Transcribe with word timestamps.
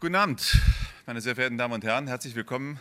Guten 0.00 0.14
Abend, 0.14 0.56
meine 1.06 1.20
sehr 1.20 1.34
verehrten 1.34 1.58
Damen 1.58 1.74
und 1.74 1.82
Herren. 1.82 2.06
Herzlich 2.06 2.36
willkommen 2.36 2.78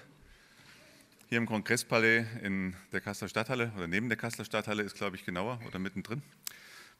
hier 1.29 1.39
im 1.39 1.47
Kongresspalais 1.47 2.27
in 2.43 2.75
der 2.91 3.01
Kasseler 3.01 3.27
Stadthalle 3.27 3.71
oder 3.75 3.87
neben 3.87 4.07
der 4.07 4.19
Kasseler 4.19 4.45
Stadthalle 4.45 4.83
ist, 4.83 4.95
glaube 4.95 5.15
ich, 5.15 5.25
genauer 5.25 5.59
oder 5.65 5.79
mittendrin. 5.79 6.21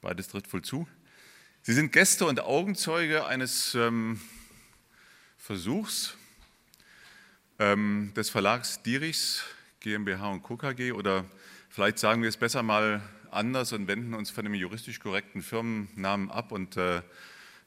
Beides 0.01 0.27
tritt 0.29 0.47
voll 0.47 0.63
zu. 0.63 0.88
Sie 1.61 1.73
sind 1.73 1.91
Gäste 1.91 2.25
und 2.25 2.39
Augenzeuge 2.39 3.27
eines 3.27 3.75
ähm, 3.75 4.19
Versuchs 5.38 6.18
ähm, 7.59 8.11
des 8.15 8.31
Verlags 8.31 8.81
Dirichs 8.81 9.43
GmbH 9.81 10.31
und 10.31 10.41
Co. 10.41 10.57
KG 10.57 10.93
oder 10.93 11.25
vielleicht 11.70 11.99
sagen 11.99 12.23
wir 12.23 12.29
es 12.29 12.38
besser 12.38 12.63
mal 12.63 13.04
anders 13.29 13.71
und 13.71 13.88
wenden 13.88 14.15
uns 14.15 14.31
von 14.31 14.45
dem 14.45 14.55
juristisch 14.55 14.99
korrekten 14.99 15.43
Firmennamen 15.43 16.31
ab 16.31 16.52
und 16.52 16.75
äh, 16.75 17.04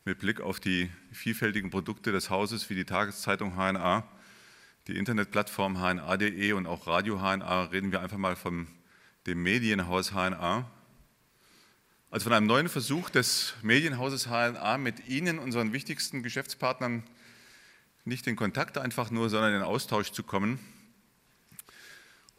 mit 0.05 0.19
Blick 0.19 0.41
auf 0.41 0.61
die 0.61 0.91
vielfältigen 1.13 1.71
Produkte 1.71 2.11
des 2.11 2.31
Hauses 2.31 2.71
wie 2.71 2.75
die 2.75 2.87
Tageszeitung 2.87 3.55
HNA, 3.57 4.09
die 4.87 4.97
Internetplattform 4.97 5.79
hna.de 5.79 6.53
und 6.53 6.67
auch 6.67 6.87
Radio 6.87 7.19
HNA 7.19 7.65
reden 7.65 7.93
wir 7.93 8.01
einfach 8.01 8.17
mal 8.17 8.35
von 8.35 8.67
dem 9.27 9.43
Medienhaus 9.43 10.13
HNA. 10.13 10.71
Also 12.11 12.25
von 12.25 12.33
einem 12.33 12.47
neuen 12.47 12.71
Versuch 12.71 13.11
des 13.11 13.55
Medienhauses 13.63 14.27
HNA 14.27 14.79
mit 14.79 15.07
Ihnen, 15.07 15.39
unseren 15.39 15.75
wichtigsten 15.75 16.23
Geschäftspartnern, 16.23 17.03
nicht 18.07 18.27
in 18.27 18.37
Kontakt 18.37 18.79
einfach 18.79 19.11
nur, 19.11 19.29
sondern 19.29 19.55
in 19.55 19.63
Austausch 19.63 20.13
zu 20.13 20.23
kommen. 20.23 20.59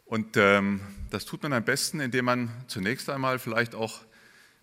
Und 0.04 0.36
ähm, 0.36 0.80
das 1.10 1.24
tut 1.24 1.44
man 1.44 1.52
am 1.52 1.64
besten, 1.64 2.00
indem 2.00 2.24
man 2.24 2.50
zunächst 2.66 3.08
einmal 3.08 3.38
vielleicht 3.38 3.76
auch 3.76 4.00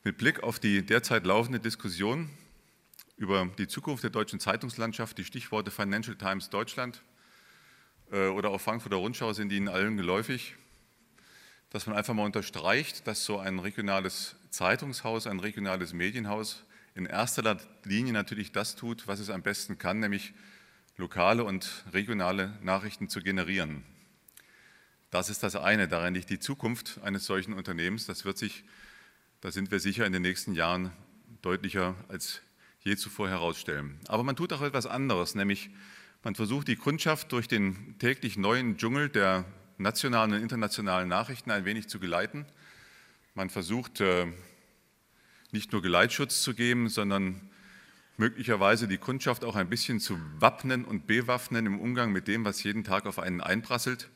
mit 0.03 0.17
Blick 0.17 0.43
auf 0.43 0.59
die 0.59 0.85
derzeit 0.85 1.25
laufende 1.25 1.59
Diskussion 1.61 2.29
über 3.19 3.49
die 3.57 3.67
Zukunft 3.67 4.03
der 4.03 4.11
deutschen 4.11 4.39
Zeitungslandschaft, 4.39 5.17
die 5.17 5.25
Stichworte 5.25 5.71
Financial 5.71 6.15
Times 6.15 6.49
Deutschland 6.49 7.03
äh, 8.11 8.27
oder 8.27 8.49
auch 8.49 8.61
Frankfurter 8.61 8.95
Rundschau 8.95 9.33
sind 9.33 9.52
Ihnen 9.52 9.67
allen 9.67 9.97
geläufig, 9.97 10.55
dass 11.69 11.85
man 11.85 11.97
einfach 11.97 12.13
mal 12.13 12.23
unterstreicht, 12.23 13.05
dass 13.07 13.25
so 13.25 13.38
ein 13.38 13.59
regionales 13.59 14.38
Zeitungshaus, 14.52 15.27
ein 15.27 15.41
regionales 15.41 15.91
Medienhaus 15.91 16.63
in 16.95 17.05
erster 17.05 17.57
Linie 17.83 18.13
natürlich 18.13 18.53
das 18.53 18.77
tut, 18.77 19.05
was 19.05 19.19
es 19.19 19.29
am 19.29 19.41
besten 19.41 19.77
kann, 19.77 19.99
nämlich 19.99 20.33
lokale 20.95 21.44
und 21.44 21.83
regionale 21.91 22.57
Nachrichten 22.61 23.09
zu 23.09 23.19
generieren. 23.19 23.83
Das 25.11 25.29
ist 25.29 25.44
das 25.44 25.57
eine, 25.57 25.89
darin 25.89 26.13
liegt 26.13 26.29
die 26.29 26.39
Zukunft 26.39 27.01
eines 27.03 27.25
solchen 27.25 27.53
Unternehmens. 27.53 28.05
Das 28.05 28.23
wird 28.23 28.38
sich, 28.38 28.63
da 29.41 29.51
sind 29.51 29.72
wir 29.72 29.81
sicher, 29.81 30.05
in 30.05 30.13
den 30.13 30.22
nächsten 30.22 30.53
Jahren 30.53 30.94
deutlicher 31.41 31.95
als 32.07 32.41
je 32.89 32.97
zuvor 32.97 33.29
herausstellen. 33.29 33.99
Aber 34.07 34.23
man 34.23 34.35
tut 34.35 34.51
auch 34.51 34.63
etwas 34.63 34.87
anderes, 34.87 35.35
nämlich 35.35 35.69
man 36.23 36.33
versucht 36.33 36.67
die 36.67 36.75
Kundschaft 36.75 37.31
durch 37.31 37.47
den 37.47 37.95
täglich 37.99 38.35
neuen 38.35 38.77
Dschungel 38.77 39.09
der 39.09 39.45
nationalen 39.77 40.33
und 40.33 40.41
internationalen 40.41 41.07
Nachrichten 41.07 41.51
ein 41.51 41.65
wenig 41.65 41.87
zu 41.87 41.99
geleiten. 41.99 42.47
Man 43.35 43.51
versucht 43.51 44.01
äh, 44.01 44.25
nicht 45.51 45.71
nur 45.71 45.83
Geleitschutz 45.83 46.41
zu 46.41 46.55
geben, 46.55 46.89
sondern 46.89 47.49
möglicherweise 48.17 48.87
die 48.87 48.97
Kundschaft 48.97 49.45
auch 49.45 49.55
ein 49.55 49.69
bisschen 49.69 49.99
zu 49.99 50.19
wappnen 50.39 50.83
und 50.83 51.05
bewaffnen 51.05 51.67
im 51.67 51.79
Umgang 51.79 52.11
mit 52.11 52.27
dem, 52.27 52.43
was 52.43 52.63
jeden 52.63 52.83
Tag 52.83 53.05
auf 53.05 53.19
einen 53.19 53.39
einprasselt. 53.39 54.09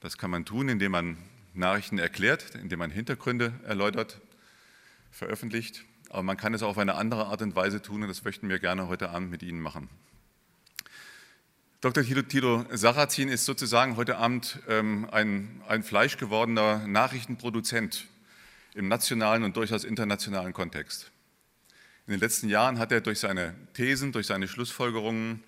Das 0.00 0.18
kann 0.18 0.30
man 0.30 0.44
tun, 0.44 0.68
indem 0.68 0.92
man 0.92 1.16
Nachrichten 1.54 1.98
erklärt, 1.98 2.54
indem 2.54 2.80
man 2.80 2.90
Hintergründe 2.90 3.54
erläutert, 3.64 4.20
veröffentlicht. 5.10 5.84
Aber 6.10 6.24
man 6.24 6.36
kann 6.36 6.52
es 6.54 6.62
auch 6.62 6.70
auf 6.70 6.78
eine 6.78 6.96
andere 6.96 7.26
Art 7.26 7.40
und 7.40 7.54
Weise 7.54 7.80
tun 7.80 8.02
und 8.02 8.08
das 8.08 8.24
möchten 8.24 8.48
wir 8.48 8.58
gerne 8.58 8.88
heute 8.88 9.10
Abend 9.10 9.30
mit 9.30 9.44
Ihnen 9.44 9.60
machen. 9.60 9.88
Dr. 11.80 12.02
Tilo, 12.02 12.66
Sarrazin 12.72 13.28
ist 13.28 13.46
sozusagen 13.46 13.96
heute 13.96 14.18
Abend 14.18 14.58
ähm, 14.68 15.08
ein, 15.12 15.62
ein 15.68 15.84
fleischgewordener 15.84 16.86
Nachrichtenproduzent 16.88 18.06
im 18.74 18.88
nationalen 18.88 19.44
und 19.44 19.56
durchaus 19.56 19.84
internationalen 19.84 20.52
Kontext. 20.52 21.12
In 22.06 22.12
den 22.12 22.20
letzten 22.20 22.48
Jahren 22.48 22.80
hat 22.80 22.90
er 22.90 23.00
durch 23.00 23.20
seine 23.20 23.54
Thesen, 23.72 24.10
durch 24.10 24.26
seine 24.26 24.48
Schlussfolgerungen, 24.48 25.44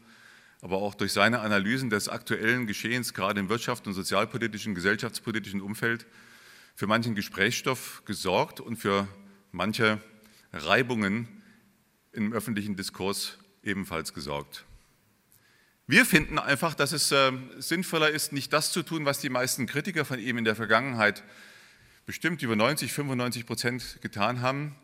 aber 0.60 0.76
auch 0.76 0.94
durch 0.94 1.12
seine 1.12 1.40
Analysen 1.40 1.90
des 1.90 2.08
aktuellen 2.08 2.68
Geschehens, 2.68 3.14
gerade 3.14 3.40
im 3.40 3.50
wirtschafts- 3.50 3.86
und 3.86 3.94
sozialpolitischen, 3.94 4.76
gesellschaftspolitischen 4.76 5.60
Umfeld, 5.60 6.06
für 6.76 6.86
manchen 6.86 7.16
Gesprächsstoff 7.16 8.04
gesorgt 8.06 8.60
und 8.60 8.76
für 8.76 9.08
manche 9.50 10.00
Reibungen 10.52 11.28
im 12.12 12.32
öffentlichen 12.32 12.76
Diskurs 12.76 13.38
ebenfalls 13.62 14.12
gesorgt. 14.12 14.64
Wir 15.86 16.06
finden 16.06 16.38
einfach, 16.38 16.74
dass 16.74 16.92
es 16.92 17.10
äh, 17.10 17.32
sinnvoller 17.58 18.10
ist, 18.10 18.32
nicht 18.32 18.52
das 18.52 18.72
zu 18.72 18.82
tun, 18.82 19.04
was 19.04 19.18
die 19.18 19.30
meisten 19.30 19.66
Kritiker 19.66 20.04
von 20.04 20.18
ihm 20.18 20.38
in 20.38 20.44
der 20.44 20.54
Vergangenheit 20.54 21.24
bestimmt 22.06 22.42
über 22.42 22.56
90, 22.56 22.92
95 22.92 23.46
Prozent 23.46 23.98
getan 24.00 24.40
haben, 24.40 24.74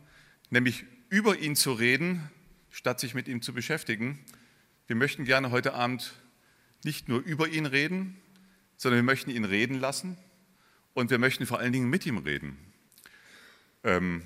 nämlich 0.50 0.84
über 1.08 1.38
ihn 1.38 1.56
zu 1.56 1.72
reden, 1.72 2.30
statt 2.70 3.00
sich 3.00 3.14
mit 3.14 3.28
ihm 3.28 3.42
zu 3.42 3.52
beschäftigen. 3.52 4.18
Wir 4.86 4.96
möchten 4.96 5.24
gerne 5.24 5.50
heute 5.50 5.74
Abend 5.74 6.14
nicht 6.84 7.08
nur 7.08 7.20
über 7.20 7.48
ihn 7.48 7.66
reden, 7.66 8.20
sondern 8.76 8.98
wir 8.98 9.04
möchten 9.04 9.30
ihn 9.30 9.44
reden 9.44 9.78
lassen 9.78 10.16
und 10.94 11.10
wir 11.10 11.18
möchten 11.18 11.46
vor 11.46 11.58
allen 11.58 11.72
Dingen 11.72 11.90
mit 11.90 12.06
ihm 12.06 12.18
reden. 12.18 12.56
Ähm, 13.84 14.22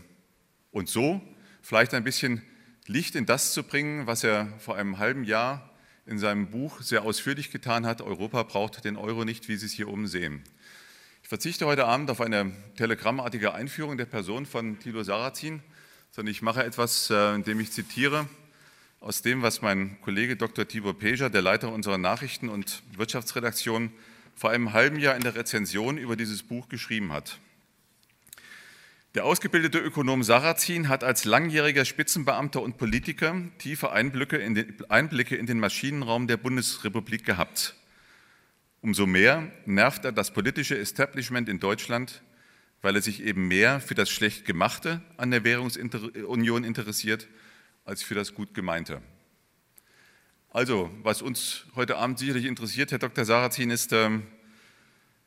und 0.70 0.88
so 0.88 1.20
vielleicht 1.62 1.94
ein 1.94 2.04
bisschen 2.04 2.42
Licht 2.86 3.14
in 3.14 3.24
das 3.24 3.52
zu 3.52 3.62
bringen, 3.62 4.06
was 4.06 4.24
er 4.24 4.52
vor 4.58 4.76
einem 4.76 4.98
halben 4.98 5.24
Jahr 5.24 5.70
in 6.04 6.18
seinem 6.18 6.50
Buch 6.50 6.82
sehr 6.82 7.04
ausführlich 7.04 7.50
getan 7.50 7.86
hat. 7.86 8.02
Europa 8.02 8.42
braucht 8.42 8.84
den 8.84 8.96
Euro 8.96 9.24
nicht, 9.24 9.48
wie 9.48 9.56
Sie 9.56 9.66
es 9.66 9.72
hier 9.72 9.88
oben 9.88 10.08
sehen. 10.08 10.42
Ich 11.22 11.28
verzichte 11.28 11.66
heute 11.66 11.86
Abend 11.86 12.10
auf 12.10 12.20
eine 12.20 12.52
telegrammartige 12.76 13.54
Einführung 13.54 13.96
der 13.96 14.06
Person 14.06 14.44
von 14.44 14.80
Thilo 14.80 15.04
Sarrazin, 15.04 15.62
sondern 16.10 16.32
ich 16.32 16.42
mache 16.42 16.64
etwas, 16.64 17.08
äh, 17.10 17.34
indem 17.34 17.60
ich 17.60 17.70
zitiere 17.70 18.28
aus 19.00 19.22
dem, 19.22 19.42
was 19.42 19.62
mein 19.62 20.00
Kollege 20.02 20.36
Dr. 20.36 20.66
Tibor 20.66 20.98
Peja, 20.98 21.28
der 21.28 21.42
Leiter 21.42 21.72
unserer 21.72 21.98
Nachrichten- 21.98 22.48
und 22.48 22.82
Wirtschaftsredaktion, 22.96 23.92
vor 24.34 24.50
einem 24.50 24.72
halben 24.72 24.98
Jahr 24.98 25.14
in 25.14 25.22
der 25.22 25.34
Rezension 25.34 25.98
über 25.98 26.16
dieses 26.16 26.42
Buch 26.42 26.68
geschrieben 26.68 27.12
hat. 27.12 27.38
Der 29.14 29.26
ausgebildete 29.26 29.78
Ökonom 29.78 30.22
Sarrazin 30.22 30.88
hat 30.88 31.04
als 31.04 31.26
langjähriger 31.26 31.84
Spitzenbeamter 31.84 32.62
und 32.62 32.78
Politiker 32.78 33.36
tiefe 33.58 33.92
Einblicke 33.92 34.38
in, 34.38 34.54
den, 34.54 34.74
Einblicke 34.88 35.36
in 35.36 35.44
den 35.44 35.60
Maschinenraum 35.60 36.26
der 36.26 36.38
Bundesrepublik 36.38 37.22
gehabt. 37.22 37.74
Umso 38.80 39.06
mehr 39.06 39.52
nervt 39.66 40.06
er 40.06 40.12
das 40.12 40.32
politische 40.32 40.78
Establishment 40.78 41.50
in 41.50 41.60
Deutschland, 41.60 42.22
weil 42.80 42.96
er 42.96 43.02
sich 43.02 43.22
eben 43.22 43.48
mehr 43.48 43.80
für 43.80 43.94
das 43.94 44.08
schlecht 44.08 44.46
gemachte 44.46 45.02
an 45.18 45.30
der 45.30 45.44
Währungsunion 45.44 46.64
interessiert, 46.64 47.28
als 47.84 48.02
für 48.02 48.14
das 48.14 48.32
gut 48.32 48.54
gemeinte. 48.54 49.02
Also, 50.48 50.90
was 51.02 51.20
uns 51.20 51.66
heute 51.76 51.98
Abend 51.98 52.18
sicherlich 52.18 52.46
interessiert, 52.46 52.92
Herr 52.92 52.98
Dr. 52.98 53.26
Sarrazin, 53.26 53.68
ist, 53.68 53.92
ähm, 53.92 54.26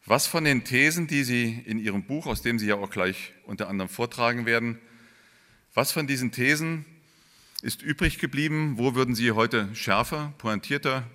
was 0.06 0.28
von 0.28 0.44
den 0.44 0.64
Thesen, 0.64 1.08
die 1.08 1.24
Sie 1.24 1.64
in 1.66 1.80
Ihrem 1.80 2.04
Buch, 2.04 2.28
aus 2.28 2.42
dem 2.42 2.60
Sie 2.60 2.68
ja 2.68 2.76
auch 2.76 2.90
gleich 2.90 3.34
unter 3.46 3.68
anderem 3.68 3.90
vortragen 3.90 4.46
werden, 4.46 4.80
was 5.74 5.92
von 5.92 6.08
diesen 6.08 6.32
Thesen 6.32 6.86
ist 7.62 7.82
übrig 7.82 8.20
geblieben? 8.20 8.78
Wo 8.78 8.96
würden 8.96 9.16
Sie 9.16 9.32
heute 9.32 9.74
schärfer, 9.76 10.34
pointierter, 10.38 11.10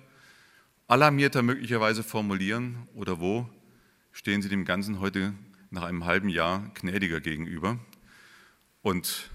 alarmierter 0.87 1.41
möglicherweise 1.41 2.03
formulieren? 2.03 2.87
Oder 2.93 3.19
wo 3.19 3.49
stehen 4.11 4.41
Sie 4.41 4.49
dem 4.49 4.65
Ganzen 4.65 4.99
heute 4.99 5.33
nach 5.69 5.83
einem 5.83 6.05
halben 6.05 6.29
Jahr 6.29 6.69
gnädiger 6.73 7.21
gegenüber? 7.21 7.79
Und 8.81 9.31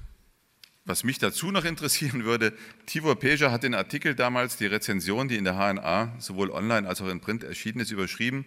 was 0.84 1.02
mich 1.02 1.18
dazu 1.18 1.50
noch 1.50 1.64
interessieren 1.64 2.24
würde, 2.24 2.52
Tibor 2.84 3.18
Peja 3.18 3.50
hat 3.50 3.62
den 3.62 3.74
Artikel 3.74 4.14
damals, 4.14 4.58
die 4.58 4.66
Rezension, 4.66 5.28
die 5.28 5.36
in 5.36 5.44
der 5.44 5.54
HNA 5.54 6.14
sowohl 6.18 6.50
online 6.50 6.86
als 6.86 7.00
auch 7.00 7.08
in 7.08 7.20
Print 7.20 7.42
erschienen 7.42 7.80
ist, 7.80 7.90
überschrieben 7.90 8.44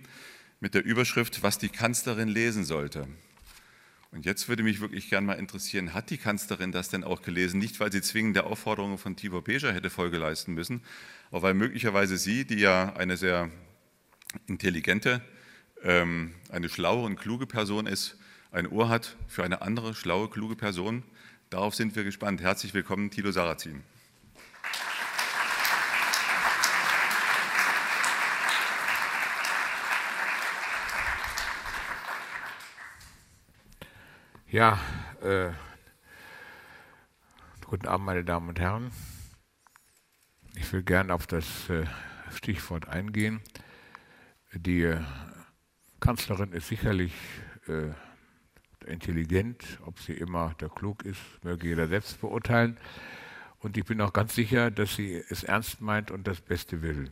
mit 0.60 0.74
der 0.74 0.84
Überschrift, 0.84 1.44
was 1.44 1.58
die 1.58 1.70
Kanzlerin 1.70 2.28
lesen 2.28 2.66
sollte. 2.66 3.08
Und 4.12 4.26
jetzt 4.26 4.50
würde 4.50 4.64
mich 4.64 4.82
wirklich 4.82 5.10
gern 5.10 5.26
mal 5.26 5.34
interessieren, 5.34 5.94
hat 5.94 6.10
die 6.10 6.18
Kanzlerin 6.18 6.72
das 6.72 6.90
denn 6.90 7.04
auch 7.04 7.22
gelesen? 7.22 7.60
Nicht, 7.60 7.80
weil 7.80 7.92
sie 7.92 8.02
zwingend 8.02 8.36
der 8.36 8.48
Aufforderung 8.48 8.98
von 8.98 9.16
Tibor 9.16 9.44
Beja 9.44 9.72
hätte 9.72 9.90
Folge 9.90 10.18
leisten 10.18 10.54
müssen, 10.54 10.82
aber 11.30 11.44
weil 11.44 11.54
möglicherweise 11.54 12.18
sie, 12.18 12.46
die 12.46 12.60
ja 12.60 12.94
eine 12.96 13.18
sehr 13.18 13.52
intelligente, 14.48 15.22
ähm, 15.84 16.34
eine 16.50 16.70
schlaue 16.70 17.06
und 17.06 17.18
kluge 17.18 17.46
Person 17.46 17.86
ist, 17.86 18.18
ein 18.52 18.66
Ohr 18.66 18.90
hat 18.90 19.16
für 19.28 19.44
eine 19.44 19.62
andere 19.62 19.94
schlaue, 19.94 20.28
kluge 20.28 20.56
Person. 20.56 21.04
Darauf 21.52 21.76
sind 21.76 21.96
wir 21.96 22.04
gespannt. 22.04 22.42
Herzlich 22.42 22.74
willkommen, 22.74 23.12
Thilo 23.12 23.32
Sarrazin. 23.32 23.84
Ja, 34.52 34.80
äh, 35.22 35.52
guten 37.68 37.86
Abend, 37.86 38.08
meine 38.08 38.24
Damen 38.24 38.50
und 38.50 38.60
Herren. 38.60 38.90
Ich 40.56 40.74
will 40.74 40.82
gerne 40.82 41.14
auf 41.14 41.28
das 41.28 41.70
äh, 41.70 41.86
Stichwort 42.36 42.90
eingehen. 42.90 43.42
Die 44.52 44.82
äh, 44.82 45.02
Kanzlerin 46.00 46.52
ist 46.52 46.68
sicherlich 46.68 47.14
äh, 47.68 47.92
intelligent, 48.92 49.64
ob 49.86 50.00
sie 50.00 50.14
immer 50.14 50.56
der 50.60 50.70
klug 50.70 51.06
ist, 51.06 51.22
möge 51.44 51.68
jeder 51.68 51.88
selbst 51.88 52.20
beurteilen. 52.20 52.78
Und 53.60 53.78
ich 53.78 53.86
bin 53.86 54.02
auch 54.02 54.14
ganz 54.14 54.34
sicher, 54.34 54.72
dass 54.72 54.96
sie 54.96 55.24
es 55.30 55.44
ernst 55.44 55.80
meint 55.80 56.10
und 56.10 56.26
das 56.26 56.42
Beste 56.42 56.82
will. 56.82 57.12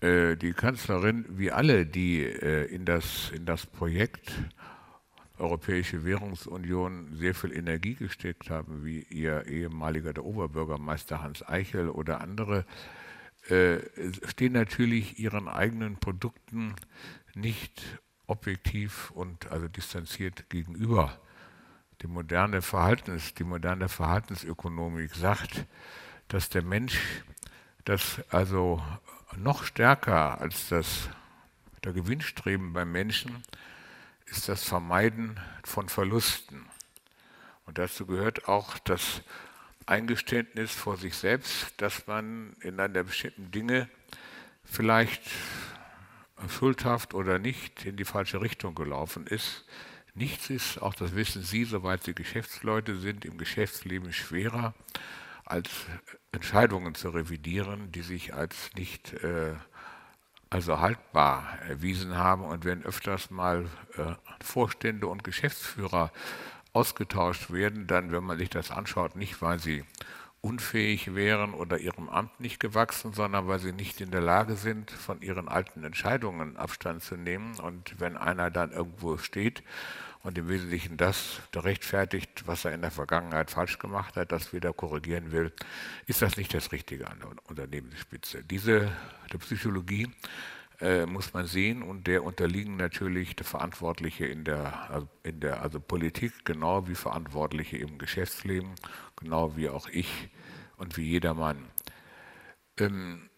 Äh, 0.00 0.36
die 0.36 0.52
Kanzlerin, 0.52 1.24
wie 1.28 1.50
alle, 1.50 1.86
die 1.86 2.22
in, 2.22 2.84
das, 2.84 3.30
in 3.30 3.46
das 3.46 3.66
Projekt 3.66 4.30
Europäische 5.38 6.04
Währungsunion 6.04 7.14
sehr 7.14 7.34
viel 7.34 7.52
Energie 7.52 7.94
gesteckt 7.94 8.50
haben, 8.50 8.84
wie 8.84 9.00
ihr 9.10 9.46
ehemaliger 9.46 10.12
der 10.12 10.24
Oberbürgermeister 10.24 11.22
Hans 11.22 11.46
Eichel 11.46 11.88
oder 11.88 12.20
andere, 12.20 12.64
äh, 13.48 13.78
stehen 14.26 14.52
natürlich 14.52 15.18
ihren 15.18 15.48
eigenen 15.48 15.96
Produkten 15.96 16.74
nicht 17.34 18.00
objektiv 18.26 19.10
und 19.12 19.50
also 19.50 19.68
distanziert 19.68 20.50
gegenüber. 20.50 21.18
Die 22.02 22.06
moderne, 22.06 22.62
Verhaltens, 22.62 23.34
die 23.34 23.44
moderne 23.44 23.88
Verhaltensökonomik 23.88 25.14
sagt, 25.14 25.64
dass 26.28 26.48
der 26.48 26.62
Mensch 26.62 27.00
das 27.84 28.22
also 28.30 28.82
noch 29.36 29.64
stärker 29.64 30.40
als 30.40 30.68
das 30.68 31.08
der 31.84 31.92
Gewinnstreben 31.92 32.72
beim 32.72 32.92
Menschen 32.92 33.42
ist 34.30 34.48
das 34.48 34.64
Vermeiden 34.64 35.38
von 35.64 35.88
Verlusten. 35.88 36.66
Und 37.66 37.78
dazu 37.78 38.06
gehört 38.06 38.48
auch 38.48 38.78
das 38.78 39.22
Eingeständnis 39.86 40.70
vor 40.70 40.96
sich 40.96 41.16
selbst, 41.16 41.74
dass 41.78 42.06
man 42.06 42.54
in 42.60 42.78
einer 42.78 43.04
bestimmten 43.04 43.50
Dinge 43.50 43.88
vielleicht 44.64 45.22
schuldhaft 46.48 47.14
oder 47.14 47.38
nicht 47.38 47.84
in 47.84 47.96
die 47.96 48.04
falsche 48.04 48.40
Richtung 48.40 48.74
gelaufen 48.74 49.26
ist. 49.26 49.64
Nichts 50.14 50.50
ist, 50.50 50.82
auch 50.82 50.94
das 50.94 51.14
wissen 51.14 51.42
Sie, 51.42 51.64
soweit 51.64 52.04
Sie 52.04 52.14
Geschäftsleute 52.14 52.96
sind, 52.96 53.24
im 53.24 53.38
Geschäftsleben 53.38 54.12
schwerer, 54.12 54.74
als 55.44 55.70
Entscheidungen 56.32 56.94
zu 56.94 57.10
revidieren, 57.10 57.90
die 57.92 58.02
sich 58.02 58.34
als 58.34 58.70
nicht 58.74 59.14
äh, 59.14 59.54
also 60.50 60.80
haltbar 60.80 61.58
erwiesen 61.68 62.16
haben 62.16 62.44
und 62.44 62.64
wenn 62.64 62.84
öfters 62.84 63.30
mal 63.30 63.66
äh, 63.96 64.14
Vorstände 64.42 65.06
und 65.06 65.24
Geschäftsführer 65.24 66.10
ausgetauscht 66.72 67.50
werden, 67.50 67.86
dann, 67.86 68.12
wenn 68.12 68.24
man 68.24 68.38
sich 68.38 68.50
das 68.50 68.70
anschaut, 68.70 69.16
nicht 69.16 69.42
weil 69.42 69.58
sie 69.58 69.84
unfähig 70.40 71.14
wären 71.14 71.52
oder 71.52 71.78
ihrem 71.78 72.08
Amt 72.08 72.40
nicht 72.40 72.60
gewachsen, 72.60 73.12
sondern 73.12 73.48
weil 73.48 73.58
sie 73.58 73.72
nicht 73.72 74.00
in 74.00 74.10
der 74.10 74.20
Lage 74.20 74.54
sind, 74.54 74.90
von 74.90 75.20
ihren 75.20 75.48
alten 75.48 75.82
Entscheidungen 75.82 76.56
Abstand 76.56 77.02
zu 77.02 77.16
nehmen. 77.16 77.58
Und 77.58 77.98
wenn 77.98 78.16
einer 78.16 78.50
dann 78.50 78.70
irgendwo 78.70 79.18
steht 79.18 79.62
und 80.28 80.36
im 80.36 80.50
Wesentlichen 80.50 80.98
das 80.98 81.40
rechtfertigt, 81.56 82.46
was 82.46 82.66
er 82.66 82.74
in 82.74 82.82
der 82.82 82.90
Vergangenheit 82.90 83.50
falsch 83.50 83.78
gemacht 83.78 84.14
hat, 84.14 84.30
das 84.30 84.52
wieder 84.52 84.74
korrigieren 84.74 85.32
will, 85.32 85.54
ist 86.06 86.20
das 86.20 86.36
nicht 86.36 86.52
das 86.52 86.70
Richtige 86.70 87.08
an 87.08 87.18
der 87.20 87.30
Unternehmensspitze. 87.48 88.44
Diese 88.44 88.92
der 89.32 89.38
Psychologie 89.38 90.06
äh, 90.82 91.06
muss 91.06 91.32
man 91.32 91.46
sehen 91.46 91.82
und 91.82 92.06
der 92.06 92.24
unterliegen 92.24 92.76
natürlich 92.76 93.36
der 93.36 93.46
Verantwortliche 93.46 94.26
in 94.26 94.44
der, 94.44 95.08
in 95.22 95.40
der 95.40 95.62
also 95.62 95.80
Politik, 95.80 96.44
genau 96.44 96.86
wie 96.88 96.94
Verantwortliche 96.94 97.78
im 97.78 97.96
Geschäftsleben, 97.96 98.74
genau 99.16 99.56
wie 99.56 99.70
auch 99.70 99.88
ich 99.88 100.28
und 100.76 100.98
wie 100.98 101.04
jedermann. 101.04 101.56
Ähm, 102.76 103.30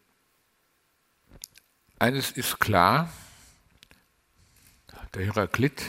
eines 2.01 2.33
ist 2.33 2.59
klar, 2.59 3.13
der 5.15 5.27
Heraklit, 5.27 5.85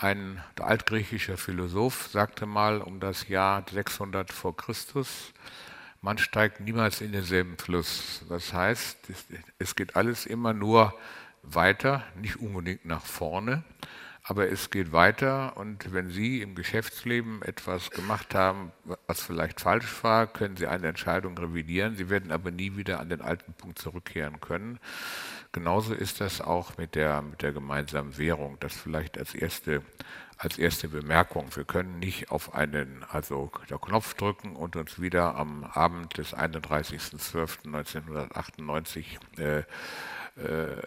ein 0.00 0.42
altgriechischer 0.58 1.36
Philosoph, 1.36 2.08
sagte 2.08 2.46
mal 2.46 2.80
um 2.80 3.00
das 3.00 3.28
Jahr 3.28 3.64
600 3.70 4.32
vor 4.32 4.56
Christus, 4.56 5.32
man 6.00 6.16
steigt 6.16 6.60
niemals 6.60 7.02
in 7.02 7.12
denselben 7.12 7.58
Fluss. 7.58 8.24
Das 8.28 8.54
heißt, 8.54 8.96
es 9.58 9.76
geht 9.76 9.96
alles 9.96 10.24
immer 10.24 10.54
nur 10.54 10.94
weiter, 11.42 12.02
nicht 12.16 12.36
unbedingt 12.36 12.86
nach 12.86 13.04
vorne, 13.04 13.62
aber 14.22 14.50
es 14.50 14.70
geht 14.70 14.92
weiter 14.92 15.56
und 15.58 15.92
wenn 15.92 16.08
Sie 16.08 16.40
im 16.40 16.54
Geschäftsleben 16.54 17.42
etwas 17.42 17.90
gemacht 17.90 18.34
haben, 18.34 18.72
was 19.06 19.22
vielleicht 19.22 19.60
falsch 19.60 20.02
war, 20.02 20.26
können 20.26 20.56
Sie 20.56 20.66
eine 20.66 20.88
Entscheidung 20.88 21.36
revidieren. 21.36 21.96
Sie 21.96 22.08
werden 22.08 22.32
aber 22.32 22.50
nie 22.50 22.76
wieder 22.76 23.00
an 23.00 23.10
den 23.10 23.20
alten 23.20 23.52
Punkt 23.52 23.78
zurückkehren 23.78 24.40
können. 24.40 24.78
Genauso 25.52 25.94
ist 25.94 26.20
das 26.20 26.40
auch 26.40 26.78
mit 26.78 26.94
der, 26.94 27.22
mit 27.22 27.42
der 27.42 27.52
gemeinsamen 27.52 28.16
Währung. 28.18 28.56
Das 28.60 28.76
vielleicht 28.76 29.18
als 29.18 29.34
erste 29.34 29.82
als 30.40 30.58
erste 30.58 30.88
Bemerkung. 30.88 31.54
Wir 31.54 31.64
können 31.64 31.98
nicht 31.98 32.30
auf 32.30 32.54
einen 32.54 33.04
also 33.10 33.48
Knopf 33.48 34.14
drücken 34.14 34.56
und 34.56 34.74
uns 34.74 34.98
wieder 34.98 35.34
am 35.34 35.64
Abend 35.64 36.16
des 36.16 36.34
31.12.1998 36.34 39.04
äh, 39.38 39.58
äh, 39.58 39.64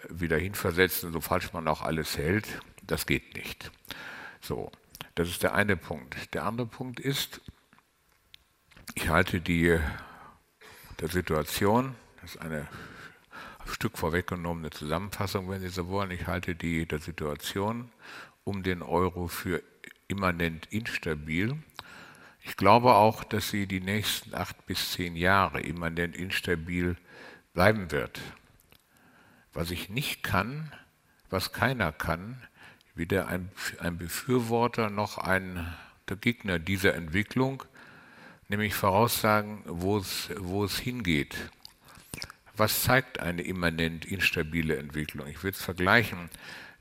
wieder 0.08 0.38
hinversetzen, 0.38 1.12
so 1.12 1.20
falsch 1.20 1.52
man 1.52 1.68
auch 1.68 1.82
alles 1.82 2.18
hält. 2.18 2.48
Das 2.82 3.06
geht 3.06 3.36
nicht. 3.36 3.70
So, 4.40 4.72
das 5.14 5.28
ist 5.28 5.44
der 5.44 5.54
eine 5.54 5.76
Punkt. 5.76 6.34
Der 6.34 6.46
andere 6.46 6.66
Punkt 6.66 6.98
ist, 6.98 7.40
ich 8.94 9.08
halte 9.08 9.40
die 9.40 9.78
der 11.00 11.08
Situation, 11.08 11.96
das 12.20 12.34
ist 12.34 12.40
eine 12.40 12.68
Stück 13.66 13.98
vorweggenommene 13.98 14.70
Zusammenfassung, 14.70 15.48
wenn 15.48 15.60
Sie 15.60 15.68
so 15.68 15.88
wollen. 15.88 16.10
Ich 16.10 16.26
halte 16.26 16.54
die 16.54 16.86
der 16.86 16.98
Situation 16.98 17.90
um 18.44 18.62
den 18.62 18.82
Euro 18.82 19.28
für 19.28 19.62
immanent 20.08 20.66
instabil. 20.70 21.56
Ich 22.42 22.56
glaube 22.56 22.94
auch, 22.94 23.24
dass 23.24 23.48
sie 23.48 23.66
die 23.66 23.80
nächsten 23.80 24.34
acht 24.34 24.66
bis 24.66 24.92
zehn 24.92 25.16
Jahre 25.16 25.60
immanent 25.60 26.14
instabil 26.14 26.96
bleiben 27.54 27.90
wird. 27.90 28.20
Was 29.54 29.70
ich 29.70 29.88
nicht 29.88 30.22
kann, 30.22 30.72
was 31.30 31.52
keiner 31.52 31.90
kann, 31.90 32.42
weder 32.94 33.28
ein, 33.28 33.50
ein 33.78 33.96
Befürworter 33.96 34.90
noch 34.90 35.16
ein 35.18 35.74
Gegner 36.20 36.58
dieser 36.58 36.94
Entwicklung, 36.94 37.64
nämlich 38.48 38.74
voraussagen, 38.74 39.62
wo 39.64 39.96
es, 39.96 40.30
wo 40.38 40.64
es 40.64 40.78
hingeht. 40.78 41.34
Was 42.56 42.84
zeigt 42.84 43.18
eine 43.18 43.42
immanent 43.42 44.04
instabile 44.04 44.76
Entwicklung? 44.76 45.26
Ich 45.26 45.42
will 45.42 45.50
es 45.50 45.62
vergleichen. 45.62 46.30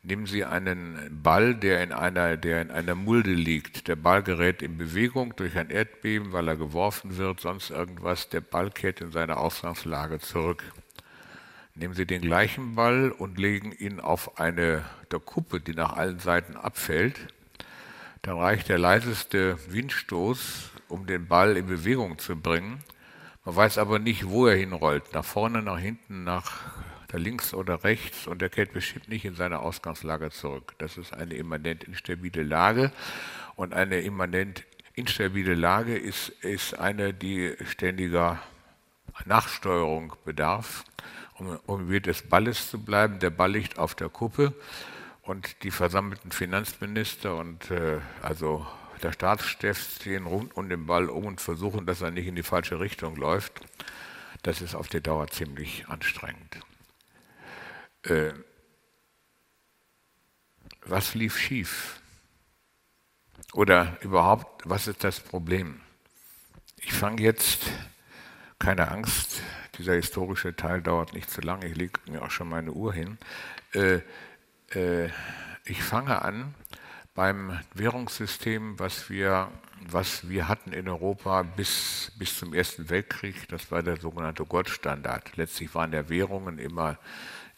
Nehmen 0.03 0.25
Sie 0.25 0.43
einen 0.45 1.21
Ball, 1.23 1.55
der 1.55 1.81
in, 1.81 1.91
einer, 1.93 2.37
der 2.37 2.61
in 2.61 2.69
einer 2.69 2.93
Mulde 2.93 3.31
liegt. 3.31 3.87
Der 3.87 3.95
Ball 3.95 4.21
gerät 4.21 4.61
in 4.61 4.77
Bewegung 4.77 5.35
durch 5.35 5.57
ein 5.57 5.69
Erdbeben, 5.69 6.33
weil 6.33 6.47
er 6.47 6.57
geworfen 6.57 7.17
wird, 7.17 7.39
sonst 7.39 7.71
irgendwas. 7.71 8.29
Der 8.29 8.41
Ball 8.41 8.69
kehrt 8.69 9.01
in 9.01 9.11
seine 9.11 9.37
Ausgangslage 9.37 10.19
zurück. 10.19 10.63
Nehmen 11.73 11.95
Sie 11.95 12.05
den 12.05 12.21
gleichen 12.21 12.75
Ball 12.75 13.11
und 13.11 13.39
legen 13.39 13.71
ihn 13.71 13.99
auf 13.99 14.39
eine 14.39 14.85
der 15.11 15.19
Kuppe, 15.19 15.59
die 15.59 15.73
nach 15.73 15.93
allen 15.93 16.19
Seiten 16.19 16.55
abfällt. 16.55 17.33
Dann 18.21 18.37
reicht 18.37 18.69
der 18.69 18.77
leiseste 18.77 19.57
Windstoß, 19.71 20.69
um 20.87 21.07
den 21.07 21.27
Ball 21.27 21.57
in 21.57 21.65
Bewegung 21.65 22.19
zu 22.19 22.35
bringen. 22.35 22.83
Man 23.45 23.55
weiß 23.55 23.77
aber 23.77 23.99
nicht, 23.99 24.29
wo 24.29 24.47
er 24.47 24.55
hinrollt. 24.55 25.13
Nach 25.13 25.25
vorne, 25.25 25.61
nach 25.61 25.79
hinten, 25.79 26.23
nach 26.23 26.61
links 27.11 27.53
oder 27.53 27.83
rechts 27.83 28.25
und 28.25 28.41
er 28.41 28.49
kehrt 28.49 28.73
bestimmt 28.73 29.07
nicht 29.07 29.25
in 29.25 29.35
seine 29.35 29.59
Ausgangslage 29.59 30.31
zurück. 30.31 30.73
Das 30.79 30.97
ist 30.97 31.13
eine 31.13 31.35
immanent 31.35 31.83
instabile 31.83 32.41
Lage 32.43 32.91
und 33.55 33.73
eine 33.73 34.01
immanent 34.01 34.63
instabile 34.95 35.53
Lage 35.53 35.95
ist, 35.95 36.29
ist 36.29 36.77
eine, 36.79 37.13
die 37.13 37.55
ständiger 37.65 38.39
Nachsteuerung 39.25 40.13
bedarf, 40.25 40.85
um, 41.35 41.59
um 41.65 41.89
wie 41.89 42.01
des 42.01 42.23
Balles 42.23 42.69
zu 42.69 42.83
bleiben. 42.83 43.19
Der 43.19 43.29
Ball 43.29 43.51
liegt 43.51 43.77
auf 43.77 43.93
der 43.93 44.09
Kuppe 44.09 44.53
und 45.21 45.63
die 45.63 45.71
versammelten 45.71 46.31
Finanzminister 46.31 47.35
und 47.35 47.69
äh, 47.69 47.99
also 48.21 48.65
der 49.03 49.11
Staatschef 49.11 49.95
stehen 49.95 50.25
rund 50.25 50.55
um 50.55 50.69
den 50.69 50.85
Ball 50.85 51.09
um 51.09 51.25
und 51.25 51.41
versuchen, 51.41 51.85
dass 51.85 52.01
er 52.01 52.11
nicht 52.11 52.27
in 52.27 52.35
die 52.35 52.43
falsche 52.43 52.79
Richtung 52.79 53.15
läuft. 53.15 53.59
Das 54.43 54.61
ist 54.61 54.75
auf 54.75 54.87
die 54.87 55.01
Dauer 55.01 55.27
ziemlich 55.27 55.87
anstrengend 55.87 56.59
äh, 58.03 58.33
was 60.85 61.15
lief 61.15 61.37
schief? 61.37 62.01
Oder 63.53 63.97
überhaupt, 64.01 64.67
was 64.69 64.87
ist 64.87 65.03
das 65.03 65.19
Problem? 65.19 65.81
Ich 66.77 66.93
fange 66.93 67.21
jetzt, 67.21 67.71
keine 68.59 68.89
Angst, 68.89 69.41
dieser 69.77 69.93
historische 69.93 70.55
Teil 70.55 70.81
dauert 70.81 71.13
nicht 71.13 71.29
zu 71.29 71.41
lange, 71.41 71.67
ich 71.67 71.75
lege 71.75 71.99
mir 72.09 72.21
auch 72.21 72.31
schon 72.31 72.49
meine 72.49 72.71
Uhr 72.71 72.93
hin. 72.93 73.17
Äh, 73.73 74.01
äh, 74.71 75.09
ich 75.65 75.81
fange 75.81 76.21
an 76.21 76.53
beim 77.15 77.59
Währungssystem, 77.73 78.79
was 78.79 79.09
wir, 79.09 79.51
was 79.89 80.29
wir 80.29 80.47
hatten 80.47 80.73
in 80.73 80.87
Europa 80.87 81.43
bis, 81.43 82.11
bis 82.17 82.37
zum 82.37 82.53
Ersten 82.53 82.89
Weltkrieg. 82.89 83.47
Das 83.49 83.71
war 83.71 83.83
der 83.83 83.97
sogenannte 83.97 84.45
Goldstandard. 84.45 85.37
Letztlich 85.37 85.73
waren 85.75 85.91
der 85.91 86.09
Währungen 86.09 86.57
immer 86.57 86.97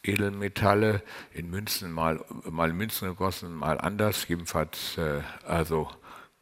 Edelmetalle 0.03 1.01
in 1.31 1.49
Münzen, 1.49 1.91
mal, 1.91 2.23
mal 2.49 2.73
Münzen 2.73 3.07
gegossen, 3.07 3.55
mal 3.55 3.79
anders. 3.79 4.27
Jedenfalls 4.27 4.97
äh, 4.97 5.21
also 5.47 5.89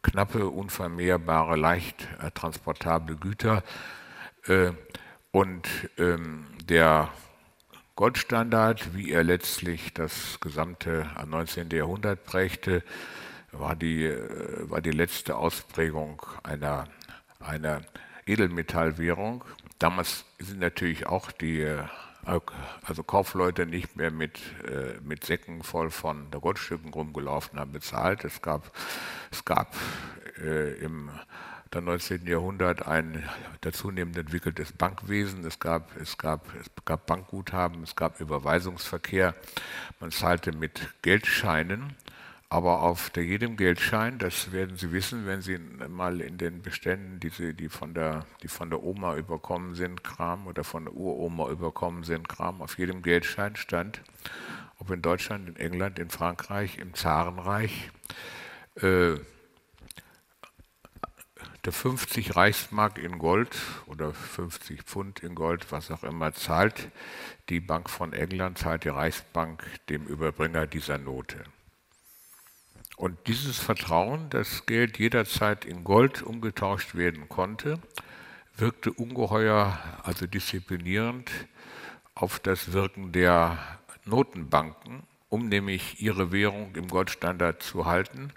knappe, 0.01 0.49
unvermehrbare, 0.49 1.55
leicht 1.55 2.07
äh, 2.21 2.31
transportable 2.31 3.15
Güter. 3.15 3.63
Äh, 4.47 4.71
und 5.31 5.67
ähm, 5.97 6.45
der 6.65 7.09
Goldstandard, 8.03 8.93
wie 8.97 9.11
er 9.11 9.23
letztlich 9.23 9.93
das 9.93 10.37
gesamte 10.41 11.09
19. 11.25 11.69
Jahrhundert 11.69 12.25
prägte, 12.25 12.83
war 13.53 13.77
die, 13.77 14.03
äh, 14.03 14.69
war 14.69 14.81
die 14.81 14.91
letzte 14.91 15.37
Ausprägung 15.37 16.21
einer, 16.43 16.89
einer 17.39 17.79
Edelmetallwährung. 18.25 19.45
Damals 19.79 20.25
sind 20.37 20.59
natürlich 20.59 21.07
auch 21.07 21.31
die 21.31 21.61
äh, 21.61 21.83
also 22.25 23.03
Kaufleute 23.03 23.65
nicht 23.65 23.95
mehr 23.95 24.11
mit, 24.11 24.37
äh, 24.65 24.99
mit 25.01 25.23
Säcken 25.23 25.63
voll 25.63 25.89
von 25.89 26.29
Goldstücken 26.29 26.91
rumgelaufen 26.91 27.57
haben, 27.57 27.71
bezahlt. 27.71 28.25
Es 28.25 28.41
gab, 28.41 28.69
es 29.31 29.45
gab 29.45 29.77
äh, 30.43 30.73
im 30.79 31.09
dann 31.75 31.85
19. 31.85 32.27
Jahrhundert 32.27 32.87
ein 32.87 33.23
dazunehmend 33.61 34.17
entwickeltes 34.17 34.71
Bankwesen. 34.71 35.43
Es 35.45 35.59
gab, 35.59 35.89
es, 35.99 36.17
gab, 36.17 36.45
es 36.59 36.67
gab 36.85 37.07
Bankguthaben, 37.07 37.81
es 37.83 37.95
gab 37.95 38.19
Überweisungsverkehr. 38.19 39.33
Man 39.99 40.11
zahlte 40.11 40.51
mit 40.51 40.89
Geldscheinen, 41.01 41.95
aber 42.49 42.81
auf 42.81 43.09
der 43.09 43.25
jedem 43.25 43.57
Geldschein, 43.57 44.19
das 44.19 44.51
werden 44.51 44.77
Sie 44.77 44.91
wissen, 44.91 45.25
wenn 45.25 45.41
Sie 45.41 45.57
mal 45.57 46.21
in 46.21 46.37
den 46.37 46.61
Beständen, 46.61 47.19
die, 47.19 47.29
Sie, 47.29 47.55
die, 47.55 47.69
von, 47.69 47.95
der, 47.95 48.27
die 48.43 48.47
von 48.47 48.69
der 48.69 48.83
Oma 48.83 49.15
überkommen 49.15 49.73
sind, 49.73 50.03
Kram 50.03 50.45
oder 50.45 50.63
von 50.63 50.85
der 50.85 50.93
Uroma 50.93 51.49
überkommen 51.49 52.03
sind, 52.03 52.29
Kram, 52.29 52.61
auf 52.61 52.77
jedem 52.77 53.01
Geldschein 53.01 53.55
stand, 53.55 54.01
ob 54.77 54.91
in 54.91 55.01
Deutschland, 55.01 55.49
in 55.49 55.55
England, 55.55 55.97
in 55.97 56.11
Frankreich, 56.11 56.77
im 56.77 56.93
Zarenreich, 56.93 57.89
äh, 58.75 59.15
der 61.65 61.71
50 61.71 62.35
Reichsmark 62.35 62.97
in 62.97 63.19
Gold 63.19 63.55
oder 63.85 64.13
50 64.13 64.83
Pfund 64.83 65.21
in 65.21 65.33
Gold, 65.33 65.71
was 65.71 65.91
auch 65.91 66.03
immer, 66.03 66.33
zahlt 66.33 66.91
die 67.49 67.61
Bank 67.61 67.89
von 67.89 68.11
England, 68.13 68.57
zahlt 68.57 68.83
die 68.83 68.89
Reichsbank 68.89 69.63
dem 69.89 70.05
Überbringer 70.05 70.67
dieser 70.67 70.97
Note. 70.97 71.43
Und 72.97 73.17
dieses 73.27 73.59
Vertrauen, 73.59 74.29
dass 74.29 74.65
Geld 74.65 74.99
jederzeit 74.99 75.65
in 75.65 75.83
Gold 75.83 76.21
umgetauscht 76.21 76.95
werden 76.95 77.27
konnte, 77.29 77.79
wirkte 78.55 78.91
ungeheuer, 78.91 79.79
also 80.03 80.27
disziplinierend 80.27 81.31
auf 82.13 82.39
das 82.39 82.73
Wirken 82.73 83.11
der 83.11 83.57
Notenbanken, 84.05 85.03
um 85.29 85.47
nämlich 85.47 86.01
ihre 86.01 86.31
Währung 86.31 86.75
im 86.75 86.87
Goldstandard 86.87 87.63
zu 87.63 87.85
halten, 87.85 88.31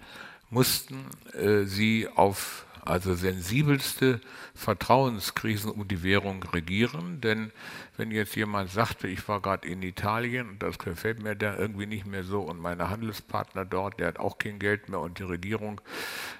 mussten 0.48 1.06
äh, 1.34 1.64
sie 1.64 2.08
auf 2.08 2.65
also 2.86 3.14
sensibelste 3.14 4.20
Vertrauenskrisen 4.54 5.70
um 5.70 5.86
die 5.88 6.02
Währung 6.02 6.42
regieren. 6.42 7.20
Denn 7.20 7.52
wenn 7.96 8.10
jetzt 8.10 8.36
jemand 8.36 8.70
sagte, 8.70 9.08
ich 9.08 9.26
war 9.28 9.40
gerade 9.40 9.68
in 9.68 9.82
Italien 9.82 10.50
und 10.50 10.62
das 10.62 10.78
gefällt 10.78 11.22
mir 11.22 11.34
da 11.34 11.56
irgendwie 11.56 11.86
nicht 11.86 12.06
mehr 12.06 12.24
so 12.24 12.42
und 12.42 12.60
meine 12.60 12.88
Handelspartner 12.88 13.64
dort, 13.64 14.00
der 14.00 14.08
hat 14.08 14.18
auch 14.18 14.38
kein 14.38 14.58
Geld 14.58 14.88
mehr 14.88 15.00
und 15.00 15.18
die 15.18 15.24
Regierung 15.24 15.80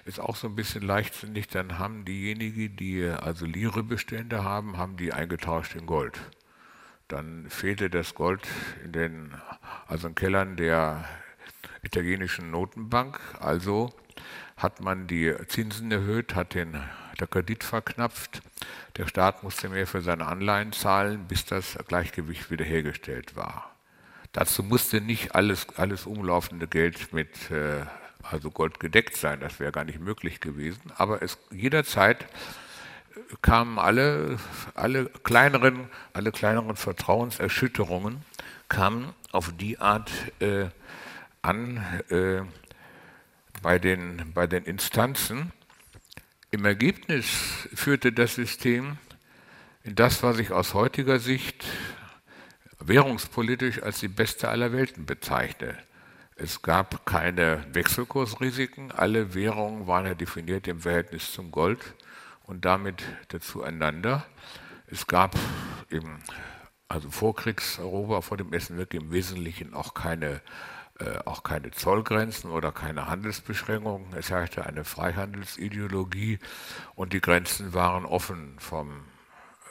ist 0.05 0.21
auch 0.21 0.37
so 0.37 0.49
ein 0.49 0.57
bisschen 0.57 0.83
leichtsinnig, 0.83 1.49
dann 1.49 1.79
haben 1.79 2.05
diejenigen, 2.05 2.77
die 2.77 3.05
also 3.05 3.47
Lire-Bestände 3.47 4.45
haben, 4.45 4.79
haben 4.79 4.97
die 4.97 5.13
eingetauscht 5.13 5.75
in 5.75 5.87
Gold. 5.87 6.21
Dann 7.09 7.49
fehlte 7.49 7.89
das 7.91 8.15
Gold 8.15 8.47
in 8.85 8.93
den 8.93 9.35
also 9.87 10.09
in 10.09 10.15
Kellern 10.15 10.57
der 10.57 11.05
italienischen 11.83 12.51
Notenbank, 12.51 13.21
also 13.39 13.91
hat 14.57 14.81
man 14.81 15.07
die 15.07 15.35
Zinsen 15.49 15.91
erhöht, 15.93 16.35
hat 16.35 16.55
den, 16.55 16.81
der 17.21 17.27
Kredit 17.27 17.65
verknapft. 17.65 18.43
Der 18.97 19.07
Staat 19.07 19.43
musste 19.43 19.69
mehr 19.69 19.87
für 19.87 20.01
seine 20.01 20.27
Anleihen 20.27 20.73
zahlen, 20.73 21.27
bis 21.29 21.45
das 21.45 21.77
Gleichgewicht 21.87 22.51
wiederhergestellt 22.51 23.37
war. 23.37 23.71
Dazu 24.33 24.63
musste 24.63 25.01
nicht 25.01 25.35
alles, 25.35 25.67
alles 25.77 26.07
umlaufende 26.07 26.67
Geld 26.67 27.13
mit 27.13 27.51
äh, 27.51 27.85
also 28.31 28.51
Gold 28.51 28.81
gedeckt 28.81 29.17
sein, 29.17 29.41
das 29.41 29.61
wäre 29.61 29.73
gar 29.73 29.85
nicht 29.85 30.01
möglich 30.01 30.41
gewesen. 30.41 30.93
Aber 30.97 31.23
es 31.23 31.39
jederzeit 31.51 32.27
kamen 33.43 33.79
alle, 33.79 34.39
alle 34.75 35.07
kleineren, 35.07 35.89
alle 36.13 36.33
kleineren 36.33 36.77
Vertrauenserschütterungen 36.77 38.23
kamen 38.69 39.13
auf 39.33 39.53
die 39.57 39.79
Art 39.79 40.11
äh, 40.41 40.67
an, 41.43 41.79
äh, 42.11 42.41
bei 43.67 43.81
den, 43.81 44.31
bei 44.33 44.47
den 44.47 44.63
Instanzen. 44.63 45.53
Im 46.53 46.65
Ergebnis 46.65 47.27
führte 47.75 48.13
das 48.13 48.37
System 48.37 48.97
in 49.83 49.97
das, 49.97 50.23
was 50.23 50.39
ich 50.39 50.53
aus 50.53 50.73
heutiger 50.73 51.19
Sicht 51.19 51.65
währungspolitisch 52.79 53.83
als 53.83 53.99
die 53.99 54.07
beste 54.07 54.51
aller 54.51 54.73
Welten 54.73 55.05
bezeichne. 55.05 55.77
Es 56.37 56.63
gab 56.63 57.07
keine 57.07 57.67
Wechselkursrisiken, 57.73 58.93
alle 58.93 59.35
Währungen 59.35 59.89
waren 59.89 60.07
ja 60.07 60.15
definiert 60.15 60.69
im 60.69 60.83
Verhältnis 60.83 61.33
zum 61.33 61.51
Gold 61.51 61.81
und 62.45 62.65
damit 62.65 63.03
zueinander. 63.41 64.25
Es 64.87 65.09
gab 65.09 65.35
im 65.89 66.21
also 66.87 67.11
Vorkriegseuropa 67.11 68.21
vor 68.21 68.37
dem 68.37 68.53
Ersten 68.53 68.79
Weltkrieg 68.79 69.03
im 69.03 69.11
Wesentlichen 69.11 69.75
auch 69.75 69.93
keine 69.93 70.41
äh, 70.99 71.19
auch 71.25 71.43
keine 71.43 71.71
Zollgrenzen 71.73 72.51
oder 72.51 72.73
keine 72.73 73.07
Handelsbeschränkungen. 73.09 74.15
Es 74.15 74.31
herrschte 74.31 74.65
eine 74.65 74.85
Freihandelsideologie 74.85 76.39
und 76.95 77.13
die 77.13 77.21
Grenzen 77.21 77.75
waren 77.75 78.07
offen 78.07 78.59
vom 78.59 79.05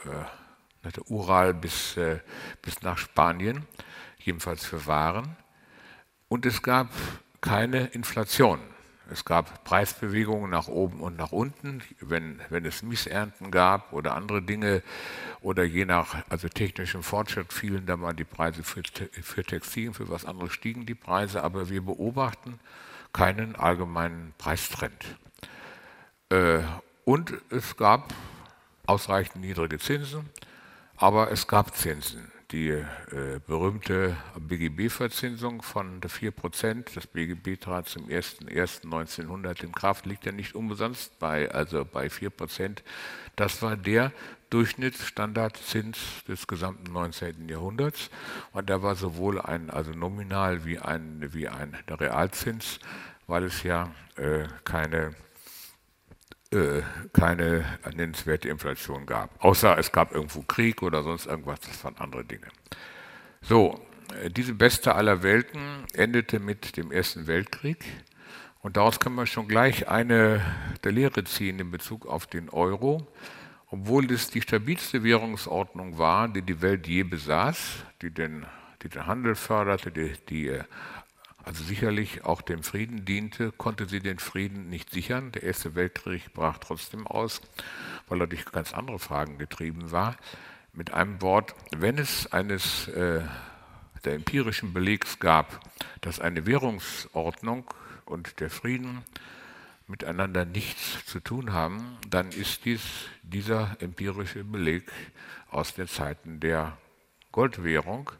äh, 0.05 0.91
Ural 1.07 1.53
bis, 1.53 1.97
äh, 1.97 2.19
bis 2.61 2.81
nach 2.83 2.97
Spanien, 2.97 3.65
jedenfalls 4.19 4.65
für 4.65 4.85
Waren. 4.85 5.35
Und 6.27 6.45
es 6.45 6.61
gab 6.61 6.89
keine 7.41 7.87
Inflation. 7.87 8.59
Es 9.11 9.23
gab 9.23 9.63
Preisbewegungen 9.63 10.49
nach 10.49 10.67
oben 10.67 10.99
und 10.99 11.15
nach 11.15 11.31
unten, 11.31 11.83
wenn, 11.99 12.41
wenn 12.49 12.65
es 12.65 12.81
Missernten 12.81 13.51
gab 13.51 13.93
oder 13.93 14.15
andere 14.15 14.41
Dinge 14.41 14.81
oder 15.41 15.63
je 15.63 15.85
nach 15.85 16.23
also 16.29 16.49
technischem 16.49 17.03
Fortschritt 17.03 17.53
fielen 17.53 17.85
da 17.85 17.97
mal 17.97 18.13
die 18.13 18.23
Preise 18.23 18.63
für, 18.63 18.81
für 19.21 19.43
Textilien, 19.43 19.93
für 19.93 20.09
was 20.09 20.25
anderes 20.25 20.53
stiegen 20.53 20.85
die 20.85 20.95
Preise, 20.95 21.43
aber 21.43 21.69
wir 21.69 21.83
beobachten 21.83 22.59
keinen 23.13 23.55
allgemeinen 23.55 24.33
Preistrend. 24.37 25.17
Äh, 26.29 26.59
und 27.03 27.33
es 27.51 27.77
gab 27.77 28.13
ausreichend 28.87 29.43
niedrige 29.43 29.77
Zinsen, 29.77 30.29
aber 30.97 31.31
es 31.31 31.47
gab 31.47 31.75
Zinsen 31.75 32.31
die 32.51 32.69
äh, 32.69 32.83
berühmte 33.47 34.15
BGB-Verzinsung 34.39 35.61
von 35.61 36.01
4 36.01 36.31
Prozent. 36.31 36.95
Das 36.95 37.07
BGB 37.07 37.59
trat 37.59 37.87
zum 37.87 38.07
01.01.1900 38.07 39.63
in 39.63 39.71
Kraft, 39.71 40.05
liegt 40.05 40.25
ja 40.25 40.31
nicht 40.31 40.55
umsonst 40.55 41.17
bei, 41.19 41.51
also 41.51 41.85
bei 41.85 42.09
4 42.09 42.29
Prozent. 42.29 42.83
Das 43.35 43.61
war 43.61 43.75
der 43.75 44.11
Durchschnittsstandardzins 44.49 46.23
des 46.27 46.47
gesamten 46.47 46.93
19. 46.93 47.49
Jahrhunderts. 47.49 48.09
Und 48.53 48.69
da 48.69 48.81
war 48.81 48.95
sowohl 48.95 49.41
ein 49.41 49.69
also 49.69 49.91
nominal 49.91 50.65
wie 50.65 50.79
ein, 50.79 51.33
wie 51.33 51.47
ein 51.47 51.75
Realzins, 51.89 52.79
weil 53.27 53.43
es 53.43 53.63
ja 53.63 53.91
äh, 54.17 54.47
keine 54.63 55.15
keine 57.13 57.65
nennenswerte 57.95 58.49
Inflation 58.49 59.05
gab. 59.05 59.43
Außer 59.43 59.77
es 59.77 59.91
gab 59.91 60.13
irgendwo 60.13 60.41
Krieg 60.41 60.81
oder 60.83 61.03
sonst 61.03 61.25
irgendwas, 61.25 61.59
das 61.61 61.83
waren 61.83 61.97
andere 61.97 62.23
Dinge. 62.23 62.47
So, 63.41 63.79
äh, 64.23 64.29
diese 64.29 64.53
beste 64.53 64.95
aller 64.95 65.23
Welten 65.23 65.85
endete 65.93 66.39
mit 66.39 66.77
dem 66.77 66.91
Ersten 66.91 67.27
Weltkrieg. 67.27 67.83
Und 68.61 68.77
daraus 68.77 68.99
können 68.99 69.15
wir 69.15 69.27
schon 69.27 69.47
gleich 69.47 69.87
eine 69.87 70.41
der 70.83 70.91
Lehre 70.91 71.23
ziehen 71.23 71.59
in 71.59 71.71
Bezug 71.71 72.07
auf 72.07 72.25
den 72.25 72.49
Euro. 72.49 73.05
Obwohl 73.69 74.11
es 74.11 74.29
die 74.29 74.41
stabilste 74.41 75.03
Währungsordnung 75.03 75.97
war, 75.97 76.27
die 76.27 76.41
die 76.41 76.61
Welt 76.61 76.87
je 76.87 77.03
besaß, 77.03 77.83
die 78.01 78.09
den, 78.09 78.45
die 78.81 78.89
den 78.89 79.05
Handel 79.05 79.35
förderte, 79.35 79.91
die, 79.91 80.13
die 80.29 80.47
äh, 80.47 80.63
also 81.45 81.63
sicherlich 81.63 82.25
auch 82.25 82.41
dem 82.41 82.63
Frieden 82.63 83.05
diente, 83.05 83.51
konnte 83.51 83.87
sie 83.87 83.99
den 83.99 84.17
Frieden 84.17 84.69
nicht 84.69 84.89
sichern. 84.89 85.31
Der 85.31 85.43
Erste 85.43 85.75
Weltkrieg 85.75 86.33
brach 86.33 86.57
trotzdem 86.57 87.05
aus, 87.05 87.39
weil 88.07 88.19
er 88.19 88.27
durch 88.27 88.45
ganz 88.45 88.73
andere 88.73 88.97
Fragen 88.97 89.37
getrieben 89.37 89.91
war. 89.91 90.17
Mit 90.73 90.91
einem 90.91 91.21
Wort, 91.21 91.53
wenn 91.77 91.99
es 91.99 92.31
eines 92.33 92.87
äh, 92.87 93.21
der 94.03 94.13
empirischen 94.13 94.73
Belegs 94.73 95.19
gab, 95.19 95.59
dass 96.01 96.19
eine 96.19 96.47
Währungsordnung 96.47 97.65
und 98.05 98.39
der 98.39 98.49
Frieden 98.49 99.03
miteinander 99.87 100.45
nichts 100.45 101.05
zu 101.05 101.19
tun 101.19 101.53
haben, 101.53 101.97
dann 102.09 102.29
ist 102.31 102.65
dies 102.65 102.81
dieser 103.21 103.77
empirische 103.79 104.43
Beleg 104.43 104.91
aus 105.51 105.75
den 105.75 105.87
Zeiten 105.87 106.39
der 106.39 106.75
Goldwährung. 107.31 108.11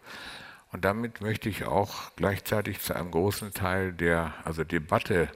Und 0.76 0.84
damit 0.84 1.22
möchte 1.22 1.48
ich 1.48 1.64
auch 1.64 2.14
gleichzeitig 2.18 2.82
zu 2.82 2.94
einem 2.94 3.10
großen 3.10 3.54
Teil 3.54 3.94
der 3.94 4.34
also 4.44 4.66
Debatte 4.66 5.30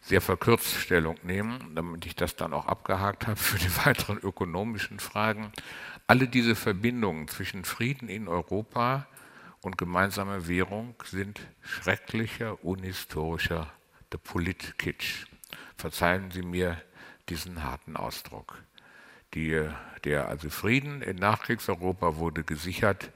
sehr 0.00 0.20
verkürzt 0.20 0.76
Stellung 0.76 1.16
nehmen, 1.24 1.74
damit 1.74 2.06
ich 2.06 2.14
das 2.14 2.36
dann 2.36 2.52
auch 2.52 2.66
abgehakt 2.66 3.26
habe 3.26 3.36
für 3.36 3.58
die 3.58 3.76
weiteren 3.84 4.16
ökonomischen 4.18 5.00
Fragen. 5.00 5.50
Alle 6.06 6.28
diese 6.28 6.54
Verbindungen 6.54 7.26
zwischen 7.26 7.64
Frieden 7.64 8.08
in 8.08 8.28
Europa 8.28 9.08
und 9.60 9.76
gemeinsamer 9.76 10.46
Währung 10.46 10.94
sind 11.04 11.40
schrecklicher, 11.60 12.62
unhistorischer 12.62 13.72
Politkitsch. 14.22 15.26
Verzeihen 15.76 16.30
Sie 16.30 16.42
mir 16.42 16.80
diesen 17.28 17.64
harten 17.64 17.96
Ausdruck. 17.96 18.62
Die, 19.34 19.68
der 20.04 20.28
also 20.28 20.50
Frieden 20.50 21.02
in 21.02 21.16
Nachkriegseuropa 21.16 22.16
wurde 22.16 22.44
gesichert 22.44 23.10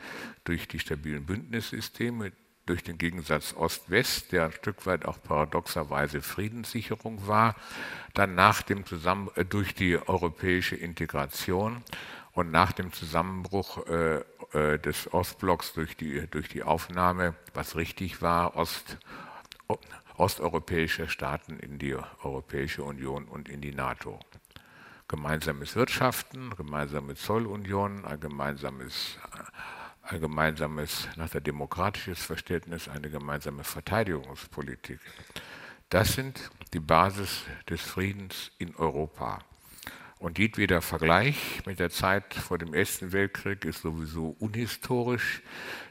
durch 0.44 0.66
die 0.66 0.78
stabilen 0.78 1.26
Bündnissysteme, 1.26 2.32
durch 2.66 2.82
den 2.82 2.98
Gegensatz 2.98 3.54
Ost-West, 3.56 4.32
der 4.32 4.46
ein 4.46 4.52
Stück 4.52 4.84
weit 4.86 5.06
auch 5.06 5.22
paradoxerweise 5.22 6.20
Friedenssicherung 6.20 7.26
war, 7.26 7.54
dann 8.14 8.34
nach 8.34 8.62
dem 8.62 8.84
Zusammen 8.84 9.30
äh, 9.36 9.44
durch 9.44 9.74
die 9.74 9.96
europäische 9.96 10.76
Integration 10.76 11.82
und 12.32 12.50
nach 12.50 12.72
dem 12.72 12.92
Zusammenbruch 12.92 13.86
äh, 13.86 14.22
äh, 14.52 14.78
des 14.78 15.12
Ostblocks 15.12 15.72
durch 15.72 15.96
die, 15.96 16.26
durch 16.30 16.48
die 16.48 16.62
Aufnahme, 16.62 17.34
was 17.54 17.76
richtig 17.76 18.22
war, 18.22 18.56
Ost, 18.56 18.98
osteuropäischer 20.16 21.08
Staaten 21.08 21.58
in 21.58 21.78
die 21.78 21.94
Europäische 22.22 22.82
Union 22.82 23.24
und 23.24 23.48
in 23.48 23.60
die 23.60 23.72
NATO. 23.72 24.18
Gemeinsames 25.08 25.74
Wirtschaften, 25.74 26.54
gemeinsame 26.56 27.14
Zollunion, 27.14 28.04
ein 28.04 28.20
gemeinsames 28.20 29.18
ein 30.08 30.20
gemeinsames, 30.20 31.06
nach 31.16 31.28
der 31.28 31.42
demokratisches 31.42 32.22
Verständnis, 32.22 32.88
eine 32.88 33.10
gemeinsame 33.10 33.62
Verteidigungspolitik. 33.62 35.00
Das 35.90 36.14
sind 36.14 36.50
die 36.72 36.80
Basis 36.80 37.42
des 37.68 37.82
Friedens 37.82 38.50
in 38.58 38.74
Europa. 38.76 39.40
Und 40.18 40.38
jedweder 40.38 40.82
Vergleich 40.82 41.62
mit 41.64 41.78
der 41.78 41.90
Zeit 41.90 42.34
vor 42.34 42.58
dem 42.58 42.74
Ersten 42.74 43.12
Weltkrieg 43.12 43.64
ist 43.64 43.82
sowieso 43.82 44.34
unhistorisch. 44.40 45.42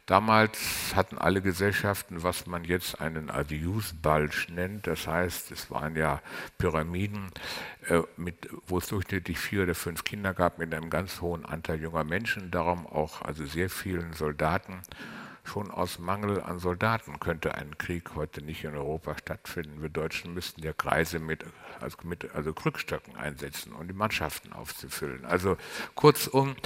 Damals 0.05 0.93
hatten 0.95 1.17
alle 1.17 1.41
Gesellschaften, 1.41 2.23
was 2.23 2.45
man 2.45 2.63
jetzt 2.65 2.99
einen 2.99 3.29
Adius-Bulge 3.29 4.47
nennt. 4.53 4.87
Das 4.87 5.07
heißt, 5.07 5.51
es 5.51 5.71
waren 5.71 5.95
ja 5.95 6.21
Pyramiden, 6.57 7.29
äh, 7.87 8.01
mit, 8.17 8.49
wo 8.67 8.77
es 8.77 8.87
durchschnittlich 8.87 9.37
vier 9.37 9.63
oder 9.63 9.75
fünf 9.75 10.03
Kinder 10.03 10.33
gab 10.33 10.59
mit 10.59 10.73
einem 10.73 10.89
ganz 10.89 11.21
hohen 11.21 11.45
Anteil 11.45 11.81
junger 11.81 12.03
Menschen, 12.03 12.51
darum 12.51 12.85
auch 12.85 13.21
also 13.21 13.45
sehr 13.45 13.69
vielen 13.69 14.13
Soldaten. 14.13 14.81
Schon 15.47 15.71
aus 15.71 15.97
Mangel 15.97 16.41
an 16.41 16.59
Soldaten 16.59 17.21
könnte 17.21 17.55
ein 17.55 17.77
Krieg 17.77 18.15
heute 18.15 18.41
nicht 18.41 18.65
in 18.65 18.75
Europa 18.75 19.17
stattfinden. 19.17 19.81
Wir 19.81 19.87
Deutschen 19.87 20.33
müssten 20.33 20.61
ja 20.61 20.73
Kreise 20.73 21.19
mit, 21.19 21.45
also, 21.79 21.97
mit, 22.03 22.35
also 22.35 22.51
Krückstöcken 22.51 23.15
einsetzen, 23.15 23.71
um 23.71 23.87
die 23.87 23.93
Mannschaften 23.93 24.51
aufzufüllen. 24.51 25.23
Also 25.23 25.55
kurzum, 25.95 26.57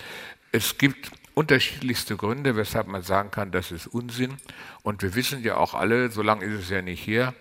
es 0.51 0.79
gibt 0.79 1.11
unterschiedlichste 1.35 2.17
Gründe, 2.17 2.55
weshalb 2.55 2.87
man 2.87 3.03
sagen 3.03 3.29
kann, 3.29 3.51
das 3.51 3.71
ist 3.71 3.85
Unsinn. 3.85 4.37
Und 4.81 5.03
wir 5.03 5.13
wissen 5.13 5.43
ja 5.43 5.57
auch 5.57 5.75
alle, 5.75 6.09
so 6.09 6.23
lange 6.23 6.43
ist 6.45 6.61
es 6.61 6.69
ja 6.71 6.81
nicht 6.81 7.05
her, 7.05 7.35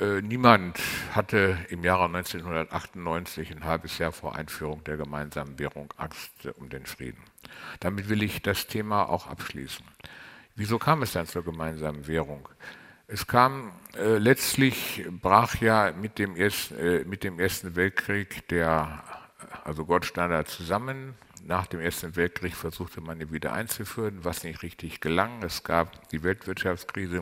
äh, 0.00 0.20
niemand 0.20 0.80
hatte 1.12 1.58
im 1.68 1.84
Jahre 1.84 2.06
1998, 2.06 3.52
ein 3.52 3.64
halbes 3.64 3.98
Jahr 3.98 4.10
vor 4.10 4.34
Einführung 4.34 4.82
der 4.82 4.96
gemeinsamen 4.96 5.60
Währung, 5.60 5.94
Angst 5.96 6.32
um 6.56 6.68
den 6.70 6.86
Frieden. 6.86 7.22
Damit 7.78 8.08
will 8.08 8.24
ich 8.24 8.42
das 8.42 8.66
Thema 8.66 9.08
auch 9.08 9.28
abschließen. 9.28 9.84
Wieso 10.54 10.78
kam 10.78 11.02
es 11.02 11.12
dann 11.12 11.26
zur 11.26 11.44
gemeinsamen 11.44 12.06
Währung? 12.06 12.48
Es 13.06 13.26
kam 13.26 13.72
äh, 13.96 14.18
letztlich, 14.18 15.04
brach 15.10 15.60
ja 15.60 15.92
mit 15.92 16.18
dem, 16.18 16.36
ersten, 16.36 16.78
äh, 16.78 17.04
mit 17.04 17.24
dem 17.24 17.38
Ersten 17.38 17.74
Weltkrieg 17.74 18.48
der 18.48 19.02
also 19.64 19.84
Goldstandard 19.84 20.48
zusammen. 20.48 21.14
Nach 21.44 21.66
dem 21.66 21.80
Ersten 21.80 22.14
Weltkrieg 22.14 22.54
versuchte 22.54 23.00
man 23.00 23.20
ihn 23.20 23.32
wieder 23.32 23.52
einzuführen, 23.52 24.24
was 24.24 24.44
nicht 24.44 24.62
richtig 24.62 25.00
gelang. 25.00 25.42
Es 25.42 25.64
gab 25.64 26.08
die 26.10 26.22
Weltwirtschaftskrise, 26.22 27.20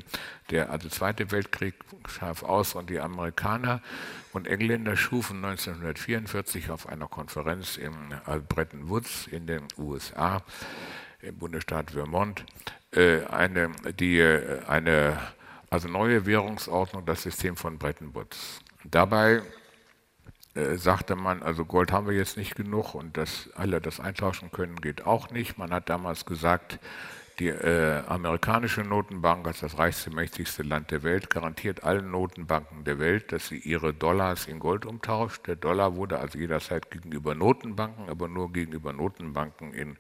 der 0.51 0.71
also 0.71 0.89
Zweite 0.89 1.31
Weltkrieg 1.31 1.75
scharf 2.07 2.43
aus 2.43 2.75
und 2.75 2.91
die 2.91 3.01
Amerikaner 3.01 3.81
und 4.33 4.47
Engländer 4.47 4.97
schufen 4.97 5.43
1944 5.43 6.71
auf 6.71 6.87
einer 6.87 7.09
Konferenz 7.09 7.79
in 7.79 7.95
Bretton 8.49 8.91
Woods 8.91 9.27
in 9.27 9.47
den 9.47 9.67
USA 9.79 10.43
im 11.23 11.39
Bundesstaat 11.39 11.93
Vermont 11.93 12.45
äh, 12.93 13.25
eine, 13.27 13.71
die, 13.99 14.19
äh, 14.19 14.63
eine 14.67 15.19
also 15.71 15.89
neue 15.89 16.27
Währungsordnung, 16.27 17.07
das 17.07 17.23
System 17.23 17.57
von 17.57 17.79
Bretton 17.79 18.15
Woods. 18.15 18.61
Dabei 18.85 19.43
äh, 20.55 20.77
sagte 20.77 21.15
man, 21.15 21.43
also 21.43 21.65
Gold 21.65 21.93
haben 21.93 22.09
wir 22.09 22.15
jetzt 22.15 22.37
nicht 22.37 22.57
genug 22.57 22.95
und 22.95 23.17
dass 23.17 23.51
alle 23.55 23.81
das 23.81 24.01
eintauschen 24.01 24.51
können, 24.51 24.77
geht 24.81 25.07
auch 25.07 25.31
nicht. 25.31 25.59
Man 25.59 25.73
hat 25.73 25.89
damals 25.89 26.27
gesagt, 26.27 26.81
die 27.41 27.49
äh, 27.49 28.03
amerikanische 28.07 28.83
Notenbank 28.83 29.47
als 29.47 29.61
das 29.61 29.79
reichste, 29.79 30.11
mächtigste 30.11 30.63
Land 30.63 30.91
der 30.91 31.03
Welt 31.03 31.31
garantiert 31.31 31.83
allen 31.83 32.11
Notenbanken 32.11 32.85
der 32.85 32.99
Welt, 32.99 33.33
dass 33.33 33.49
sie 33.49 33.57
ihre 33.57 33.95
Dollars 33.95 34.47
in 34.47 34.59
Gold 34.59 34.85
umtauscht. 34.85 35.47
Der 35.47 35.57
Dollar 35.57 35.97
wurde 35.97 36.19
also 36.19 36.39
jederzeit 36.39 36.91
gegenüber 36.91 37.35
Notenbanken, 37.35 38.11
aber 38.11 38.29
nur 38.29 38.53
gegenüber 38.53 38.93
Notenbanken 38.93 39.73
in 39.73 39.97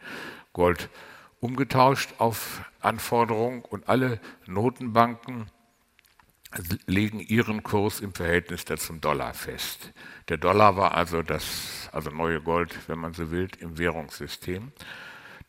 Gold 0.52 0.90
umgetauscht 1.40 2.12
auf 2.18 2.62
Anforderung 2.80 3.64
und 3.64 3.88
alle 3.88 4.20
Notenbanken 4.46 5.46
legen 6.86 7.20
ihren 7.20 7.62
Kurs 7.62 8.00
im 8.00 8.12
Verhältnis 8.12 8.64
zum 8.66 9.00
Dollar 9.00 9.32
fest. 9.32 9.92
Der 10.28 10.36
Dollar 10.36 10.76
war 10.76 10.94
also 10.94 11.22
das 11.22 11.88
also 11.92 12.10
neue 12.10 12.42
Gold, 12.42 12.76
wenn 12.88 12.98
man 12.98 13.14
so 13.14 13.30
will, 13.30 13.48
im 13.60 13.78
Währungssystem. 13.78 14.72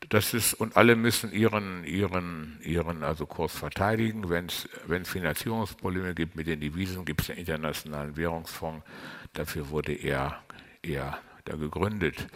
Das 0.08 0.34
ist, 0.34 0.54
und 0.54 0.76
alle 0.76 0.96
müssen 0.96 1.32
ihren, 1.32 1.84
ihren, 1.84 2.58
ihren 2.62 3.02
also 3.02 3.26
Kurs 3.26 3.54
verteidigen. 3.54 4.28
Wenn 4.28 4.46
es 4.46 5.08
Finanzierungsprobleme 5.08 6.14
gibt 6.14 6.36
mit 6.36 6.46
den 6.46 6.60
Devisen, 6.60 7.04
gibt 7.04 7.22
es 7.22 7.28
den 7.28 7.36
Internationalen 7.36 8.16
Währungsfonds. 8.16 8.84
Dafür 9.32 9.70
wurde 9.70 9.92
er 9.92 10.42
eher 10.82 11.18
da 11.44 11.56
gegründet. 11.56 12.28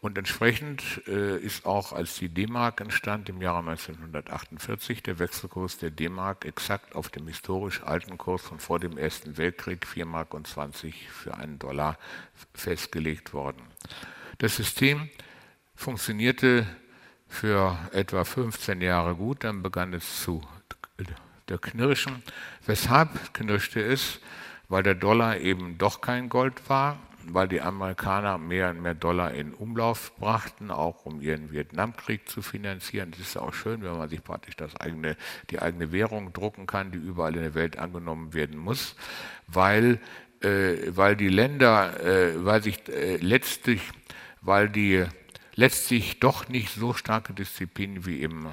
Und 0.00 0.18
entsprechend 0.18 1.02
äh, 1.06 1.38
ist 1.38 1.64
auch, 1.64 1.92
als 1.92 2.16
die 2.18 2.28
D-Mark 2.28 2.80
entstand 2.80 3.28
im 3.28 3.40
Jahre 3.40 3.60
1948, 3.60 5.02
der 5.02 5.18
Wechselkurs 5.18 5.78
der 5.78 5.90
D-Mark 5.90 6.44
exakt 6.44 6.94
auf 6.94 7.08
dem 7.08 7.26
historisch 7.28 7.82
alten 7.82 8.18
Kurs 8.18 8.42
von 8.42 8.58
vor 8.58 8.78
dem 8.78 8.98
Ersten 8.98 9.38
Weltkrieg, 9.38 9.86
4 9.86 10.06
Mark 10.06 10.34
und 10.34 10.46
20 10.46 11.08
für 11.08 11.34
einen 11.34 11.58
Dollar, 11.58 11.98
festgelegt 12.52 13.32
worden. 13.32 13.62
Das 14.38 14.56
System 14.56 15.08
funktionierte 15.74 16.66
für 17.32 17.78
etwa 17.92 18.24
15 18.24 18.80
Jahre 18.80 19.14
gut, 19.16 19.42
dann 19.44 19.62
begann 19.62 19.92
es 19.94 20.22
zu 20.22 20.42
Knirschen. 21.60 22.22
Weshalb 22.64 23.34
knirschte 23.34 23.82
es? 23.82 24.20
Weil 24.68 24.82
der 24.82 24.94
Dollar 24.94 25.38
eben 25.38 25.76
doch 25.76 26.00
kein 26.00 26.28
Gold 26.28 26.68
war 26.68 26.98
weil 27.26 27.48
die 27.48 27.60
Amerikaner 27.60 28.38
mehr 28.38 28.70
und 28.70 28.82
mehr 28.82 28.94
Dollar 28.94 29.32
in 29.32 29.54
Umlauf 29.54 30.12
brachten, 30.16 30.70
auch 30.70 31.04
um 31.04 31.20
ihren 31.20 31.52
Vietnamkrieg 31.52 32.28
zu 32.28 32.42
finanzieren. 32.42 33.10
Das 33.12 33.20
ist 33.20 33.36
auch 33.36 33.54
schön, 33.54 33.82
wenn 33.82 33.96
man 33.96 34.08
sich 34.08 34.22
praktisch 34.22 34.56
das 34.56 34.76
eigene, 34.76 35.16
die 35.50 35.60
eigene 35.60 35.92
Währung 35.92 36.32
drucken 36.32 36.66
kann, 36.66 36.90
die 36.90 36.98
überall 36.98 37.36
in 37.36 37.42
der 37.42 37.54
Welt 37.54 37.78
angenommen 37.78 38.34
werden 38.34 38.58
muss, 38.58 38.96
weil, 39.46 40.00
äh, 40.40 40.76
weil 40.88 41.16
die 41.16 41.28
Länder, 41.28 42.00
äh, 42.00 42.44
weil 42.44 42.62
sich 42.62 42.88
äh, 42.88 43.16
letztlich, 43.16 43.82
weil 44.40 44.68
die 44.68 45.04
letztlich 45.54 46.20
doch 46.20 46.48
nicht 46.48 46.70
so 46.70 46.94
starke 46.94 47.32
Disziplin 47.32 48.06
wie 48.06 48.22
im 48.22 48.48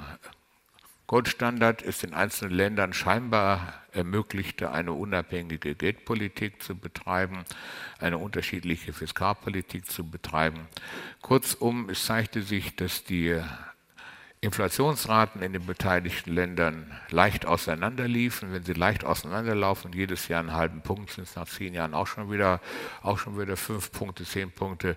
Goldstandard 1.07 1.81
es 1.81 2.03
in 2.03 2.13
einzelnen 2.13 2.53
Ländern 2.53 2.93
scheinbar 2.93 3.73
ermöglichte, 3.93 4.71
eine 4.71 4.93
unabhängige 4.93 5.73
Geldpolitik 5.73 6.62
zu 6.62 6.75
betreiben, 6.75 7.45
eine 7.99 8.19
unterschiedliche 8.19 8.93
Fiskalpolitik 8.93 9.89
zu 9.89 10.07
betreiben. 10.07 10.67
Kurzum, 11.23 11.89
es 11.89 12.05
zeigte 12.05 12.43
sich, 12.43 12.75
dass 12.75 13.05
die 13.05 13.41
Inflationsraten 14.41 15.41
in 15.41 15.52
den 15.52 15.65
beteiligten 15.65 16.32
Ländern 16.34 16.89
leicht 17.10 17.45
auseinanderliefen. 17.45 18.54
Wenn 18.54 18.63
sie 18.63 18.71
leicht 18.71 19.04
auseinanderlaufen, 19.04 19.91
jedes 19.91 20.30
Jahr 20.30 20.39
einen 20.39 20.54
halben 20.54 20.82
Punkt, 20.82 21.12
sind 21.12 21.25
es 21.25 21.36
nach 21.36 21.47
zehn 21.47 21.73
Jahren 21.73 21.93
auch 21.93 22.08
schon 22.08 22.32
wieder, 22.32 22.62
auch 23.02 23.17
schon 23.17 23.38
wieder 23.38 23.58
fünf 23.58 23.91
Punkte, 23.91 24.23
zehn 24.23 24.49
Punkte. 24.49 24.95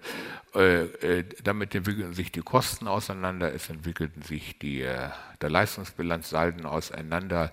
Äh, 0.54 0.82
äh, 0.84 1.24
damit 1.42 1.74
entwickelten 1.74 2.14
sich 2.14 2.30
die 2.30 2.42
Kosten 2.42 2.86
auseinander, 2.86 3.52
es 3.52 3.68
entwickelten 3.68 4.22
sich 4.22 4.60
die, 4.60 4.82
äh, 4.82 5.08
der 5.40 5.50
Leistungsbilanzsalden 5.50 6.64
auseinander. 6.64 7.52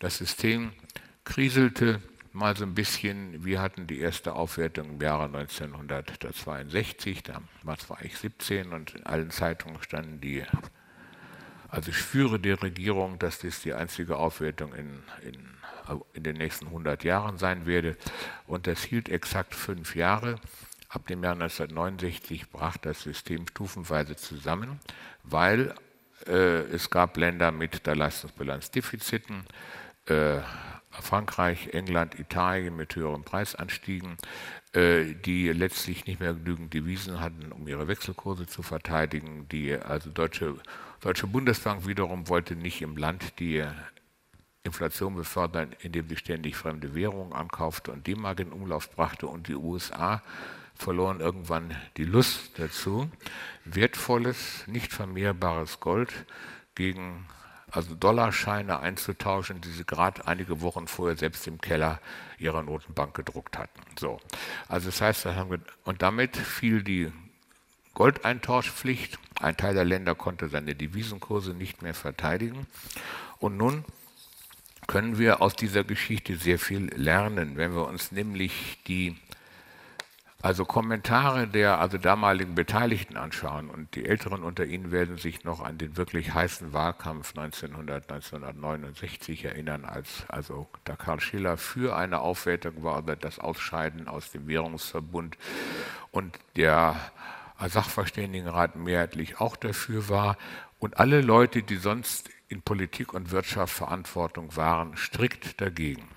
Das 0.00 0.18
System 0.18 0.72
kriselte 1.24 2.02
mal 2.34 2.54
so 2.54 2.64
ein 2.64 2.74
bisschen, 2.74 3.46
wir 3.46 3.62
hatten 3.62 3.86
die 3.86 4.00
erste 4.00 4.34
Aufwertung 4.34 4.90
im 4.90 5.00
Jahre 5.00 5.24
1962, 5.24 7.22
damals 7.22 7.88
war 7.88 8.04
ich 8.04 8.18
17 8.18 8.74
und 8.74 8.94
in 8.94 9.06
allen 9.06 9.30
Zeitungen 9.30 9.82
standen 9.82 10.20
die, 10.20 10.44
also 11.74 11.90
ich 11.90 11.96
führe 11.96 12.38
die 12.38 12.52
Regierung, 12.52 13.18
dass 13.18 13.40
das 13.40 13.60
die 13.60 13.74
einzige 13.74 14.16
Aufwertung 14.16 14.72
in, 14.74 15.02
in, 15.22 15.34
in 16.12 16.22
den 16.22 16.36
nächsten 16.36 16.66
100 16.66 17.02
Jahren 17.02 17.36
sein 17.36 17.66
werde. 17.66 17.96
Und 18.46 18.68
das 18.68 18.84
hielt 18.84 19.08
exakt 19.08 19.56
fünf 19.56 19.96
Jahre. 19.96 20.36
Ab 20.88 21.08
dem 21.08 21.24
Jahr 21.24 21.32
1969 21.32 22.50
brach 22.50 22.76
das 22.76 23.02
System 23.02 23.48
stufenweise 23.48 24.14
zusammen, 24.14 24.78
weil 25.24 25.74
äh, 26.28 26.60
es 26.70 26.90
gab 26.90 27.16
Länder 27.16 27.50
mit 27.50 27.86
der 27.88 27.96
Leistungsbilanzdefiziten, 27.96 29.44
äh, 30.06 30.38
Frankreich, 31.00 31.70
England, 31.72 32.18
Italien 32.20 32.76
mit 32.76 32.94
höheren 32.94 33.24
Preisanstiegen, 33.24 34.16
äh, 34.74 35.14
die 35.14 35.48
letztlich 35.52 36.06
nicht 36.06 36.20
mehr 36.20 36.34
genügend 36.34 36.72
Devisen 36.72 37.20
hatten, 37.20 37.52
um 37.52 37.66
ihre 37.66 37.88
Wechselkurse 37.88 38.46
zu 38.46 38.62
verteidigen. 38.62 39.48
Die 39.48 39.74
also 39.74 40.10
deutsche, 40.10 40.56
deutsche 41.04 41.26
Bundesbank 41.26 41.86
wiederum 41.86 42.30
wollte 42.30 42.56
nicht 42.56 42.80
im 42.80 42.96
Land 42.96 43.38
die 43.38 43.62
Inflation 44.62 45.14
befördern, 45.14 45.76
indem 45.82 46.08
sie 46.08 46.16
ständig 46.16 46.56
fremde 46.56 46.94
Währungen 46.94 47.34
ankaufte 47.34 47.92
und 47.92 48.06
D-Mark 48.06 48.40
in 48.40 48.52
Umlauf 48.52 48.90
brachte 48.90 49.26
und 49.26 49.48
die 49.48 49.54
USA 49.54 50.22
verloren 50.74 51.20
irgendwann 51.20 51.76
die 51.98 52.06
Lust 52.06 52.58
dazu, 52.58 53.10
wertvolles, 53.66 54.66
nicht 54.66 54.94
vermehrbares 54.94 55.78
Gold 55.78 56.24
gegen 56.74 57.26
also 57.70 57.94
Dollarscheine 57.94 58.80
einzutauschen, 58.80 59.60
die 59.60 59.70
sie 59.70 59.84
gerade 59.84 60.26
einige 60.26 60.62
Wochen 60.62 60.86
vorher 60.88 61.18
selbst 61.18 61.46
im 61.46 61.60
Keller 61.60 62.00
ihrer 62.38 62.62
Notenbank 62.62 63.14
gedruckt 63.14 63.58
hatten. 63.58 63.82
So, 63.98 64.20
also 64.68 64.88
das 64.88 65.02
heißt, 65.02 65.28
und 65.84 66.00
damit 66.00 66.36
fiel 66.36 66.82
die 66.82 67.12
Goldeintauschpflicht. 67.94 69.18
Ein 69.40 69.56
Teil 69.56 69.74
der 69.74 69.84
Länder 69.84 70.14
konnte 70.14 70.48
seine 70.48 70.74
Devisenkurse 70.74 71.54
nicht 71.54 71.82
mehr 71.82 71.94
verteidigen. 71.94 72.66
Und 73.38 73.56
nun 73.56 73.84
können 74.86 75.18
wir 75.18 75.40
aus 75.40 75.56
dieser 75.56 75.84
Geschichte 75.84 76.36
sehr 76.36 76.58
viel 76.58 76.92
lernen, 76.94 77.56
wenn 77.56 77.74
wir 77.74 77.86
uns 77.86 78.12
nämlich 78.12 78.78
die 78.86 79.16
also 80.44 80.66
Kommentare 80.66 81.48
der 81.48 81.80
also 81.80 81.96
damaligen 81.96 82.54
Beteiligten 82.54 83.16
anschauen 83.16 83.70
und 83.70 83.94
die 83.94 84.04
Älteren 84.04 84.42
unter 84.42 84.66
Ihnen 84.66 84.92
werden 84.92 85.16
sich 85.16 85.42
noch 85.42 85.62
an 85.64 85.78
den 85.78 85.96
wirklich 85.96 86.34
heißen 86.34 86.74
Wahlkampf 86.74 87.30
1900, 87.30 88.12
1969 88.12 89.46
erinnern, 89.46 89.86
als 89.86 90.26
also 90.28 90.68
da 90.84 90.96
Karl 90.96 91.20
Schiller 91.20 91.56
für 91.56 91.96
eine 91.96 92.18
Aufwertung 92.18 92.82
war 92.82 92.98
oder 92.98 93.16
das 93.16 93.38
Ausscheiden 93.38 94.06
aus 94.06 94.32
dem 94.32 94.46
Währungsverbund 94.46 95.38
und 96.10 96.38
der 96.56 96.94
Sachverständigenrat 97.68 98.76
mehrheitlich 98.76 99.40
auch 99.40 99.56
dafür 99.56 100.08
war 100.08 100.36
und 100.78 100.98
alle 100.98 101.20
Leute, 101.20 101.62
die 101.62 101.76
sonst 101.76 102.30
in 102.48 102.62
Politik 102.62 103.14
und 103.14 103.30
Wirtschaft 103.30 103.74
Verantwortung 103.74 104.54
waren, 104.56 104.96
strikt 104.96 105.60
dagegen. 105.60 106.08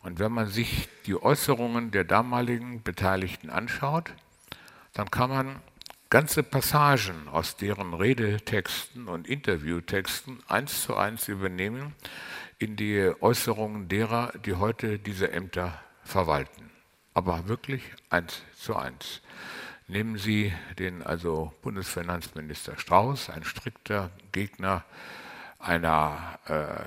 Und 0.00 0.18
wenn 0.18 0.32
man 0.32 0.48
sich 0.48 0.88
die 1.06 1.20
Äußerungen 1.20 1.90
der 1.90 2.04
damaligen 2.04 2.82
Beteiligten 2.82 3.50
anschaut, 3.50 4.12
dann 4.92 5.10
kann 5.10 5.30
man 5.30 5.62
ganze 6.10 6.42
Passagen 6.42 7.28
aus 7.28 7.56
deren 7.56 7.94
Redetexten 7.94 9.08
und 9.08 9.26
Interviewtexten 9.26 10.42
eins 10.46 10.82
zu 10.82 10.96
eins 10.96 11.28
übernehmen 11.28 11.94
in 12.58 12.76
die 12.76 13.12
Äußerungen 13.20 13.88
derer, 13.88 14.32
die 14.44 14.54
heute 14.54 14.98
diese 14.98 15.32
Ämter 15.32 15.80
verwalten. 16.04 16.70
Aber 17.14 17.48
wirklich 17.48 17.82
eins 18.10 18.42
zu 18.54 18.76
eins. 18.76 19.22
Nehmen 19.86 20.16
Sie 20.16 20.50
den 20.78 21.02
also 21.02 21.52
Bundesfinanzminister 21.60 22.78
Strauß, 22.78 23.28
ein 23.28 23.44
strikter 23.44 24.10
Gegner 24.32 24.82
einer 25.58 26.38
äh, 26.46 26.84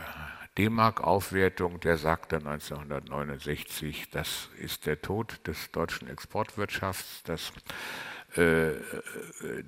D-Mark-Aufwertung, 0.58 1.80
der 1.80 1.98
sagte 1.98 2.38
1969, 2.38 4.10
das 4.10 4.50
ist 4.58 4.88
der 4.88 5.00
Tod 5.00 5.40
des 5.46 5.72
deutschen 5.72 6.10
Exportwirtschafts, 6.10 7.22
das, 7.24 7.52
äh, 8.36 8.72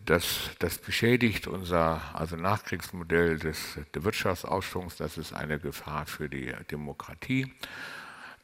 das, 0.05 0.49
das 0.57 0.79
beschädigt 0.79 1.45
unser 1.45 2.01
also 2.15 2.35
Nachkriegsmodell 2.35 3.37
des, 3.37 3.77
des 3.93 4.03
Wirtschaftsausschwungs, 4.03 4.97
das 4.97 5.19
ist 5.19 5.33
eine 5.33 5.59
Gefahr 5.59 6.07
für 6.07 6.29
die 6.29 6.51
Demokratie. 6.71 7.53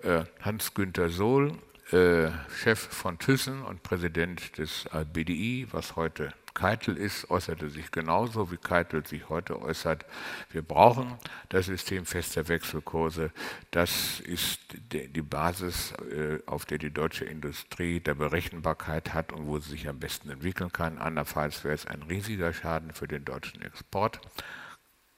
Äh, 0.04 0.26
Hans-Günter 0.41 1.10
Sohl, 1.10 1.58
äh, 1.91 2.30
Chef 2.56 2.80
von 2.80 3.19
Thyssen 3.19 3.63
und 3.63 3.84
Präsident 3.84 4.58
des 4.58 4.88
BDI, 5.13 5.67
was 5.71 5.95
heute 5.95 6.34
Keitel 6.56 6.95
ist, 6.95 7.30
äußerte 7.30 7.69
sich 7.69 7.91
genauso, 7.91 8.50
wie 8.50 8.58
Keitel 8.58 9.06
sich 9.06 9.28
heute 9.28 9.62
äußert. 9.62 10.06
Wir 10.50 10.62
brauchen 10.62 11.19
das 11.50 11.65
System 11.65 12.06
fester 12.06 12.48
Wechselkurse. 12.48 13.32
Das 13.71 14.21
ist 14.21 14.62
die 14.71 15.21
Basis, 15.21 15.91
äh, 15.91 16.39
auf 16.45 16.65
der 16.65 16.78
die 16.78 16.91
deutsche 16.91 17.26
Industrie 17.26 18.00
der 18.00 18.15
Berechenbarkeit 18.15 19.13
hat 19.13 19.34
und 19.34 19.48
wo 19.48 19.60
sie 19.60 19.71
sich 19.71 19.89
am 19.89 20.00
besten 20.00 20.30
entwickeln 20.30 20.71
kann. 20.71 20.98
Andernfalls 20.98 21.65
wäre 21.65 21.76
es 21.76 21.86
ein 21.86 22.02
riesiger 22.04 22.54
Schaden 22.54 22.93
für 22.93 23.08
den 23.08 23.26
deutschen 23.26 23.62
Export. 23.62 24.21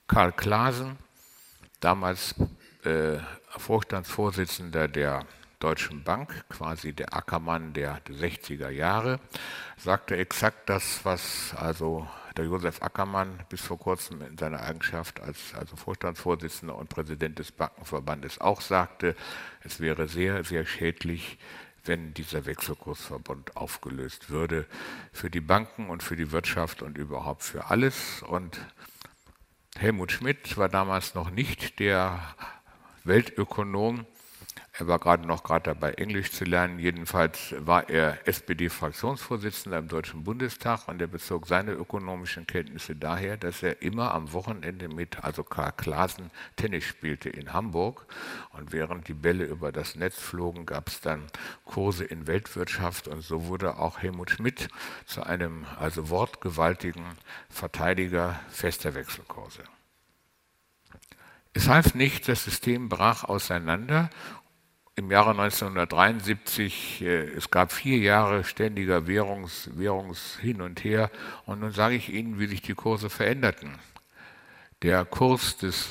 Karl 0.08 0.32
Klaasen, 0.32 0.98
damals 1.78 2.34
äh, 2.82 3.18
Vorstandsvorsitzender 3.50 4.88
der 4.88 5.24
Deutschen 5.60 6.04
Bank, 6.04 6.44
quasi 6.48 6.92
der 6.92 7.14
Ackermann 7.14 7.72
der 7.72 8.00
60er 8.04 8.68
Jahre, 8.68 9.18
sagte 9.76 10.16
exakt 10.16 10.68
das, 10.68 11.04
was 11.04 11.52
also 11.56 12.06
der 12.36 12.44
Josef 12.44 12.80
Ackermann 12.80 13.40
bis 13.48 13.60
vor 13.62 13.78
kurzem 13.78 14.22
in 14.22 14.38
seiner 14.38 14.60
Eigenschaft 14.60 15.20
als 15.20 15.54
also 15.54 15.74
Vorstandsvorsitzender 15.74 16.76
und 16.76 16.88
Präsident 16.88 17.40
des 17.40 17.50
Bankenverbandes 17.50 18.40
auch 18.40 18.60
sagte. 18.60 19.16
Es 19.64 19.80
wäre 19.80 20.06
sehr, 20.06 20.44
sehr 20.44 20.64
schädlich, 20.64 21.38
wenn 21.84 22.14
dieser 22.14 22.46
Wechselkursverbund 22.46 23.56
aufgelöst 23.56 24.30
würde 24.30 24.66
für 25.12 25.30
die 25.30 25.40
Banken 25.40 25.90
und 25.90 26.04
für 26.04 26.14
die 26.14 26.30
Wirtschaft 26.30 26.82
und 26.82 26.96
überhaupt 26.96 27.42
für 27.42 27.66
alles. 27.66 28.22
Und 28.22 28.60
Helmut 29.76 30.12
Schmidt 30.12 30.56
war 30.56 30.68
damals 30.68 31.14
noch 31.16 31.30
nicht 31.30 31.80
der 31.80 32.20
Weltökonom, 33.02 34.06
er 34.78 34.86
war 34.86 35.00
gerade 35.00 35.26
noch 35.26 35.42
gerade 35.42 35.64
dabei, 35.64 35.94
Englisch 35.94 36.30
zu 36.30 36.44
lernen. 36.44 36.78
Jedenfalls 36.78 37.52
war 37.58 37.88
er 37.90 38.28
SPD-Fraktionsvorsitzender 38.28 39.78
im 39.78 39.88
Deutschen 39.88 40.22
Bundestag 40.22 40.86
und 40.86 41.02
er 41.02 41.08
bezog 41.08 41.48
seine 41.48 41.72
ökonomischen 41.72 42.46
Kenntnisse 42.46 42.94
daher, 42.94 43.36
dass 43.36 43.64
er 43.64 43.82
immer 43.82 44.14
am 44.14 44.32
Wochenende 44.32 44.88
mit, 44.88 45.24
also 45.24 45.42
Karl 45.42 45.72
Klaasen, 45.72 46.30
Tennis 46.54 46.84
spielte 46.84 47.28
in 47.28 47.52
Hamburg. 47.52 48.06
Und 48.52 48.70
während 48.70 49.08
die 49.08 49.14
Bälle 49.14 49.46
über 49.46 49.72
das 49.72 49.96
Netz 49.96 50.20
flogen, 50.20 50.64
gab 50.64 50.86
es 50.86 51.00
dann 51.00 51.24
Kurse 51.64 52.04
in 52.04 52.28
Weltwirtschaft 52.28 53.08
und 53.08 53.22
so 53.22 53.46
wurde 53.46 53.78
auch 53.78 53.98
Helmut 53.98 54.30
Schmidt 54.30 54.68
zu 55.06 55.24
einem 55.24 55.66
also 55.80 56.08
wortgewaltigen 56.08 57.04
Verteidiger 57.50 58.38
fester 58.48 58.94
Wechselkurse. 58.94 59.64
Es 61.58 61.66
half 61.66 61.94
nicht, 61.94 62.28
das 62.28 62.44
System 62.44 62.88
brach 62.88 63.24
auseinander 63.24 64.10
im 64.98 65.12
Jahre 65.12 65.30
1973, 65.30 67.02
äh, 67.02 67.28
es 67.30 67.50
gab 67.50 67.72
vier 67.72 67.98
Jahre 67.98 68.42
ständiger 68.42 69.06
Währungs, 69.06 69.70
Währungs 69.72 70.36
hin 70.40 70.60
und 70.60 70.82
her 70.82 71.10
und 71.46 71.60
nun 71.60 71.70
sage 71.70 71.94
ich 71.94 72.12
Ihnen, 72.12 72.40
wie 72.40 72.48
sich 72.48 72.62
die 72.62 72.74
Kurse 72.74 73.08
veränderten. 73.08 73.78
Der 74.82 75.04
Kurs 75.04 75.56
des, 75.56 75.88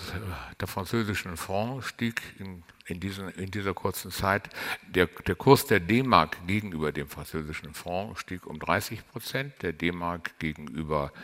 der 0.60 0.67
französischen 0.67 1.38
Franc 1.38 1.86
stieg 1.86 2.22
in, 2.38 2.63
in, 2.86 3.00
diesen, 3.00 3.30
in 3.30 3.50
dieser 3.50 3.74
kurzen 3.74 4.12
Zeit. 4.12 4.50
Der, 4.88 5.08
der 5.08 5.36
Kurs 5.36 5.65
der 5.65 5.80
D-Mark 5.80 6.46
gegenüber 6.46 6.91
dem 6.91 7.08
französischen 7.08 7.74
Franc 7.74 8.20
stieg 8.20 8.46
um 8.46 8.60
30 8.60 9.08
Prozent, 9.08 9.54
der 9.62 9.74
D-Mark 9.74 10.38
gegenüber 10.39 11.12
äh, 11.13 11.20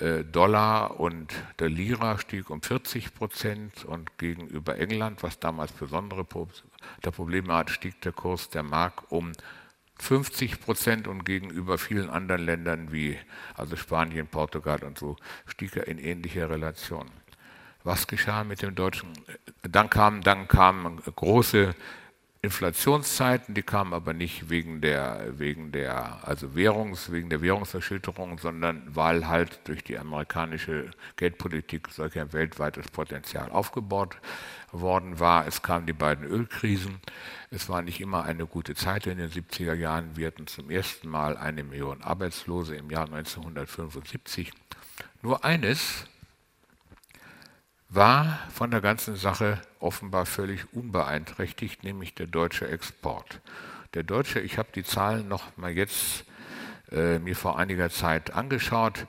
Dollar 0.00 0.98
und 0.98 1.32
der 1.60 1.68
Lira 1.68 2.18
stieg 2.18 2.50
um 2.50 2.60
40 2.60 3.14
Prozent 3.14 3.84
und 3.84 4.18
gegenüber 4.18 4.76
England, 4.76 5.22
was 5.22 5.38
damals 5.38 5.70
besondere 5.70 6.26
der 7.04 7.10
Probleme 7.12 7.54
hat, 7.54 7.70
stieg 7.70 8.00
der 8.00 8.10
Kurs 8.10 8.50
der 8.50 8.64
Mark 8.64 9.12
um 9.12 9.30
50 10.00 10.60
Prozent 10.60 11.06
und 11.06 11.24
gegenüber 11.24 11.78
vielen 11.78 12.10
anderen 12.10 12.44
Ländern 12.44 12.90
wie 12.90 13.16
also 13.56 13.76
Spanien, 13.76 14.26
Portugal 14.26 14.82
und 14.82 14.98
so 14.98 15.16
stieg 15.46 15.76
er 15.76 15.86
in 15.86 15.98
ähnlicher 15.98 16.50
Relation. 16.50 17.08
Was 17.84 18.06
geschah 18.08 18.42
mit 18.42 18.62
dem 18.62 18.74
deutschen? 18.74 19.12
Dann 19.62 19.90
kamen 19.90 20.22
dann 20.22 20.48
kam 20.48 21.00
große 21.14 21.74
Inflationszeiten, 22.44 23.54
die 23.54 23.62
kamen 23.62 23.94
aber 23.94 24.12
nicht 24.12 24.50
wegen 24.50 24.80
der, 24.80 25.38
wegen 25.38 25.72
der, 25.72 26.26
also 26.28 26.54
Währungs, 26.54 27.10
wegen 27.10 27.30
der 27.30 27.40
Währungserschütterung, 27.40 28.38
sondern 28.38 28.82
weil 28.94 29.26
halt 29.26 29.60
durch 29.64 29.82
die 29.82 29.98
amerikanische 29.98 30.90
Geldpolitik 31.16 31.88
solch 31.90 32.18
ein 32.18 32.32
weltweites 32.32 32.88
Potenzial 32.88 33.50
aufgebaut 33.50 34.16
worden 34.72 35.18
war. 35.18 35.46
Es 35.46 35.62
kamen 35.62 35.86
die 35.86 35.94
beiden 35.94 36.26
Ölkrisen. 36.26 37.00
Es 37.50 37.68
war 37.68 37.82
nicht 37.82 38.00
immer 38.00 38.24
eine 38.24 38.46
gute 38.46 38.74
Zeit 38.74 39.06
in 39.06 39.18
den 39.18 39.30
70er 39.30 39.74
Jahren. 39.74 40.16
Wir 40.16 40.26
hatten 40.26 40.46
zum 40.46 40.70
ersten 40.70 41.08
Mal 41.08 41.36
eine 41.36 41.64
Million 41.64 42.02
Arbeitslose 42.02 42.76
im 42.76 42.90
Jahr 42.90 43.06
1975. 43.06 44.52
Nur 45.22 45.44
eines 45.44 46.06
war 47.94 48.38
von 48.52 48.70
der 48.70 48.80
ganzen 48.80 49.16
Sache 49.16 49.60
offenbar 49.78 50.26
völlig 50.26 50.72
unbeeinträchtigt, 50.72 51.84
nämlich 51.84 52.14
der 52.14 52.26
deutsche 52.26 52.68
Export. 52.68 53.40
Der 53.94 54.02
deutsche, 54.02 54.40
ich 54.40 54.58
habe 54.58 54.68
die 54.74 54.84
Zahlen 54.84 55.28
noch 55.28 55.56
mal 55.56 55.70
jetzt 55.70 56.24
äh, 56.90 57.18
mir 57.18 57.36
vor 57.36 57.58
einiger 57.58 57.90
Zeit 57.90 58.32
angeschaut, 58.32 59.06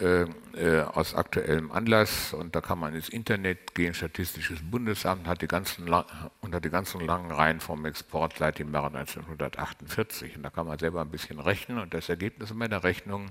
äh, 0.00 0.22
äh, 0.54 0.82
aus 0.82 1.14
aktuellem 1.14 1.70
Anlass 1.70 2.32
und 2.32 2.54
da 2.54 2.60
kann 2.60 2.78
man 2.78 2.94
ins 2.94 3.08
Internet 3.08 3.74
gehen, 3.74 3.94
Statistisches 3.94 4.60
Bundesamt 4.62 5.26
hat 5.26 5.42
die 5.42 5.46
ganzen 5.46 5.94
hat 5.94 6.64
die 6.64 6.70
ganzen 6.70 7.00
langen 7.00 7.30
Reihen 7.30 7.60
vom 7.60 7.84
Export 7.84 8.38
seit 8.38 8.58
dem 8.58 8.72
Jahre 8.72 8.86
1948 8.86 10.36
und 10.36 10.42
da 10.42 10.50
kann 10.50 10.66
man 10.66 10.78
selber 10.78 11.02
ein 11.02 11.10
bisschen 11.10 11.38
rechnen 11.38 11.78
und 11.78 11.92
das 11.92 12.08
Ergebnis 12.08 12.52
meiner 12.54 12.82
Rechnung 12.82 13.30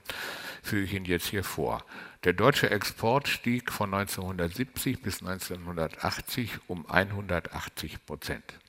führe 0.62 0.84
ich 0.84 0.94
Ihnen 0.94 1.06
jetzt 1.06 1.28
hier 1.28 1.44
vor. 1.44 1.84
Der 2.24 2.34
deutsche 2.34 2.70
Export 2.70 3.28
stieg 3.28 3.72
von 3.72 3.94
1970 3.94 5.02
bis 5.02 5.22
1980 5.22 6.60
um 6.68 6.86
180 6.88 8.06
Prozent. 8.06 8.60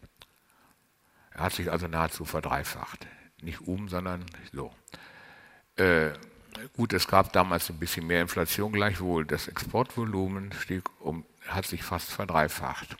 Er 1.32 1.44
hat 1.44 1.52
sich 1.52 1.70
also 1.70 1.86
nahezu 1.86 2.24
verdreifacht. 2.24 3.06
Nicht 3.42 3.60
um, 3.62 3.88
sondern 3.88 4.24
so. 4.52 4.72
Äh, 5.76 6.10
Gut, 6.76 6.92
es 6.92 7.06
gab 7.06 7.32
damals 7.32 7.70
ein 7.70 7.78
bisschen 7.78 8.06
mehr 8.06 8.22
Inflation, 8.22 8.72
gleichwohl 8.72 9.24
das 9.24 9.48
Exportvolumen 9.48 10.52
stieg 10.52 10.84
um, 11.00 11.24
hat 11.48 11.66
sich 11.66 11.82
fast 11.82 12.10
verdreifacht. 12.10 12.96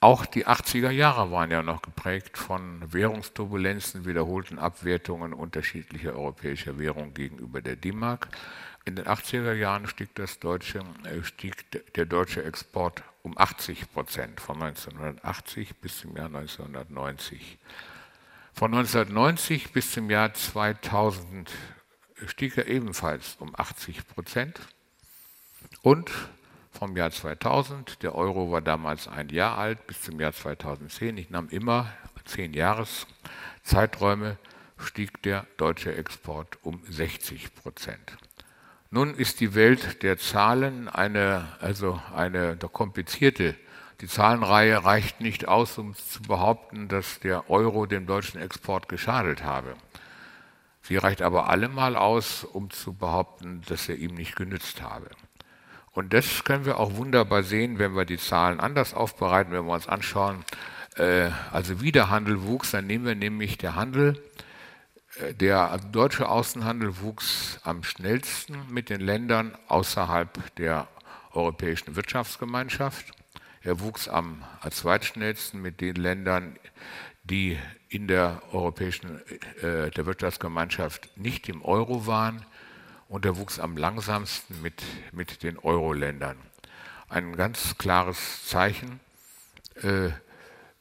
Auch 0.00 0.26
die 0.26 0.46
80er 0.46 0.90
Jahre 0.90 1.30
waren 1.30 1.50
ja 1.50 1.62
noch 1.62 1.80
geprägt 1.80 2.36
von 2.36 2.92
Währungsturbulenzen, 2.92 4.04
wiederholten 4.04 4.58
Abwertungen 4.58 5.32
unterschiedlicher 5.32 6.14
europäischer 6.14 6.78
Währungen 6.78 7.14
gegenüber 7.14 7.62
der 7.62 7.76
D-Mark. 7.76 8.28
In 8.84 8.94
den 8.94 9.06
80er 9.06 9.54
Jahren 9.54 9.86
stieg, 9.86 10.10
deutsche, 10.40 10.80
äh, 11.04 11.24
stieg 11.24 11.64
der 11.94 12.04
deutsche 12.04 12.44
Export 12.44 13.02
um 13.22 13.36
80 13.36 13.92
Prozent 13.92 14.40
von 14.40 14.62
1980 14.62 15.76
bis 15.76 16.00
zum 16.00 16.14
Jahr 16.16 16.26
1990. 16.26 17.58
Von 18.52 18.74
1990 18.74 19.72
bis 19.72 19.92
zum 19.92 20.08
Jahr 20.08 20.32
2000 20.34 21.50
stieg 22.26 22.56
er 22.56 22.66
ebenfalls 22.66 23.36
um 23.38 23.52
80 23.54 24.06
Prozent. 24.08 24.60
Und 25.82 26.10
vom 26.72 26.96
Jahr 26.96 27.10
2000, 27.10 28.02
der 28.02 28.14
Euro 28.14 28.50
war 28.50 28.60
damals 28.60 29.08
ein 29.08 29.28
Jahr 29.28 29.56
alt, 29.56 29.86
bis 29.86 30.02
zum 30.02 30.20
Jahr 30.20 30.32
2010, 30.32 31.16
ich 31.16 31.30
nahm 31.30 31.48
immer 31.48 31.92
zehn 32.26 32.52
Jahreszeiträume, 32.52 34.36
stieg 34.78 35.22
der 35.22 35.46
deutsche 35.56 35.94
Export 35.94 36.58
um 36.62 36.82
60 36.88 37.54
Prozent. 37.54 38.18
Nun 38.90 39.14
ist 39.14 39.40
die 39.40 39.54
Welt 39.54 40.02
der 40.02 40.18
Zahlen 40.18 40.88
eine, 40.88 41.46
also 41.60 42.00
eine 42.14 42.56
komplizierte. 42.56 43.56
Die 44.00 44.08
Zahlenreihe 44.08 44.84
reicht 44.84 45.20
nicht 45.20 45.48
aus, 45.48 45.78
um 45.78 45.94
zu 45.94 46.22
behaupten, 46.22 46.88
dass 46.88 47.18
der 47.20 47.48
Euro 47.50 47.86
dem 47.86 48.06
deutschen 48.06 48.40
Export 48.40 48.88
geschadet 48.88 49.42
habe. 49.42 49.74
Sie 50.86 50.96
reicht 50.96 51.20
aber 51.20 51.48
allemal 51.48 51.96
aus, 51.96 52.44
um 52.44 52.70
zu 52.70 52.92
behaupten, 52.92 53.62
dass 53.66 53.88
er 53.88 53.96
ihm 53.96 54.14
nicht 54.14 54.36
genützt 54.36 54.82
habe. 54.82 55.10
Und 55.90 56.12
das 56.12 56.44
können 56.44 56.64
wir 56.64 56.78
auch 56.78 56.94
wunderbar 56.94 57.42
sehen, 57.42 57.80
wenn 57.80 57.96
wir 57.96 58.04
die 58.04 58.18
Zahlen 58.18 58.60
anders 58.60 58.94
aufbereiten, 58.94 59.52
wenn 59.52 59.66
wir 59.66 59.72
uns 59.72 59.88
anschauen, 59.88 60.44
äh, 60.96 61.30
also 61.50 61.80
wie 61.80 61.90
der 61.90 62.10
Handel 62.10 62.42
wuchs, 62.42 62.70
dann 62.70 62.86
nehmen 62.86 63.04
wir 63.04 63.16
nämlich 63.16 63.58
der 63.58 63.74
Handel, 63.74 64.22
äh, 65.18 65.34
der 65.34 65.78
deutsche 65.90 66.28
Außenhandel 66.28 67.00
wuchs 67.00 67.58
am 67.64 67.82
schnellsten 67.82 68.56
mit 68.68 68.88
den 68.88 69.00
Ländern 69.00 69.58
außerhalb 69.66 70.54
der 70.54 70.86
Europäischen 71.32 71.96
Wirtschaftsgemeinschaft. 71.96 73.06
Er 73.62 73.80
wuchs 73.80 74.06
am 74.06 74.44
zweitschnellsten 74.70 75.60
mit 75.60 75.80
den 75.80 75.96
Ländern, 75.96 76.56
die 77.30 77.58
in 77.88 78.08
der 78.08 78.42
europäischen 78.52 79.20
äh, 79.62 79.90
der 79.90 80.06
Wirtschaftsgemeinschaft 80.06 81.16
nicht 81.16 81.48
im 81.48 81.62
Euro 81.64 82.06
waren 82.06 82.44
und 83.08 83.24
er 83.24 83.36
wuchs 83.36 83.58
am 83.58 83.76
langsamsten 83.76 84.60
mit, 84.62 84.82
mit 85.12 85.42
den 85.42 85.58
Euro-Ländern. 85.58 86.36
Ein 87.08 87.36
ganz 87.36 87.78
klares 87.78 88.46
Zeichen, 88.46 89.00
äh, 89.82 90.06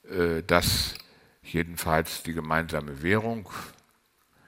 äh, 0.10 0.43
dass 0.45 0.95
jedenfalls 1.43 2.23
die 2.23 2.34
gemeinsame 2.34 3.03
Währung 3.03 3.49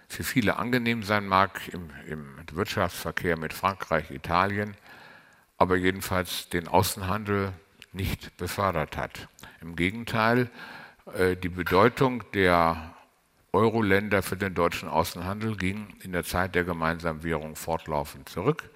für 0.07 0.23
viele 0.23 0.57
angenehm 0.57 1.03
sein 1.03 1.27
mag 1.27 1.67
im, 1.71 1.89
im 2.07 2.37
Wirtschaftsverkehr 2.51 3.37
mit 3.37 3.53
Frankreich, 3.53 4.09
Italien, 4.09 4.75
aber 5.57 5.75
jedenfalls 5.75 6.49
den 6.49 6.67
Außenhandel 6.67 7.53
nicht 7.91 8.35
befördert 8.37 8.97
hat. 8.97 9.27
Im 9.61 9.75
Gegenteil, 9.75 10.49
die 11.41 11.49
Bedeutung 11.49 12.23
der 12.33 12.93
Euro-Länder 13.53 14.21
für 14.21 14.37
den 14.37 14.53
deutschen 14.53 14.89
Außenhandel 14.89 15.55
ging 15.55 15.87
in 16.03 16.11
der 16.11 16.23
Zeit 16.23 16.53
der 16.53 16.63
gemeinsamen 16.63 17.23
Währung 17.23 17.55
fortlaufend 17.55 18.29
zurück. 18.29 18.69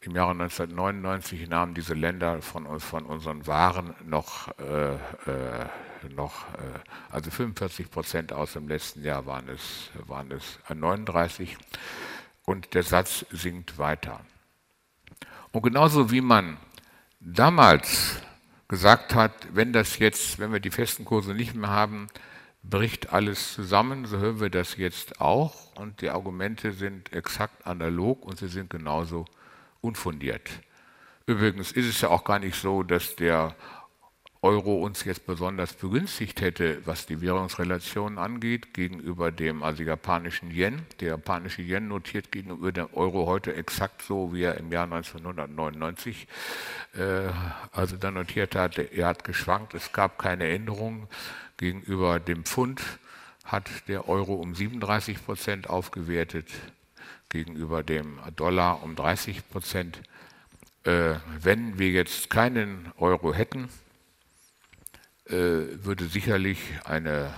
Im 0.00 0.14
Jahre 0.14 0.30
1999 0.30 1.48
nahmen 1.48 1.74
diese 1.74 1.94
Länder 1.94 2.40
von, 2.40 2.78
von 2.78 3.04
unseren 3.04 3.46
Waren 3.48 3.94
noch, 4.06 4.48
äh, 4.58 4.94
äh, 4.94 5.66
noch 6.14 6.44
äh, 6.54 6.78
also 7.10 7.30
45 7.30 7.90
Prozent 7.90 8.32
aus. 8.32 8.54
Im 8.54 8.68
letzten 8.68 9.02
Jahr 9.02 9.26
waren 9.26 9.48
es, 9.48 9.90
waren 10.06 10.30
es 10.30 10.60
39 10.72 11.58
und 12.44 12.74
der 12.74 12.84
Satz 12.84 13.26
sinkt 13.30 13.76
weiter. 13.76 14.20
Und 15.50 15.62
genauso 15.62 16.12
wie 16.12 16.20
man 16.20 16.56
damals 17.20 18.22
gesagt 18.68 19.14
hat, 19.14 19.32
wenn 19.52 19.72
das 19.72 19.98
jetzt, 19.98 20.38
wenn 20.38 20.52
wir 20.52 20.60
die 20.60 20.70
festen 20.70 21.04
Kurse 21.04 21.34
nicht 21.34 21.54
mehr 21.54 21.70
haben, 21.70 22.08
bricht 22.62 23.12
alles 23.12 23.54
zusammen, 23.54 24.04
so 24.04 24.18
hören 24.18 24.40
wir 24.40 24.50
das 24.50 24.76
jetzt 24.76 25.20
auch 25.20 25.74
und 25.76 26.02
die 26.02 26.10
Argumente 26.10 26.72
sind 26.72 27.12
exakt 27.12 27.66
analog 27.66 28.24
und 28.24 28.38
sie 28.38 28.48
sind 28.48 28.68
genauso 28.68 29.24
unfundiert. 29.80 30.50
Übrigens 31.26 31.72
ist 31.72 31.86
es 31.86 32.00
ja 32.00 32.08
auch 32.08 32.24
gar 32.24 32.38
nicht 32.38 32.56
so, 32.56 32.82
dass 32.82 33.16
der 33.16 33.54
Euro 34.40 34.76
uns 34.84 35.04
jetzt 35.04 35.26
besonders 35.26 35.72
begünstigt 35.72 36.40
hätte, 36.40 36.86
was 36.86 37.06
die 37.06 37.20
Währungsrelationen 37.20 38.18
angeht, 38.18 38.72
gegenüber 38.72 39.32
dem 39.32 39.64
also 39.64 39.82
japanischen 39.82 40.52
Yen. 40.52 40.82
Der 41.00 41.08
japanische 41.08 41.62
Yen 41.62 41.88
notiert 41.88 42.30
gegenüber 42.30 42.70
dem 42.70 42.88
Euro 42.92 43.26
heute 43.26 43.54
exakt 43.56 44.02
so, 44.02 44.32
wie 44.32 44.42
er 44.42 44.56
im 44.56 44.70
Jahr 44.70 44.84
1999 44.84 46.28
äh, 46.94 47.30
also 47.72 47.96
dann 47.96 48.14
notiert 48.14 48.54
hat. 48.54 48.78
Er 48.78 49.08
hat 49.08 49.24
geschwankt, 49.24 49.74
es 49.74 49.92
gab 49.92 50.18
keine 50.18 50.48
Änderungen. 50.48 51.08
Gegenüber 51.56 52.20
dem 52.20 52.44
Pfund 52.44 52.80
hat 53.44 53.68
der 53.88 54.08
Euro 54.08 54.34
um 54.34 54.54
37 54.54 55.24
Prozent 55.24 55.68
aufgewertet, 55.68 56.46
gegenüber 57.28 57.82
dem 57.82 58.20
Dollar 58.36 58.84
um 58.84 58.94
30 58.94 59.48
Prozent. 59.50 60.00
Äh, 60.84 61.14
wenn 61.40 61.80
wir 61.80 61.90
jetzt 61.90 62.30
keinen 62.30 62.92
Euro 62.98 63.34
hätten, 63.34 63.68
würde 65.28 66.06
sicherlich 66.06 66.58
eine 66.84 67.32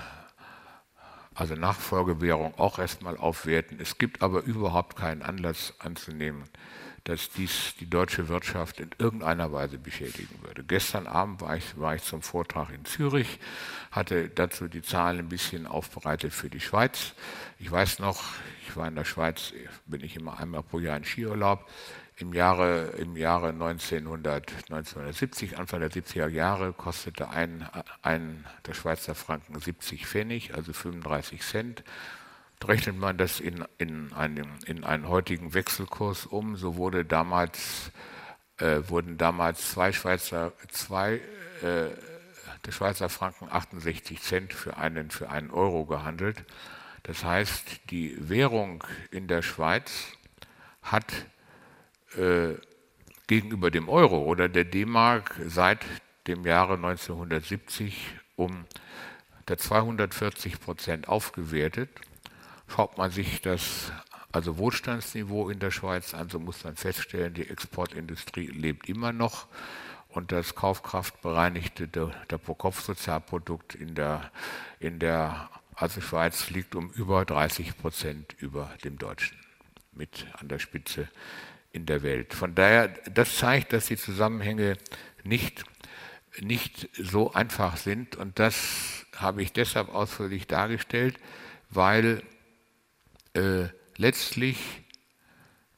also 1.34 1.54
Nachfolgewährung 1.54 2.54
auch 2.58 2.78
erstmal 2.78 3.16
aufwerten. 3.16 3.78
Es 3.80 3.98
gibt 3.98 4.20
aber 4.22 4.42
überhaupt 4.42 4.96
keinen 4.96 5.22
Anlass 5.22 5.74
anzunehmen, 5.78 6.44
dass 7.04 7.30
dies 7.30 7.74
die 7.80 7.88
deutsche 7.88 8.28
Wirtschaft 8.28 8.78
in 8.78 8.90
irgendeiner 8.98 9.50
Weise 9.52 9.78
beschädigen 9.78 10.38
würde. 10.42 10.64
Gestern 10.64 11.06
Abend 11.06 11.40
war 11.40 11.56
ich, 11.56 11.78
war 11.78 11.94
ich 11.94 12.02
zum 12.02 12.20
Vortrag 12.20 12.70
in 12.70 12.84
Zürich, 12.84 13.38
hatte 13.90 14.28
dazu 14.28 14.68
die 14.68 14.82
Zahlen 14.82 15.18
ein 15.18 15.28
bisschen 15.28 15.66
aufbereitet 15.66 16.34
für 16.34 16.50
die 16.50 16.60
Schweiz. 16.60 17.14
Ich 17.58 17.70
weiß 17.70 18.00
noch, 18.00 18.22
ich 18.68 18.76
war 18.76 18.86
in 18.86 18.96
der 18.96 19.06
Schweiz, 19.06 19.54
bin 19.86 20.04
ich 20.04 20.16
immer 20.16 20.38
einmal 20.38 20.62
pro 20.62 20.78
Jahr 20.78 20.98
in 20.98 21.04
Skiurlaub 21.04 21.66
im 22.20 22.34
Jahre, 22.34 22.92
im 22.98 23.16
Jahre 23.16 23.48
1900, 23.48 24.50
1970, 24.70 25.58
Anfang 25.58 25.80
der 25.80 25.90
70er 25.90 26.28
Jahre, 26.28 26.72
kostete 26.72 27.30
ein, 27.30 27.68
ein 28.02 28.44
der 28.66 28.74
Schweizer 28.74 29.14
Franken 29.14 29.58
70 29.58 30.06
Pfennig, 30.06 30.54
also 30.54 30.72
35 30.72 31.40
Cent. 31.42 31.84
Rechnet 32.62 32.98
man 32.98 33.16
das 33.16 33.40
in, 33.40 33.64
in, 33.78 34.12
einen, 34.12 34.46
in 34.66 34.84
einen 34.84 35.08
heutigen 35.08 35.54
Wechselkurs 35.54 36.26
um, 36.26 36.56
so 36.56 36.76
wurde 36.76 37.06
damals, 37.06 37.90
äh, 38.58 38.82
wurden 38.88 39.16
damals 39.16 39.70
zwei 39.70 39.92
Schweizer, 39.92 40.52
zwei, 40.68 41.22
äh, 41.62 41.88
der 42.66 42.72
Schweizer 42.72 43.08
Franken 43.08 43.48
68 43.50 44.20
Cent 44.20 44.52
für 44.52 44.76
einen, 44.76 45.10
für 45.10 45.30
einen 45.30 45.50
Euro 45.50 45.86
gehandelt. 45.86 46.44
Das 47.04 47.24
heißt, 47.24 47.90
die 47.90 48.14
Währung 48.28 48.84
in 49.10 49.26
der 49.26 49.40
Schweiz 49.40 50.12
hat 50.82 51.06
äh, 52.16 52.54
gegenüber 53.26 53.70
dem 53.70 53.88
Euro 53.88 54.18
oder 54.24 54.48
der 54.48 54.64
D-Mark 54.64 55.40
seit 55.46 55.78
dem 56.26 56.44
Jahre 56.44 56.74
1970 56.74 58.14
um 58.36 58.64
der 59.48 59.58
240 59.58 60.60
Prozent 60.60 61.08
aufgewertet. 61.08 61.90
Schaut 62.68 62.98
man 62.98 63.10
sich 63.10 63.40
das 63.40 63.92
also 64.32 64.58
Wohlstandsniveau 64.58 65.48
in 65.48 65.58
der 65.58 65.70
Schweiz 65.70 66.14
an, 66.14 66.28
so 66.28 66.38
muss 66.38 66.62
man 66.62 66.76
feststellen, 66.76 67.34
die 67.34 67.48
Exportindustrie 67.48 68.46
lebt 68.46 68.88
immer 68.88 69.12
noch 69.12 69.48
und 70.08 70.32
das 70.32 70.54
kaufkraftbereinigte 70.54 71.88
der, 71.88 72.10
der 72.30 72.38
Pro-Kopf-Sozialprodukt 72.38 73.74
in 73.74 73.94
der, 73.94 74.30
in 74.78 74.98
der 74.98 75.48
also 75.74 76.00
Schweiz 76.00 76.50
liegt 76.50 76.74
um 76.74 76.90
über 76.90 77.24
30 77.24 77.76
Prozent 77.78 78.34
über 78.38 78.70
dem 78.84 78.98
deutschen, 78.98 79.38
mit 79.92 80.26
an 80.34 80.48
der 80.48 80.58
Spitze 80.58 81.08
in 81.72 81.86
der 81.86 82.02
Welt. 82.02 82.34
Von 82.34 82.54
daher, 82.54 82.88
das 82.88 83.36
zeigt, 83.36 83.72
dass 83.72 83.86
die 83.86 83.96
Zusammenhänge 83.96 84.76
nicht, 85.24 85.64
nicht 86.40 86.88
so 86.98 87.32
einfach 87.32 87.76
sind 87.76 88.16
und 88.16 88.38
das 88.38 89.06
habe 89.16 89.42
ich 89.42 89.52
deshalb 89.52 89.88
ausführlich 89.94 90.46
dargestellt, 90.46 91.18
weil 91.68 92.22
äh, 93.34 93.68
letztlich 93.96 94.58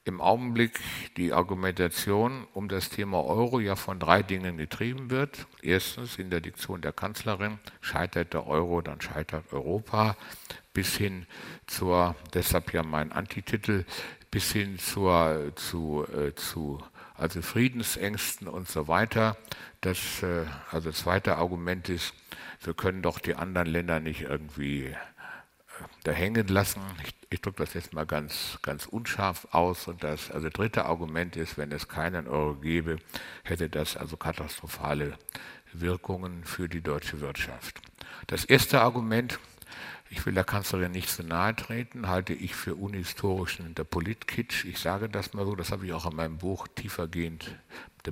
im 0.05 0.19
Augenblick 0.19 0.79
die 1.15 1.31
Argumentation 1.31 2.45
um 2.53 2.67
das 2.67 2.89
Thema 2.89 3.23
Euro 3.23 3.59
ja 3.59 3.75
von 3.75 3.99
drei 3.99 4.21
Dingen 4.21 4.57
getrieben 4.57 5.09
wird. 5.09 5.47
Erstens 5.61 6.17
in 6.17 6.29
der 6.29 6.41
Diktion 6.41 6.81
der 6.81 6.91
Kanzlerin 6.91 7.59
scheitert 7.79 8.33
der 8.33 8.45
Euro, 8.47 8.81
dann 8.81 8.99
scheitert 8.99 9.53
Europa, 9.53 10.17
bis 10.73 10.97
hin 10.97 11.25
zur, 11.67 12.15
deshalb 12.33 12.73
ja 12.73 12.83
mein 12.83 13.13
Antititel, 13.13 13.85
bis 14.33 14.51
hin 14.51 14.79
zur, 14.79 15.51
zu, 15.55 16.07
äh, 16.11 16.33
zu 16.33 16.81
also 17.15 17.43
Friedensängsten 17.43 18.47
und 18.47 18.67
so 18.67 18.87
weiter. 18.87 19.37
Das 19.81 20.23
äh, 20.23 20.45
also 20.71 20.91
zweite 20.91 21.37
Argument 21.37 21.87
ist, 21.87 22.15
wir 22.63 22.73
können 22.73 23.03
doch 23.03 23.19
die 23.19 23.35
anderen 23.35 23.67
Länder 23.67 23.99
nicht 23.99 24.21
irgendwie 24.21 24.85
äh, 24.85 24.95
da 26.03 26.11
hängen 26.11 26.47
lassen. 26.47 26.81
Ich 27.03 27.13
ich 27.33 27.41
drücke 27.41 27.63
das 27.63 27.73
jetzt 27.73 27.93
mal 27.93 28.05
ganz, 28.05 28.59
ganz 28.61 28.85
unscharf 28.85 29.47
aus. 29.51 29.87
Und 29.87 30.03
das 30.03 30.29
also 30.29 30.49
dritte 30.49 30.85
Argument 30.85 31.35
ist, 31.35 31.57
wenn 31.57 31.71
es 31.71 31.87
keinen 31.87 32.27
Euro 32.27 32.53
gäbe, 32.53 32.97
hätte 33.43 33.69
das 33.69 33.97
also 33.97 34.17
katastrophale 34.17 35.17
Wirkungen 35.73 36.43
für 36.43 36.69
die 36.69 36.81
deutsche 36.81 37.21
Wirtschaft. 37.21 37.81
Das 38.27 38.45
erste 38.45 38.81
Argument, 38.81 39.39
ich 40.13 40.23
will 40.27 40.35
der 40.35 40.43
Kanzlerin 40.43 40.91
nicht 40.91 41.09
zu 41.09 41.23
nahe 41.23 41.55
treten, 41.55 42.07
halte 42.07 42.33
ich 42.33 42.53
für 42.53 42.75
unhistorischen 42.75 43.73
der 43.73 43.83
Politkitsch. 43.83 44.63
Ich 44.65 44.77
sage 44.77 45.09
das 45.09 45.33
mal 45.33 45.43
so, 45.43 45.55
das 45.55 45.71
habe 45.71 45.87
ich 45.87 45.93
auch 45.93 46.09
in 46.09 46.15
meinem 46.15 46.37
Buch 46.37 46.67
tiefergehend 46.75 47.55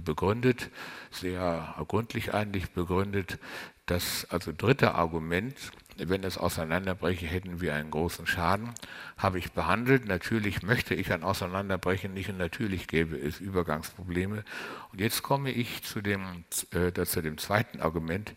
begründet, 0.03 0.71
sehr 1.11 1.75
gründlich 1.87 2.33
eigentlich 2.33 2.71
begründet. 2.71 3.37
Das 3.85 4.25
also 4.31 4.51
dritte 4.51 4.95
Argument, 4.95 5.55
wenn 5.97 6.23
es 6.23 6.39
auseinanderbreche, 6.39 7.27
hätten 7.27 7.61
wir 7.61 7.75
einen 7.75 7.91
großen 7.91 8.25
Schaden, 8.25 8.73
habe 9.17 9.37
ich 9.37 9.51
behandelt. 9.51 10.07
Natürlich 10.07 10.63
möchte 10.63 10.95
ich 10.95 11.13
ein 11.13 11.21
Auseinanderbrechen 11.23 12.15
nicht 12.15 12.29
und 12.29 12.37
natürlich 12.37 12.87
gäbe 12.87 13.15
es 13.15 13.39
Übergangsprobleme. 13.39 14.43
Und 14.91 15.01
jetzt 15.01 15.21
komme 15.21 15.51
ich 15.51 15.83
zu 15.83 16.01
dem, 16.01 16.45
äh, 16.71 17.05
zu 17.05 17.21
dem 17.21 17.37
zweiten 17.37 17.79
Argument, 17.79 18.33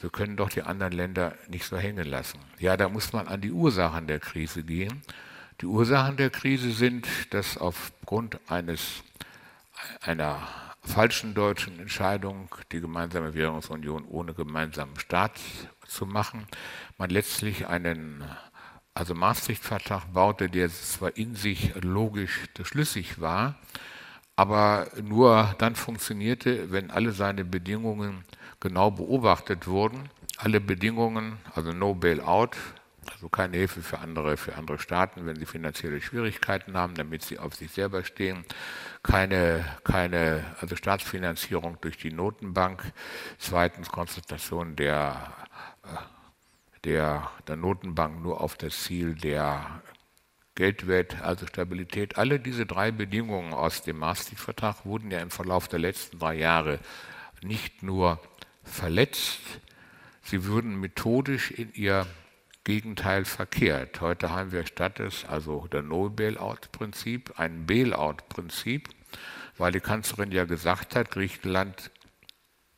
wir 0.00 0.10
können 0.10 0.36
doch 0.36 0.50
die 0.50 0.62
anderen 0.62 0.92
Länder 0.92 1.34
nicht 1.48 1.64
so 1.64 1.76
hängen 1.76 2.06
lassen. 2.06 2.38
Ja, 2.58 2.76
da 2.76 2.88
muss 2.88 3.12
man 3.12 3.28
an 3.28 3.40
die 3.40 3.52
Ursachen 3.52 4.06
der 4.06 4.20
Krise 4.20 4.62
gehen. 4.62 5.02
Die 5.60 5.66
Ursachen 5.66 6.16
der 6.16 6.30
Krise 6.30 6.72
sind, 6.72 7.06
dass 7.30 7.56
aufgrund 7.56 8.38
eines, 8.48 9.02
einer 10.02 10.46
falschen 10.82 11.34
deutschen 11.34 11.80
Entscheidung, 11.80 12.54
die 12.72 12.80
gemeinsame 12.80 13.34
Währungsunion 13.34 14.04
ohne 14.04 14.34
gemeinsamen 14.34 14.98
Staat 14.98 15.40
zu 15.86 16.04
machen, 16.04 16.46
man 16.98 17.10
letztlich 17.10 17.66
einen 17.66 18.22
also 18.92 19.14
Maastricht-Vertrag 19.14 20.12
baute, 20.12 20.48
der 20.48 20.70
zwar 20.70 21.16
in 21.16 21.34
sich 21.34 21.74
logisch 21.82 22.44
schlüssig 22.62 23.20
war, 23.20 23.56
aber 24.36 24.88
nur 25.02 25.54
dann 25.58 25.74
funktionierte, 25.74 26.70
wenn 26.70 26.90
alle 26.90 27.12
seine 27.12 27.44
Bedingungen 27.44 28.24
genau 28.66 28.90
beobachtet 28.90 29.68
wurden. 29.68 30.08
Alle 30.38 30.60
Bedingungen, 30.60 31.38
also 31.54 31.70
No 31.72 31.94
Bailout, 31.94 32.56
also 33.12 33.28
keine 33.28 33.56
Hilfe 33.56 33.80
für 33.80 34.00
andere, 34.00 34.36
für 34.36 34.56
andere 34.56 34.80
Staaten, 34.80 35.24
wenn 35.24 35.36
sie 35.36 35.46
finanzielle 35.46 36.00
Schwierigkeiten 36.00 36.76
haben, 36.76 36.94
damit 36.94 37.22
sie 37.22 37.38
auf 37.38 37.54
sich 37.54 37.70
selber 37.70 38.02
stehen. 38.02 38.44
Keine, 39.04 39.64
keine 39.84 40.44
also 40.60 40.74
Staatsfinanzierung 40.74 41.78
durch 41.80 41.96
die 41.96 42.12
Notenbank. 42.12 42.82
Zweitens 43.38 43.88
Konzentration 43.88 44.74
der, 44.74 45.32
der, 46.82 47.30
der 47.46 47.56
Notenbank 47.56 48.20
nur 48.20 48.40
auf 48.40 48.56
das 48.56 48.82
Ziel 48.82 49.14
der 49.14 49.80
Geldwert, 50.56 51.22
also 51.22 51.46
Stabilität. 51.46 52.18
Alle 52.18 52.40
diese 52.40 52.66
drei 52.66 52.90
Bedingungen 52.90 53.54
aus 53.54 53.82
dem 53.82 53.98
Maastricht-Vertrag 53.98 54.84
wurden 54.84 55.12
ja 55.12 55.20
im 55.20 55.30
Verlauf 55.30 55.68
der 55.68 55.78
letzten 55.78 56.18
drei 56.18 56.34
Jahre 56.34 56.80
nicht 57.42 57.82
nur 57.82 58.18
verletzt, 58.66 59.40
sie 60.22 60.46
wurden 60.46 60.78
methodisch 60.78 61.50
in 61.50 61.72
ihr 61.72 62.06
Gegenteil 62.64 63.24
verkehrt. 63.24 64.00
Heute 64.00 64.30
haben 64.30 64.50
wir 64.50 64.66
statt 64.66 64.98
des, 64.98 65.24
also 65.24 65.68
der 65.68 65.82
No-Bailout-Prinzip, 65.82 67.38
ein 67.38 67.64
Bailout-Prinzip, 67.64 68.88
weil 69.56 69.72
die 69.72 69.80
Kanzlerin 69.80 70.32
ja 70.32 70.44
gesagt 70.44 70.96
hat, 70.96 71.12
Griechenland 71.12 71.90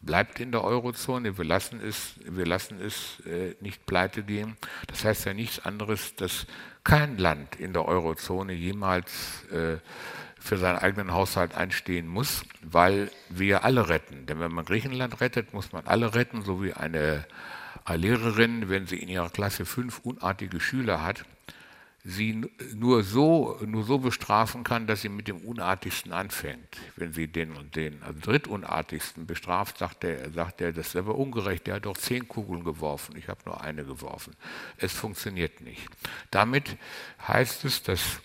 bleibt 0.01 0.40
in 0.40 0.53
der 0.53 0.62
Eurozone, 0.62 1.38
wir 1.38 1.44
lassen 1.44 1.81
es, 1.81 2.14
wir 2.24 2.46
lassen 2.46 2.81
es 2.81 3.20
äh, 3.27 3.57
nicht 3.61 3.87
pleite 3.87 4.22
gehen. 4.22 4.57
Das 4.87 5.05
heißt 5.05 5.24
ja 5.24 5.35
nichts 5.35 5.64
anderes, 5.64 6.14
dass 6.14 6.46
kein 6.85 7.18
Land 7.18 7.57
in 7.57 7.72
der 7.72 7.87
Eurozone 7.87 8.53
jemals 8.53 9.44
äh, 9.51 9.79
für 10.48 10.56
seinen 10.56 10.78
eigenen 10.78 11.12
Haushalt 11.12 11.54
einstehen 11.54 12.08
muss, 12.08 12.42
weil 12.62 13.11
wir 13.28 13.64
alle 13.64 13.88
retten. 13.90 14.24
Denn 14.26 14.40
wenn 14.40 14.52
man 14.52 14.64
Griechenland 14.64 15.20
rettet, 15.20 15.52
muss 15.52 15.72
man 15.72 15.87
alle 15.87 16.14
retten, 16.14 16.42
so 16.42 16.62
wie 16.62 16.72
eine 16.72 17.26
Lehrerin, 17.87 18.70
wenn 18.70 18.87
sie 18.87 18.96
in 18.96 19.08
ihrer 19.08 19.28
Klasse 19.28 19.66
fünf 19.66 20.00
unartige 20.00 20.58
Schüler 20.58 21.02
hat, 21.02 21.24
sie 22.02 22.50
nur 22.74 23.02
so, 23.02 23.58
nur 23.66 23.84
so 23.84 23.98
bestrafen 23.98 24.64
kann, 24.64 24.87
dass 24.87 25.02
sie 25.02 25.11
mit 25.11 25.28
dem 25.28 25.38
Unartigsten 25.38 26.12
anfängt. 26.12 26.78
Wenn 26.96 27.12
sie 27.12 27.28
den 27.28 27.52
und 27.52 27.76
den, 27.76 28.02
also 28.02 28.18
Drittunartigsten 28.20 29.26
bestraft, 29.26 29.76
sagt 29.76 30.04
er, 30.04 30.30
sagt 30.30 30.62
er, 30.62 30.72
das 30.72 30.88
ist 30.88 30.96
aber 30.96 31.16
ungerecht, 31.16 31.66
der 31.66 31.74
hat 31.74 31.84
doch 31.84 31.98
zehn 31.98 32.26
Kugeln 32.26 32.64
geworfen, 32.64 33.16
ich 33.16 33.28
habe 33.28 33.40
nur 33.44 33.61
eine 33.61 33.84
geworfen. 33.84 34.34
Es 34.78 34.94
funktioniert 34.94 35.61
nicht. 35.61 35.87
Damit 36.30 36.78
heißt 37.26 37.66
es, 37.66 37.82
dass 37.82 38.20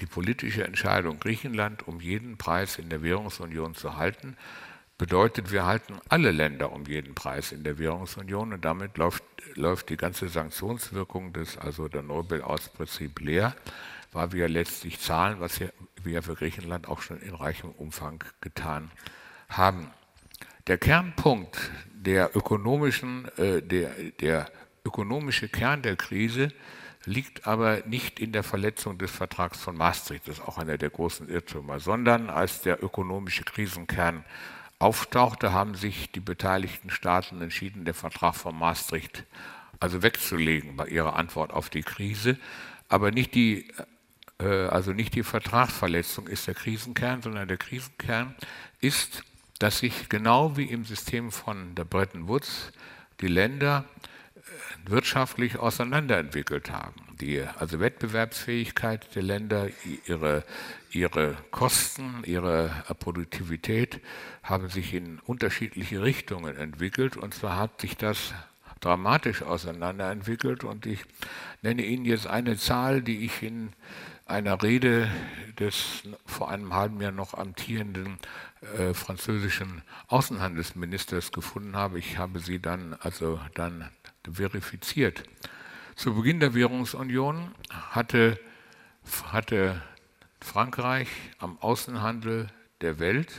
die 0.00 0.06
politische 0.06 0.64
Entscheidung, 0.64 1.18
Griechenland 1.18 1.86
um 1.86 2.00
jeden 2.00 2.36
Preis 2.36 2.78
in 2.78 2.88
der 2.88 3.02
Währungsunion 3.02 3.74
zu 3.74 3.96
halten, 3.96 4.36
bedeutet, 4.98 5.52
wir 5.52 5.66
halten 5.66 5.98
alle 6.08 6.30
Länder 6.30 6.72
um 6.72 6.84
jeden 6.86 7.14
Preis 7.14 7.52
in 7.52 7.64
der 7.64 7.78
Währungsunion 7.78 8.52
und 8.52 8.64
damit 8.64 8.96
läuft, 8.98 9.24
läuft 9.54 9.90
die 9.90 9.96
ganze 9.96 10.28
Sanktionswirkung 10.28 11.32
des, 11.32 11.58
also 11.58 11.88
der 11.88 12.02
Nobel-Aus-Prinzip 12.02 13.20
leer, 13.20 13.54
weil 14.12 14.32
wir 14.32 14.48
letztlich 14.48 15.00
zahlen, 15.00 15.40
was 15.40 15.60
wir 16.02 16.22
für 16.22 16.34
Griechenland 16.34 16.88
auch 16.88 17.02
schon 17.02 17.20
in 17.20 17.34
reichem 17.34 17.70
Umfang 17.72 18.24
getan 18.40 18.90
haben. 19.48 19.90
Der 20.66 20.78
Kernpunkt 20.78 21.70
der 21.94 22.34
ökonomischen, 22.36 23.28
äh, 23.36 23.60
der, 23.62 23.90
der 24.20 24.50
ökonomische 24.84 25.48
Kern 25.48 25.82
der 25.82 25.96
Krise 25.96 26.52
liegt 27.06 27.46
aber 27.46 27.82
nicht 27.86 28.20
in 28.20 28.32
der 28.32 28.42
Verletzung 28.42 28.98
des 28.98 29.10
Vertrags 29.10 29.60
von 29.60 29.76
Maastricht, 29.76 30.28
das 30.28 30.38
ist 30.38 30.44
auch 30.44 30.58
einer 30.58 30.76
der 30.76 30.90
großen 30.90 31.28
Irrtümer, 31.28 31.80
sondern 31.80 32.28
als 32.28 32.60
der 32.62 32.82
ökonomische 32.82 33.44
Krisenkern 33.44 34.24
auftauchte, 34.78 35.52
haben 35.52 35.74
sich 35.74 36.10
die 36.10 36.20
beteiligten 36.20 36.90
Staaten 36.90 37.40
entschieden, 37.40 37.84
den 37.84 37.94
Vertrag 37.94 38.34
von 38.34 38.58
Maastricht 38.58 39.24
also 39.80 40.02
wegzulegen 40.02 40.76
bei 40.76 40.88
ihrer 40.88 41.16
Antwort 41.16 41.52
auf 41.52 41.70
die 41.70 41.82
Krise. 41.82 42.38
Aber 42.88 43.10
nicht 43.10 43.34
die, 43.34 43.68
äh, 44.38 44.66
also 44.66 44.92
nicht 44.92 45.14
die 45.14 45.22
Vertragsverletzung 45.22 46.26
ist 46.26 46.46
der 46.46 46.54
Krisenkern, 46.54 47.22
sondern 47.22 47.48
der 47.48 47.56
Krisenkern 47.56 48.34
ist, 48.80 49.22
dass 49.58 49.78
sich 49.78 50.08
genau 50.08 50.56
wie 50.56 50.64
im 50.64 50.84
System 50.84 51.30
von 51.30 51.74
der 51.74 51.84
Bretton 51.84 52.28
Woods 52.28 52.72
die 53.20 53.28
Länder 53.28 53.84
wirtschaftlich 54.90 55.58
auseinanderentwickelt 55.58 56.70
haben. 56.70 57.02
Die 57.20 57.42
also 57.42 57.80
Wettbewerbsfähigkeit 57.80 59.14
der 59.14 59.22
Länder, 59.22 59.68
ihre, 60.06 60.44
ihre 60.90 61.36
Kosten, 61.50 62.22
ihre 62.24 62.70
Produktivität 62.98 64.00
haben 64.42 64.68
sich 64.68 64.94
in 64.94 65.18
unterschiedliche 65.20 66.02
Richtungen 66.02 66.56
entwickelt. 66.56 67.16
Und 67.16 67.34
zwar 67.34 67.56
hat 67.56 67.80
sich 67.80 67.96
das 67.96 68.34
dramatisch 68.80 69.42
auseinanderentwickelt. 69.42 70.64
Und 70.64 70.86
ich 70.86 71.04
nenne 71.62 71.82
Ihnen 71.82 72.04
jetzt 72.04 72.26
eine 72.26 72.56
Zahl, 72.56 73.02
die 73.02 73.24
ich 73.24 73.42
in 73.42 73.72
einer 74.26 74.62
Rede 74.62 75.08
des 75.58 76.02
vor 76.26 76.50
einem 76.50 76.74
halben 76.74 77.00
Jahr 77.00 77.12
noch 77.12 77.34
amtierenden 77.34 78.18
äh, 78.76 78.92
französischen 78.92 79.82
Außenhandelsministers 80.08 81.32
gefunden 81.32 81.76
habe. 81.76 81.98
Ich 81.98 82.18
habe 82.18 82.40
sie 82.40 82.60
dann 82.60 82.94
also 83.00 83.40
dann 83.54 83.88
verifiziert. 84.34 85.22
Zu 85.94 86.14
Beginn 86.14 86.40
der 86.40 86.54
Währungsunion 86.54 87.54
hatte, 87.70 88.38
hatte 89.24 89.82
Frankreich 90.40 91.08
am 91.38 91.58
Außenhandel 91.58 92.48
der 92.80 92.98
Welt 92.98 93.32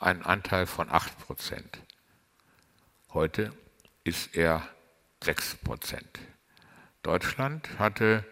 einen 0.00 0.22
Anteil 0.22 0.66
von 0.66 0.90
8 0.90 1.18
Prozent. 1.18 1.80
Heute 3.12 3.52
ist 4.04 4.34
er 4.34 4.66
6 5.22 5.56
Prozent. 5.56 6.18
Deutschland 7.02 7.78
hatte 7.78 8.24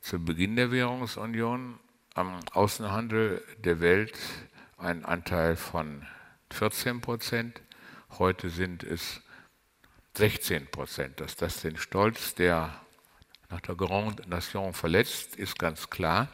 zu 0.00 0.24
Beginn 0.24 0.56
der 0.56 0.70
Währungsunion 0.70 1.78
am 2.14 2.40
Außenhandel 2.52 3.44
der 3.58 3.80
Welt 3.80 4.18
einen 4.78 5.04
Anteil 5.04 5.56
von 5.56 6.06
14 6.52 7.00
Prozent. 7.00 7.60
Heute 8.18 8.50
sind 8.50 8.82
es 8.82 9.20
16 10.16 10.66
Prozent. 10.70 11.20
Dass 11.20 11.36
das 11.36 11.60
den 11.62 11.76
Stolz 11.76 12.34
der 12.34 12.80
nach 13.50 13.60
der 13.60 13.74
Grande 13.74 14.28
Nation 14.28 14.72
verletzt, 14.72 15.36
ist 15.36 15.58
ganz 15.58 15.90
klar. 15.90 16.28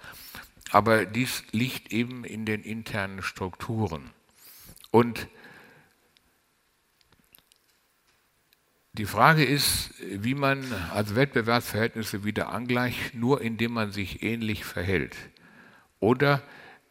Aber 0.70 1.06
dies 1.06 1.44
liegt 1.52 1.92
eben 1.92 2.24
in 2.24 2.44
den 2.44 2.62
internen 2.62 3.22
Strukturen. 3.22 4.10
Und 4.90 5.28
die 8.92 9.06
Frage 9.06 9.44
ist, 9.44 9.94
wie 10.00 10.34
man 10.34 10.64
also 10.92 11.16
Wettbewerbsverhältnisse 11.16 12.24
wieder 12.24 12.48
angleicht, 12.48 13.14
nur 13.14 13.40
indem 13.40 13.72
man 13.72 13.92
sich 13.92 14.22
ähnlich 14.22 14.64
verhält. 14.64 15.16
Oder 16.00 16.42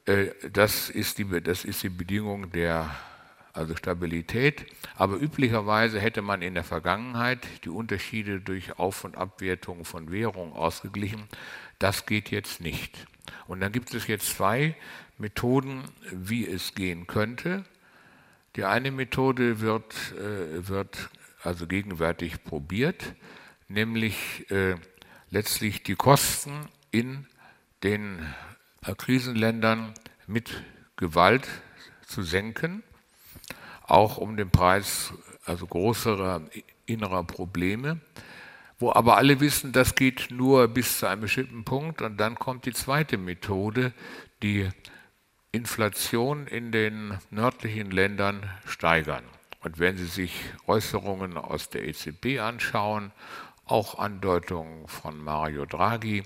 äh, 0.05 0.27
das, 0.51 0.89
ist 0.89 1.17
die, 1.17 1.41
das 1.41 1.65
ist 1.65 1.83
die 1.83 1.89
Bedingung 1.89 2.51
der 2.51 2.95
also 3.56 3.76
Stabilität. 3.76 4.66
Aber 4.95 5.16
üblicherweise 5.16 5.99
hätte 5.99 6.22
man 6.22 6.41
in 6.41 6.53
der 6.53 6.64
Vergangenheit 6.64 7.47
die 7.64 7.70
Unterschiede 7.70 8.39
durch 8.39 8.78
Auf- 8.78 9.03
und 9.03 9.18
Abwertung 9.18 9.86
von 9.86 10.12
Währungen 10.12 10.53
ausgeglichen. 10.53 11.24
Das 11.80 12.06
geht 12.06 12.32
jetzt 12.32 12.62
nicht. 12.62 13.08
Und 13.47 13.62
dann 13.62 13.72
gibt 13.72 13.93
es 13.93 14.08
jetzt 14.08 14.36
zwei 14.36 14.76
Methoden, 15.18 15.84
wie 16.12 16.45
es 16.45 16.76
gehen 16.76 17.08
könnte. 17.08 17.66
Die 18.56 18.66
eine 18.66 18.91
Methode 18.91 19.60
wird, 19.60 19.93
äh, 20.14 20.68
wird 20.68 21.10
also 21.43 21.68
gegenwärtig 21.68 22.43
probiert, 22.43 23.16
nämlich 23.68 24.49
äh, 24.51 24.76
letztlich 25.30 25.84
die 25.84 25.95
Kosten 25.95 26.68
in 26.91 27.28
den 27.84 28.20
äh, 28.86 28.95
Krisenländern 28.95 29.93
mit 30.28 30.64
Gewalt 30.95 31.47
zu 32.08 32.24
senken 32.24 32.84
auch 33.88 34.17
um 34.17 34.38
den 34.38 34.49
Preis 34.49 35.13
also 35.45 35.67
größerer 35.67 36.41
innerer 36.86 37.23
Probleme, 37.23 37.99
wo 38.79 38.91
aber 38.91 39.17
alle 39.17 39.39
wissen, 39.39 39.71
das 39.71 39.95
geht 39.95 40.27
nur 40.31 40.67
bis 40.67 40.99
zu 40.99 41.07
einem 41.07 41.21
bestimmten 41.21 41.63
Punkt 41.63 42.01
und 42.01 42.17
dann 42.17 42.36
kommt 42.36 42.65
die 42.65 42.73
zweite 42.73 43.17
Methode, 43.17 43.93
die 44.43 44.69
Inflation 45.51 46.47
in 46.47 46.71
den 46.71 47.17
nördlichen 47.31 47.89
Ländern 47.91 48.49
steigern. 48.65 49.23
Und 49.61 49.79
wenn 49.79 49.97
Sie 49.97 50.05
sich 50.05 50.33
Äußerungen 50.67 51.38
aus 51.38 51.69
der 51.69 51.88
EZB 51.88 52.39
anschauen, 52.39 53.11
auch 53.65 53.97
Andeutungen 53.97 54.88
von 54.88 55.17
Mario 55.17 55.65
Draghi, 55.65 56.23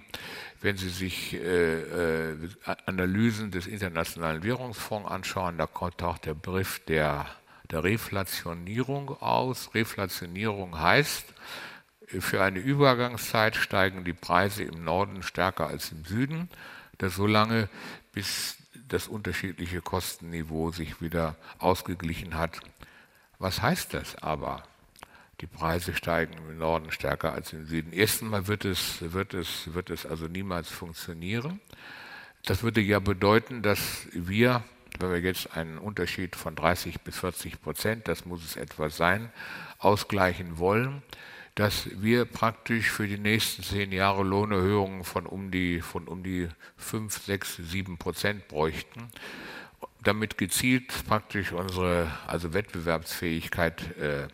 wenn 0.62 0.76
Sie 0.76 0.90
sich 0.90 1.36
äh, 1.36 2.32
äh, 2.32 2.50
Analysen 2.86 3.52
des 3.52 3.68
Internationalen 3.68 4.44
Währungsfonds 4.44 5.10
anschauen, 5.10 5.58
da 5.58 5.68
taucht 5.68 6.26
der 6.26 6.34
Begriff 6.34 6.80
der 6.86 7.28
der 7.72 7.84
Reflationierung 7.84 9.10
aus. 9.22 9.74
Reflationierung 9.74 10.80
heißt, 10.80 11.26
für 12.08 12.44
eine 12.44 12.60
Übergangszeit 12.60 13.56
steigen 13.56 14.04
die 14.04 14.14
Preise 14.14 14.64
im 14.64 14.84
Norden 14.84 15.22
stärker 15.22 15.68
als 15.68 15.92
im 15.92 16.06
Süden, 16.06 16.50
das 16.98 17.16
so 17.16 17.28
lange, 17.28 17.70
bis 18.12 18.58
das 18.88 19.08
unterschiedliche 19.08 19.82
Kostenniveau 19.82 20.72
sich 20.72 21.02
wieder 21.02 21.36
ausgeglichen 21.60 22.36
hat. 22.36 22.60
Was 23.38 23.62
heißt 23.62 23.94
das 23.94 24.16
aber? 24.16 24.64
Die 25.42 25.48
Preise 25.48 25.94
steigen 25.94 26.34
im 26.34 26.58
Norden 26.58 26.92
stärker 26.92 27.34
als 27.34 27.54
im 27.54 27.66
Süden. 27.66 27.94
Erstens 27.94 28.30
mal 28.30 28.48
wird 28.48 28.66
es, 28.66 28.98
wird 29.00 29.34
es, 29.34 29.74
wird 29.74 29.90
es 29.90 30.06
also 30.06 30.28
niemals 30.28 30.70
funktionieren. 30.70 31.62
Das 32.44 32.64
würde 32.64 32.82
ja 32.82 33.00
bedeuten, 33.00 33.62
dass 33.62 34.08
wir 34.12 34.64
wenn 35.00 35.12
wir 35.12 35.20
jetzt 35.20 35.56
einen 35.56 35.78
Unterschied 35.78 36.36
von 36.36 36.56
30 36.56 37.02
bis 37.02 37.18
40 37.18 37.62
Prozent, 37.62 38.08
das 38.08 38.26
muss 38.26 38.44
es 38.44 38.56
etwa 38.56 38.90
sein, 38.90 39.32
ausgleichen 39.78 40.58
wollen, 40.58 41.02
dass 41.56 41.90
wir 42.02 42.26
praktisch 42.26 42.90
für 42.90 43.08
die 43.08 43.18
nächsten 43.18 43.64
zehn 43.64 43.92
Jahre 43.92 44.24
Lohnerhöhungen 44.24 45.04
von 45.04 45.26
um 45.26 45.52
die, 45.52 45.82
von 45.82 46.08
um 46.08 46.24
die 46.24 46.48
5, 46.78 47.18
6, 47.26 47.58
7 47.58 47.98
Prozent 47.98 48.48
bräuchten, 48.48 49.10
damit 50.04 50.38
gezielt 50.38 50.94
praktisch 51.08 51.52
unsere 51.52 52.10
also 52.28 52.54
Wettbewerbsfähigkeit 52.54 53.98
äh, 53.98 54.28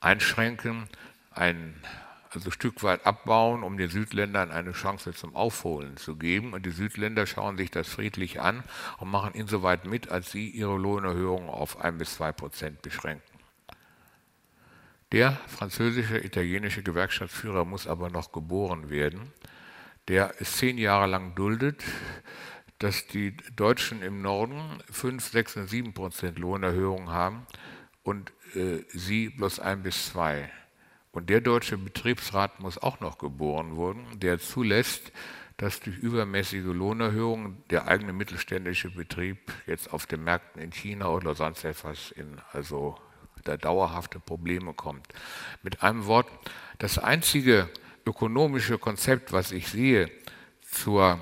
einschränken, 0.00 0.88
ein 1.30 1.74
also 2.32 2.48
ein 2.48 2.52
Stück 2.52 2.82
weit 2.82 3.06
abbauen, 3.06 3.62
um 3.62 3.76
den 3.76 3.88
Südländern 3.88 4.50
eine 4.50 4.72
Chance 4.72 5.12
zum 5.12 5.34
Aufholen 5.34 5.96
zu 5.96 6.16
geben. 6.16 6.52
Und 6.52 6.66
die 6.66 6.70
Südländer 6.70 7.26
schauen 7.26 7.56
sich 7.56 7.70
das 7.70 7.88
friedlich 7.88 8.40
an 8.40 8.62
und 8.98 9.10
machen 9.10 9.34
insoweit 9.34 9.86
mit, 9.86 10.10
als 10.10 10.30
sie 10.30 10.48
ihre 10.48 10.76
Lohnerhöhungen 10.76 11.48
auf 11.48 11.80
ein 11.80 11.98
bis 11.98 12.14
zwei 12.14 12.32
Prozent 12.32 12.82
beschränken. 12.82 13.38
Der 15.12 15.32
französische, 15.46 16.18
italienische 16.18 16.82
Gewerkschaftsführer 16.82 17.64
muss 17.64 17.86
aber 17.86 18.10
noch 18.10 18.30
geboren 18.30 18.90
werden, 18.90 19.32
der 20.08 20.34
es 20.38 20.58
zehn 20.58 20.76
Jahre 20.76 21.06
lang 21.06 21.34
duldet, 21.34 21.82
dass 22.78 23.06
die 23.06 23.36
Deutschen 23.56 24.02
im 24.02 24.20
Norden 24.20 24.82
fünf, 24.90 25.26
sechs 25.26 25.56
und 25.56 25.66
sieben 25.68 25.94
Prozent 25.94 26.38
Lohnerhöhungen 26.38 27.08
haben 27.08 27.46
und 28.02 28.32
äh, 28.54 28.84
sie 28.88 29.30
bloß 29.30 29.60
ein 29.60 29.82
bis 29.82 30.10
zwei. 30.10 30.50
Und 31.12 31.30
der 31.30 31.40
deutsche 31.40 31.78
Betriebsrat 31.78 32.60
muss 32.60 32.78
auch 32.78 33.00
noch 33.00 33.18
geboren 33.18 33.76
werden, 33.76 34.20
der 34.20 34.38
zulässt, 34.38 35.12
dass 35.56 35.80
durch 35.80 35.98
übermäßige 35.98 36.64
Lohnerhöhungen 36.66 37.62
der 37.70 37.88
eigene 37.88 38.12
mittelständische 38.12 38.90
Betrieb 38.90 39.38
jetzt 39.66 39.92
auf 39.92 40.06
den 40.06 40.22
Märkten 40.22 40.62
in 40.62 40.72
China 40.72 41.08
oder 41.08 41.34
sonst 41.34 41.64
etwas 41.64 42.12
in 42.12 42.40
also 42.52 42.96
da 43.44 43.56
dauerhafte 43.56 44.20
Probleme 44.20 44.74
kommt. 44.74 45.06
Mit 45.62 45.82
einem 45.82 46.06
Wort, 46.06 46.28
das 46.78 46.98
einzige 46.98 47.68
ökonomische 48.06 48.78
Konzept, 48.78 49.32
was 49.32 49.52
ich 49.52 49.68
sehe 49.68 50.10
zur 50.62 51.20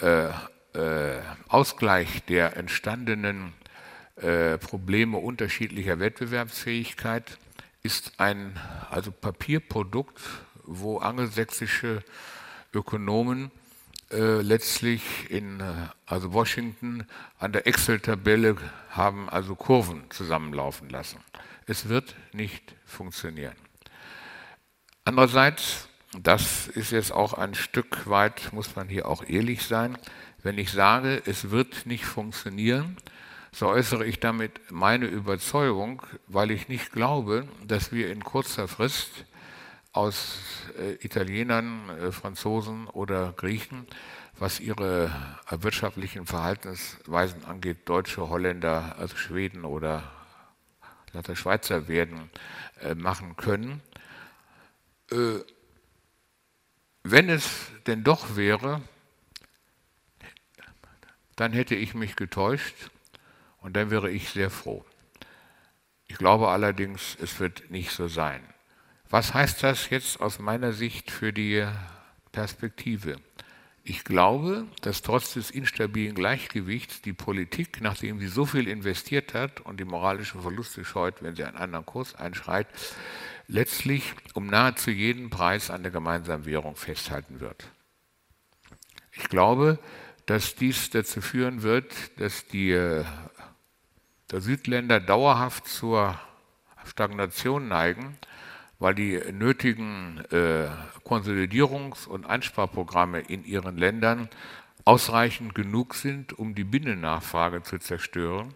äh, 0.00 0.28
äh, 0.72 1.20
Ausgleich 1.48 2.24
der 2.24 2.56
entstandenen 2.56 3.52
äh, 4.16 4.58
Probleme 4.58 5.18
unterschiedlicher 5.18 5.98
Wettbewerbsfähigkeit, 5.98 7.38
ist 7.82 8.12
ein 8.18 8.58
also 8.90 9.10
Papierprodukt, 9.10 10.20
wo 10.64 10.98
angelsächsische 10.98 12.02
Ökonomen 12.72 13.50
äh, 14.12 14.42
letztlich 14.42 15.30
in 15.30 15.60
äh, 15.60 15.72
also 16.06 16.32
Washington 16.32 17.06
an 17.38 17.52
der 17.52 17.66
Excel-Tabelle 17.66 18.56
haben 18.90 19.28
also 19.28 19.54
Kurven 19.54 20.10
zusammenlaufen 20.10 20.90
lassen. 20.90 21.18
Es 21.66 21.88
wird 21.88 22.16
nicht 22.32 22.74
funktionieren. 22.84 23.54
Andererseits, 25.04 25.88
das 26.18 26.68
ist 26.68 26.90
jetzt 26.90 27.12
auch 27.12 27.34
ein 27.34 27.54
Stück 27.54 28.08
weit, 28.08 28.52
muss 28.52 28.74
man 28.76 28.88
hier 28.88 29.06
auch 29.06 29.24
ehrlich 29.28 29.62
sein, 29.62 29.96
wenn 30.42 30.58
ich 30.58 30.72
sage, 30.72 31.22
es 31.26 31.50
wird 31.50 31.86
nicht 31.86 32.04
funktionieren, 32.04 32.96
so 33.52 33.68
äußere 33.68 34.06
ich 34.06 34.20
damit 34.20 34.70
meine 34.70 35.06
Überzeugung, 35.06 36.02
weil 36.28 36.50
ich 36.50 36.68
nicht 36.68 36.92
glaube, 36.92 37.48
dass 37.66 37.92
wir 37.92 38.10
in 38.10 38.22
kurzer 38.22 38.68
Frist 38.68 39.24
aus 39.92 40.38
äh, 40.78 40.92
Italienern, 41.04 41.88
äh, 41.90 42.12
Franzosen 42.12 42.86
oder 42.86 43.32
Griechen, 43.32 43.86
was 44.38 44.60
ihre 44.60 45.10
äh, 45.50 45.62
wirtschaftlichen 45.62 46.26
Verhaltensweisen 46.26 47.44
angeht, 47.44 47.88
Deutsche, 47.88 48.28
Holländer, 48.28 48.96
also 48.98 49.16
Schweden 49.16 49.64
oder 49.64 50.04
Schweizer 51.34 51.88
werden, 51.88 52.30
machen 52.94 53.34
können. 53.34 53.82
wenn 57.02 57.28
es 57.28 57.66
denn 57.88 58.04
doch 58.04 58.36
wäre, 58.36 58.80
dann 61.34 61.52
hätte 61.52 61.74
ich 61.74 61.94
mich 61.94 62.14
getäuscht 62.14 62.92
und 63.60 63.76
dann 63.76 63.90
wäre 63.90 64.10
ich 64.10 64.30
sehr 64.30 64.50
froh. 64.50 64.84
Ich 66.06 66.18
glaube 66.18 66.48
allerdings, 66.48 67.16
es 67.22 67.38
wird 67.38 67.70
nicht 67.70 67.92
so 67.92 68.08
sein. 68.08 68.42
Was 69.08 69.34
heißt 69.34 69.62
das 69.62 69.90
jetzt 69.90 70.20
aus 70.20 70.38
meiner 70.38 70.72
Sicht 70.72 71.10
für 71.10 71.32
die 71.32 71.66
Perspektive? 72.32 73.16
Ich 73.82 74.04
glaube, 74.04 74.66
dass 74.82 75.02
trotz 75.02 75.34
des 75.34 75.50
instabilen 75.50 76.14
Gleichgewichts 76.14 77.00
die 77.02 77.12
Politik, 77.12 77.80
nachdem 77.80 78.20
sie 78.20 78.28
so 78.28 78.44
viel 78.44 78.68
investiert 78.68 79.34
hat 79.34 79.60
und 79.60 79.80
die 79.80 79.84
moralischen 79.84 80.42
Verluste 80.42 80.84
scheut, 80.84 81.22
wenn 81.22 81.34
sie 81.34 81.44
einen 81.44 81.56
anderen 81.56 81.86
Kurs 81.86 82.14
einschreit, 82.14 82.66
letztlich 83.48 84.14
um 84.34 84.46
nahezu 84.46 84.90
jeden 84.90 85.30
Preis 85.30 85.70
an 85.70 85.82
der 85.82 85.90
gemeinsamen 85.90 86.44
Währung 86.44 86.76
festhalten 86.76 87.40
wird. 87.40 87.68
Ich 89.12 89.28
glaube, 89.28 89.78
dass 90.26 90.54
dies 90.54 90.90
dazu 90.90 91.20
führen 91.20 91.62
wird, 91.62 91.92
dass 92.20 92.46
die 92.46 92.70
äh, 92.70 93.04
der 94.30 94.40
Südländer 94.40 95.00
dauerhaft 95.00 95.66
zur 95.66 96.18
Stagnation 96.84 97.68
neigen, 97.68 98.16
weil 98.78 98.94
die 98.94 99.20
nötigen 99.32 100.22
äh, 100.30 100.68
Konsolidierungs- 101.04 102.06
und 102.06 102.26
Einsparprogramme 102.26 103.20
in 103.20 103.44
ihren 103.44 103.76
Ländern 103.76 104.28
ausreichend 104.84 105.54
genug 105.54 105.94
sind, 105.94 106.38
um 106.38 106.54
die 106.54 106.64
Binnennachfrage 106.64 107.62
zu 107.62 107.78
zerstören, 107.78 108.54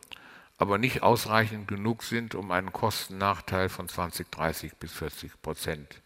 aber 0.56 0.78
nicht 0.78 1.02
ausreichend 1.02 1.68
genug 1.68 2.02
sind, 2.02 2.34
um 2.34 2.50
einen 2.50 2.72
Kostennachteil 2.72 3.68
von 3.68 3.88
20, 3.88 4.30
30 4.30 4.76
bis 4.76 4.92
40 4.92 5.42
Prozent 5.42 6.00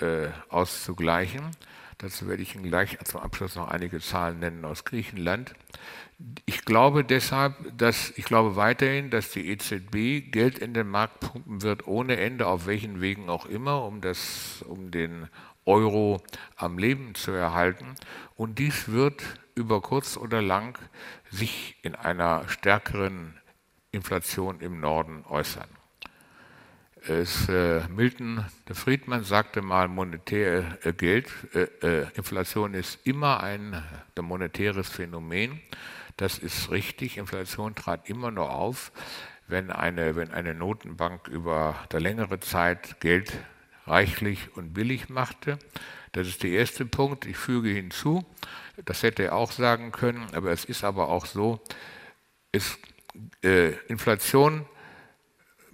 äh, 0.00 0.28
auszugleichen. 0.48 1.50
Dazu 1.98 2.28
werde 2.28 2.42
ich 2.42 2.54
Ihnen 2.54 2.64
gleich 2.64 2.98
zum 3.04 3.20
Abschluss 3.20 3.56
noch 3.56 3.68
einige 3.68 4.00
Zahlen 4.00 4.40
nennen 4.40 4.64
aus 4.64 4.84
Griechenland. 4.84 5.54
Ich 6.46 6.64
glaube 6.64 7.04
deshalb, 7.04 7.54
dass 7.76 8.10
ich 8.16 8.24
glaube 8.24 8.56
weiterhin, 8.56 9.10
dass 9.10 9.30
die 9.30 9.48
EZB 9.48 10.30
Geld 10.30 10.58
in 10.58 10.74
den 10.74 10.88
Markt 10.88 11.20
pumpen 11.20 11.62
wird 11.62 11.86
ohne 11.86 12.16
Ende, 12.16 12.46
auf 12.46 12.66
welchen 12.66 13.00
Wegen 13.00 13.28
auch 13.28 13.46
immer, 13.46 13.84
um, 13.84 14.00
das, 14.00 14.62
um 14.66 14.90
den 14.90 15.28
Euro 15.66 16.22
am 16.56 16.78
Leben 16.78 17.14
zu 17.14 17.30
erhalten. 17.30 17.94
Und 18.36 18.58
dies 18.58 18.88
wird 18.88 19.22
über 19.54 19.80
kurz 19.80 20.16
oder 20.16 20.42
lang 20.42 20.78
sich 21.30 21.76
in 21.82 21.94
einer 21.94 22.48
stärkeren 22.48 23.38
Inflation 23.92 24.60
im 24.60 24.80
Norden 24.80 25.24
äußern. 25.28 25.68
Es, 27.06 27.50
äh, 27.50 27.82
Milton 27.88 28.46
Friedman 28.72 29.24
sagte 29.24 29.60
mal, 29.60 29.88
monetär 29.88 30.78
äh, 30.84 30.94
Geld, 30.94 31.30
äh, 31.52 31.66
äh 31.86 32.06
Inflation 32.14 32.72
ist 32.72 33.06
immer 33.06 33.42
ein 33.42 33.82
monetäres 34.18 34.88
Phänomen. 34.88 35.60
Das 36.16 36.38
ist 36.38 36.70
richtig. 36.70 37.18
Inflation 37.18 37.74
trat 37.74 38.08
immer 38.08 38.30
nur 38.30 38.50
auf, 38.50 38.90
wenn 39.48 39.70
eine, 39.70 40.16
wenn 40.16 40.32
eine 40.32 40.54
Notenbank 40.54 41.28
über 41.28 41.74
der 41.92 42.00
längere 42.00 42.40
Zeit 42.40 43.00
Geld 43.00 43.32
reichlich 43.86 44.56
und 44.56 44.72
billig 44.72 45.10
machte. 45.10 45.58
Das 46.12 46.26
ist 46.26 46.42
der 46.42 46.52
erste 46.52 46.86
Punkt. 46.86 47.26
Ich 47.26 47.36
füge 47.36 47.68
hinzu, 47.68 48.24
das 48.82 49.02
hätte 49.02 49.24
er 49.24 49.34
auch 49.34 49.52
sagen 49.52 49.92
können, 49.92 50.26
aber 50.32 50.52
es 50.52 50.64
ist 50.64 50.84
aber 50.84 51.08
auch 51.08 51.26
so, 51.26 51.60
ist, 52.50 52.78
äh, 53.42 53.72
Inflation 53.88 54.64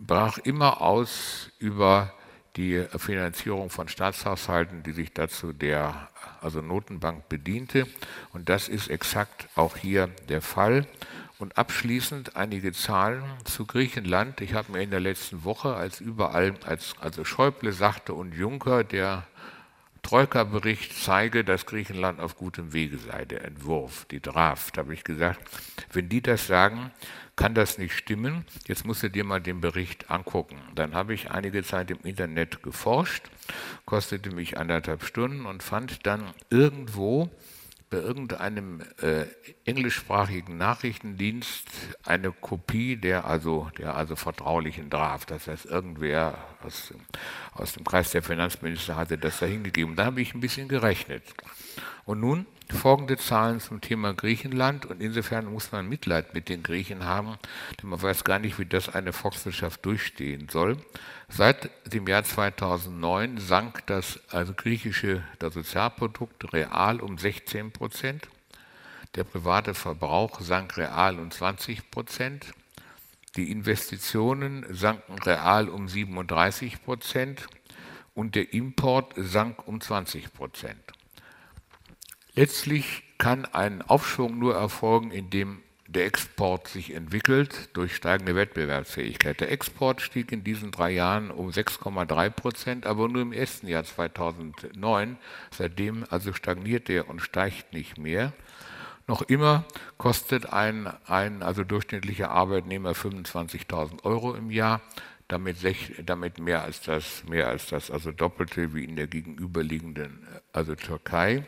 brach 0.01 0.39
immer 0.39 0.81
aus 0.81 1.51
über 1.59 2.13
die 2.57 2.85
Finanzierung 2.97 3.71
von 3.71 3.89
Staatshaushalten, 3.89 4.83
die 4.83 4.93
sich 4.93 5.13
dazu 5.13 5.53
der 5.53 6.09
also 6.41 6.61
Notenbank 6.61 7.29
bediente. 7.29 7.87
Und 8.33 8.49
das 8.49 8.69
ist 8.69 8.89
exakt 8.89 9.49
auch 9.55 9.77
hier 9.77 10.09
der 10.29 10.43
Fall. 10.43 10.87
Und 11.39 11.57
abschließend 11.57 12.37
einige 12.37 12.73
Zahlen 12.73 13.23
zu 13.45 13.67
Griechenland. 13.67 14.41
Ich 14.41 14.53
habe 14.55 14.73
mir 14.73 14.83
in 14.83 14.91
der 14.91 15.01
letzten 15.01 15.45
Woche, 15.45 15.75
als 15.75 16.01
überall, 16.01 16.55
als 16.65 16.95
also 17.01 17.25
Schäuble 17.25 17.73
sagte 17.73 18.13
und 18.13 18.35
Juncker, 18.35 18.85
der 18.85 19.27
Troika-Bericht 20.03 20.97
zeige, 20.97 21.45
dass 21.45 21.67
Griechenland 21.67 22.21
auf 22.21 22.37
gutem 22.37 22.73
Wege 22.73 22.99
sei, 22.99 23.25
der 23.25 23.45
Entwurf, 23.45 24.07
die 24.11 24.21
Draft, 24.21 24.77
habe 24.77 24.93
ich 24.95 25.05
gesagt, 25.05 25.41
wenn 25.93 26.09
die 26.09 26.23
das 26.23 26.47
sagen, 26.47 26.91
kann 27.41 27.55
das 27.55 27.79
nicht 27.79 27.95
stimmen. 27.95 28.45
Jetzt 28.69 28.85
musst 28.85 29.03
du 29.03 29.09
dir 29.09 29.25
mal 29.25 29.41
den 29.41 29.63
Bericht 29.63 30.11
angucken. 30.11 30.61
Dann 30.75 30.95
habe 30.95 31.15
ich 31.15 31.31
einige 31.31 31.65
Zeit 31.65 31.91
im 31.91 32.01
Internet 32.03 32.63
geforscht, 32.63 33.31
kostete 33.87 34.31
mich 34.31 34.59
anderthalb 34.59 35.03
Stunden 35.05 35.47
und 35.47 35.63
fand 35.63 36.05
dann 36.07 36.23
irgendwo 36.51 37.31
bei 37.89 37.97
irgendeinem 37.97 38.83
äh, 39.01 39.25
englischsprachigen 39.65 40.59
Nachrichtendienst 40.59 41.67
eine 42.05 42.31
Kopie 42.31 42.97
der 42.97 43.25
also, 43.25 43.71
der 43.79 43.97
also 43.97 44.17
vertraulichen 44.17 44.91
Draft. 44.91 45.31
Das 45.31 45.49
heißt, 45.49 45.65
irgendwer 45.65 46.37
aus, 46.63 46.93
aus 47.55 47.73
dem 47.73 47.85
Kreis 47.85 48.11
der 48.11 48.23
Finanzminister 48.23 48.97
hatte 48.97 49.17
das 49.17 49.39
da 49.39 49.47
hingegeben. 49.47 49.97
Da 49.97 50.05
habe 50.05 50.21
ich 50.21 50.35
ein 50.35 50.41
bisschen 50.41 50.69
gerechnet. 50.69 51.23
Und 52.05 52.21
nun 52.21 52.45
folgende 52.73 53.17
Zahlen 53.17 53.61
zum 53.61 53.81
Thema 53.81 54.15
Griechenland 54.15 54.87
und 54.87 55.01
insofern 55.01 55.47
muss 55.47 55.73
man 55.73 55.89
Mitleid 55.89 56.35
mit 56.35 56.49
den 56.49 56.63
Griechen 56.63 57.05
haben, 57.05 57.37
denn 57.81 57.91
man 57.91 58.01
weiß 58.01 58.25
gar 58.25 58.39
nicht, 58.39 58.59
wie 58.59 58.67
das 58.67 58.89
eine 58.89 59.13
Volkswirtschaft 59.13 59.85
durchstehen 59.85 60.49
soll. 60.49 60.77
Seit 61.29 61.71
dem 61.93 62.07
Jahr 62.07 62.25
2009 62.25 63.39
sank 63.39 63.87
das 63.87 64.21
also 64.31 64.53
griechische 64.55 65.23
das 65.39 65.55
Sozialprodukt 65.55 66.53
real 66.53 67.01
um 67.01 67.19
16 67.19 67.73
Prozent, 67.73 68.29
der 69.15 69.25
private 69.25 69.75
Verbrauch 69.75 70.41
sank 70.41 70.77
real 70.77 71.19
um 71.19 71.31
20 71.31 71.91
Prozent, 71.91 72.47
die 73.37 73.51
Investitionen 73.51 74.67
sanken 74.71 75.19
real 75.21 75.69
um 75.69 75.89
37 75.89 76.85
Prozent 76.85 77.47
und 78.15 78.35
der 78.35 78.53
Import 78.53 79.15
sank 79.17 79.67
um 79.67 79.81
20 79.81 80.33
Prozent. 80.33 80.93
Letztlich 82.35 83.03
kann 83.19 83.45
ein 83.45 83.83
Aufschwung 83.83 84.39
nur 84.39 84.55
erfolgen, 84.55 85.11
indem 85.11 85.63
der 85.91 86.07
Export 86.07 86.69
sich 86.69 86.95
entwickelt 86.95 87.71
durch 87.73 87.97
steigende 87.97 88.37
Wettbewerbsfähigkeit. 88.37 89.41
Der 89.41 89.51
Export 89.51 90.01
stieg 90.01 90.31
in 90.31 90.45
diesen 90.45 90.71
drei 90.71 90.93
Jahren 90.93 91.33
um 91.33 91.51
6,3 91.51 92.31
Prozent, 92.31 92.87
aber 92.87 93.09
nur 93.09 93.23
im 93.23 93.33
ersten 93.33 93.67
Jahr 93.67 93.83
2009. 93.83 95.19
Seitdem 95.51 96.05
also 96.09 96.33
stagniert 96.33 96.89
er 96.89 97.09
und 97.09 97.21
steigt 97.21 97.73
nicht 97.73 97.99
mehr. 97.99 98.33
Noch 99.09 99.23
immer 99.23 99.65
kostet 99.99 100.53
ein, 100.53 100.87
ein 101.07 101.43
also 101.43 101.65
durchschnittlicher 101.65 102.31
Arbeitnehmer 102.31 102.93
25.000 102.93 104.05
Euro 104.05 104.35
im 104.35 104.53
Jahr, 104.53 104.83
damit, 105.27 105.57
damit 106.07 106.39
mehr 106.39 106.63
als 106.63 106.83
das, 106.83 107.25
mehr 107.29 107.49
als 107.49 107.67
das 107.67 107.91
also 107.91 108.13
Doppelte 108.13 108.73
wie 108.75 108.85
in 108.85 108.95
der 108.95 109.09
gegenüberliegenden 109.09 110.25
also 110.53 110.77
Türkei. 110.77 111.45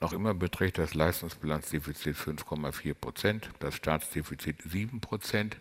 Noch 0.00 0.12
immer 0.12 0.34
beträgt 0.34 0.78
das 0.78 0.94
Leistungsbilanzdefizit 0.94 2.16
5,4 2.16 2.94
Prozent, 2.94 3.50
das 3.60 3.74
Staatsdefizit 3.74 4.62
7 4.62 5.00
Prozent. 5.00 5.56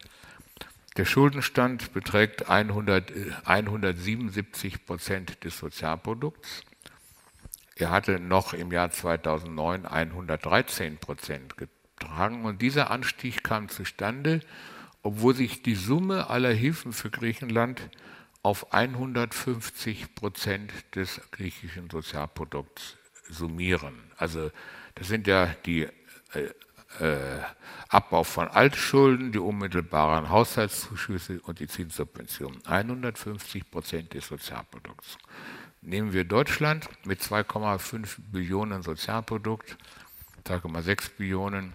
Der 0.97 1.05
Schuldenstand 1.05 1.93
beträgt 1.93 2.49
100, 2.49 3.13
177 3.45 4.85
Prozent 4.85 5.43
des 5.43 5.57
Sozialprodukts. 5.57 6.61
Er 7.77 7.91
hatte 7.91 8.19
noch 8.19 8.53
im 8.53 8.71
Jahr 8.71 8.91
2009 8.91 9.85
113 9.85 10.97
Prozent 10.97 11.55
getragen 11.57 12.45
und 12.45 12.61
dieser 12.61 12.91
Anstieg 12.91 13.43
kam 13.43 13.69
zustande, 13.69 14.41
obwohl 15.01 15.35
sich 15.35 15.61
die 15.61 15.75
Summe 15.75 16.29
aller 16.29 16.53
Hilfen 16.53 16.93
für 16.93 17.09
Griechenland 17.09 17.89
auf 18.43 18.73
150 18.73 20.15
Prozent 20.15 20.71
des 20.95 21.21
griechischen 21.31 21.89
Sozialprodukts 21.89 22.97
summieren. 23.29 23.95
Also 24.17 24.51
das 24.95 25.07
sind 25.07 25.27
ja 25.27 25.55
die 25.65 25.87
äh, 26.33 26.49
äh, 26.99 27.41
Abbau 27.89 28.23
von 28.23 28.47
Altschulden, 28.47 29.31
die 29.31 29.39
unmittelbaren 29.39 30.29
Haushaltszuschüsse 30.29 31.39
und 31.41 31.59
die 31.59 31.67
Zinssubventionen. 31.67 32.65
150 32.65 33.69
Prozent 33.69 34.13
des 34.13 34.27
Sozialprodukts. 34.27 35.17
Nehmen 35.81 36.13
wir 36.13 36.23
Deutschland 36.23 36.89
mit 37.05 37.21
2,5 37.21 38.17
Billionen 38.31 38.81
Sozialprodukt, 38.81 39.77
2,6 40.45 41.11
Billionen. 41.17 41.73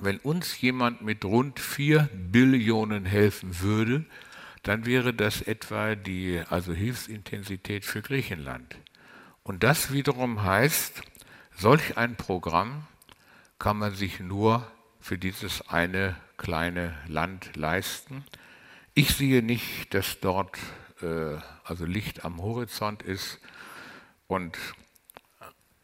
Wenn 0.00 0.18
uns 0.18 0.60
jemand 0.60 1.02
mit 1.02 1.24
rund 1.24 1.60
4 1.60 2.08
Billionen 2.12 3.04
helfen 3.04 3.60
würde, 3.60 4.04
dann 4.62 4.84
wäre 4.84 5.14
das 5.14 5.42
etwa 5.42 5.94
die 5.94 6.42
also 6.50 6.72
Hilfsintensität 6.72 7.84
für 7.84 8.02
Griechenland. 8.02 8.76
Und 9.42 9.62
das 9.62 9.92
wiederum 9.92 10.42
heißt, 10.42 11.02
solch 11.56 11.96
ein 11.96 12.16
Programm 12.16 12.86
kann 13.58 13.78
man 13.78 13.94
sich 13.94 14.20
nur 14.20 14.70
für 15.00 15.18
dieses 15.18 15.68
eine 15.68 16.16
kleine 16.36 16.96
Land 17.06 17.56
leisten. 17.56 18.24
Ich 18.94 19.14
sehe 19.14 19.42
nicht, 19.42 19.92
dass 19.94 20.20
dort 20.20 20.58
äh, 21.02 21.36
also 21.64 21.84
Licht 21.84 22.24
am 22.24 22.40
Horizont 22.42 23.02
ist 23.02 23.38
und 24.26 24.56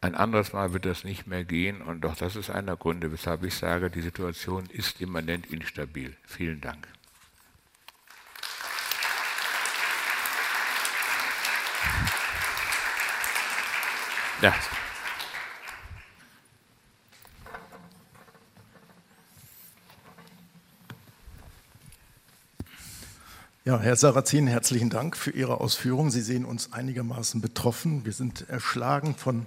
ein 0.01 0.15
anderes 0.15 0.53
Mal 0.53 0.73
wird 0.73 0.85
das 0.85 1.05
nicht 1.05 1.27
mehr 1.27 1.45
gehen 1.45 1.83
und 1.83 2.03
doch 2.03 2.17
das 2.17 2.37
ist 2.37 2.51
einer 2.51 2.73
der 2.73 2.77
Gründe, 2.77 3.11
weshalb 3.13 3.43
ich 3.43 3.55
sage, 3.55 3.91
die 3.91 4.03
Situation 4.03 4.67
ist 4.67 5.01
immanent 5.01 5.47
instabil. 5.47 6.17
Vielen 6.25 6.61
Dank. 6.61 6.87
Ja. 14.43 14.55
Ja, 23.65 23.81
Herr 23.81 23.97
Sarrazin, 23.97 24.47
herzlichen 24.47 24.91
Dank 24.91 25.17
für 25.17 25.31
Ihre 25.31 25.61
Ausführungen. 25.61 26.11
Sie 26.11 26.21
sehen 26.21 26.45
uns 26.45 26.75
einigermaßen 26.75 27.41
betroffen. 27.41 28.05
Wir 28.05 28.13
sind 28.13 28.49
erschlagen 28.51 29.15
von 29.15 29.47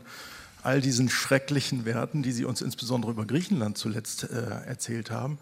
all 0.64 0.82
diesen 0.82 1.08
schrecklichen 1.08 1.86
Werten, 1.86 2.24
die 2.24 2.32
Sie 2.32 2.44
uns 2.44 2.62
insbesondere 2.62 3.12
über 3.12 3.26
Griechenland 3.26 3.78
zuletzt 3.78 4.24
äh, 4.24 4.66
erzählt 4.66 5.12
haben. 5.12 5.38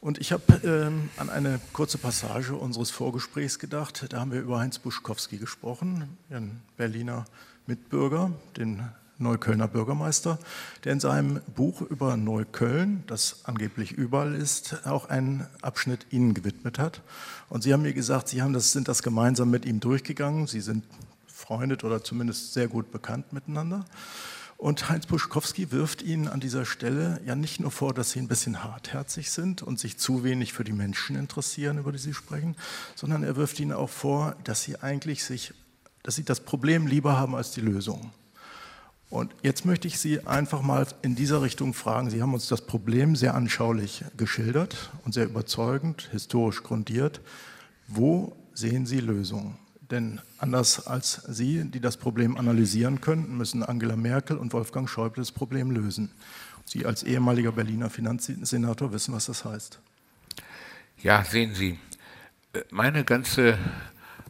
Und 0.00 0.18
ich 0.18 0.30
habe 0.30 0.60
ähm, 0.62 1.10
an 1.16 1.28
eine 1.28 1.60
kurze 1.72 1.98
Passage 1.98 2.54
unseres 2.54 2.92
Vorgesprächs 2.92 3.58
gedacht. 3.58 4.06
Da 4.10 4.20
haben 4.20 4.30
wir 4.30 4.40
über 4.40 4.60
Heinz 4.60 4.78
Buschkowski 4.78 5.38
gesprochen, 5.38 6.16
Ihren 6.30 6.62
Berliner 6.76 7.24
Mitbürger, 7.66 8.32
den 8.56 8.82
Neuköllner 9.18 9.66
Bürgermeister, 9.66 10.38
der 10.84 10.92
in 10.92 11.00
seinem 11.00 11.40
Buch 11.54 11.80
über 11.80 12.16
Neukölln, 12.16 13.02
das 13.06 13.40
angeblich 13.44 13.92
überall 13.92 14.34
ist, 14.34 14.86
auch 14.86 15.08
einen 15.08 15.46
Abschnitt 15.62 16.06
Ihnen 16.10 16.34
gewidmet 16.34 16.78
hat. 16.78 17.02
Und 17.48 17.62
Sie 17.62 17.72
haben 17.72 17.82
mir 17.82 17.94
gesagt, 17.94 18.28
Sie 18.28 18.42
haben 18.42 18.52
das, 18.52 18.72
sind 18.72 18.88
das 18.88 19.02
gemeinsam 19.02 19.50
mit 19.50 19.64
ihm 19.64 19.80
durchgegangen. 19.80 20.46
Sie 20.46 20.60
sind 20.60 20.84
freundet 21.26 21.84
oder 21.84 22.02
zumindest 22.02 22.52
sehr 22.52 22.68
gut 22.68 22.92
bekannt 22.92 23.32
miteinander. 23.32 23.84
Und 24.58 24.88
Heinz 24.88 25.06
Buschkowski 25.06 25.70
wirft 25.70 26.00
Ihnen 26.00 26.28
an 26.28 26.40
dieser 26.40 26.64
Stelle 26.64 27.20
ja 27.26 27.34
nicht 27.34 27.60
nur 27.60 27.70
vor, 27.70 27.92
dass 27.92 28.10
Sie 28.10 28.20
ein 28.20 28.28
bisschen 28.28 28.64
hartherzig 28.64 29.30
sind 29.30 29.62
und 29.62 29.78
sich 29.78 29.98
zu 29.98 30.24
wenig 30.24 30.54
für 30.54 30.64
die 30.64 30.72
Menschen 30.72 31.14
interessieren, 31.14 31.78
über 31.78 31.92
die 31.92 31.98
Sie 31.98 32.14
sprechen, 32.14 32.56
sondern 32.94 33.22
er 33.22 33.36
wirft 33.36 33.60
Ihnen 33.60 33.72
auch 33.72 33.90
vor, 33.90 34.34
dass 34.44 34.62
Sie 34.62 34.80
eigentlich 34.80 35.24
sich, 35.24 35.52
dass 36.06 36.14
Sie 36.14 36.24
das 36.24 36.38
Problem 36.38 36.86
lieber 36.86 37.18
haben 37.18 37.34
als 37.34 37.50
die 37.50 37.60
Lösung. 37.60 38.12
Und 39.10 39.34
jetzt 39.42 39.64
möchte 39.64 39.88
ich 39.88 39.98
Sie 39.98 40.24
einfach 40.24 40.62
mal 40.62 40.86
in 41.02 41.16
dieser 41.16 41.42
Richtung 41.42 41.74
fragen. 41.74 42.10
Sie 42.10 42.22
haben 42.22 42.32
uns 42.32 42.46
das 42.46 42.64
Problem 42.64 43.16
sehr 43.16 43.34
anschaulich 43.34 44.04
geschildert 44.16 44.92
und 45.04 45.14
sehr 45.14 45.24
überzeugend, 45.24 46.08
historisch 46.12 46.62
grundiert. 46.62 47.20
Wo 47.88 48.36
sehen 48.54 48.86
Sie 48.86 49.00
Lösungen? 49.00 49.58
Denn 49.80 50.20
anders 50.38 50.86
als 50.86 51.22
Sie, 51.26 51.64
die 51.64 51.80
das 51.80 51.96
Problem 51.96 52.36
analysieren 52.36 53.00
könnten, 53.00 53.36
müssen 53.36 53.64
Angela 53.64 53.96
Merkel 53.96 54.36
und 54.36 54.52
Wolfgang 54.52 54.88
Schäuble 54.88 55.22
das 55.22 55.32
Problem 55.32 55.72
lösen. 55.72 56.12
Sie 56.64 56.86
als 56.86 57.02
ehemaliger 57.02 57.50
Berliner 57.50 57.90
Finanzsenator 57.90 58.92
wissen, 58.92 59.12
was 59.12 59.26
das 59.26 59.44
heißt. 59.44 59.80
Ja, 61.02 61.24
sehen 61.24 61.54
Sie, 61.54 61.80
meine 62.70 63.04
ganze 63.04 63.58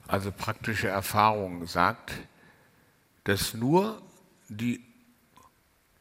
also 0.08 0.32
praktische 0.32 0.88
Erfahrung 0.88 1.66
sagt, 1.66 2.12
dass 3.24 3.54
nur 3.54 4.00
die 4.48 4.84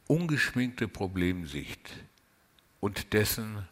ungeschminkte 0.07 0.87
Problemsicht 0.87 1.91
und 2.79 3.13
dessen 3.13 3.67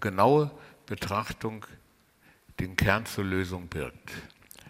genaue 0.00 0.50
Betrachtung 0.86 1.66
den 2.58 2.76
Kern 2.76 3.06
zur 3.06 3.24
Lösung 3.24 3.68
birgt. 3.68 4.10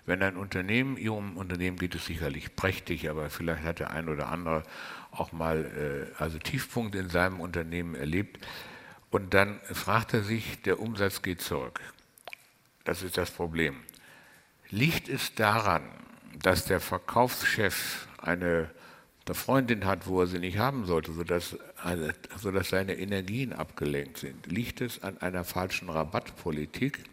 Wenn 0.05 0.22
ein 0.22 0.36
Unternehmen, 0.36 0.96
Ihrem 0.96 1.36
Unternehmen 1.36 1.78
geht 1.78 1.94
es 1.94 2.07
sicherlich 2.07 2.57
prächtig, 2.57 3.09
aber 3.09 3.30
vielleicht 3.30 3.62
hat 3.62 3.78
der 3.78 3.90
ein 3.90 4.09
oder 4.09 4.28
andere 4.28 4.64
auch 5.12 5.32
mal 5.32 6.11
äh, 6.18 6.22
also 6.22 6.38
Tiefpunkt 6.38 6.94
in 6.94 7.09
seinem 7.09 7.40
Unternehmen 7.40 7.94
erlebt 7.94 8.44
und 9.11 9.32
dann 9.32 9.61
fragt 9.61 10.12
er 10.14 10.24
sich, 10.24 10.61
der 10.62 10.80
Umsatz 10.80 11.22
geht 11.22 11.40
zurück. 11.40 11.80
Das 12.84 13.03
ist 13.03 13.16
das 13.16 13.30
Problem. 13.30 13.76
Liegt 14.73 15.09
es 15.09 15.37
daran, 15.37 15.83
dass 16.43 16.64
der 16.64 16.81
Verkaufschef 16.81 18.09
eine 18.18 18.70
eine 19.27 19.35
Freundin 19.35 19.85
hat, 19.85 20.07
wo 20.07 20.20
er 20.20 20.27
sie 20.27 20.39
nicht 20.39 20.59
haben 20.59 20.85
sollte, 20.85 21.12
sodass, 21.12 21.57
sodass 22.39 22.70
seine 22.70 22.95
Energien 22.95 23.53
abgelenkt 23.53 24.18
sind? 24.18 24.47
Liegt 24.47 24.81
es 24.81 25.03
an 25.03 25.18
einer 25.18 25.45
falschen 25.45 25.89
Rabattpolitik? 25.89 27.05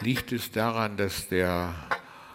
Liegt 0.00 0.32
es 0.32 0.50
daran, 0.50 0.96
dass 0.96 1.28
der 1.28 1.74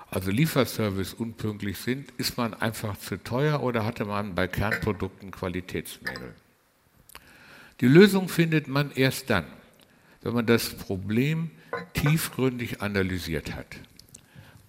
also 0.10 0.32
Lieferservice 0.32 1.14
unpünktlich 1.14 1.78
sind? 1.78 2.12
Ist 2.18 2.38
man 2.38 2.54
einfach 2.54 2.98
zu 2.98 3.22
teuer 3.22 3.62
oder 3.62 3.86
hatte 3.86 4.06
man 4.06 4.34
bei 4.34 4.48
Kernprodukten 4.48 5.32
Qualitätsmängel? 5.32 6.34
Die 7.82 7.88
Lösung 7.88 8.30
findet 8.30 8.68
man 8.68 8.92
erst 8.92 9.30
dann, 9.30 9.46
wenn 10.22 10.34
man 10.34 10.46
das 10.46 10.70
Problem 10.70 11.52
tiefgründig 11.94 12.82
analysiert 12.82 13.56
hat. 13.56 13.68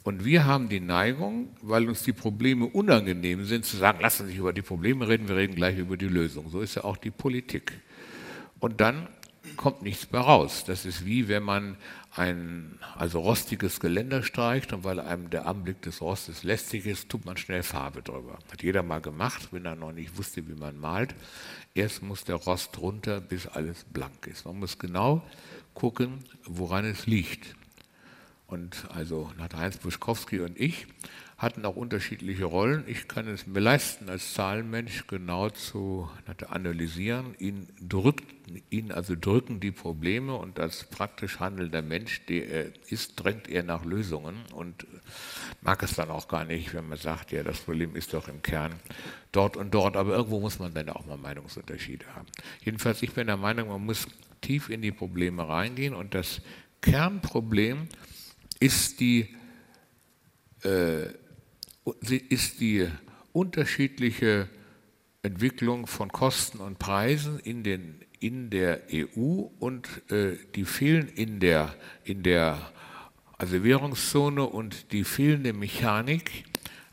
Und 0.05 0.25
wir 0.25 0.45
haben 0.45 0.69
die 0.69 0.81
Neigung, 0.81 1.49
weil 1.61 1.89
uns 1.89 2.03
die 2.03 2.13
Probleme 2.13 2.67
unangenehm 2.67 3.45
sind, 3.45 3.65
zu 3.65 3.77
sagen, 3.77 4.01
lassen 4.01 4.27
Sie 4.27 4.33
sich 4.33 4.41
über 4.41 4.53
die 4.53 4.63
Probleme 4.63 5.07
reden, 5.09 5.29
wir 5.29 5.37
reden 5.37 5.55
gleich 5.55 5.79
über 5.79 5.97
die 5.97 6.09
Lösung. 6.09 6.51
So 6.51 6.61
ist 6.61 6.75
ja 6.75 6.85
auch 6.85 6.97
die 6.97 7.11
Politik. 7.11 7.73
Und 8.59 8.81
dann 8.81 9.09
kommt 9.57 9.83
nichts 9.83 10.11
mehr 10.11 10.23
raus. 10.23 10.65
Das 10.67 10.85
ist 10.85 11.05
wie 11.05 11.29
wenn 11.29 11.43
man 11.43 11.77
ein 12.15 12.79
also 12.97 13.21
rostiges 13.21 13.81
Geländer 13.81 14.23
streicht 14.23 14.73
und 14.73 14.85
weil 14.85 15.01
einem 15.01 15.31
der 15.31 15.47
Anblick 15.47 15.81
des 15.83 16.01
Rostes 16.01 16.43
lästig 16.43 16.87
ist, 16.87 17.09
tut 17.09 17.25
man 17.25 17.37
schnell 17.37 17.63
Farbe 17.63 18.03
drüber. 18.03 18.39
Hat 18.51 18.63
jeder 18.63 18.83
mal 18.83 19.01
gemacht, 19.01 19.49
wenn 19.51 19.65
er 19.65 19.77
noch 19.77 19.93
nicht 19.93 20.19
wusste, 20.19 20.47
wie 20.47 20.55
man 20.55 20.79
malt. 20.79 21.15
Erst 21.75 22.03
muss 22.03 22.25
der 22.25 22.37
Rost 22.37 22.79
runter, 22.79 23.21
bis 23.21 23.47
alles 23.47 23.85
blank 23.85 24.27
ist. 24.27 24.45
Man 24.45 24.59
muss 24.59 24.79
genau 24.79 25.23
gucken, 25.75 26.25
woran 26.45 26.85
es 26.85 27.07
liegt. 27.07 27.57
Und 28.53 28.85
also 28.95 29.31
Heinz 29.57 29.79
Buschkowski 29.79 30.41
und 30.41 30.61
ich 30.61 30.87
hatten 31.39 31.65
auch 31.65 31.75
unterschiedliche 31.75 32.45
Rollen. 32.45 32.85
Ich 32.87 33.09
kann 33.09 33.27
es 33.27 33.47
mir 33.47 33.61
leisten, 33.61 34.11
als 34.11 34.35
Zahlenmensch 34.35 35.07
genau 35.07 35.49
zu 35.49 36.11
analysieren. 36.51 37.35
Ihn, 37.39 37.67
drückt, 37.81 38.27
ihn 38.69 38.93
also 38.93 39.17
drücken 39.19 39.59
die 39.59 39.71
Probleme 39.71 40.35
und 40.35 40.61
als 40.61 40.85
praktisch 40.85 41.41
handelnder 41.41 41.81
Mensch, 41.81 42.27
der 42.27 42.47
er 42.51 42.73
ist, 42.91 43.15
drängt 43.17 43.49
er 43.49 43.63
nach 43.63 43.87
Lösungen 43.87 44.37
und 44.55 44.87
mag 45.63 45.83
es 45.83 45.95
dann 45.95 46.11
auch 46.11 46.29
gar 46.29 46.45
nicht, 46.45 46.75
wenn 46.75 46.87
man 46.87 46.99
sagt, 46.99 47.33
ja, 47.33 47.43
das 47.43 47.61
Problem 47.61 47.97
ist 47.97 48.13
doch 48.13 48.29
im 48.29 48.43
Kern 48.43 48.75
dort 49.33 49.57
und 49.57 49.73
dort. 49.73 49.97
Aber 49.97 50.15
irgendwo 50.15 50.41
muss 50.41 50.59
man 50.59 50.75
dann 50.75 50.91
auch 50.91 51.07
mal 51.07 51.17
Meinungsunterschiede 51.17 52.05
haben. 52.15 52.29
Jedenfalls, 52.63 53.03
ich 53.03 53.15
bin 53.15 53.29
der 53.29 53.39
Meinung, 53.39 53.69
man 53.69 53.83
muss 53.83 54.07
tief 54.43 54.69
in 54.69 54.83
die 54.83 54.93
Probleme 54.93 55.49
reingehen 55.49 55.95
und 55.95 56.15
das 56.15 56.43
Kernproblem, 56.83 57.89
ist 58.63 59.01
die, 59.01 59.29
äh, 60.63 61.07
ist 62.29 62.61
die 62.61 62.89
unterschiedliche 63.33 64.49
Entwicklung 65.23 65.89
von 65.89 66.11
Kosten 66.11 66.59
und 66.59 66.79
Preisen 66.79 67.41
in, 67.41 67.65
den, 67.65 68.01
in 68.21 68.51
der 68.51 68.83
EU 68.93 69.49
und 69.59 69.89
äh, 70.13 70.37
die 70.55 70.65
fehlen 70.65 71.09
in 71.09 71.41
der, 71.41 71.75
in 72.05 72.23
der 72.23 72.71
also 73.37 73.65
Währungszone 73.65 74.45
und 74.45 74.93
die 74.93 75.03
fehlende 75.03 75.53
Mechanik, 75.53 76.45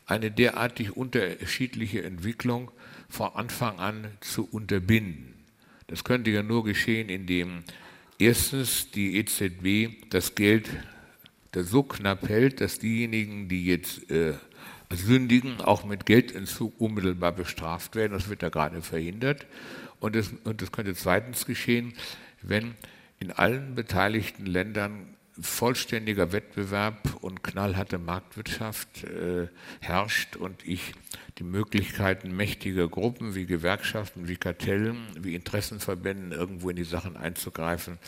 eine 0.06 0.32
derartig 0.32 0.96
unterschiedliche 0.96 2.02
Entwicklung 2.02 2.72
von 3.08 3.30
Anfang 3.34 3.78
an 3.78 4.08
zu 4.20 4.48
unterbinden. 4.50 5.34
Das 5.86 6.02
könnte 6.02 6.32
ja 6.32 6.42
nur 6.42 6.64
geschehen, 6.64 7.08
indem 7.08 7.62
erstens 8.18 8.90
die 8.90 9.18
EZB 9.18 10.10
das 10.10 10.34
Geld 10.34 10.68
das 11.52 11.70
so 11.70 11.82
knapp 11.82 12.28
hält, 12.28 12.60
dass 12.60 12.78
diejenigen, 12.78 13.48
die 13.48 13.66
jetzt 13.66 14.10
äh, 14.10 14.34
sündigen, 14.92 15.60
auch 15.60 15.84
mit 15.84 16.06
Geldentzug 16.06 16.80
unmittelbar 16.80 17.32
bestraft 17.32 17.94
werden. 17.94 18.12
Das 18.12 18.28
wird 18.28 18.42
da 18.42 18.48
gerade 18.48 18.82
verhindert. 18.82 19.46
Und 19.98 20.16
das, 20.16 20.32
und 20.44 20.62
das 20.62 20.72
könnte 20.72 20.94
zweitens 20.94 21.46
geschehen, 21.46 21.94
wenn 22.42 22.74
in 23.18 23.30
allen 23.30 23.74
beteiligten 23.74 24.46
Ländern 24.46 25.14
vollständiger 25.40 26.32
Wettbewerb 26.32 27.16
und 27.20 27.42
knallharte 27.42 27.98
Marktwirtschaft 27.98 29.04
äh, 29.04 29.48
herrscht 29.80 30.36
und 30.36 30.66
ich 30.66 30.92
die 31.38 31.44
Möglichkeiten 31.44 32.34
mächtiger 32.36 32.88
Gruppen 32.88 33.34
wie 33.34 33.46
Gewerkschaften, 33.46 34.28
wie 34.28 34.36
Kartellen, 34.36 34.98
wie 35.18 35.34
Interessenverbänden 35.34 36.32
irgendwo 36.32 36.70
in 36.70 36.76
die 36.76 36.84
Sachen 36.84 37.16
einzugreifen, 37.16 37.98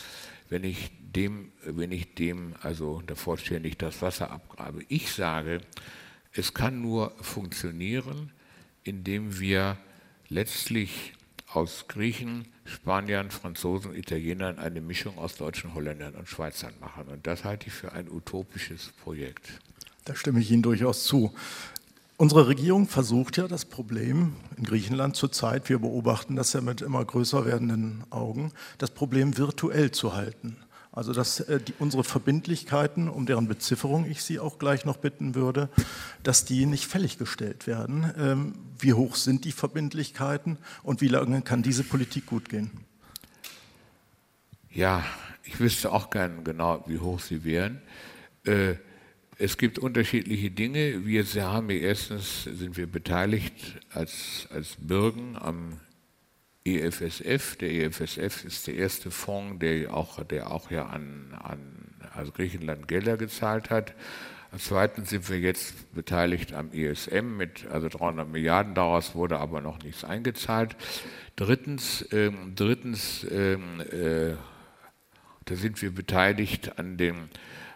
wenn 0.53 0.65
ich 0.65 0.91
dem, 1.01 1.51
wenn 1.65 1.93
ich 1.93 2.15
dem 2.15 2.55
also 2.61 3.01
der 3.01 3.17
vollständig 3.17 3.79
das 3.79 4.03
Wasser 4.03 4.31
abgrabe. 4.31 4.85
Ich 4.89 5.11
sage, 5.11 5.63
es 6.35 6.53
kann 6.53 6.83
nur 6.83 7.13
funktionieren, 7.23 8.31
indem 8.85 9.41
wir 9.41 9.79
letztlich 10.29 11.15
aus 11.49 11.87
Griechen, 11.89 12.49
Spaniern, 12.67 13.31
Franzosen, 13.31 13.95
Italienern 13.95 14.59
eine 14.59 14.83
Mischung 14.83 15.17
aus 15.17 15.37
Deutschen, 15.37 15.73
Holländern 15.73 16.15
und 16.17 16.29
Schweizern 16.29 16.75
machen. 16.81 17.09
Und 17.09 17.27
das 17.27 17.45
halte 17.45 17.69
ich 17.69 17.73
für 17.73 17.93
ein 17.93 18.11
utopisches 18.11 18.93
Projekt. 19.03 19.59
Da 20.05 20.15
stimme 20.15 20.41
ich 20.41 20.51
Ihnen 20.51 20.63
durchaus 20.63 21.05
zu. 21.05 21.35
Unsere 22.23 22.47
Regierung 22.47 22.87
versucht 22.87 23.37
ja 23.37 23.49
das 23.49 23.65
Problem 23.65 24.37
in 24.57 24.63
Griechenland 24.63 25.17
zurzeit, 25.17 25.69
wir 25.69 25.81
beobachten 25.81 26.37
das 26.37 26.53
ja 26.53 26.61
mit 26.61 26.81
immer 26.81 27.05
größer 27.05 27.45
werdenden 27.47 28.05
Augen, 28.11 28.53
das 28.79 28.93
Problem 28.93 29.37
virtuell 29.39 29.91
zu 29.91 30.15
halten. 30.15 30.57
Also 30.93 31.13
dass 31.13 31.41
äh, 31.41 31.59
die, 31.59 31.75
unsere 31.81 32.05
Verbindlichkeiten, 32.05 33.09
um 33.09 33.27
deren 33.27 33.49
Bezifferung 33.49 34.09
ich 34.09 34.23
Sie 34.23 34.39
auch 34.39 34.61
gleich 34.61 34.85
noch 34.85 34.99
bitten 34.99 35.35
würde, 35.35 35.69
dass 36.23 36.45
die 36.45 36.65
nicht 36.65 36.87
fälliggestellt 36.87 37.67
werden. 37.67 38.15
Ähm, 38.17 38.55
wie 38.79 38.93
hoch 38.93 39.17
sind 39.17 39.45
die 39.45 39.51
Verbindlichkeiten 39.51 40.59
und 40.85 41.01
wie 41.01 41.09
lange 41.09 41.43
kann 41.43 41.65
diese 41.65 41.83
Politik 41.83 42.27
gut 42.27 42.49
gehen? 42.49 42.71
Ja, 44.71 45.03
ich 45.43 45.59
wüsste 45.59 45.91
auch 45.91 46.09
gern 46.09 46.45
genau, 46.45 46.85
wie 46.87 47.01
hoch 47.01 47.19
sie 47.19 47.43
wären. 47.43 47.83
Äh, 48.45 48.75
es 49.43 49.59
gibt 49.59 49.81
unterschiedliche 49.81 50.53
Dinge. 50.53 51.05
Wir 51.05 51.25
haben 51.43 51.69
erstens 51.71 52.45
sind 52.45 52.77
wir 52.77 52.87
beteiligt 52.87 53.81
als, 53.91 54.47
als 54.55 54.77
Bürgen 54.79 55.37
am 55.37 55.81
EFSF. 56.65 57.57
Der 57.57 57.73
EFSF 57.73 58.45
ist 58.45 58.69
der 58.69 58.77
erste 58.77 59.11
Fonds, 59.11 59.59
der 59.59 59.93
auch, 59.93 60.23
der 60.23 60.53
auch 60.53 60.71
ja 60.71 60.87
an, 60.87 61.37
an 61.43 61.59
also 62.15 62.31
Griechenland 62.31 62.87
Gelder 62.87 63.17
gezahlt 63.17 63.71
hat. 63.71 63.95
Zweitens 64.59 65.11
sind 65.11 65.29
wir 65.29 65.41
jetzt 65.41 65.93
beteiligt 65.93 66.53
am 66.53 66.71
ESM 66.71 67.37
mit 67.37 67.67
also 67.69 67.89
300 67.89 68.29
Milliarden. 68.29 68.75
Daraus 68.75 69.17
wurde 69.17 69.41
aber 69.41 69.61
noch 69.61 69.83
nichts 69.83 70.05
eingezahlt. 70.05 70.77
Drittens, 71.35 72.07
ähm, 72.13 72.53
drittens 72.55 73.27
ähm, 73.29 73.81
äh, 73.91 74.37
da 75.47 75.57
sind 75.57 75.83
wir 75.83 75.93
beteiligt 75.93 76.79
an, 76.79 76.97
dem, 76.97 77.29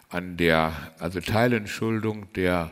an 0.09 0.37
der 0.37 0.73
also 0.99 1.19
Teilentschuldung 1.19 2.31
der 2.33 2.71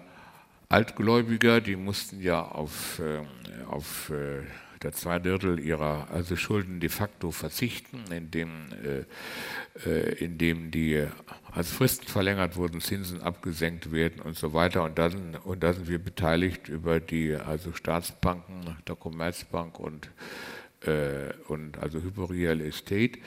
Altgläubiger. 0.69 1.61
Die 1.61 1.75
mussten 1.75 2.21
ja 2.21 2.41
auf, 2.41 2.99
äh, 2.99 3.21
auf 3.67 4.09
äh, 4.09 4.43
der 4.83 4.91
zwei 4.91 5.19
Drittel 5.19 5.59
ihrer 5.59 6.07
also 6.11 6.35
Schulden 6.35 6.79
de 6.79 6.89
facto 6.89 7.31
verzichten, 7.31 8.03
indem, 8.11 8.49
äh, 8.83 9.89
äh, 9.89 10.23
indem 10.23 10.71
die 10.71 11.07
als 11.51 11.71
Fristen 11.71 12.07
verlängert 12.07 12.55
wurden, 12.55 12.81
Zinsen 12.81 13.21
abgesenkt 13.21 13.91
werden 13.91 14.21
und 14.21 14.37
so 14.37 14.53
weiter. 14.53 14.83
Und 14.83 14.97
da 14.97 15.09
sind, 15.09 15.37
und 15.43 15.63
da 15.63 15.73
sind 15.73 15.87
wir 15.87 15.99
beteiligt 15.99 16.69
über 16.69 16.99
die 16.99 17.33
also 17.35 17.73
Staatsbanken, 17.73 18.77
der 18.87 18.95
Commerzbank 18.95 19.79
und, 19.79 20.09
äh, 20.81 21.33
und 21.47 21.77
also 21.77 22.01
Hypo 22.01 22.25
Real 22.25 22.61
Estate. 22.61 23.19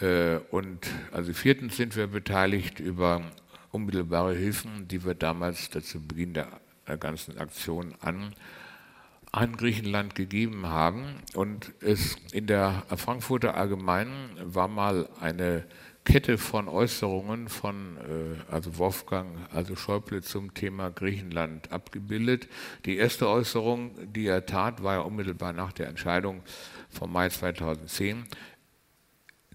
Äh, 0.00 0.38
und 0.50 0.86
also 1.12 1.32
viertens 1.32 1.76
sind 1.76 1.96
wir 1.96 2.06
beteiligt 2.06 2.80
über 2.80 3.22
unmittelbare 3.72 4.34
Hilfen, 4.34 4.88
die 4.88 5.04
wir 5.04 5.14
damals 5.14 5.70
zu 5.70 6.00
Beginn 6.06 6.34
der 6.34 6.48
ganzen 6.98 7.38
Aktion 7.38 7.94
an 8.00 8.34
an 9.32 9.56
Griechenland 9.56 10.14
gegeben 10.14 10.66
haben. 10.66 11.22
Und 11.34 11.72
es 11.80 12.16
in 12.32 12.46
der 12.46 12.82
Frankfurter 12.96 13.56
Allgemeinen 13.56 14.30
war 14.42 14.68
mal 14.68 15.08
eine 15.20 15.64
Kette 16.04 16.38
von 16.38 16.68
Äußerungen 16.68 17.48
von 17.48 17.98
äh, 17.98 18.50
also 18.50 18.78
Wolfgang, 18.78 19.28
also 19.52 19.76
Schäuble 19.76 20.22
zum 20.22 20.54
Thema 20.54 20.90
Griechenland 20.90 21.70
abgebildet. 21.70 22.48
Die 22.86 22.96
erste 22.96 23.28
Äußerung, 23.28 23.90
die 24.14 24.26
er 24.26 24.46
tat, 24.46 24.82
war 24.82 24.94
ja 24.94 25.00
unmittelbar 25.00 25.52
nach 25.52 25.72
der 25.72 25.88
Entscheidung 25.88 26.42
vom 26.88 27.12
Mai 27.12 27.28
2010. 27.28 28.24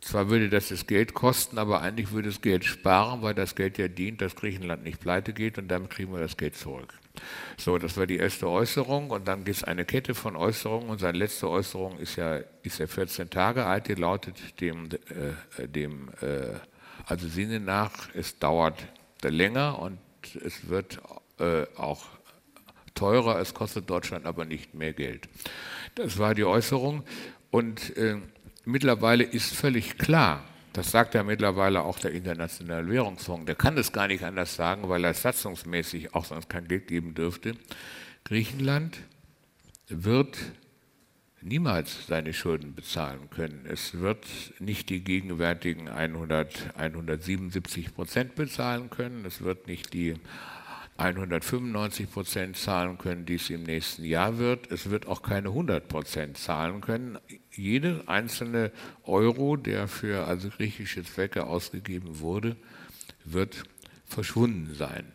Zwar 0.03 0.29
würde 0.29 0.49
das 0.49 0.67
das 0.67 0.85
Geld 0.85 1.13
kosten, 1.13 1.57
aber 1.57 1.81
eigentlich 1.81 2.11
würde 2.11 2.27
es 2.27 2.41
Geld 2.41 2.65
sparen, 2.65 3.21
weil 3.21 3.33
das 3.33 3.55
Geld 3.55 3.77
ja 3.77 3.87
dient, 3.87 4.19
dass 4.21 4.35
Griechenland 4.35 4.83
nicht 4.83 4.99
pleite 4.99 5.31
geht 5.31 5.57
und 5.57 5.69
damit 5.69 5.91
kriegen 5.91 6.11
wir 6.11 6.19
das 6.19 6.35
Geld 6.35 6.57
zurück. 6.57 6.93
So, 7.57 7.77
das 7.77 7.95
war 7.95 8.05
die 8.05 8.17
erste 8.17 8.49
Äußerung 8.49 9.11
und 9.11 9.29
dann 9.29 9.45
gibt 9.45 9.55
es 9.55 9.63
eine 9.63 9.85
Kette 9.85 10.13
von 10.13 10.35
Äußerungen 10.35 10.89
und 10.89 10.99
seine 10.99 11.17
letzte 11.17 11.49
Äußerung 11.49 11.99
ist 11.99 12.17
ja, 12.17 12.39
ist 12.63 12.79
ja 12.79 12.87
14 12.87 13.29
Tage 13.29 13.65
alt, 13.65 13.87
die 13.87 13.93
lautet 13.93 14.59
dem, 14.59 14.89
äh, 15.57 15.67
dem 15.69 16.09
äh, 16.19 16.55
also 17.05 17.29
Sinne 17.29 17.61
nach, 17.61 18.09
es 18.13 18.37
dauert 18.39 18.85
länger 19.23 19.79
und 19.79 19.99
es 20.43 20.67
wird 20.67 20.99
äh, 21.39 21.65
auch 21.77 22.05
teurer, 22.93 23.39
es 23.39 23.53
kostet 23.53 23.89
Deutschland 23.89 24.25
aber 24.25 24.43
nicht 24.43 24.73
mehr 24.73 24.91
Geld. 24.91 25.29
Das 25.95 26.17
war 26.17 26.35
die 26.35 26.43
Äußerung 26.43 27.03
und 27.51 27.95
äh, 27.95 28.17
mittlerweile 28.65 29.23
ist 29.23 29.53
völlig 29.53 29.97
klar, 29.97 30.43
das 30.73 30.89
sagt 30.89 31.13
ja 31.13 31.23
mittlerweile 31.23 31.83
auch 31.83 31.99
der 31.99 32.11
Internationale 32.11 32.89
Währungsfonds. 32.89 33.45
Der 33.45 33.55
kann 33.55 33.75
das 33.75 33.91
gar 33.91 34.07
nicht 34.07 34.23
anders 34.23 34.55
sagen, 34.55 34.89
weil 34.89 35.03
er 35.03 35.13
satzungsmäßig 35.13 36.15
auch 36.15 36.25
sonst 36.25 36.49
kein 36.49 36.67
Geld 36.67 36.87
geben 36.87 37.13
dürfte. 37.13 37.53
Griechenland 38.23 38.97
wird 39.87 40.37
niemals 41.41 42.07
seine 42.07 42.33
Schulden 42.33 42.73
bezahlen 42.73 43.29
können. 43.29 43.65
Es 43.67 43.99
wird 43.99 44.25
nicht 44.59 44.89
die 44.89 45.03
gegenwärtigen 45.03 45.89
100, 45.89 46.75
177 46.75 47.93
Prozent 47.93 48.35
bezahlen 48.35 48.89
können. 48.89 49.25
Es 49.25 49.41
wird 49.41 49.67
nicht 49.67 49.93
die 49.93 50.15
195 50.97 52.11
Prozent 52.11 52.57
zahlen 52.57 52.97
können, 52.97 53.25
die 53.25 53.35
es 53.35 53.49
im 53.49 53.63
nächsten 53.63 54.05
Jahr 54.05 54.37
wird. 54.37 54.71
Es 54.71 54.89
wird 54.89 55.07
auch 55.07 55.21
keine 55.21 55.49
100 55.49 55.87
Prozent 55.87 56.37
zahlen 56.37 56.81
können. 56.81 57.17
Jede 57.55 58.03
einzelne 58.07 58.71
Euro, 59.03 59.57
der 59.57 59.87
für 59.87 60.25
also 60.27 60.49
griechische 60.49 61.03
Zwecke 61.03 61.45
ausgegeben 61.45 62.19
wurde, 62.19 62.55
wird 63.25 63.63
verschwunden 64.05 64.73
sein. 64.75 65.05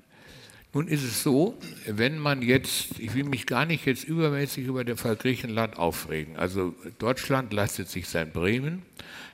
Nun 0.74 0.86
ist 0.86 1.02
es 1.02 1.22
so, 1.22 1.58
wenn 1.86 2.18
man 2.18 2.42
jetzt, 2.42 2.98
ich 2.98 3.14
will 3.14 3.24
mich 3.24 3.46
gar 3.46 3.64
nicht 3.64 3.86
jetzt 3.86 4.04
übermäßig 4.04 4.66
über 4.66 4.84
den 4.84 4.98
Fall 4.98 5.16
Griechenland 5.16 5.78
aufregen. 5.78 6.36
Also 6.36 6.74
Deutschland 6.98 7.52
leistet 7.52 7.88
sich 7.88 8.06
sein 8.06 8.30
Bremen. 8.32 8.82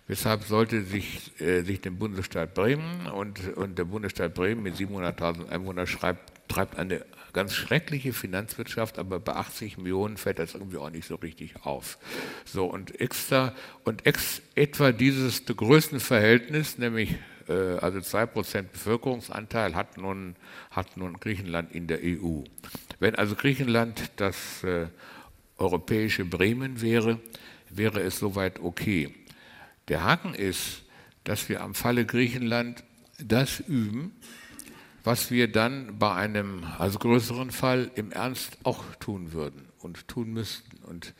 Weshalb 0.07 0.45
sollte 0.45 0.85
sich, 0.85 1.33
äh, 1.41 1.63
sich 1.63 1.81
dem 1.81 1.99
Bundesstaat 1.99 2.55
Bremen 2.55 3.07
und, 3.07 3.57
und 3.57 3.79
der 3.79 3.85
Bundesstaat 3.85 4.35
Bremen 4.35 4.63
mit 4.63 4.77
700.000 4.77 5.49
Einwohnern 5.49 5.87
schreibt, 5.87 6.49
treibt 6.49 6.79
eine 6.79 7.05
ganz 7.35 7.53
schreckliche 7.53 8.14
Finanzwirtschaft, 8.14 8.99
aber 8.99 9.20
bei 9.20 9.35
80 9.35 9.76
Millionen 9.76 10.16
fällt 10.16 10.39
das 10.39 10.55
irgendwie 10.55 10.78
auch 10.78 10.89
nicht 10.89 11.07
so 11.07 11.16
richtig 11.16 11.57
auf. 11.64 11.99
So, 12.47 12.64
und 12.64 12.99
extra, 13.01 13.55
und 13.85 14.07
ex, 14.07 14.41
etwa 14.55 14.93
dieses 14.93 15.45
Größenverhältnis, 15.45 16.78
nämlich 16.78 17.16
äh, 17.49 17.53
also 17.53 17.99
2% 17.99 18.62
Bevölkerungsanteil, 18.62 19.74
hat 19.74 19.99
nun, 19.99 20.37
hat 20.70 20.97
nun 20.97 21.20
Griechenland 21.20 21.72
in 21.72 21.87
der 21.87 21.99
EU. 22.03 22.45
Wenn 23.01 23.16
also 23.16 23.35
Griechenland 23.35 24.12
das 24.16 24.64
äh, 24.64 24.87
europäische 25.59 26.24
Bremen 26.24 26.80
wäre, 26.80 27.20
wäre 27.68 28.01
es 28.01 28.18
soweit 28.18 28.61
okay. 28.61 29.14
Der 29.89 30.05
Haken 30.05 30.35
ist, 30.35 30.82
dass 31.24 31.49
wir 31.49 31.62
am 31.62 31.74
Falle 31.74 32.07
Griechenland 32.07 32.85
das 33.18 33.61
üben, 33.61 34.12
was 35.05 35.31
wir 35.31 35.53
dann 35.53 35.99
bei 35.99 36.13
einem 36.15 36.65
also 36.79 36.99
größeren 36.99 37.51
Fall 37.51 37.91
im 37.95 38.11
Ernst 38.11 38.57
auch 38.65 38.83
tun 38.97 39.33
würden 39.33 39.69
und 39.79 40.09
tun 40.09 40.33
müssten. 40.33 40.79
Und 40.85 41.15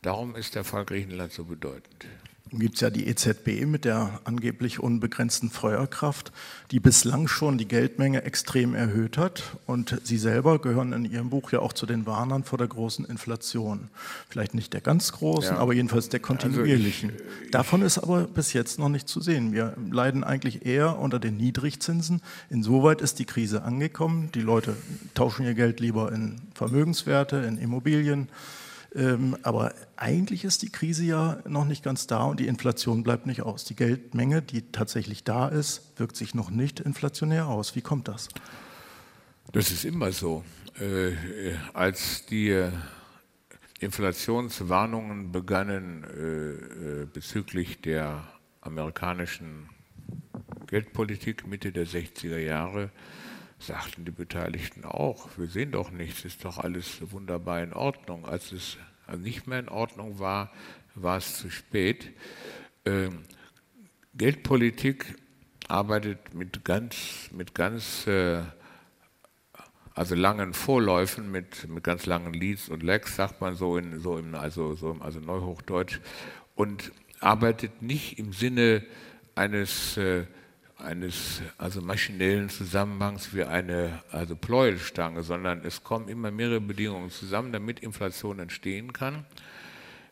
darum 0.00 0.34
ist 0.34 0.54
der 0.54 0.64
Fall 0.64 0.86
Griechenland 0.86 1.32
so 1.32 1.44
bedeutend. 1.44 2.06
Gibt 2.52 2.76
es 2.76 2.80
ja 2.80 2.90
die 2.90 3.08
EZB 3.08 3.66
mit 3.66 3.84
der 3.84 4.20
angeblich 4.22 4.78
unbegrenzten 4.78 5.50
Feuerkraft, 5.50 6.30
die 6.70 6.78
bislang 6.78 7.26
schon 7.26 7.58
die 7.58 7.66
Geldmenge 7.66 8.22
extrem 8.22 8.76
erhöht 8.76 9.18
hat. 9.18 9.42
Und 9.66 10.00
Sie 10.04 10.16
selber 10.16 10.60
gehören 10.60 10.92
in 10.92 11.04
Ihrem 11.04 11.28
Buch 11.28 11.50
ja 11.50 11.58
auch 11.58 11.72
zu 11.72 11.86
den 11.86 12.06
Warnern 12.06 12.44
vor 12.44 12.56
der 12.56 12.68
großen 12.68 13.04
Inflation. 13.04 13.88
Vielleicht 14.28 14.54
nicht 14.54 14.72
der 14.74 14.80
ganz 14.80 15.10
großen, 15.10 15.56
ja. 15.56 15.60
aber 15.60 15.74
jedenfalls 15.74 16.08
der 16.08 16.20
kontinuierlichen. 16.20 17.10
Also 17.10 17.24
ich, 17.44 17.50
Davon 17.50 17.82
ist 17.82 17.98
aber 17.98 18.22
bis 18.28 18.52
jetzt 18.52 18.78
noch 18.78 18.90
nicht 18.90 19.08
zu 19.08 19.20
sehen. 19.20 19.52
Wir 19.52 19.76
leiden 19.90 20.22
eigentlich 20.22 20.64
eher 20.64 21.00
unter 21.00 21.18
den 21.18 21.36
Niedrigzinsen. 21.36 22.22
Insoweit 22.48 23.00
ist 23.00 23.18
die 23.18 23.24
Krise 23.24 23.64
angekommen. 23.64 24.30
Die 24.36 24.40
Leute 24.40 24.76
tauschen 25.14 25.44
ihr 25.44 25.54
Geld 25.54 25.80
lieber 25.80 26.12
in 26.12 26.40
Vermögenswerte, 26.54 27.38
in 27.38 27.58
Immobilien. 27.58 28.28
Ähm, 28.94 29.36
aber 29.42 29.74
eigentlich 29.96 30.44
ist 30.44 30.62
die 30.62 30.70
Krise 30.70 31.04
ja 31.04 31.38
noch 31.46 31.64
nicht 31.64 31.82
ganz 31.82 32.06
da 32.06 32.24
und 32.24 32.40
die 32.40 32.46
Inflation 32.46 33.02
bleibt 33.02 33.26
nicht 33.26 33.42
aus. 33.42 33.64
Die 33.64 33.76
Geldmenge, 33.76 34.42
die 34.42 34.70
tatsächlich 34.70 35.24
da 35.24 35.48
ist, 35.48 35.92
wirkt 35.96 36.16
sich 36.16 36.34
noch 36.34 36.50
nicht 36.50 36.80
inflationär 36.80 37.46
aus. 37.46 37.74
Wie 37.74 37.80
kommt 37.80 38.08
das? 38.08 38.28
Das 39.52 39.70
ist 39.70 39.84
immer 39.84 40.12
so. 40.12 40.44
Äh, 40.78 41.12
als 41.72 42.26
die 42.26 42.50
äh, 42.50 42.70
Inflationswarnungen 43.80 45.32
begannen 45.32 46.04
äh, 46.04 47.02
äh, 47.02 47.06
bezüglich 47.06 47.80
der 47.80 48.26
amerikanischen 48.60 49.68
Geldpolitik 50.66 51.46
Mitte 51.46 51.72
der 51.72 51.86
60er 51.86 52.38
Jahre, 52.38 52.90
sagten 53.58 54.04
die 54.04 54.10
Beteiligten 54.10 54.84
auch, 54.84 55.28
wir 55.36 55.48
sehen 55.48 55.72
doch 55.72 55.90
nichts, 55.90 56.24
ist 56.24 56.44
doch 56.44 56.58
alles 56.58 56.98
wunderbar 57.10 57.62
in 57.62 57.72
Ordnung. 57.72 58.26
Als 58.26 58.52
es 58.52 58.76
nicht 59.16 59.46
mehr 59.46 59.60
in 59.60 59.68
Ordnung 59.68 60.18
war, 60.18 60.50
war 60.94 61.18
es 61.18 61.38
zu 61.38 61.50
spät. 61.50 62.12
Ähm, 62.84 63.24
Geldpolitik 64.14 65.16
arbeitet 65.68 66.34
mit 66.34 66.64
ganz, 66.64 67.28
mit 67.32 67.54
ganz 67.54 68.06
äh, 68.06 68.42
also 69.96 70.14
langen 70.14 70.52
Vorläufen 70.52 71.30
mit, 71.30 71.68
mit 71.68 71.82
ganz 71.82 72.04
langen 72.04 72.34
Leads 72.34 72.68
und 72.68 72.82
Lags, 72.82 73.16
sagt 73.16 73.40
man 73.40 73.56
so 73.56 73.78
in 73.78 73.98
so 73.98 74.18
im, 74.18 74.34
also, 74.34 74.74
so 74.74 74.90
im, 74.90 75.00
also 75.00 75.20
Neuhochdeutsch, 75.20 76.00
und 76.54 76.92
arbeitet 77.20 77.80
nicht 77.80 78.18
im 78.18 78.34
Sinne 78.34 78.84
eines, 79.34 79.96
äh, 79.96 80.26
eines 80.78 81.42
also 81.58 81.80
maschinellen 81.80 82.48
Zusammenhangs 82.48 83.34
wie 83.34 83.44
eine 83.44 84.02
also 84.10 84.36
Pleuelstange, 84.36 85.22
sondern 85.22 85.64
es 85.64 85.84
kommen 85.84 86.08
immer 86.08 86.30
mehrere 86.30 86.60
Bedingungen 86.60 87.10
zusammen, 87.10 87.52
damit 87.52 87.80
Inflation 87.80 88.38
entstehen 88.38 88.92
kann, 88.92 89.24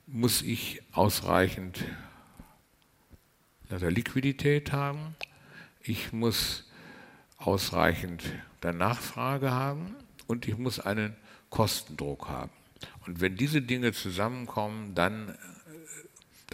muss 0.06 0.42
ich 0.42 0.82
ausreichend 0.92 1.84
also 3.70 3.88
Liquidität 3.88 4.72
haben, 4.72 5.16
ich 5.82 6.12
muss 6.12 6.70
ausreichend 7.38 8.22
der 8.62 8.72
Nachfrage 8.72 9.50
haben 9.50 9.96
und 10.26 10.46
ich 10.46 10.56
muss 10.56 10.80
einen 10.80 11.16
Kostendruck 11.50 12.28
haben. 12.28 12.52
Und 13.06 13.20
wenn 13.20 13.36
diese 13.36 13.62
Dinge 13.62 13.92
zusammenkommen, 13.92 14.94
dann, 14.94 15.36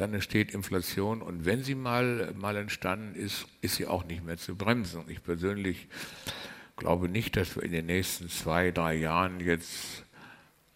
dann 0.01 0.15
entsteht 0.15 0.53
Inflation 0.53 1.23
und 1.23 1.45
wenn 1.45 1.63
sie 1.63 1.75
mal, 1.75 2.33
mal 2.35 2.57
entstanden 2.57 3.15
ist, 3.15 3.47
ist 3.61 3.77
sie 3.77 3.87
auch 3.87 4.05
nicht 4.05 4.25
mehr 4.25 4.39
zu 4.39 4.57
bremsen. 4.57 5.05
Ich 5.09 5.23
persönlich 5.23 5.89
glaube 6.77 7.09
nicht, 7.09 7.37
dass 7.37 7.55
wir 7.57 7.63
in 7.63 7.73
den 7.73 7.87
nächsten 7.87 8.29
zwei, 8.29 8.71
drei 8.71 8.95
Jahren 8.95 9.41
jetzt 9.41 10.05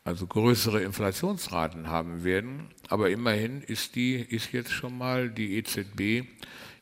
also 0.05 0.27
größere 0.27 0.83
Inflationsraten 0.83 1.89
haben 1.89 2.25
werden, 2.25 2.69
aber 2.91 3.09
immerhin 3.09 3.63
ist 3.63 3.95
die 3.95 4.17
ist 4.17 4.53
jetzt 4.53 4.71
schon 4.71 4.99
mal 4.99 5.31
die 5.31 5.57
EZB 5.57 6.29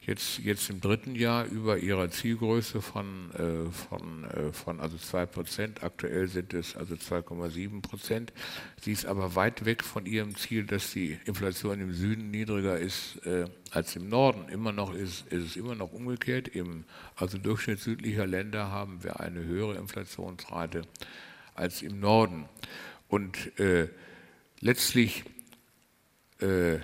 jetzt, 0.06 0.38
jetzt 0.38 0.68
im 0.70 0.80
dritten 0.80 1.14
Jahr 1.14 1.44
über 1.46 1.78
ihrer 1.78 2.10
Zielgröße 2.10 2.82
von, 2.82 3.30
äh, 3.32 3.70
von, 3.70 4.24
äh, 4.24 4.52
von 4.52 4.80
also 4.80 4.96
2 4.96 5.26
Prozent. 5.26 5.82
Aktuell 5.82 6.28
sind 6.28 6.54
es 6.54 6.76
also 6.76 6.96
2,7 6.96 7.82
Prozent. 7.82 8.32
Sie 8.80 8.92
ist 8.92 9.06
aber 9.06 9.34
weit 9.34 9.64
weg 9.64 9.84
von 9.84 10.06
ihrem 10.06 10.36
Ziel, 10.36 10.64
dass 10.64 10.92
die 10.92 11.18
Inflation 11.24 11.80
im 11.80 11.92
Süden 11.92 12.30
niedriger 12.30 12.78
ist 12.78 13.24
äh, 13.26 13.46
als 13.70 13.96
im 13.96 14.08
Norden. 14.08 14.48
Immer 14.48 14.72
noch 14.72 14.92
ist, 14.94 15.26
ist 15.28 15.44
es 15.44 15.56
immer 15.56 15.74
noch 15.74 15.92
umgekehrt. 15.92 16.48
Im 16.48 16.84
also 17.16 17.38
Durchschnitt 17.38 17.80
südlicher 17.80 18.26
Länder 18.26 18.70
haben 18.70 19.02
wir 19.04 19.20
eine 19.20 19.42
höhere 19.44 19.76
Inflationsrate 19.76 20.82
als 21.54 21.82
im 21.82 22.00
Norden. 22.00 22.48
Und 23.08 23.58
äh, 23.60 23.88
letztlich 24.60 25.24
äh, 26.40 26.78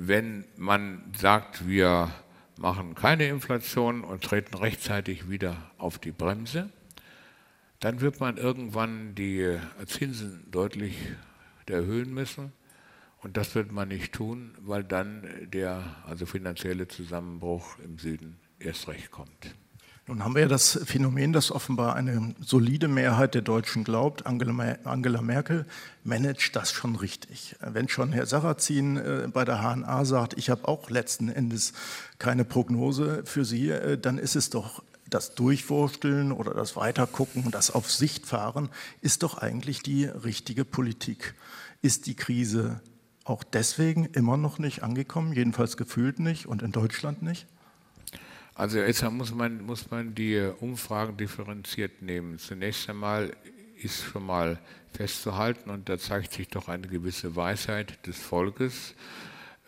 wenn 0.00 0.44
man 0.56 1.12
sagt, 1.16 1.66
wir 1.66 2.10
machen 2.56 2.94
keine 2.94 3.28
Inflation 3.28 4.02
und 4.02 4.22
treten 4.22 4.54
rechtzeitig 4.54 5.28
wieder 5.28 5.70
auf 5.78 5.98
die 5.98 6.12
Bremse, 6.12 6.70
dann 7.80 8.00
wird 8.00 8.20
man 8.20 8.36
irgendwann 8.36 9.14
die 9.14 9.58
Zinsen 9.86 10.44
deutlich 10.50 10.96
erhöhen 11.66 12.12
müssen. 12.12 12.52
Und 13.20 13.36
das 13.36 13.54
wird 13.54 13.72
man 13.72 13.88
nicht 13.88 14.12
tun, 14.12 14.54
weil 14.60 14.84
dann 14.84 15.26
der 15.52 15.96
also 16.06 16.24
finanzielle 16.24 16.86
Zusammenbruch 16.86 17.78
im 17.80 17.98
Süden 17.98 18.38
erst 18.60 18.88
recht 18.88 19.10
kommt. 19.10 19.54
Nun 20.08 20.24
haben 20.24 20.34
wir 20.34 20.40
ja 20.40 20.48
das 20.48 20.80
Phänomen, 20.86 21.34
dass 21.34 21.52
offenbar 21.52 21.94
eine 21.94 22.34
solide 22.40 22.88
Mehrheit 22.88 23.34
der 23.34 23.42
Deutschen 23.42 23.84
glaubt, 23.84 24.24
Angela 24.24 25.20
Merkel 25.20 25.66
managt 26.02 26.56
das 26.56 26.72
schon 26.72 26.96
richtig. 26.96 27.56
Wenn 27.60 27.90
schon 27.90 28.12
Herr 28.12 28.24
Sarrazin 28.24 28.96
äh, 28.96 29.28
bei 29.30 29.44
der 29.44 29.58
HNA 29.60 30.06
sagt, 30.06 30.38
ich 30.38 30.48
habe 30.48 30.66
auch 30.66 30.88
letzten 30.88 31.28
Endes 31.28 31.74
keine 32.18 32.46
Prognose 32.46 33.22
für 33.26 33.44
Sie, 33.44 33.68
äh, 33.68 33.98
dann 33.98 34.16
ist 34.16 34.34
es 34.34 34.48
doch 34.48 34.82
das 35.10 35.34
Durchwursteln 35.34 36.32
oder 36.32 36.54
das 36.54 36.74
Weitergucken, 36.74 37.50
das 37.50 37.70
auf 37.70 37.92
Sicht 37.92 38.24
fahren, 38.24 38.70
ist 39.02 39.22
doch 39.22 39.36
eigentlich 39.36 39.82
die 39.82 40.06
richtige 40.06 40.64
Politik. 40.64 41.34
Ist 41.82 42.06
die 42.06 42.14
Krise 42.14 42.80
auch 43.24 43.44
deswegen 43.44 44.06
immer 44.06 44.38
noch 44.38 44.58
nicht 44.58 44.82
angekommen, 44.82 45.34
jedenfalls 45.34 45.76
gefühlt 45.76 46.18
nicht 46.18 46.46
und 46.46 46.62
in 46.62 46.72
Deutschland 46.72 47.20
nicht? 47.20 47.46
Also 48.58 48.80
jetzt 48.80 49.08
muss 49.08 49.32
man, 49.32 49.64
muss 49.64 49.88
man 49.88 50.16
die 50.16 50.50
Umfragen 50.58 51.16
differenziert 51.16 52.02
nehmen. 52.02 52.40
Zunächst 52.40 52.90
einmal 52.90 53.30
ist 53.80 54.02
schon 54.02 54.26
mal 54.26 54.58
festzuhalten, 54.92 55.70
und 55.70 55.88
da 55.88 55.96
zeigt 55.96 56.32
sich 56.32 56.48
doch 56.48 56.66
eine 56.66 56.88
gewisse 56.88 57.36
Weisheit 57.36 58.04
des 58.04 58.18
Volkes, 58.18 58.96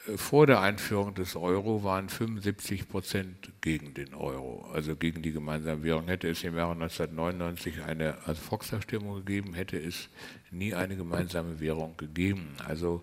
äh, 0.08 0.16
vor 0.16 0.48
der 0.48 0.60
Einführung 0.60 1.14
des 1.14 1.36
Euro 1.36 1.84
waren 1.84 2.08
75 2.08 2.88
Prozent 2.88 3.52
gegen 3.60 3.94
den 3.94 4.12
Euro, 4.12 4.68
also 4.74 4.96
gegen 4.96 5.22
die 5.22 5.30
gemeinsame 5.30 5.84
Währung. 5.84 6.08
Hätte 6.08 6.28
es 6.28 6.42
im 6.42 6.56
Jahre 6.56 6.72
1999 6.72 7.84
eine 7.84 8.18
also 8.26 8.42
Volksabstimmung 8.42 9.24
gegeben, 9.24 9.54
hätte 9.54 9.78
es 9.78 10.08
nie 10.50 10.74
eine 10.74 10.96
gemeinsame 10.96 11.60
Währung 11.60 11.96
gegeben. 11.96 12.56
Also 12.66 13.02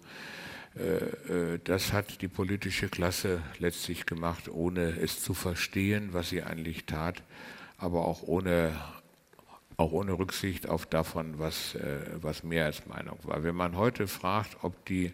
das 1.64 1.94
hat 1.94 2.22
die 2.22 2.28
politische 2.28 2.90
Klasse 2.90 3.42
letztlich 3.60 4.06
gemacht, 4.06 4.50
ohne 4.50 5.00
es 5.00 5.22
zu 5.22 5.34
verstehen, 5.34 6.10
was 6.14 6.30
sie 6.30 6.44
eigentlich 6.44 6.86
tat, 6.86 7.24
aber 7.78 8.06
auch 8.06 8.24
ohne, 8.24 8.76
auch 9.78 9.92
ohne 9.92 10.14
Rücksicht 10.14 10.68
auf 10.68 10.86
davon, 10.86 11.40
was, 11.40 11.76
äh, 11.76 12.00
was 12.22 12.44
Mehrheitsmeinung 12.44 13.20
war. 13.24 13.44
Wenn 13.44 13.56
man 13.56 13.76
heute 13.78 14.08
fragt, 14.08 14.58
ob 14.64 14.86
die 14.86 15.14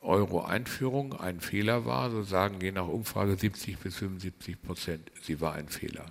Euro-Einführung 0.00 1.14
ein 1.14 1.40
Fehler 1.40 1.84
war, 1.84 2.10
so 2.10 2.22
sagen 2.22 2.60
je 2.60 2.72
nach 2.72 2.86
Umfrage 2.86 3.36
70 3.36 3.78
bis 3.78 3.96
75 3.96 4.62
Prozent, 4.62 5.10
sie 5.22 5.40
war 5.40 5.54
ein 5.54 5.68
Fehler. 5.68 6.06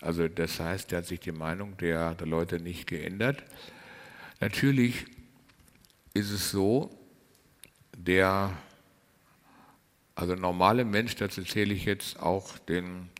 Also 0.00 0.28
das 0.28 0.60
heißt, 0.60 0.92
da 0.92 0.98
hat 0.98 1.06
sich 1.06 1.20
die 1.20 1.32
Meinung 1.32 1.76
der, 1.76 2.14
der 2.14 2.26
Leute 2.26 2.60
nicht 2.60 2.86
geändert. 2.86 3.42
Natürlich 4.40 5.06
ist 6.14 6.30
es 6.30 6.50
so, 6.50 6.97
der, 7.98 8.56
also 10.14 10.34
normale 10.34 10.84
Mensch, 10.84 11.16
dazu 11.16 11.42
zähle 11.42 11.74
ich 11.74 11.84
jetzt 11.84 12.20
auch 12.20 12.58
den 12.58 13.10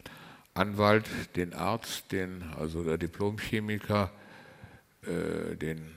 Anwalt, 0.54 1.06
den 1.36 1.52
Arzt, 1.52 2.10
den, 2.12 2.44
also 2.58 2.84
der 2.84 2.98
Diplomchemiker, 2.98 4.10
äh, 5.02 5.56
den, 5.56 5.94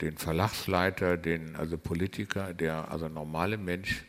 den 0.00 0.18
Verlagsleiter, 0.18 1.16
den 1.16 1.56
also 1.56 1.78
Politiker, 1.78 2.52
der 2.52 2.90
also 2.90 3.08
normale 3.08 3.56
Mensch 3.58 4.04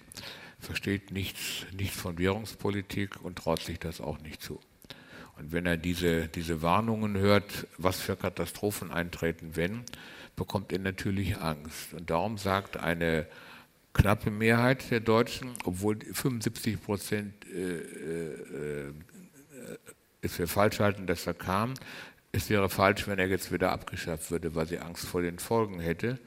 versteht 0.60 1.12
nichts, 1.12 1.66
nichts 1.72 1.98
von 1.98 2.18
Währungspolitik 2.18 3.22
und 3.24 3.38
traut 3.38 3.62
sich 3.62 3.80
das 3.80 4.02
auch 4.02 4.20
nicht 4.20 4.42
zu. 4.42 4.60
Und 5.38 5.52
wenn 5.52 5.68
er 5.68 5.78
diese, 5.78 6.28
diese 6.28 6.64
Warnungen 6.64 7.18
hört, 7.18 7.68
was 7.78 8.02
für 8.02 8.16
Katastrophen 8.16 8.92
eintreten, 8.92 9.52
wenn, 9.54 9.84
bekommt 10.36 10.72
er 10.72 10.80
natürlich 10.80 11.38
Angst. 11.38 11.94
Und 11.94 12.10
darum 12.10 12.40
sagt 12.40 12.78
eine 12.78 13.28
knappe 13.98 14.30
Mehrheit 14.30 14.90
der 14.92 15.00
Deutschen, 15.00 15.54
obwohl 15.66 16.00
75 16.00 16.82
Prozent 16.82 17.34
äh, 17.46 17.78
äh, 17.78 18.94
es 20.22 20.36
für 20.36 20.48
falsch 20.48 20.80
halten, 20.80 21.08
dass 21.08 21.28
er 21.28 21.34
kam. 21.34 21.74
Es 22.32 22.50
wäre 22.50 22.70
falsch, 22.70 23.08
wenn 23.08 23.20
er 23.20 23.28
jetzt 23.28 23.52
wieder 23.52 23.72
abgeschafft 23.72 24.30
würde, 24.32 24.54
weil 24.56 24.68
sie 24.68 24.80
Angst 24.80 25.06
vor 25.06 25.22
den 25.22 25.40
Folgen 25.40 25.80
hätte. 25.80 26.20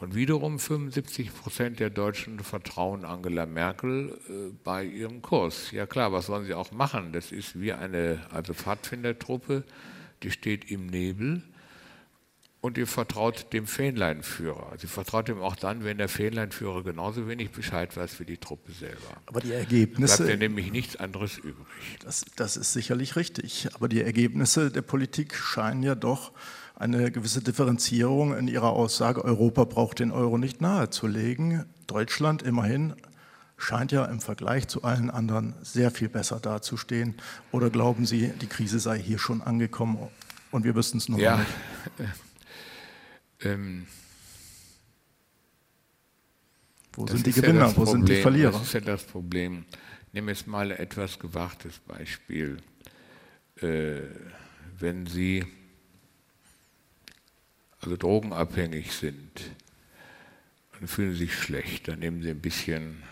Und 0.00 0.14
wiederum 0.14 0.58
75 0.58 1.32
Prozent 1.32 1.78
der 1.78 1.88
Deutschen 1.88 2.40
vertrauen 2.40 3.04
Angela 3.04 3.46
Merkel 3.46 4.18
äh, 4.28 4.52
bei 4.64 4.84
ihrem 4.84 5.22
Kurs. 5.22 5.70
Ja 5.70 5.86
klar, 5.86 6.12
was 6.12 6.26
sollen 6.26 6.46
sie 6.46 6.54
auch 6.54 6.72
machen? 6.72 7.12
Das 7.12 7.30
ist 7.30 7.60
wie 7.60 7.72
eine 7.72 8.20
also 8.30 8.54
Pfadfindertruppe, 8.54 9.62
die 10.22 10.30
steht 10.32 10.70
im 10.70 10.86
Nebel 10.86 11.42
und 12.64 12.78
ihr 12.78 12.86
vertraut 12.86 13.52
dem 13.52 13.66
Fähnleinführer. 13.66 14.72
Sie 14.78 14.86
vertraut 14.86 15.28
ihm 15.28 15.38
auch 15.38 15.54
dann, 15.54 15.84
wenn 15.84 15.98
der 15.98 16.08
Fähnleinführer 16.08 16.82
genauso 16.82 17.28
wenig 17.28 17.50
Bescheid 17.50 17.94
weiß 17.94 18.18
wie 18.20 18.24
die 18.24 18.38
Truppe 18.38 18.72
selber. 18.72 18.96
Aber 19.26 19.40
die 19.40 19.52
Ergebnisse. 19.52 20.24
Bleibt 20.24 20.30
ja 20.30 20.48
nämlich 20.48 20.72
nichts 20.72 20.96
anderes 20.96 21.36
übrig. 21.36 21.66
Das, 22.02 22.24
das 22.36 22.56
ist 22.56 22.72
sicherlich 22.72 23.16
richtig. 23.16 23.68
Aber 23.74 23.86
die 23.86 24.00
Ergebnisse 24.00 24.70
der 24.70 24.80
Politik 24.80 25.34
scheinen 25.34 25.82
ja 25.82 25.94
doch 25.94 26.32
eine 26.74 27.10
gewisse 27.10 27.42
Differenzierung 27.42 28.34
in 28.34 28.48
ihrer 28.48 28.70
Aussage, 28.70 29.22
Europa 29.22 29.64
braucht 29.64 29.98
den 29.98 30.10
Euro 30.10 30.38
nicht 30.38 30.62
nahezulegen. 30.62 31.66
Deutschland 31.86 32.42
immerhin 32.42 32.94
scheint 33.58 33.92
ja 33.92 34.06
im 34.06 34.22
Vergleich 34.22 34.68
zu 34.68 34.84
allen 34.84 35.10
anderen 35.10 35.52
sehr 35.62 35.90
viel 35.90 36.08
besser 36.08 36.40
dazustehen. 36.40 37.14
Oder 37.52 37.68
glauben 37.68 38.06
Sie, 38.06 38.32
die 38.40 38.46
Krise 38.46 38.78
sei 38.78 38.98
hier 38.98 39.18
schon 39.18 39.42
angekommen 39.42 39.98
und 40.50 40.64
wir 40.64 40.74
wüssten 40.74 40.96
es 40.96 41.10
noch 41.10 41.18
ja. 41.18 41.36
nicht? 41.36 41.50
Ähm, 43.44 43.86
Wo 46.96 47.06
sind 47.06 47.26
die 47.26 47.32
Gewinner, 47.32 47.68
ja 47.68 47.76
wo 47.76 47.84
sind 47.84 48.08
die 48.08 48.22
Verlierer? 48.22 48.52
Das 48.52 48.62
ist 48.62 48.72
ja 48.72 48.80
das 48.80 49.04
Problem. 49.04 49.64
Nehmen 50.12 50.28
wir 50.28 50.34
jetzt 50.34 50.46
mal 50.46 50.70
ein 50.70 50.78
etwas 50.78 51.18
gewagtes 51.18 51.78
Beispiel. 51.80 52.58
Äh, 53.60 54.02
wenn 54.78 55.06
Sie 55.06 55.44
also 57.80 57.96
drogenabhängig 57.96 58.92
sind, 58.92 59.50
dann 60.72 60.88
fühlen 60.88 61.12
Sie 61.12 61.26
sich 61.26 61.34
schlecht, 61.34 61.88
dann 61.88 61.98
nehmen 61.98 62.22
Sie 62.22 62.30
ein 62.30 62.40
bisschen, 62.40 63.02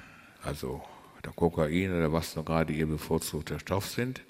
also 0.42 0.82
der 1.24 1.32
Kokain 1.32 1.92
oder 1.92 2.12
was 2.12 2.36
noch 2.36 2.44
gerade 2.44 2.72
Ihr 2.72 2.86
bevorzugter 2.86 3.58
Stoff 3.58 3.88
sind, 3.88 4.22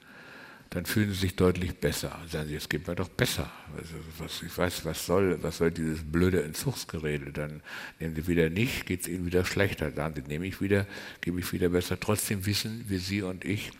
dann 0.72 0.86
fühlen 0.86 1.12
sie 1.12 1.20
sich 1.20 1.36
deutlich 1.36 1.74
besser. 1.74 2.18
Sagen 2.30 2.48
sie, 2.48 2.54
es 2.54 2.66
geht 2.66 2.88
mir 2.88 2.94
doch 2.94 3.10
besser. 3.10 3.50
Also, 3.76 3.94
was, 4.16 4.42
ich 4.42 4.56
weiß, 4.56 4.86
was 4.86 5.04
soll, 5.04 5.38
was 5.42 5.58
soll 5.58 5.70
dieses 5.70 6.00
blöde 6.02 6.42
Entzugsgerede? 6.42 7.30
Dann 7.30 7.60
nehmen 8.00 8.14
sie 8.14 8.26
wieder 8.26 8.48
nicht, 8.48 8.86
geht 8.86 9.02
es 9.02 9.08
ihnen 9.08 9.26
wieder 9.26 9.44
schlechter. 9.44 9.90
Sagen 9.90 10.14
sie, 10.16 10.22
nehme 10.22 10.46
ich 10.46 10.62
wieder, 10.62 10.86
gebe 11.20 11.40
ich 11.40 11.52
wieder 11.52 11.68
besser. 11.68 12.00
Trotzdem 12.00 12.46
wissen 12.46 12.86
wir, 12.88 13.00
Sie 13.00 13.20
und 13.20 13.44
ich, 13.44 13.70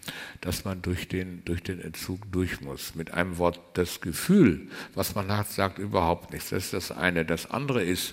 dass 0.42 0.66
man 0.66 0.82
durch 0.82 1.08
den, 1.08 1.42
durch 1.46 1.62
den 1.62 1.80
Entzug 1.80 2.30
durch 2.30 2.60
muss. 2.60 2.94
Mit 2.94 3.14
einem 3.14 3.38
Wort, 3.38 3.58
das 3.72 4.02
Gefühl, 4.02 4.68
was 4.94 5.14
man 5.14 5.34
hat, 5.34 5.50
sagt 5.50 5.78
überhaupt 5.78 6.34
nichts. 6.34 6.50
Das 6.50 6.64
ist 6.64 6.74
das 6.74 6.92
eine. 6.92 7.24
Das 7.24 7.50
andere 7.50 7.82
ist, 7.82 8.12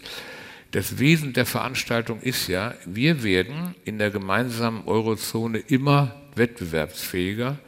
das 0.71 0.99
Wesen 0.99 1.33
der 1.33 1.45
Veranstaltung 1.45 2.21
ist 2.21 2.47
ja, 2.47 2.75
wir 2.85 3.23
werden 3.23 3.75
in 3.83 3.97
der 3.97 4.09
gemeinsamen 4.09 4.87
Eurozone 4.87 5.57
immer 5.57 6.15
wettbewerbsfähiger 6.35 7.59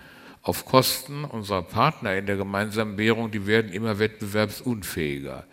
auf 0.42 0.66
Kosten 0.66 1.24
unserer 1.24 1.62
Partner 1.62 2.16
in 2.16 2.26
der 2.26 2.38
gemeinsamen 2.38 2.98
Währung, 2.98 3.32
die 3.32 3.46
werden 3.46 3.72
immer 3.72 4.00
wettbewerbsunfähiger. 4.00 5.46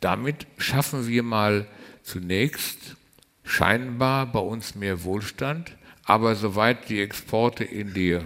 Damit 0.00 0.46
schaffen 0.58 1.06
wir 1.06 1.22
mal 1.22 1.66
zunächst 2.02 2.96
scheinbar 3.44 4.26
bei 4.26 4.40
uns 4.40 4.74
mehr 4.74 5.04
Wohlstand, 5.04 5.76
aber 6.04 6.34
soweit 6.34 6.88
die 6.88 7.00
Exporte 7.00 7.64
in 7.64 7.94
die 7.94 8.18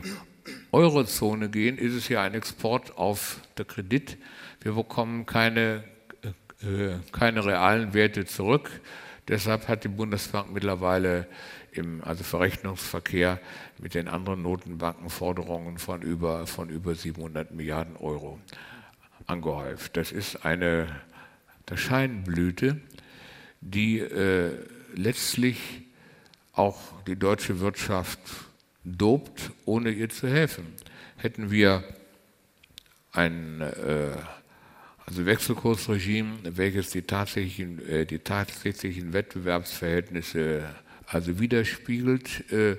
Eurozone 0.73 1.49
gehen, 1.49 1.79
ist 1.79 1.95
es 1.95 2.09
ja 2.09 2.23
ein 2.23 2.35
Export 2.35 2.97
auf 2.97 3.41
der 3.59 3.65
Kredit. 3.65 4.17
Wir 4.61 4.73
bekommen 4.73 5.27
keine, 5.27 5.85
äh, 6.63 6.95
keine 7.13 7.45
realen 7.45 7.93
Werte 7.93 8.25
zurück. 8.25 8.71
Deshalb 9.29 9.69
hat 9.69 9.85
die 9.85 9.89
Bundesbank 9.89 10.53
mittlerweile 10.53 11.29
im 11.73 12.03
also 12.03 12.25
Verrechnungsverkehr 12.25 13.41
mit 13.83 13.95
den 13.95 14.07
anderen 14.07 14.43
Notenbanken 14.43 15.11
Forderungen 15.11 15.77
von 15.79 16.03
über, 16.03 16.47
von 16.47 16.71
über 16.71 16.95
700 16.95 17.53
Milliarden 17.53 17.97
Euro 17.97 18.39
angehäuft. 19.27 19.97
Das 19.97 20.13
ist 20.13 20.47
eine 20.47 20.87
der 21.69 21.77
Scheinblüte, 21.77 22.81
die 23.61 23.99
äh, 23.99 24.53
letztlich 24.95 25.83
auch 26.53 26.79
die 27.09 27.17
deutsche 27.17 27.59
Wirtschaft 27.59 28.21
dobt, 28.85 29.51
ohne 29.65 29.91
ihr 29.91 30.09
zu 30.09 30.29
helfen. 30.29 30.67
Hätten 31.17 31.51
wir 31.51 31.83
ein 33.11 33.61
äh, 33.63 34.11
also 35.05 35.27
Wechselkursregime, 35.27 36.57
welches 36.57 36.91
die 36.91 37.03
tatsächlichen, 37.03 37.85
äh, 37.89 38.07
die 38.07 38.21
tatsächlichen 38.21 39.13
Wettbewerbsverhältnisse 39.13 40.63
also 41.07 41.41
widerspiegelt, 41.41 42.51
äh, 42.53 42.77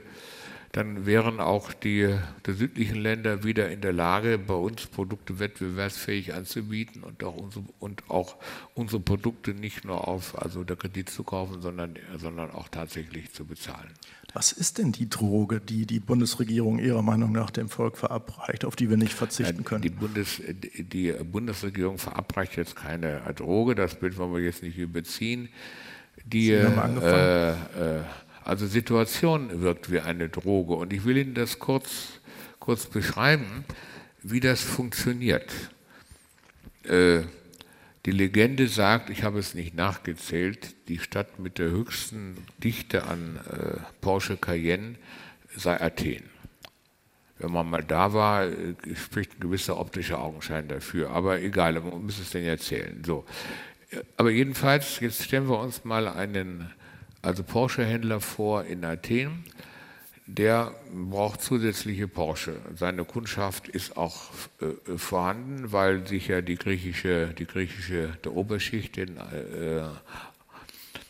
dann 0.73 1.05
wären 1.05 1.39
auch 1.39 1.71
die, 1.71 2.15
die, 2.47 2.51
südlichen 2.51 2.95
Länder 2.95 3.43
wieder 3.43 3.69
in 3.69 3.81
der 3.81 3.93
Lage, 3.93 4.39
bei 4.39 4.55
uns 4.55 4.87
Produkte 4.87 5.37
wettbewerbsfähig 5.37 6.33
anzubieten 6.33 7.03
und 7.03 7.23
auch 7.23 7.35
unsere, 7.35 7.63
und 7.79 8.09
auch 8.09 8.37
unsere 8.73 8.99
Produkte 8.99 9.53
nicht 9.53 9.85
nur 9.85 10.07
auf 10.07 10.41
also 10.41 10.63
der 10.63 10.75
Kredit 10.75 11.11
zu 11.11 11.23
kaufen, 11.23 11.61
sondern, 11.61 11.93
sondern 12.17 12.49
auch 12.49 12.69
tatsächlich 12.69 13.31
zu 13.31 13.45
bezahlen. 13.45 13.91
Was 14.33 14.51
ist 14.51 14.79
denn 14.79 14.91
die 14.91 15.07
Droge, 15.07 15.61
die 15.61 15.85
die 15.85 15.99
Bundesregierung 15.99 16.79
Ihrer 16.79 17.03
Meinung 17.03 17.31
nach 17.31 17.51
dem 17.51 17.69
Volk 17.69 17.95
verabreicht, 17.95 18.65
auf 18.65 18.75
die 18.75 18.89
wir 18.89 18.97
nicht 18.97 19.13
verzichten 19.13 19.63
können? 19.63 19.83
Die, 19.83 19.91
Bundes, 19.91 20.41
die 20.75 21.11
Bundesregierung 21.11 21.99
verabreicht 21.99 22.57
jetzt 22.57 22.75
keine 22.75 23.21
Droge, 23.35 23.75
das 23.75 23.93
Bild 23.93 24.17
wollen 24.17 24.33
wir 24.33 24.41
jetzt 24.41 24.63
nicht 24.63 24.79
überziehen. 24.79 25.49
Die, 26.25 26.51
äh, 26.51 27.51
äh, 27.51 27.55
also 28.45 28.67
Situation 28.67 29.61
wirkt 29.61 29.91
wie 29.91 29.99
eine 29.99 30.29
Droge. 30.29 30.73
Und 30.73 30.93
ich 30.93 31.05
will 31.05 31.17
Ihnen 31.17 31.33
das 31.33 31.59
kurz, 31.59 32.19
kurz 32.59 32.85
beschreiben, 32.85 33.65
wie 34.21 34.39
das 34.39 34.61
funktioniert. 34.61 35.51
Äh, 36.83 37.21
die 38.05 38.11
Legende 38.11 38.67
sagt, 38.67 39.09
ich 39.09 39.23
habe 39.23 39.39
es 39.39 39.53
nicht 39.53 39.75
nachgezählt, 39.75 40.75
die 40.89 40.99
Stadt 40.99 41.39
mit 41.39 41.57
der 41.57 41.69
höchsten 41.69 42.35
Dichte 42.61 43.03
an 43.05 43.39
äh, 43.49 43.79
Porsche 44.01 44.35
Cayenne 44.35 44.95
sei 45.55 45.79
Athen. 45.79 46.23
Wenn 47.39 47.51
man 47.51 47.69
mal 47.69 47.83
da 47.83 48.13
war, 48.13 48.45
äh, 48.45 48.75
spricht 48.95 49.37
ein 49.37 49.39
gewisser 49.39 49.79
optischer 49.79 50.19
Augenschein 50.19 50.67
dafür. 50.67 51.11
Aber 51.11 51.41
egal, 51.41 51.79
man 51.79 52.03
muss 52.03 52.19
es 52.19 52.31
denn 52.31 52.43
erzählen. 52.43 53.01
So. 53.05 53.25
Aber 54.17 54.31
jedenfalls, 54.31 54.99
jetzt 54.99 55.23
stellen 55.23 55.47
wir 55.47 55.59
uns 55.59 55.85
mal 55.85 56.07
einen 56.07 56.71
also 57.23 57.41
Porsche-Händler 57.43 58.21
vor 58.21 58.65
in 58.65 58.85
Athen. 58.85 59.45
Der 60.25 60.73
braucht 60.93 61.41
zusätzliche 61.41 62.07
Porsche. 62.07 62.55
Seine 62.75 63.03
Kundschaft 63.03 63.67
ist 63.67 63.97
auch 63.97 64.29
äh, 64.61 64.97
vorhanden, 64.97 65.71
weil 65.71 66.07
sich 66.07 66.27
ja 66.27 66.41
die 66.41 66.55
griechische, 66.55 67.33
die 67.37 67.45
griechische 67.45 68.17
der 68.23 68.33
Oberschicht 68.33 68.95
den 68.95 69.17
äh, 69.17 69.83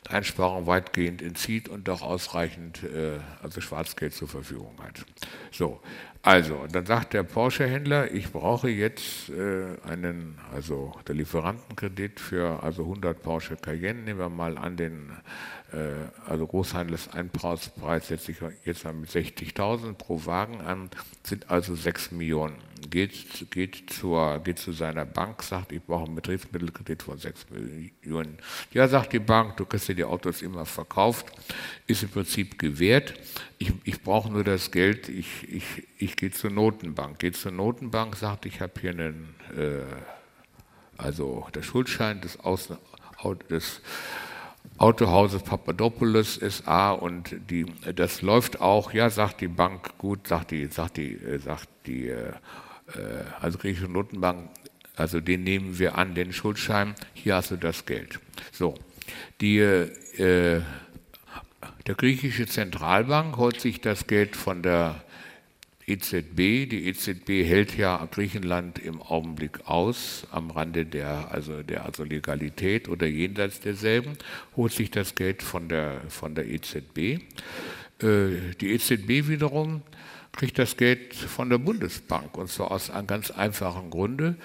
Einsparung 0.09 0.65
weitgehend 0.65 1.21
entzieht 1.21 1.69
und 1.69 1.89
auch 1.89 2.01
ausreichend 2.01 2.83
äh, 2.83 3.19
also 3.41 3.61
Schwarzgeld 3.61 4.13
zur 4.13 4.27
Verfügung 4.27 4.75
hat. 4.81 5.05
So, 5.51 5.79
also, 6.25 6.67
dann 6.71 6.85
sagt 6.85 7.11
der 7.11 7.23
Porsche-Händler, 7.23 8.13
ich 8.13 8.31
brauche 8.31 8.69
jetzt 8.69 9.29
äh, 9.29 9.75
einen, 9.85 10.39
also 10.53 10.93
der 11.05 11.15
Lieferantenkredit 11.15 12.17
für 12.21 12.63
also 12.63 12.83
100 12.83 13.21
Porsche 13.21 13.57
Cayenne, 13.57 14.03
nehmen 14.03 14.19
wir 14.19 14.29
mal 14.29 14.57
an 14.57 14.77
den 14.77 15.11
äh, 15.73 16.05
also 16.25 16.47
Großhandelseinkaufspreis 16.47 18.07
setze 18.07 18.31
ich 18.31 18.37
jetzt 18.63 18.85
mal 18.85 18.93
mit 18.93 19.09
60.000 19.09 19.95
pro 19.95 20.25
Wagen 20.25 20.61
an, 20.61 20.89
sind 21.23 21.51
also 21.51 21.75
6 21.75 22.11
Millionen. 22.11 22.55
Geht, 22.89 23.51
geht, 23.51 23.89
zur, 23.89 24.39
geht 24.39 24.59
zu 24.59 24.71
seiner 24.71 25.05
Bank, 25.05 25.43
sagt, 25.43 25.71
ich 25.71 25.81
brauche 25.81 26.05
einen 26.05 26.15
Betriebsmittelkredit 26.15 27.03
von 27.03 27.17
6 27.17 27.47
Millionen. 27.49 28.37
Ja, 28.71 28.87
sagt 28.87 29.13
die 29.13 29.19
Bank, 29.19 29.57
du 29.57 29.65
kriegst 29.65 29.87
dir 29.87 29.95
die 29.95 30.03
Autos 30.03 30.41
immer 30.41 30.65
verkauft, 30.65 31.27
ist 31.87 32.03
im 32.03 32.09
Prinzip 32.09 32.59
gewährt. 32.59 33.13
Ich, 33.57 33.71
ich 33.83 34.01
brauche 34.01 34.31
nur 34.31 34.43
das 34.43 34.71
Geld, 34.71 35.09
ich, 35.09 35.47
ich, 35.51 35.87
ich 35.97 36.15
gehe 36.15 36.31
zur 36.31 36.51
Notenbank. 36.51 37.19
Gehe 37.19 37.31
zur 37.31 37.51
Notenbank, 37.51 38.15
sagt, 38.15 38.45
ich 38.45 38.61
habe 38.61 38.73
hier 38.79 38.91
einen, 38.91 39.35
äh, 39.57 39.81
also 40.97 41.47
der 41.53 41.63
Schuldschein 41.63 42.21
des, 42.21 42.39
Außen, 42.39 42.77
des 43.49 43.81
Autohauses 44.77 45.43
Papadopoulos 45.43 46.35
SA 46.35 46.91
und 46.91 47.35
die, 47.49 47.65
das 47.95 48.21
läuft 48.21 48.59
auch, 48.59 48.91
ja, 48.91 49.09
sagt 49.09 49.41
die 49.41 49.47
Bank, 49.47 49.97
gut, 49.97 50.27
sagt 50.27 50.51
die, 50.51 50.65
sagt 50.65 50.97
die, 50.97 51.13
äh, 51.13 51.37
sagt 51.37 51.69
die, 51.85 52.07
äh, 52.07 52.33
also 53.41 53.57
griechische 53.57 53.87
Notenbank, 53.87 54.49
also 54.95 55.19
den 55.19 55.43
nehmen 55.43 55.79
wir 55.79 55.97
an, 55.97 56.15
den 56.15 56.33
Schuldschein, 56.33 56.95
hier 57.13 57.35
hast 57.35 57.51
du 57.51 57.57
das 57.57 57.85
Geld. 57.85 58.19
So, 58.51 58.75
die, 59.41 59.57
äh, 59.59 60.61
der 61.87 61.95
griechische 61.95 62.45
Zentralbank 62.45 63.37
holt 63.37 63.59
sich 63.59 63.81
das 63.81 64.07
Geld 64.07 64.35
von 64.35 64.61
der 64.61 65.03
EZB. 65.87 66.69
Die 66.69 66.87
EZB 66.87 67.45
hält 67.45 67.77
ja 67.77 68.07
Griechenland 68.09 68.79
im 68.79 69.01
Augenblick 69.01 69.67
aus, 69.67 70.25
am 70.31 70.51
Rande 70.51 70.85
der, 70.85 71.31
also 71.31 71.61
der 71.63 71.85
also 71.85 72.03
Legalität 72.03 72.87
oder 72.87 73.07
jenseits 73.07 73.59
derselben, 73.59 74.17
holt 74.55 74.71
sich 74.71 74.91
das 74.91 75.15
Geld 75.15 75.43
von 75.43 75.67
der, 75.67 76.01
von 76.09 76.35
der 76.35 76.47
EZB. 76.47 76.97
Äh, 78.01 78.53
die 78.61 78.71
EZB 78.71 79.27
wiederum 79.27 79.81
kriegt 80.33 80.59
das 80.59 80.75
Geld 80.75 81.15
von 81.15 81.49
der 81.49 81.59
Bundesbank 81.59 82.37
und 82.37 82.49
zwar 82.49 82.71
aus 82.71 82.89
einem 82.89 83.07
ganz 83.07 83.31
einfachen 83.31 83.89
Grunde. 83.89 84.35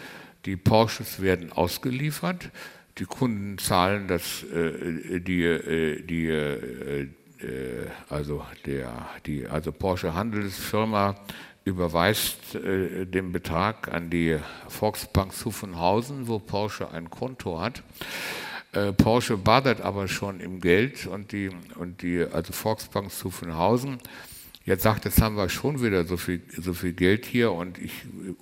Die 0.45 0.57
Porsches 0.57 1.20
werden 1.20 1.51
ausgeliefert, 1.51 2.51
die 2.99 3.05
Kunden 3.05 3.59
zahlen 3.59 4.09
das, 4.09 4.45
äh, 4.45 5.20
die, 5.20 5.43
äh, 5.43 6.03
die, 6.03 6.26
äh, 6.26 7.09
also, 8.09 8.45
der, 8.66 9.09
die, 9.26 9.47
also 9.47 9.72
Porsche 9.72 10.14
Handelsfirma 10.14 11.16
überweist 11.64 12.55
äh, 12.55 13.07
den 13.07 13.32
Betrag 13.32 13.93
an 13.93 14.11
die 14.11 14.39
Volksbank 14.68 15.32
Zuffenhausen, 15.32 16.26
wo 16.26 16.39
Porsche 16.39 16.91
ein 16.91 17.11
Konto 17.11 17.61
hat. 17.61 17.82
Äh, 18.72 18.93
Porsche 18.93 19.36
badet 19.36 19.80
aber 19.80 20.09
schon 20.09 20.41
im 20.41 20.61
Geld 20.61 21.07
und 21.07 21.32
die, 21.32 21.51
und 21.76 22.03
die 22.03 22.24
also 22.24 22.53
Volksbank 22.53 23.12
Zuffenhausen 23.12 23.99
jetzt 24.68 24.82
sagt, 24.82 25.06
jetzt 25.06 25.22
haben 25.22 25.36
wir 25.36 25.48
schon 25.48 25.82
wieder 25.82 26.04
so 26.04 26.18
viel, 26.18 26.42
so 26.54 26.74
viel 26.74 26.92
Geld 26.92 27.24
hier 27.24 27.52
und, 27.52 27.78
ich, 27.78 27.92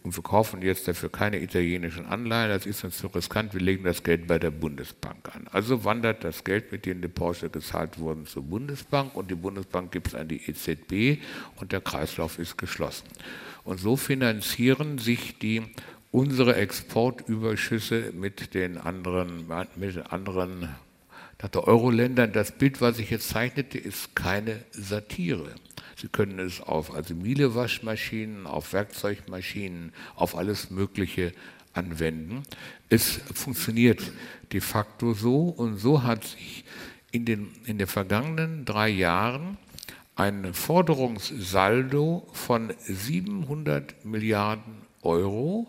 und 0.02 0.16
wir 0.16 0.22
kaufen 0.24 0.60
jetzt 0.60 0.88
dafür 0.88 1.08
keine 1.08 1.40
italienischen 1.40 2.04
Anleihen, 2.04 2.50
das 2.50 2.66
ist 2.66 2.82
uns 2.82 2.98
zu 2.98 3.06
riskant, 3.06 3.54
wir 3.54 3.60
legen 3.60 3.84
das 3.84 4.02
Geld 4.02 4.26
bei 4.26 4.40
der 4.40 4.50
Bundesbank 4.50 5.34
an. 5.34 5.46
Also 5.52 5.84
wandert 5.84 6.24
das 6.24 6.42
Geld, 6.42 6.72
mit 6.72 6.84
dem 6.84 7.00
die 7.00 7.08
Porsche 7.08 7.48
gezahlt 7.48 8.00
wurden, 8.00 8.26
zur 8.26 8.42
Bundesbank 8.42 9.14
und 9.14 9.30
die 9.30 9.36
Bundesbank 9.36 9.92
gibt 9.92 10.08
es 10.08 10.14
an 10.16 10.26
die 10.26 10.42
EZB 10.50 11.22
und 11.60 11.70
der 11.70 11.80
Kreislauf 11.80 12.40
ist 12.40 12.58
geschlossen. 12.58 13.06
Und 13.62 13.78
so 13.78 13.96
finanzieren 13.96 14.98
sich 14.98 15.38
die 15.38 15.62
unsere 16.10 16.56
Exportüberschüsse 16.56 18.12
mit 18.14 18.52
den 18.54 18.78
anderen, 18.78 19.46
mit 19.76 19.94
den 19.94 20.02
anderen 20.02 20.70
der 21.40 21.68
Euro-Ländern. 21.68 22.32
Das 22.32 22.50
Bild, 22.50 22.80
was 22.80 22.98
ich 22.98 23.10
jetzt 23.10 23.28
zeichnete, 23.28 23.78
ist 23.78 24.16
keine 24.16 24.64
Satire. 24.72 25.54
Sie 25.96 26.08
können 26.08 26.38
es 26.38 26.60
auf 26.60 26.94
also 26.94 27.14
Miele-Waschmaschinen, 27.14 28.46
auf 28.46 28.74
Werkzeugmaschinen, 28.74 29.92
auf 30.14 30.36
alles 30.36 30.70
Mögliche 30.70 31.32
anwenden. 31.72 32.42
Es 32.90 33.20
funktioniert 33.34 34.12
de 34.52 34.60
facto 34.60 35.14
so 35.14 35.48
und 35.48 35.78
so 35.78 36.02
hat 36.02 36.24
sich 36.24 36.64
in 37.12 37.24
den, 37.24 37.48
in 37.64 37.78
den 37.78 37.86
vergangenen 37.86 38.66
drei 38.66 38.90
Jahren 38.90 39.56
ein 40.16 40.52
Forderungssaldo 40.52 42.26
von 42.32 42.74
700 42.84 44.04
Milliarden 44.04 44.82
Euro 45.02 45.66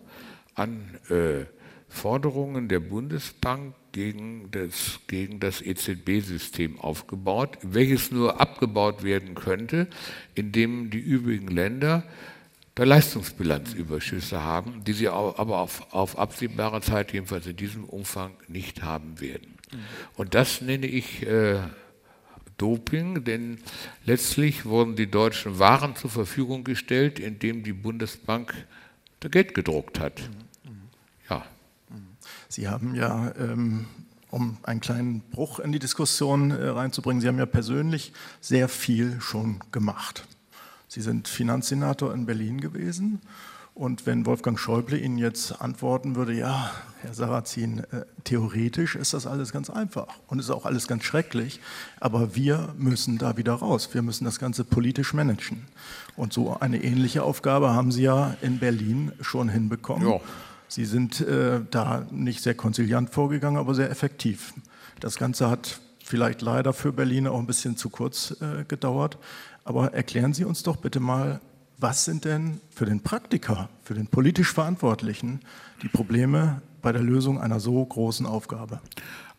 an 0.56 0.98
äh, 1.10 1.46
Forderungen 1.88 2.68
der 2.68 2.80
Bundesbank 2.80 3.76
gegen 3.98 4.52
das, 4.52 5.00
gegen 5.08 5.40
das 5.40 5.60
EZB-System 5.60 6.80
aufgebaut, 6.80 7.58
welches 7.64 8.12
nur 8.12 8.40
abgebaut 8.40 9.02
werden 9.02 9.34
könnte, 9.34 9.88
indem 10.36 10.92
die 10.92 11.00
übrigen 11.00 11.48
Länder 11.48 12.04
der 12.78 12.86
Leistungsbilanzüberschüsse 12.86 14.44
haben, 14.44 14.84
die 14.84 14.94
sie 14.94 15.08
aber 15.08 15.58
auf, 15.58 15.92
auf 15.96 16.20
absehbare 16.20 16.80
Zeit, 16.82 17.12
jedenfalls 17.12 17.48
in 17.48 17.56
diesem 17.56 17.86
Umfang, 17.86 18.34
nicht 18.48 18.84
haben 18.84 19.20
werden. 19.20 19.56
Und 20.16 20.36
das 20.36 20.62
nenne 20.62 20.86
ich 20.86 21.26
äh, 21.26 21.58
Doping, 22.58 23.24
denn 23.24 23.58
letztlich 24.06 24.66
wurden 24.66 24.96
die 24.96 25.10
deutschen 25.10 25.58
Waren 25.58 25.96
zur 25.96 26.12
Verfügung 26.12 26.64
gestellt, 26.64 27.18
indem 27.18 27.64
die 27.64 27.74
Bundesbank 27.74 28.54
Geld 29.22 29.56
gedruckt 29.56 30.00
hat. 30.00 30.22
Sie 32.50 32.68
haben 32.68 32.96
ja, 32.96 33.32
ähm, 33.38 33.86
um 34.30 34.58
einen 34.64 34.80
kleinen 34.80 35.22
Bruch 35.22 35.60
in 35.60 35.72
die 35.72 35.80
Diskussion 35.80 36.52
äh, 36.52 36.68
reinzubringen, 36.68 37.22
Sie 37.22 37.28
haben 37.28 37.40
ja 37.40 37.46
persönlich 37.46 38.14
sehr 38.42 38.70
viel 38.70 39.20
schon 39.22 39.60
gemacht. 39.72 40.28
Sie 40.88 41.02
sind 41.02 41.28
Finanzsenator 41.28 42.14
in 42.14 42.26
Berlin 42.26 42.62
gewesen. 42.62 43.22
Und 43.78 44.08
wenn 44.08 44.26
Wolfgang 44.26 44.58
Schäuble 44.60 44.98
Ihnen 44.98 45.20
jetzt 45.20 45.62
antworten 45.62 46.16
würde, 46.16 46.34
ja, 46.34 46.72
Herr 47.02 47.14
Sarrazin, 47.14 47.82
äh, 47.92 48.06
theoretisch 48.24 48.96
ist 48.96 49.14
das 49.14 49.28
alles 49.28 49.52
ganz 49.52 49.70
einfach 49.70 50.08
und 50.26 50.40
ist 50.40 50.50
auch 50.50 50.66
alles 50.66 50.88
ganz 50.88 51.04
schrecklich, 51.04 51.60
aber 52.00 52.36
wir 52.36 52.74
müssen 52.76 53.20
da 53.20 53.38
wieder 53.38 53.54
raus. 53.54 53.90
Wir 53.94 54.02
müssen 54.02 54.26
das 54.26 54.40
Ganze 54.40 54.64
politisch 54.64 55.14
managen. 55.14 55.68
Und 56.16 56.34
so 56.34 56.60
eine 56.60 56.84
ähnliche 56.84 57.22
Aufgabe 57.22 57.70
haben 57.70 57.92
Sie 57.92 58.02
ja 58.02 58.36
in 58.42 58.58
Berlin 58.58 59.12
schon 59.22 59.48
hinbekommen. 59.48 60.10
Ja. 60.10 60.22
Sie 60.68 60.86
sind 60.86 61.22
äh, 61.22 61.62
da 61.72 62.06
nicht 62.12 62.42
sehr 62.42 62.56
konziliant 62.56 63.10
vorgegangen, 63.10 63.58
aber 63.58 63.74
sehr 63.74 63.90
effektiv. 63.90 64.54
Das 65.00 65.18
Ganze 65.18 65.50
hat 65.50 65.80
vielleicht 66.04 66.42
leider 66.42 66.74
für 66.74 66.92
Berlin 66.92 67.28
auch 67.28 67.40
ein 67.40 67.48
bisschen 67.48 67.78
zu 67.78 67.90
kurz 67.90 68.36
äh, 68.42 68.64
gedauert. 68.66 69.18
Aber 69.64 69.94
erklären 69.94 70.34
Sie 70.34 70.46
uns 70.46 70.64
doch 70.64 70.78
bitte 70.78 71.00
mal, 71.00 71.42
was 71.78 72.06
sind 72.06 72.26
denn 72.26 72.60
für 72.74 72.86
den 72.86 73.02
Praktiker, 73.02 73.70
für 73.84 73.94
den 73.94 74.08
politisch 74.08 74.52
Verantwortlichen 74.54 75.42
die 75.84 75.90
Probleme 75.90 76.62
bei 76.82 76.92
der 76.92 77.04
Lösung 77.04 77.40
einer 77.40 77.60
so 77.60 77.86
großen 77.86 78.26
Aufgabe? 78.26 78.82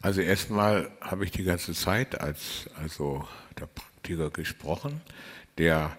Also 0.03 0.21
erstmal 0.21 0.89
habe 1.01 1.25
ich 1.25 1.33
die 1.33 1.43
ganze 1.43 1.73
Zeit 1.73 2.21
als 2.21 2.71
also 2.81 3.27
der 3.59 3.67
Praktiker 3.67 4.31
gesprochen. 4.31 5.01
Der 5.57 5.97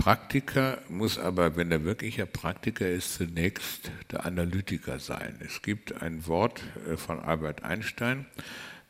Praktiker 0.00 0.78
muss 0.88 1.18
aber, 1.18 1.56
wenn 1.56 1.70
er 1.70 1.84
wirklicher 1.84 2.24
Praktiker 2.24 2.88
ist, 2.88 3.16
zunächst 3.16 3.90
der 4.10 4.24
Analytiker 4.24 4.98
sein. 4.98 5.38
Es 5.44 5.60
gibt 5.60 6.00
ein 6.00 6.26
Wort 6.26 6.62
äh, 6.88 6.96
von 6.96 7.20
Albert 7.20 7.64
Einstein, 7.64 8.24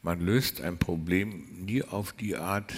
man 0.02 0.20
löst 0.20 0.60
ein 0.60 0.78
Problem 0.78 1.64
nie 1.64 1.82
auf 1.82 2.12
die 2.12 2.36
Art, 2.36 2.72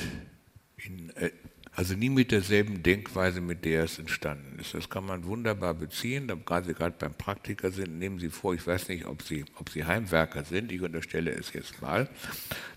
in, 0.78 1.10
äh, 1.10 1.30
also 1.72 1.94
nie 1.94 2.08
mit 2.08 2.32
derselben 2.32 2.82
Denkweise, 2.82 3.42
mit 3.42 3.66
der 3.66 3.84
es 3.84 3.98
entstanden 3.98 4.58
ist. 4.58 4.72
Das 4.72 4.88
kann 4.88 5.04
man 5.04 5.24
wunderbar 5.24 5.74
beziehen. 5.74 6.26
Da 6.26 6.34
gerade, 6.34 6.72
gerade 6.72 6.96
beim 6.98 7.12
Praktiker 7.12 7.70
sind, 7.70 7.98
nehmen 7.98 8.18
Sie 8.18 8.30
vor, 8.30 8.54
ich 8.54 8.66
weiß 8.66 8.88
nicht, 8.88 9.04
ob 9.04 9.20
Sie, 9.20 9.44
ob 9.56 9.68
Sie 9.68 9.84
Heimwerker 9.84 10.44
sind, 10.44 10.72
ich 10.72 10.80
unterstelle 10.80 11.32
es 11.32 11.52
jetzt 11.52 11.82
mal. 11.82 12.08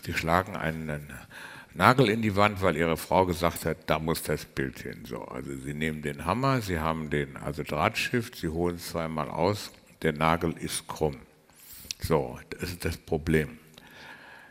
Sie 0.06 0.14
schlagen 0.14 0.58
einen 0.58 1.02
Nagel 1.78 2.08
in 2.08 2.22
die 2.22 2.38
Wand, 2.38 2.62
weil 2.62 2.78
ihre 2.78 2.96
Frau 2.96 3.26
gesagt 3.26 3.66
hat, 3.66 3.78
da 3.88 4.00
muss 4.00 4.24
das 4.24 4.46
Bild 4.46 4.80
hin. 4.80 5.04
So, 5.06 5.24
also 5.26 5.54
sie 5.58 5.74
nehmen 5.74 6.02
den 6.02 6.26
Hammer, 6.26 6.62
sie 6.62 6.80
haben 6.80 7.10
den 7.10 7.36
also 7.36 7.64
Drahtschiff, 7.64 8.32
sie 8.34 8.48
holen 8.48 8.78
es 8.78 8.88
zweimal 8.88 9.30
aus, 9.30 9.72
der 10.02 10.14
Nagel 10.14 10.54
ist 10.58 10.88
krumm. 10.88 11.18
So, 12.00 12.40
das 12.50 12.70
ist 12.70 12.86
das 12.86 12.96
Problem. 12.96 13.60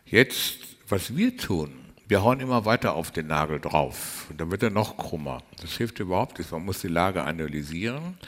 Jetzt, 0.04 0.76
was 0.86 1.16
wir 1.16 1.34
tun, 1.38 1.72
wir 2.06 2.22
hauen 2.22 2.40
immer 2.40 2.66
weiter 2.66 2.94
auf 2.94 3.10
den 3.10 3.28
Nagel 3.28 3.58
drauf 3.58 4.26
und 4.28 4.38
dann 4.38 4.50
wird 4.50 4.62
er 4.62 4.68
noch 4.68 4.98
krummer. 4.98 5.42
Das 5.62 5.78
hilft 5.78 6.00
überhaupt 6.00 6.38
nicht. 6.38 6.52
Man 6.52 6.66
muss 6.66 6.82
die 6.82 6.88
Lage 6.88 7.24
analysieren 7.24 8.18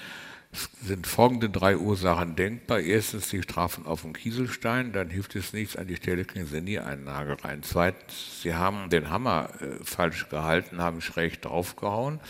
sind 0.82 1.06
folgende 1.06 1.50
drei 1.50 1.76
Ursachen 1.76 2.36
denkbar. 2.36 2.80
Erstens 2.80 3.28
die 3.28 3.42
Strafen 3.42 3.86
auf 3.86 4.02
dem 4.02 4.12
Kieselstein, 4.12 4.92
dann 4.92 5.10
hilft 5.10 5.36
es 5.36 5.52
nichts, 5.52 5.76
an 5.76 5.86
die 5.86 5.96
Stelle 5.96 6.24
kriegen 6.24 6.46
Sie 6.46 6.60
nie 6.60 6.78
einen 6.78 7.04
Nagel 7.04 7.36
rein. 7.42 7.62
Zweitens, 7.62 8.42
Sie 8.42 8.54
haben 8.54 8.90
den 8.90 9.10
Hammer 9.10 9.50
äh, 9.60 9.84
falsch 9.84 10.28
gehalten, 10.28 10.78
haben 10.78 11.00
schräg 11.00 11.42
draufgehauen, 11.42 12.20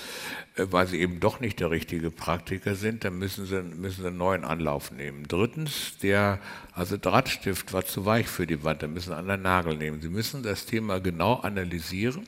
äh, 0.56 0.66
weil 0.70 0.86
Sie 0.86 1.00
eben 1.00 1.20
doch 1.20 1.40
nicht 1.40 1.60
der 1.60 1.70
richtige 1.70 2.10
Praktiker 2.10 2.74
sind, 2.74 3.04
dann 3.04 3.18
müssen 3.18 3.46
Sie, 3.46 3.62
müssen 3.62 4.02
Sie 4.02 4.08
einen 4.08 4.18
neuen 4.18 4.44
Anlauf 4.44 4.90
nehmen. 4.90 5.26
Drittens, 5.28 5.98
der 6.02 6.38
also 6.72 6.96
Drahtstift 6.96 7.72
war 7.72 7.84
zu 7.84 8.04
weich 8.06 8.28
für 8.28 8.46
die 8.46 8.64
Wand, 8.64 8.82
dann 8.82 8.92
müssen 8.92 9.10
Sie 9.10 9.16
einen 9.16 9.30
anderen 9.30 9.42
Nagel 9.42 9.76
nehmen. 9.76 10.00
Sie 10.00 10.08
müssen 10.08 10.42
das 10.42 10.66
Thema 10.66 11.00
genau 11.00 11.34
analysieren. 11.34 12.26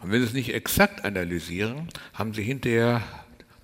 Und 0.00 0.10
wenn 0.10 0.20
Sie 0.20 0.26
es 0.26 0.32
nicht 0.32 0.52
exakt 0.52 1.04
analysieren, 1.04 1.88
haben 2.14 2.34
Sie 2.34 2.42
hinterher 2.42 3.02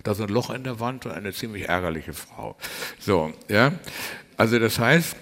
da 0.03 0.13
so 0.13 0.23
ein 0.23 0.29
Loch 0.29 0.49
in 0.49 0.63
der 0.63 0.79
Wand 0.79 1.05
und 1.05 1.11
eine 1.11 1.33
ziemlich 1.33 1.67
ärgerliche 1.67 2.13
Frau. 2.13 2.55
So, 2.99 3.33
ja. 3.47 3.73
Also 4.37 4.59
das 4.59 4.79
heißt, 4.79 5.15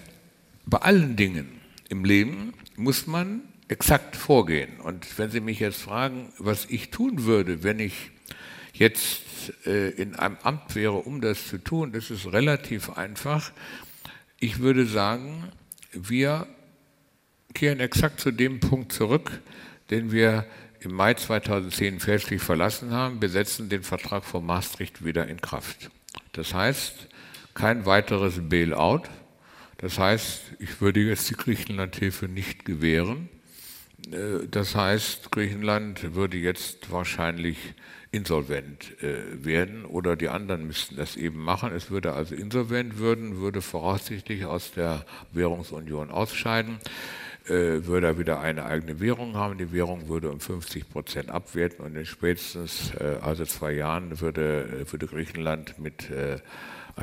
bei 0.66 0.78
allen 0.78 1.16
Dingen 1.16 1.60
im 1.88 2.04
Leben 2.04 2.54
muss 2.76 3.06
man 3.06 3.42
exakt 3.68 4.16
vorgehen. 4.16 4.80
Und 4.80 5.18
wenn 5.18 5.30
Sie 5.30 5.40
mich 5.40 5.60
jetzt 5.60 5.82
fragen, 5.82 6.32
was 6.38 6.66
ich 6.66 6.90
tun 6.90 7.24
würde, 7.24 7.62
wenn 7.62 7.80
ich 7.80 8.10
jetzt 8.72 9.22
äh, 9.66 9.90
in 9.90 10.14
einem 10.14 10.36
Amt 10.42 10.74
wäre, 10.74 10.92
um 10.92 11.20
das 11.20 11.48
zu 11.48 11.58
tun, 11.58 11.92
das 11.92 12.10
ist 12.10 12.32
relativ 12.32 12.90
einfach. 12.90 13.52
Ich 14.38 14.60
würde 14.60 14.86
sagen, 14.86 15.48
wir 15.92 16.46
kehren 17.54 17.80
exakt 17.80 18.20
zu 18.20 18.30
dem 18.30 18.60
Punkt 18.60 18.92
zurück, 18.92 19.40
den 19.90 20.12
wir 20.12 20.46
im 20.80 20.94
Mai 20.94 21.14
2010 21.14 22.00
fälschlich 22.00 22.42
verlassen 22.42 22.92
haben, 22.92 23.20
wir 23.20 23.28
setzen 23.28 23.68
den 23.68 23.82
Vertrag 23.82 24.24
von 24.24 24.44
Maastricht 24.44 25.04
wieder 25.04 25.26
in 25.26 25.40
Kraft. 25.40 25.90
Das 26.32 26.54
heißt, 26.54 27.08
kein 27.54 27.86
weiteres 27.86 28.48
Bailout. 28.48 29.02
Das 29.78 29.98
heißt, 29.98 30.42
ich 30.58 30.80
würde 30.80 31.00
jetzt 31.00 31.30
die 31.30 31.34
Griechenlandhilfe 31.34 32.26
nicht 32.26 32.64
gewähren. 32.64 33.28
Äh, 34.10 34.46
das 34.50 34.74
heißt, 34.74 35.30
Griechenland 35.30 36.14
würde 36.14 36.36
jetzt 36.36 36.90
wahrscheinlich 36.90 37.56
insolvent 38.10 39.02
äh, 39.02 39.44
werden 39.44 39.84
oder 39.84 40.16
die 40.16 40.28
anderen 40.28 40.66
müssten 40.66 40.96
das 40.96 41.16
eben 41.16 41.42
machen. 41.42 41.72
Es 41.72 41.90
würde 41.90 42.14
also 42.14 42.34
insolvent 42.34 43.00
werden, 43.00 43.38
würde 43.38 43.60
voraussichtlich 43.60 44.46
aus 44.46 44.72
der 44.72 45.04
Währungsunion 45.32 46.10
ausscheiden 46.10 46.78
äh, 47.50 47.86
würde 47.86 48.08
er 48.08 48.18
wieder 48.18 48.40
eine 48.40 48.64
eigene 48.64 49.00
Währung 49.00 49.34
haben. 49.36 49.58
Die 49.58 49.72
Währung 49.72 50.08
würde 50.08 50.30
um 50.30 50.40
50 50.40 50.88
Prozent 50.88 51.30
abwerten 51.30 51.84
und 51.84 51.96
in 51.96 52.06
spätestens 52.06 52.92
äh, 52.98 53.18
also 53.20 53.44
zwei 53.44 53.72
Jahren 53.72 54.20
würde, 54.20 54.86
würde 54.90 55.06
Griechenland 55.06 55.78
mit 55.78 56.10
äh, 56.10 56.38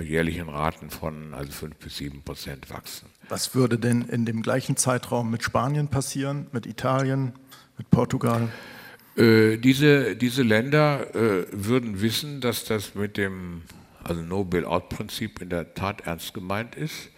jährlichen 0.02 0.50
Raten 0.50 0.89
von 0.89 1.34
also 1.34 1.51
5 1.51 1.76
bis 1.78 1.97
7 1.97 2.22
Prozent 2.22 2.70
wachsen. 2.70 3.08
Was 3.30 3.55
würde 3.55 3.78
denn 3.78 4.04
in 4.04 4.26
dem 4.26 4.42
gleichen 4.42 4.78
Zeitraum 4.78 5.32
mit 5.32 5.43
Spanien 5.43 5.88
passieren, 5.88 6.47
mit 6.51 6.66
Italien, 6.66 7.34
mit 7.78 7.89
Portugal? 7.89 8.50
Äh, 9.16 9.58
diese, 9.58 10.16
diese 10.16 10.43
Länder 10.43 11.16
äh, 11.16 11.46
würden 11.51 12.01
wissen, 12.01 12.42
dass 12.42 12.66
das 12.66 12.96
mit 12.96 13.17
dem 13.17 13.63
also 14.04 14.22
No-Bail-Out-Prinzip 14.22 15.42
in 15.42 15.50
der 15.50 15.74
Tat 15.74 16.01
ernst 16.01 16.34
gemeint 16.34 16.76
ist. 16.76 17.09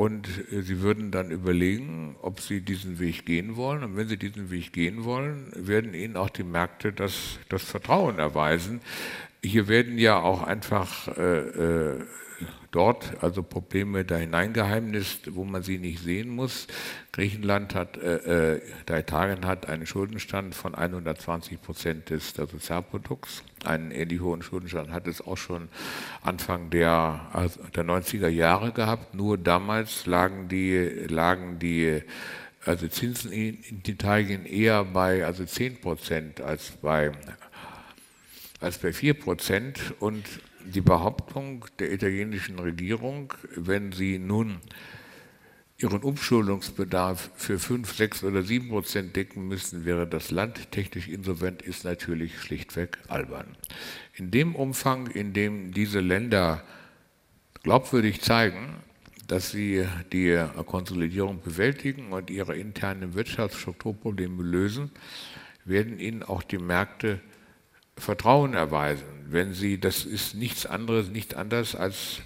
Und 0.00 0.28
äh, 0.50 0.62
sie 0.62 0.80
würden 0.80 1.10
dann 1.10 1.30
überlegen, 1.30 2.16
ob 2.22 2.40
sie 2.40 2.62
diesen 2.62 2.98
Weg 3.00 3.26
gehen 3.26 3.56
wollen. 3.56 3.84
Und 3.84 3.96
wenn 3.98 4.08
sie 4.08 4.16
diesen 4.16 4.50
Weg 4.50 4.72
gehen 4.72 5.04
wollen, 5.04 5.52
werden 5.54 5.92
ihnen 5.92 6.16
auch 6.16 6.30
die 6.30 6.42
Märkte 6.42 6.94
das, 6.94 7.38
das 7.50 7.64
Vertrauen 7.64 8.18
erweisen. 8.18 8.80
Hier 9.44 9.68
werden 9.68 9.98
ja 9.98 10.18
auch 10.18 10.42
einfach 10.42 11.06
äh, 11.18 11.40
äh, 11.40 12.00
dort 12.70 13.22
also 13.22 13.42
Probleme 13.42 14.04
da 14.04 14.16
hineingeheimnist, 14.16 15.34
wo 15.34 15.44
man 15.44 15.62
sie 15.62 15.78
nicht 15.78 16.02
sehen 16.02 16.28
muss. 16.28 16.66
Griechenland 17.12 17.74
hat, 17.74 17.96
äh, 17.96 18.54
äh, 18.54 18.60
Italien 18.88 19.46
hat 19.46 19.68
einen 19.68 19.86
Schuldenstand 19.86 20.54
von 20.54 20.74
120 20.74 21.60
Prozent 21.60 22.10
des 22.10 22.30
Sozialprodukts. 22.34 23.42
Einen 23.64 23.90
ähnlich 23.90 24.20
hohen 24.20 24.42
Schuldenstand 24.42 24.90
hat 24.90 25.06
es 25.06 25.20
auch 25.20 25.36
schon 25.36 25.68
Anfang 26.22 26.70
der, 26.70 27.28
also 27.32 27.60
der 27.74 27.84
90er 27.84 28.28
Jahre 28.28 28.72
gehabt. 28.72 29.14
Nur 29.14 29.38
damals 29.38 30.06
lagen 30.06 30.48
die, 30.48 30.78
lagen 31.08 31.58
die 31.58 32.02
also 32.64 32.88
Zinsen 32.88 33.32
in 33.32 33.58
Italien 33.86 34.44
eher 34.44 34.84
bei 34.84 35.24
also 35.24 35.44
10 35.44 35.80
Prozent 35.80 36.40
als 36.40 36.70
bei 36.70 37.12
als 38.60 38.78
bei 38.78 38.92
4 38.92 39.14
Prozent. 39.14 39.94
Und 40.00 40.24
die 40.64 40.80
Behauptung 40.80 41.64
der 41.78 41.92
italienischen 41.92 42.58
Regierung, 42.58 43.32
wenn 43.56 43.92
sie 43.92 44.18
nun 44.18 44.60
ihren 45.78 46.02
Umschulungsbedarf 46.02 47.30
für 47.36 47.58
5, 47.58 47.92
6 47.92 48.24
oder 48.24 48.42
7 48.42 48.68
Prozent 48.68 49.16
decken 49.16 49.48
müssen, 49.48 49.84
wäre 49.84 50.06
das 50.06 50.30
Land 50.30 50.70
technisch 50.72 51.08
insolvent, 51.08 51.62
ist 51.62 51.84
natürlich 51.84 52.38
schlichtweg 52.38 52.98
albern. 53.08 53.56
In 54.14 54.30
dem 54.30 54.54
Umfang, 54.54 55.06
in 55.06 55.32
dem 55.32 55.72
diese 55.72 56.00
Länder 56.00 56.62
glaubwürdig 57.62 58.20
zeigen, 58.20 58.76
dass 59.26 59.50
sie 59.50 59.86
die 60.12 60.44
Konsolidierung 60.66 61.40
bewältigen 61.40 62.12
und 62.12 62.30
ihre 62.30 62.56
internen 62.56 63.14
Wirtschaftsstrukturprobleme 63.14 64.42
lösen, 64.42 64.90
werden 65.64 65.98
ihnen 65.98 66.22
auch 66.22 66.42
die 66.42 66.58
Märkte 66.58 67.20
Vertrauen 68.00 68.54
erweisen. 68.54 69.04
Wenn 69.26 69.54
sie, 69.54 69.78
das 69.78 70.04
ist 70.04 70.34
nichts 70.34 70.66
anderes, 70.66 71.08
nicht 71.08 71.36
anders 71.36 71.76
als, 71.76 72.22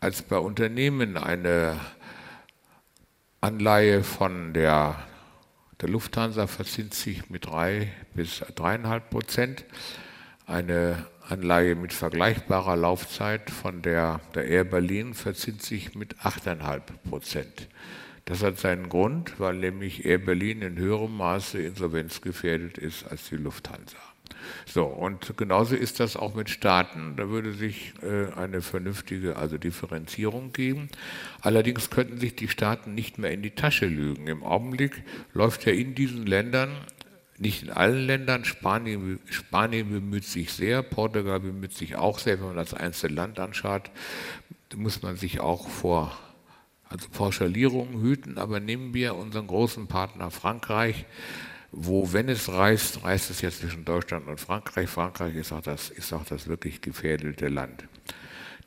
als 0.00 0.22
bei 0.22 0.38
Unternehmen 0.38 1.16
eine 1.16 1.78
Anleihe 3.42 4.02
von 4.02 4.52
der, 4.54 4.96
der 5.80 5.88
Lufthansa 5.88 6.46
verzinst 6.46 7.00
sich 7.00 7.28
mit 7.28 7.46
drei 7.46 7.92
bis 8.14 8.42
dreieinhalb 8.54 9.10
Prozent. 9.10 9.64
Eine 10.46 11.06
Anleihe 11.28 11.74
mit 11.74 11.92
vergleichbarer 11.92 12.76
Laufzeit 12.76 13.50
von 13.50 13.82
der, 13.82 14.20
der 14.34 14.46
Air 14.46 14.64
Berlin 14.64 15.14
verzinst 15.14 15.66
sich 15.66 15.94
mit 15.94 16.16
8,5 16.16 16.80
Prozent. 17.08 17.68
Das 18.24 18.42
hat 18.42 18.58
seinen 18.58 18.88
Grund, 18.88 19.38
weil 19.38 19.54
nämlich 19.56 20.04
Air 20.04 20.18
Berlin 20.18 20.62
in 20.62 20.76
höherem 20.76 21.16
Maße 21.16 21.60
insolvenzgefährdet 21.60 22.78
ist 22.78 23.06
als 23.10 23.28
die 23.28 23.36
Lufthansa. 23.36 23.96
So, 24.66 24.84
und 24.84 25.36
genauso 25.36 25.74
ist 25.74 26.00
das 26.00 26.16
auch 26.16 26.34
mit 26.34 26.50
Staaten. 26.50 27.16
Da 27.16 27.28
würde 27.28 27.52
sich 27.52 27.94
äh, 28.02 28.32
eine 28.34 28.62
vernünftige 28.62 29.36
also 29.36 29.58
Differenzierung 29.58 30.52
geben. 30.52 30.88
Allerdings 31.40 31.90
könnten 31.90 32.18
sich 32.18 32.36
die 32.36 32.48
Staaten 32.48 32.94
nicht 32.94 33.18
mehr 33.18 33.32
in 33.32 33.42
die 33.42 33.50
Tasche 33.50 33.86
lügen. 33.86 34.26
Im 34.26 34.42
Augenblick 34.42 35.02
läuft 35.32 35.66
ja 35.66 35.72
in 35.72 35.94
diesen 35.94 36.26
Ländern 36.26 36.70
nicht 37.40 37.62
in 37.62 37.70
allen 37.70 38.06
Ländern. 38.06 38.44
Spanien, 38.44 39.18
Spanien, 39.30 39.90
bemüht 39.90 40.24
sich 40.24 40.52
sehr, 40.52 40.82
Portugal 40.82 41.40
bemüht 41.40 41.72
sich 41.72 41.96
auch 41.96 42.18
sehr. 42.18 42.38
Wenn 42.38 42.48
man 42.48 42.56
das 42.56 42.74
einzelne 42.74 43.14
Land 43.14 43.40
anschaut, 43.40 43.90
muss 44.76 45.02
man 45.02 45.16
sich 45.16 45.40
auch 45.40 45.68
vor 45.68 46.16
also 46.88 47.08
Pauschalierungen 47.08 48.02
hüten. 48.02 48.36
Aber 48.36 48.60
nehmen 48.60 48.92
wir 48.94 49.16
unseren 49.16 49.46
großen 49.46 49.86
Partner 49.86 50.30
Frankreich 50.30 51.06
wo, 51.72 52.12
wenn 52.12 52.28
es 52.28 52.48
reist, 52.48 53.04
reist 53.04 53.30
es 53.30 53.40
jetzt 53.40 53.60
zwischen 53.60 53.84
Deutschland 53.84 54.26
und 54.26 54.40
Frankreich. 54.40 54.88
Frankreich 54.88 55.36
ist 55.36 55.52
auch 55.52 55.62
das, 55.62 55.90
ist 55.90 56.12
auch 56.12 56.24
das 56.24 56.48
wirklich 56.48 56.80
gefährdete 56.80 57.48
Land. 57.48 57.84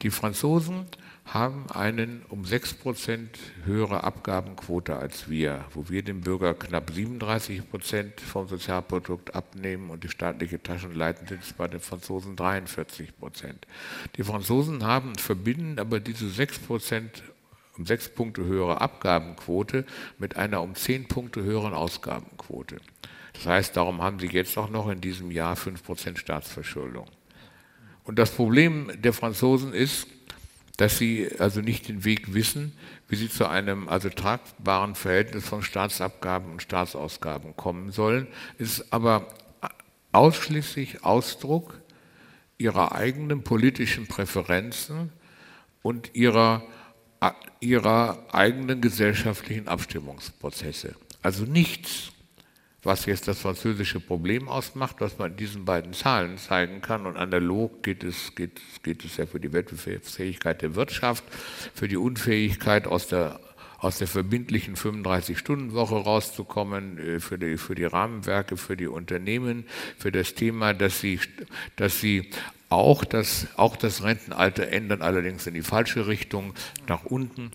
Die 0.01 0.09
Franzosen 0.09 0.85
haben 1.25 1.69
einen 1.71 2.23
um 2.27 2.43
6% 2.43 3.27
höhere 3.63 4.03
Abgabenquote 4.03 4.95
als 4.97 5.29
wir, 5.29 5.63
wo 5.73 5.89
wir 5.89 6.03
dem 6.03 6.21
Bürger 6.21 6.53
knapp 6.53 6.91
37% 6.91 8.19
vom 8.19 8.47
Sozialprodukt 8.47 9.33
abnehmen 9.33 9.89
und 9.89 10.03
die 10.03 10.09
staatliche 10.09 10.61
Taschen 10.61 10.93
leiten 10.93 11.27
sind 11.27 11.41
bei 11.57 11.67
den 11.67 11.79
Franzosen 11.79 12.35
43%. 12.35 13.13
Die 14.17 14.23
Franzosen 14.23 14.83
haben, 14.83 15.15
verbinden 15.15 15.79
aber 15.79 16.01
diese 16.01 16.25
6% 16.25 17.07
um 17.77 17.85
6 17.85 18.09
Punkte 18.09 18.43
höhere 18.43 18.81
Abgabenquote 18.81 19.85
mit 20.19 20.37
einer 20.37 20.61
um 20.61 20.75
10 20.75 21.07
Punkte 21.07 21.43
höheren 21.43 21.73
Ausgabenquote. 21.73 22.77
Das 23.33 23.45
heißt, 23.45 23.77
darum 23.77 24.01
haben 24.01 24.19
sie 24.19 24.27
jetzt 24.27 24.57
auch 24.57 24.69
noch 24.69 24.89
in 24.89 25.01
diesem 25.01 25.31
Jahr 25.31 25.55
5% 25.55 26.17
Staatsverschuldung. 26.17 27.07
Und 28.03 28.19
das 28.19 28.31
Problem 28.31 28.91
der 28.95 29.13
Franzosen 29.13 29.73
ist, 29.73 30.07
dass 30.77 30.97
sie 30.97 31.29
also 31.39 31.61
nicht 31.61 31.87
den 31.87 32.03
Weg 32.03 32.33
wissen, 32.33 32.73
wie 33.07 33.15
sie 33.15 33.29
zu 33.29 33.47
einem 33.47 33.87
also 33.87 34.09
tragbaren 34.09 34.95
Verhältnis 34.95 35.47
von 35.47 35.61
Staatsabgaben 35.61 36.51
und 36.51 36.61
Staatsausgaben 36.61 37.55
kommen 37.55 37.91
sollen, 37.91 38.27
ist 38.57 38.91
aber 38.91 39.27
ausschließlich 40.11 41.03
Ausdruck 41.03 41.79
ihrer 42.57 42.93
eigenen 42.93 43.43
politischen 43.43 44.07
Präferenzen 44.07 45.11
und 45.81 46.15
ihrer, 46.15 46.63
ihrer 47.59 48.25
eigenen 48.31 48.81
gesellschaftlichen 48.81 49.67
Abstimmungsprozesse. 49.67 50.95
Also 51.21 51.45
nichts 51.45 52.13
was 52.83 53.05
jetzt 53.05 53.27
das 53.27 53.39
französische 53.39 53.99
Problem 53.99 54.49
ausmacht, 54.49 54.97
was 54.99 55.17
man 55.17 55.31
in 55.31 55.37
diesen 55.37 55.65
beiden 55.65 55.93
Zahlen 55.93 56.37
zeigen 56.37 56.81
kann. 56.81 57.05
Und 57.05 57.15
analog 57.15 57.81
geht 57.81 58.03
es, 58.03 58.35
geht, 58.35 58.59
geht 58.83 59.05
es 59.05 59.17
ja 59.17 59.25
für 59.25 59.39
die 59.39 59.53
Wettbewerbsfähigkeit 59.53 60.61
der 60.61 60.75
Wirtschaft, 60.75 61.23
für 61.73 61.87
die 61.87 61.97
Unfähigkeit 61.97 62.87
aus 62.87 63.07
der 63.07 63.39
aus 63.79 63.97
der 63.97 64.07
verbindlichen 64.07 64.77
35-Stunden-Woche 64.77 65.95
rauszukommen, 65.95 66.97
äh, 66.97 67.19
für 67.19 67.37
die, 67.37 67.57
für 67.57 67.75
die 67.75 67.83
Rahmenwerke, 67.83 68.55
für 68.55 68.77
die 68.77 68.87
Unternehmen, 68.87 69.65
für 69.97 70.09
das 70.09 70.35
Thema, 70.35 70.73
dass 70.73 71.01
sie, 71.01 71.19
dass 71.75 71.99
sie 71.99 72.29
auch 72.73 73.05
das, 73.05 73.47
auch 73.55 73.75
das 73.75 74.03
Rentenalter 74.03 74.67
ändern, 74.69 75.01
allerdings 75.01 75.47
in 75.47 75.53
die 75.53 75.61
falsche 75.61 76.07
Richtung, 76.07 76.53
nach 76.87 77.05
unten. 77.05 77.51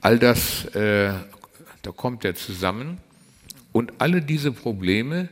All 0.00 0.18
das, 0.18 0.64
äh, 0.74 1.12
da 1.82 1.90
kommt 1.90 2.24
er 2.24 2.34
zusammen. 2.34 2.98
Und 3.72 3.94
alle 3.98 4.22
diese 4.22 4.52
Probleme, 4.52 5.28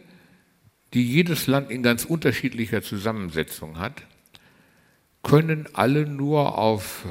die 0.94 1.06
jedes 1.06 1.46
Land 1.46 1.70
in 1.70 1.82
ganz 1.82 2.04
unterschiedlicher 2.04 2.82
Zusammensetzung 2.82 3.78
hat, 3.78 4.02
können 5.22 5.68
alle 5.74 6.06
nur 6.06 6.58
auf 6.58 7.04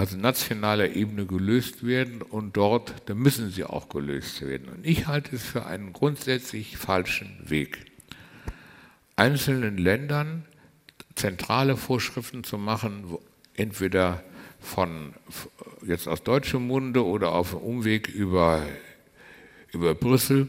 also 0.00 0.16
nationaler 0.16 0.96
Ebene 0.96 1.26
gelöst 1.26 1.86
werden 1.86 2.22
und 2.22 2.56
dort, 2.56 2.94
da 3.04 3.14
müssen 3.14 3.50
sie 3.50 3.64
auch 3.64 3.90
gelöst 3.90 4.40
werden. 4.40 4.70
Und 4.70 4.86
ich 4.86 5.06
halte 5.06 5.36
es 5.36 5.44
für 5.44 5.66
einen 5.66 5.92
grundsätzlich 5.92 6.78
falschen 6.78 7.36
Weg, 7.50 7.84
einzelnen 9.14 9.76
Ländern 9.76 10.46
zentrale 11.20 11.76
Vorschriften 11.76 12.44
zu 12.44 12.58
machen, 12.58 13.18
entweder 13.54 14.22
von 14.60 15.14
jetzt 15.86 16.08
aus 16.08 16.22
deutschem 16.22 16.66
Munde 16.66 17.04
oder 17.04 17.32
auf 17.32 17.50
dem 17.50 17.60
Umweg 17.60 18.08
über 18.08 18.62
über 19.72 19.94
Brüssel, 19.94 20.48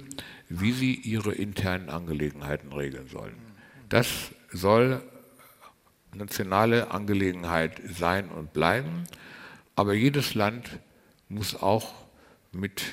wie 0.49 0.71
sie 0.71 0.95
ihre 0.95 1.33
internen 1.33 1.89
Angelegenheiten 1.89 2.73
regeln 2.73 3.07
sollen. 3.07 3.35
Das 3.89 4.31
soll 4.51 5.01
nationale 6.13 6.91
Angelegenheit 6.91 7.81
sein 7.97 8.29
und 8.29 8.53
bleiben, 8.53 9.05
aber 9.75 9.93
jedes 9.93 10.33
Land 10.33 10.79
muss 11.29 11.55
auch 11.55 11.93
mit, 12.51 12.83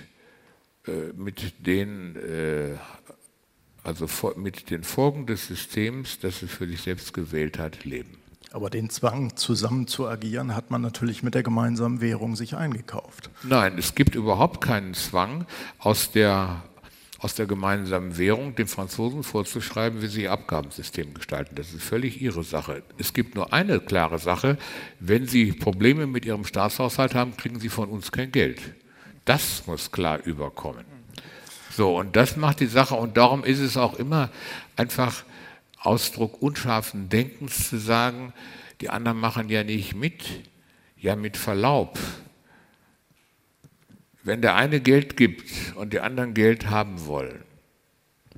äh, 0.86 1.12
mit, 1.16 1.66
den, 1.66 2.14
äh, 2.16 2.76
also 3.88 4.34
mit 4.36 4.70
den 4.70 4.84
Folgen 4.84 5.26
des 5.26 5.46
Systems, 5.46 6.18
das 6.20 6.42
es 6.42 6.50
für 6.50 6.68
sich 6.68 6.82
selbst 6.82 7.14
gewählt 7.14 7.58
hat, 7.58 7.84
leben. 7.84 8.18
Aber 8.52 8.70
den 8.70 8.90
Zwang, 8.90 9.36
zusammen 9.36 9.86
zu 9.86 10.06
agieren, 10.06 10.54
hat 10.54 10.70
man 10.70 10.80
natürlich 10.80 11.22
mit 11.22 11.34
der 11.34 11.42
gemeinsamen 11.42 12.00
Währung 12.00 12.36
sich 12.36 12.54
eingekauft. 12.54 13.30
Nein, 13.42 13.76
es 13.78 13.94
gibt 13.94 14.14
überhaupt 14.14 14.62
keinen 14.62 14.94
Zwang 14.94 15.46
aus 15.78 16.12
der, 16.12 16.62
aus 17.18 17.34
der 17.34 17.46
gemeinsamen 17.46 18.16
Währung 18.16 18.54
den 18.54 18.66
Franzosen 18.66 19.22
vorzuschreiben, 19.22 20.02
wie 20.02 20.06
sie 20.06 20.22
ihr 20.22 20.32
Abgabensystem 20.32 21.14
gestalten. 21.14 21.54
Das 21.56 21.72
ist 21.72 21.82
völlig 21.82 22.22
ihre 22.22 22.42
Sache. 22.42 22.82
Es 22.98 23.12
gibt 23.12 23.34
nur 23.34 23.52
eine 23.52 23.80
klare 23.80 24.18
Sache. 24.18 24.56
Wenn 25.00 25.26
sie 25.26 25.52
Probleme 25.52 26.06
mit 26.06 26.24
ihrem 26.24 26.44
Staatshaushalt 26.44 27.14
haben, 27.14 27.36
kriegen 27.36 27.60
sie 27.60 27.68
von 27.70 27.88
uns 27.88 28.12
kein 28.12 28.32
Geld. 28.32 28.60
Das 29.24 29.66
muss 29.66 29.92
klar 29.92 30.24
überkommen. 30.24 30.97
So, 31.78 31.96
und 31.96 32.16
das 32.16 32.36
macht 32.36 32.58
die 32.58 32.66
Sache. 32.66 32.96
Und 32.96 33.16
darum 33.16 33.44
ist 33.44 33.60
es 33.60 33.76
auch 33.76 33.94
immer 34.00 34.30
einfach 34.74 35.22
Ausdruck 35.78 36.42
unscharfen 36.42 37.08
Denkens 37.08 37.68
zu 37.68 37.78
sagen, 37.78 38.32
die 38.80 38.90
anderen 38.90 39.20
machen 39.20 39.48
ja 39.48 39.62
nicht 39.62 39.94
mit, 39.94 40.24
ja 40.96 41.14
mit 41.14 41.36
Verlaub. 41.36 41.96
Wenn 44.24 44.42
der 44.42 44.56
eine 44.56 44.80
Geld 44.80 45.16
gibt 45.16 45.76
und 45.76 45.92
die 45.92 46.00
anderen 46.00 46.34
Geld 46.34 46.68
haben 46.68 47.06
wollen, 47.06 47.44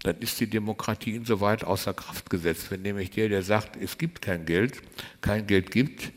dann 0.03 0.19
ist 0.19 0.39
die 0.41 0.51
Demokratie 0.51 1.17
insoweit 1.17 1.65
außer 1.65 1.95
Kraft 1.95 2.29
gesetzt. 2.29 2.71
Wenn 2.71 2.83
nämlich 2.83 3.11
der, 3.11 3.31
der 3.31 3.43
sagt, 3.43 3.75
es 3.77 3.97
gibt 3.97 4.21
kein 4.21 4.45
Geld, 4.45 4.83
kein 5.23 5.47
Geld 5.47 5.71
gibt, 5.71 6.12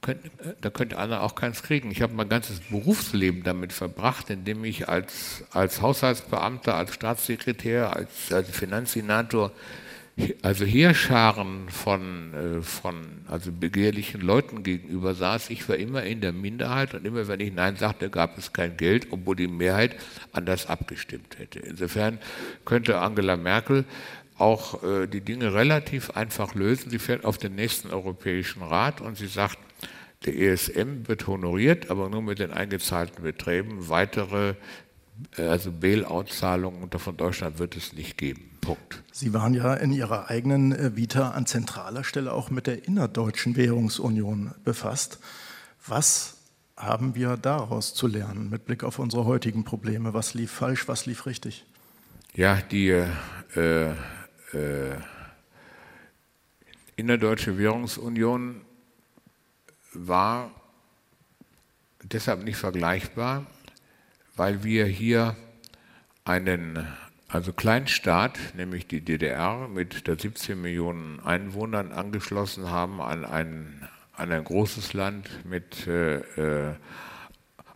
könnt, 0.00 0.20
da 0.60 0.70
könnte 0.70 0.98
einer 0.98 1.22
auch 1.22 1.34
keins 1.34 1.62
kriegen. 1.62 1.90
Ich 1.90 2.02
habe 2.02 2.14
mein 2.14 2.28
ganzes 2.28 2.60
Berufsleben 2.60 3.42
damit 3.42 3.72
verbracht, 3.72 4.30
indem 4.30 4.64
ich 4.64 4.88
als, 4.88 5.44
als 5.52 5.82
Haushaltsbeamter, 5.82 6.74
als 6.74 6.94
Staatssekretär, 6.94 7.94
als, 7.94 8.32
als 8.32 8.50
Finanzsenator 8.50 9.52
also 10.42 10.64
Heerscharen 10.64 11.68
von, 11.68 12.34
äh, 12.34 12.62
von 12.62 13.06
also 13.28 13.52
begehrlichen 13.52 14.20
Leuten 14.20 14.62
gegenüber 14.62 15.14
saß, 15.14 15.50
ich 15.50 15.68
war 15.68 15.76
immer 15.76 16.02
in 16.02 16.20
der 16.20 16.32
Minderheit 16.32 16.94
und 16.94 17.06
immer 17.06 17.28
wenn 17.28 17.40
ich 17.40 17.52
Nein 17.52 17.76
sagte, 17.76 18.10
gab 18.10 18.36
es 18.36 18.52
kein 18.52 18.76
Geld, 18.76 19.08
obwohl 19.10 19.36
die 19.36 19.48
Mehrheit 19.48 19.96
anders 20.32 20.66
abgestimmt 20.66 21.38
hätte. 21.38 21.60
Insofern 21.60 22.18
könnte 22.64 22.98
Angela 22.98 23.36
Merkel 23.36 23.84
auch 24.36 24.82
äh, 24.82 25.06
die 25.06 25.20
Dinge 25.20 25.54
relativ 25.54 26.10
einfach 26.10 26.54
lösen. 26.54 26.90
Sie 26.90 26.98
fährt 26.98 27.24
auf 27.24 27.38
den 27.38 27.54
nächsten 27.54 27.90
Europäischen 27.90 28.62
Rat 28.62 29.00
und 29.00 29.16
sie 29.16 29.26
sagt, 29.26 29.58
der 30.24 30.36
ESM 30.36 31.06
wird 31.06 31.26
honoriert, 31.26 31.90
aber 31.90 32.08
nur 32.08 32.22
mit 32.22 32.38
den 32.38 32.50
eingezahlten 32.50 33.22
Beträgen. 33.22 33.88
Weitere 33.88 34.54
äh, 35.36 35.42
also 35.42 35.72
Bailout-Zahlungen 35.72 36.90
von 36.90 37.16
Deutschland 37.16 37.58
wird 37.58 37.76
es 37.76 37.92
nicht 37.92 38.18
geben. 38.18 38.50
Punkt. 38.60 39.02
Sie 39.12 39.32
waren 39.32 39.54
ja 39.54 39.74
in 39.74 39.92
Ihrer 39.92 40.28
eigenen 40.28 40.72
äh, 40.72 40.96
Vita 40.96 41.30
an 41.30 41.46
zentraler 41.46 42.04
Stelle 42.04 42.32
auch 42.32 42.50
mit 42.50 42.66
der 42.66 42.86
innerdeutschen 42.86 43.56
Währungsunion 43.56 44.54
befasst. 44.64 45.18
Was 45.86 46.36
haben 46.76 47.14
wir 47.14 47.36
daraus 47.36 47.94
zu 47.94 48.06
lernen 48.06 48.50
mit 48.50 48.66
Blick 48.66 48.84
auf 48.84 48.98
unsere 48.98 49.24
heutigen 49.24 49.64
Probleme? 49.64 50.14
Was 50.14 50.34
lief 50.34 50.50
falsch, 50.50 50.86
was 50.86 51.06
lief 51.06 51.26
richtig? 51.26 51.64
Ja, 52.34 52.56
die 52.56 52.90
äh, 52.90 53.06
äh, 53.56 53.94
innerdeutsche 56.96 57.58
Währungsunion 57.58 58.60
war 59.92 60.50
deshalb 62.02 62.44
nicht 62.44 62.56
vergleichbar, 62.56 63.46
weil 64.36 64.62
wir 64.64 64.86
hier 64.86 65.36
einen 66.24 66.86
also 67.28 67.52
Kleinstaat, 67.52 68.38
nämlich 68.56 68.86
die 68.86 69.02
DDR 69.02 69.68
mit 69.68 70.06
der 70.06 70.18
17 70.18 70.60
Millionen 70.60 71.20
Einwohnern 71.20 71.92
angeschlossen 71.92 72.70
haben 72.70 73.00
an 73.02 73.24
ein, 73.24 73.88
an 74.14 74.32
ein 74.32 74.44
großes 74.44 74.94
Land 74.94 75.44
mit 75.44 75.86
äh, 75.86 76.16
äh 76.70 76.74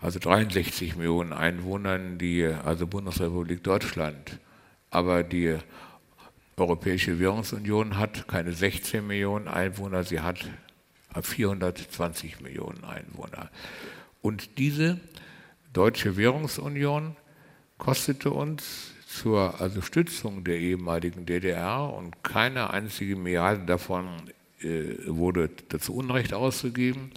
also 0.01 0.18
63 0.18 0.97
Millionen 0.97 1.32
Einwohnern, 1.32 2.18
die 2.18 2.44
also 2.44 2.89
Bundesrepublik 2.89 3.62
Deutschland. 3.62 4.40
Aber 4.90 5.22
die 5.22 5.56
Europäische 6.56 7.20
Währungsunion 7.20 7.98
hat 7.98 8.26
keine 8.26 8.52
16 8.52 9.06
Millionen 9.06 9.47
Einwohner, 9.47 10.02
sie 10.02 10.20
hat 10.20 10.44
420 11.20 12.40
Millionen 12.40 12.84
Einwohner. 12.84 13.51
Und 14.20 14.59
diese 14.59 15.01
Deutsche 15.72 16.16
Währungsunion 16.16 17.16
kostete 17.78 18.30
uns 18.30 18.93
zur 19.06 19.60
also 19.60 19.82
Stützung 19.82 20.44
der 20.44 20.59
ehemaligen 20.59 21.26
DDR 21.26 21.93
und 21.93 22.22
keine 22.22 22.70
einzige 22.70 23.16
Milliarde 23.16 23.66
davon 23.66 24.09
äh, 24.60 24.94
wurde 25.06 25.51
dazu 25.68 25.94
Unrecht 25.94 26.32
ausgegeben, 26.32 27.10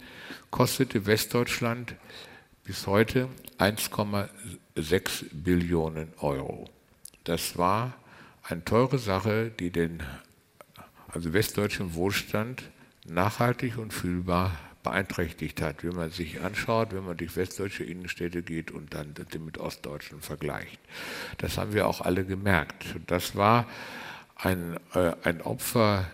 kostete 0.51 1.05
Westdeutschland 1.05 1.95
bis 2.63 2.88
heute 2.88 3.30
1,6 3.59 5.26
Billionen 5.31 6.11
Euro. 6.19 6.67
Das 7.23 7.57
war 7.57 7.93
eine 8.43 8.65
teure 8.65 8.97
Sache, 8.97 9.51
die 9.51 9.69
den 9.69 10.03
also 11.07 11.34
westdeutschen 11.34 11.95
Wohlstand 11.95 12.63
nachhaltig 13.06 13.77
und 13.77 13.94
fühlbar 13.94 14.52
beeinträchtigt 14.84 15.61
hat, 15.61 15.84
wenn 15.84 15.95
man 15.95 16.11
sich 16.11 16.41
anschaut, 16.41 16.94
wenn 16.94 17.06
man 17.06 17.18
durch 17.18 17.36
westdeutsche 17.36 17.84
Innenstädte 17.84 18.44
geht 18.44 18.72
und 18.72 18.94
dann 18.94 19.15
mit 19.44 19.57
ostdeutschen 19.57 20.22
vergleicht. 20.22 20.80
Das 21.40 21.57
haben 21.57 21.73
wir 21.73 21.88
auch 21.88 22.02
alle 22.02 22.23
gemerkt. 22.23 22.86
Das 23.07 23.36
war 23.36 23.65
ein, 24.36 24.77
äh, 24.94 25.14
ein 25.23 25.41
Opfer 25.41 26.06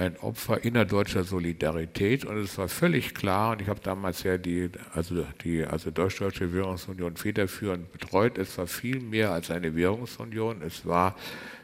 ein 0.00 0.16
Opfer 0.18 0.64
innerdeutscher 0.64 1.24
Solidarität 1.24 2.24
und 2.24 2.38
es 2.38 2.56
war 2.58 2.68
völlig 2.68 3.14
klar, 3.14 3.52
und 3.52 3.62
ich 3.62 3.68
habe 3.68 3.80
damals 3.80 4.22
ja 4.22 4.38
die, 4.38 4.70
also 4.94 5.26
die 5.44 5.64
also 5.64 5.90
Deutsch-Deutsche 5.90 6.52
Währungsunion 6.52 7.16
federführend 7.16 7.92
betreut, 7.92 8.38
es 8.38 8.56
war 8.56 8.66
viel 8.66 9.00
mehr 9.00 9.30
als 9.30 9.50
eine 9.50 9.76
Währungsunion, 9.76 10.62
es 10.62 10.86
war 10.86 11.16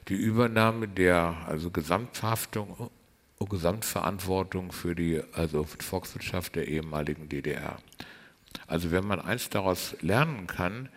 die 0.09 0.17
Übernahme 0.17 0.87
der 0.87 1.35
also 1.47 1.71
Gesamthaftung 1.71 2.91
Gesamtverantwortung 3.45 4.73
für 4.73 4.95
die 4.95 5.21
also 5.35 5.65
Volkswirtschaft 5.65 6.57
der 6.57 6.69
ehemaligen 6.69 7.29
DDR. 7.29 7.79
Also 8.67 8.91
wenn 8.91 9.07
man 9.07 9.21
eins 9.21 9.51
daraus 9.51 9.95
lernen 10.01 10.47
kann, 10.47 10.89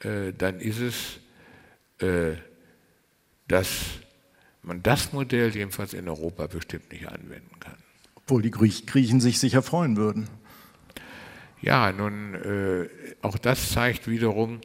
äh, 0.00 0.32
dann 0.32 0.58
ist 0.58 0.80
es, 0.80 1.20
äh, 2.04 2.36
dass 3.46 3.68
man 4.62 4.82
das 4.82 5.12
Modell 5.12 5.54
jedenfalls 5.54 5.94
in 5.94 6.08
Europa 6.08 6.48
bestimmt 6.48 6.90
nicht 6.90 7.06
anwenden 7.06 7.60
kann. 7.60 7.76
Obwohl 8.16 8.42
die 8.42 8.50
Griechen 8.50 9.20
sich 9.20 9.38
sicher 9.38 9.62
freuen 9.62 9.96
würden. 9.96 10.28
Ja, 11.60 11.92
nun, 11.92 12.34
äh, 12.34 12.88
auch 13.22 13.38
das 13.38 13.70
zeigt 13.70 14.08
wiederum 14.08 14.60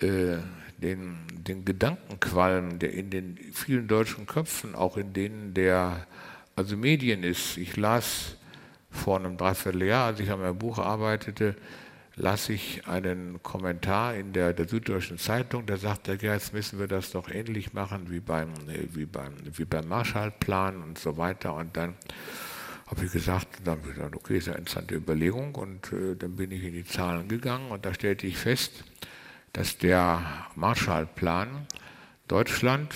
äh, 0.00 0.38
den, 0.82 1.16
den 1.32 1.64
Gedankenqualm, 1.64 2.78
der 2.78 2.92
in 2.92 3.10
den 3.10 3.38
vielen 3.52 3.88
deutschen 3.88 4.26
Köpfen, 4.26 4.74
auch 4.74 4.96
in 4.96 5.12
denen 5.12 5.54
der 5.54 6.06
also 6.56 6.76
Medien 6.76 7.22
ist. 7.22 7.56
Ich 7.56 7.76
las 7.76 8.36
vor 8.90 9.18
einem 9.18 9.36
Dreivierteljahr, 9.36 10.06
als 10.06 10.20
ich 10.20 10.30
an 10.30 10.40
meinem 10.40 10.58
Buch 10.58 10.78
arbeitete, 10.78 11.56
las 12.16 12.48
ich 12.50 12.86
einen 12.86 13.42
Kommentar 13.42 14.14
in 14.14 14.32
der, 14.32 14.52
der 14.52 14.68
Süddeutschen 14.68 15.18
Zeitung, 15.18 15.64
der 15.64 15.78
sagte, 15.78 16.18
ja, 16.20 16.34
jetzt 16.34 16.52
müssen 16.52 16.78
wir 16.78 16.88
das 16.88 17.12
doch 17.12 17.30
ähnlich 17.30 17.72
machen 17.72 18.10
wie 18.10 18.20
beim, 18.20 18.52
wie 18.92 19.06
beim, 19.06 19.32
wie 19.56 19.64
beim 19.64 19.88
Marshallplan 19.88 20.82
und 20.82 20.98
so 20.98 21.16
weiter. 21.16 21.54
Und 21.54 21.76
dann 21.76 21.94
habe 22.86 23.06
ich 23.06 23.12
gesagt, 23.12 23.48
dann 23.64 23.78
habe 23.78 23.88
ich 23.88 23.94
gesagt, 23.94 24.14
okay, 24.14 24.36
ist 24.36 24.48
eine 24.48 24.58
interessante 24.58 24.94
Überlegung. 24.94 25.54
Und 25.54 25.90
äh, 25.92 26.14
dann 26.14 26.36
bin 26.36 26.50
ich 26.50 26.62
in 26.62 26.74
die 26.74 26.84
Zahlen 26.84 27.28
gegangen 27.28 27.70
und 27.70 27.86
da 27.86 27.94
stellte 27.94 28.26
ich 28.26 28.36
fest, 28.36 28.84
dass 29.52 29.78
der 29.78 30.22
Marshallplan 30.54 31.66
Deutschland 32.28 32.94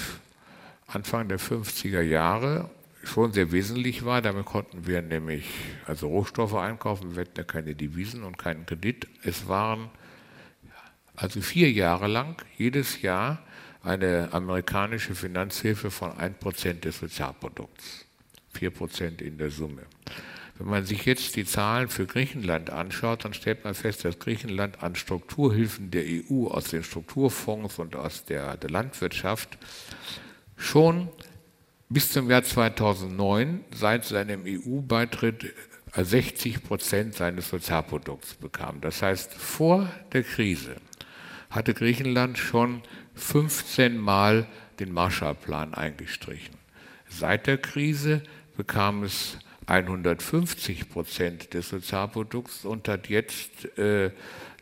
Anfang 0.87 1.29
der 1.29 1.41
50er 1.41 2.01
Jahre 2.01 2.71
schon 3.03 3.33
sehr 3.33 3.53
wesentlich 3.53 4.05
war. 4.05 4.23
Damit 4.23 4.47
konnten 4.47 4.87
wir 4.87 5.03
nämlich 5.03 5.47
also 5.87 6.09
Rohstoffe 6.09 6.55
einkaufen, 6.55 7.17
wir 7.17 7.23
hatten 7.23 7.39
ja 7.39 7.45
keine 7.45 7.75
Devisen 7.75 8.23
und 8.23 8.39
keinen 8.39 8.67
Kredit. 8.67 9.07
Es 9.23 9.49
waren 9.49 9.91
also 11.15 11.41
vier 11.41 11.71
Jahre 11.71 12.07
lang 12.07 12.43
jedes 12.57 13.03
Jahr 13.03 13.43
eine 13.83 14.33
amerikanische 14.33 15.15
Finanzhilfe 15.15 15.91
von 15.91 16.13
1% 16.13 16.81
des 16.81 16.99
Sozialprodukts, 16.99 18.05
4% 18.59 19.21
in 19.23 19.39
der 19.39 19.51
Summe. 19.51 19.83
Wenn 20.59 20.69
man 20.69 20.85
sich 20.87 21.05
jetzt 21.05 21.37
die 21.37 21.45
Zahlen 21.45 21.89
für 21.89 22.07
Griechenland 22.07 22.71
anschaut, 22.71 23.25
dann 23.25 23.35
stellt 23.35 23.65
man 23.65 23.75
fest, 23.75 24.05
dass 24.05 24.19
Griechenland 24.19 24.83
an 24.83 24.95
Strukturhilfen 24.95 25.91
der 25.91 26.05
EU 26.05 26.47
aus 26.47 26.69
den 26.69 26.83
Strukturfonds 26.83 27.79
und 27.79 27.95
aus 27.95 28.25
der, 28.25 28.57
der 28.57 28.71
Landwirtschaft 28.71 29.59
schon 30.57 31.09
bis 31.89 32.11
zum 32.11 32.31
Jahr 32.31 32.43
2009 32.43 33.65
seit 33.75 34.05
seinem 34.05 34.45
EU-Beitritt 34.47 35.53
60 35.95 36.63
Prozent 36.65 37.15
seines 37.15 37.49
Sozialprodukts 37.49 38.35
bekam. 38.35 38.81
Das 38.81 39.03
heißt, 39.03 39.35
vor 39.35 39.89
der 40.13 40.23
Krise 40.23 40.77
hatte 41.51 41.75
Griechenland 41.75 42.39
schon 42.39 42.83
15 43.15 43.97
Mal 43.97 44.47
den 44.79 44.93
Marshallplan 44.93 45.75
eingestrichen. 45.75 46.57
Seit 47.09 47.47
der 47.47 47.59
Krise 47.59 48.23
bekam 48.57 49.05
es 49.05 49.39
150 49.67 50.89
Prozent 50.89 51.55
des 51.55 51.69
Sozialprodukts 51.69 52.65
und 52.65 52.89
hat 52.89 53.09
jetzt, 53.09 53.77
äh, 53.79 54.11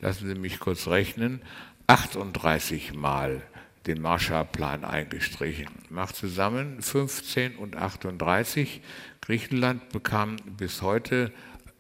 lassen 0.01 0.29
Sie 0.29 0.35
mich 0.35 0.59
kurz 0.61 0.89
rechnen, 0.89 1.43
38 1.87 2.95
Mal 2.95 3.43
den 3.87 4.01
Marshallplan 4.01 4.85
eingestrichen. 4.85 5.69
Macht 5.91 6.17
zusammen 6.17 6.81
15 6.81 7.57
und 7.57 7.77
38. 7.77 8.81
Griechenland 9.21 9.91
bekam 9.91 10.37
bis 10.57 10.81
heute 10.81 11.33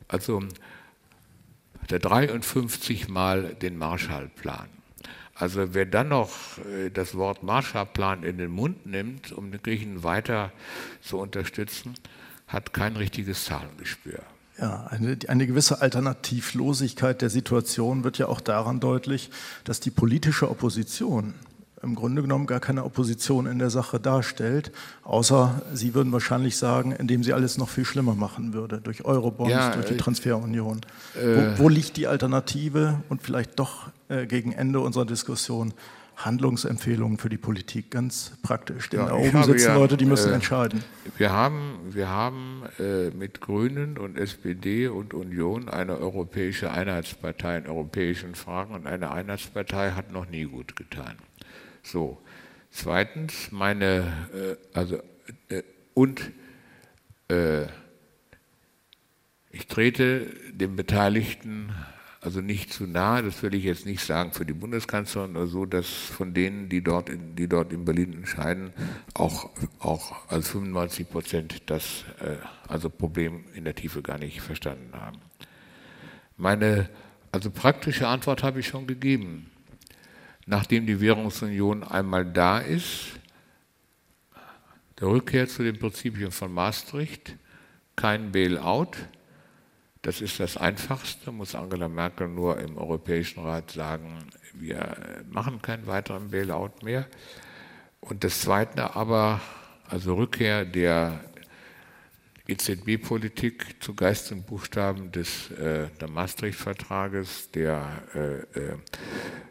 also 0.08 0.42
der 1.90 1.98
53 1.98 3.08
Mal 3.08 3.54
den 3.54 3.78
Marshallplan. 3.78 4.68
Also 5.34 5.74
wer 5.74 5.86
dann 5.86 6.08
noch 6.08 6.58
äh, 6.58 6.90
das 6.90 7.16
Wort 7.16 7.42
Marshallplan 7.42 8.22
in 8.22 8.38
den 8.38 8.50
Mund 8.50 8.86
nimmt, 8.86 9.32
um 9.32 9.50
den 9.50 9.62
Griechen 9.62 10.04
weiter 10.04 10.52
zu 11.00 11.18
unterstützen, 11.18 11.94
hat 12.46 12.72
kein 12.72 12.96
richtiges 12.96 13.44
Zahlengespür. 13.44 14.20
Ja, 14.58 14.86
eine, 14.86 15.18
eine, 15.26 15.46
gewisse 15.48 15.82
Alternativlosigkeit 15.82 17.20
der 17.22 17.30
Situation 17.30 18.04
wird 18.04 18.18
ja 18.18 18.28
auch 18.28 18.40
daran 18.40 18.78
deutlich, 18.78 19.30
dass 19.64 19.80
die 19.80 19.90
politische 19.90 20.48
Opposition 20.48 21.34
im 21.82 21.94
Grunde 21.94 22.22
genommen 22.22 22.46
gar 22.46 22.60
keine 22.60 22.84
Opposition 22.84 23.46
in 23.46 23.58
der 23.58 23.70
Sache 23.70 24.00
darstellt, 24.00 24.72
außer 25.02 25.62
Sie 25.74 25.94
würden 25.94 26.12
wahrscheinlich 26.12 26.56
sagen, 26.56 26.92
indem 26.92 27.22
sie 27.22 27.32
alles 27.32 27.58
noch 27.58 27.68
viel 27.68 27.84
schlimmer 27.84 28.14
machen 28.14 28.54
würde, 28.54 28.80
durch 28.80 29.04
Eurobonds, 29.04 29.52
ja, 29.52 29.74
durch 29.74 29.86
die 29.86 29.94
äh, 29.94 29.98
Transferunion. 29.98 30.80
Äh, 31.14 31.58
wo, 31.58 31.64
wo, 31.64 31.68
liegt 31.68 31.96
die 31.96 32.06
Alternative 32.06 33.02
und 33.10 33.22
vielleicht 33.22 33.58
doch 33.58 33.88
äh, 34.08 34.26
gegen 34.26 34.52
Ende 34.52 34.80
unserer 34.80 35.04
Diskussion 35.04 35.74
Handlungsempfehlungen 36.16 37.18
für 37.18 37.28
die 37.28 37.38
Politik, 37.38 37.90
ganz 37.90 38.32
praktisch. 38.42 38.90
Denn 38.90 39.00
ja, 39.00 39.06
da 39.06 39.14
oben 39.14 39.42
sitzen 39.44 39.68
ja, 39.68 39.74
Leute, 39.76 39.96
die 39.96 40.06
müssen 40.06 40.30
äh, 40.30 40.34
entscheiden. 40.34 40.84
Wir 41.16 41.32
haben, 41.32 41.78
wir 41.90 42.08
haben 42.08 42.62
äh, 42.78 43.10
mit 43.10 43.40
Grünen 43.40 43.98
und 43.98 44.18
SPD 44.18 44.88
und 44.88 45.14
Union 45.14 45.68
eine 45.68 45.98
europäische 45.98 46.70
Einheitspartei 46.70 47.58
in 47.58 47.66
europäischen 47.66 48.34
Fragen 48.34 48.74
und 48.74 48.86
eine 48.86 49.10
Einheitspartei 49.10 49.92
hat 49.92 50.12
noch 50.12 50.28
nie 50.28 50.44
gut 50.44 50.76
getan. 50.76 51.16
So, 51.82 52.20
Zweitens, 52.76 53.52
meine, 53.52 54.26
äh, 54.34 54.76
also, 54.76 55.00
äh, 55.48 55.62
und 55.94 56.32
äh, 57.28 57.66
ich 59.52 59.68
trete 59.68 60.26
den 60.50 60.74
Beteiligten 60.74 61.72
also 62.24 62.40
nicht 62.40 62.72
zu 62.72 62.86
nahe, 62.86 63.22
das 63.22 63.42
will 63.42 63.54
ich 63.54 63.64
jetzt 63.64 63.84
nicht 63.84 64.02
sagen 64.02 64.32
für 64.32 64.46
die 64.46 64.54
Bundeskanzlerin 64.54 65.36
oder 65.36 65.46
so, 65.46 65.66
dass 65.66 65.86
von 65.86 66.32
denen, 66.32 66.70
die 66.70 66.82
dort 66.82 67.10
in, 67.10 67.36
die 67.36 67.48
dort 67.48 67.72
in 67.72 67.84
Berlin 67.84 68.14
entscheiden, 68.14 68.72
auch, 69.12 69.50
auch 69.78 70.28
als 70.30 70.48
95 70.48 71.10
Prozent 71.10 71.62
das 71.66 72.04
äh, 72.20 72.36
also 72.66 72.88
Problem 72.88 73.44
in 73.54 73.64
der 73.64 73.74
Tiefe 73.74 74.00
gar 74.00 74.18
nicht 74.18 74.40
verstanden 74.40 74.90
haben. 74.94 75.18
Meine 76.38 76.88
also 77.30 77.50
praktische 77.50 78.06
Antwort 78.06 78.42
habe 78.42 78.60
ich 78.60 78.68
schon 78.68 78.86
gegeben. 78.86 79.50
Nachdem 80.46 80.86
die 80.86 81.00
Währungsunion 81.00 81.82
einmal 81.82 82.24
da 82.24 82.58
ist, 82.58 83.18
der 85.00 85.08
Rückkehr 85.08 85.48
zu 85.48 85.64
den 85.64 85.78
Prinzipien 85.78 86.30
von 86.30 86.54
Maastricht, 86.54 87.34
kein 87.96 88.30
Bailout, 88.30 88.92
das 90.04 90.20
ist 90.20 90.38
das 90.38 90.58
Einfachste, 90.58 91.32
muss 91.32 91.54
Angela 91.54 91.88
Merkel 91.88 92.28
nur 92.28 92.58
im 92.58 92.76
Europäischen 92.76 93.40
Rat 93.40 93.70
sagen, 93.70 94.18
wir 94.52 94.96
machen 95.30 95.62
keinen 95.62 95.86
weiteren 95.86 96.30
Bailout 96.30 96.82
mehr. 96.82 97.06
Und 98.00 98.22
das 98.22 98.42
Zweite 98.42 98.94
aber, 98.94 99.40
also 99.88 100.14
Rückkehr 100.14 100.66
der 100.66 101.24
EZB-Politik 102.46 103.82
zu 103.82 103.94
Geist 103.94 104.30
und 104.30 104.46
Buchstaben 104.46 105.10
des 105.10 105.50
äh, 105.52 105.88
Maastricht-Vertrages. 106.06 107.50
Der, 107.52 108.02
äh, 108.14 108.60
äh, 108.60 108.76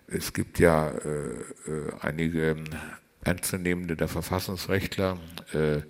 es 0.06 0.34
gibt 0.34 0.60
ja 0.60 0.90
äh, 0.90 1.08
äh, 1.10 1.94
einige 2.02 2.58
Ernstzunehmende 3.24 3.96
der 3.96 4.08
Verfassungsrechtler, 4.08 5.18
äh, 5.54 5.82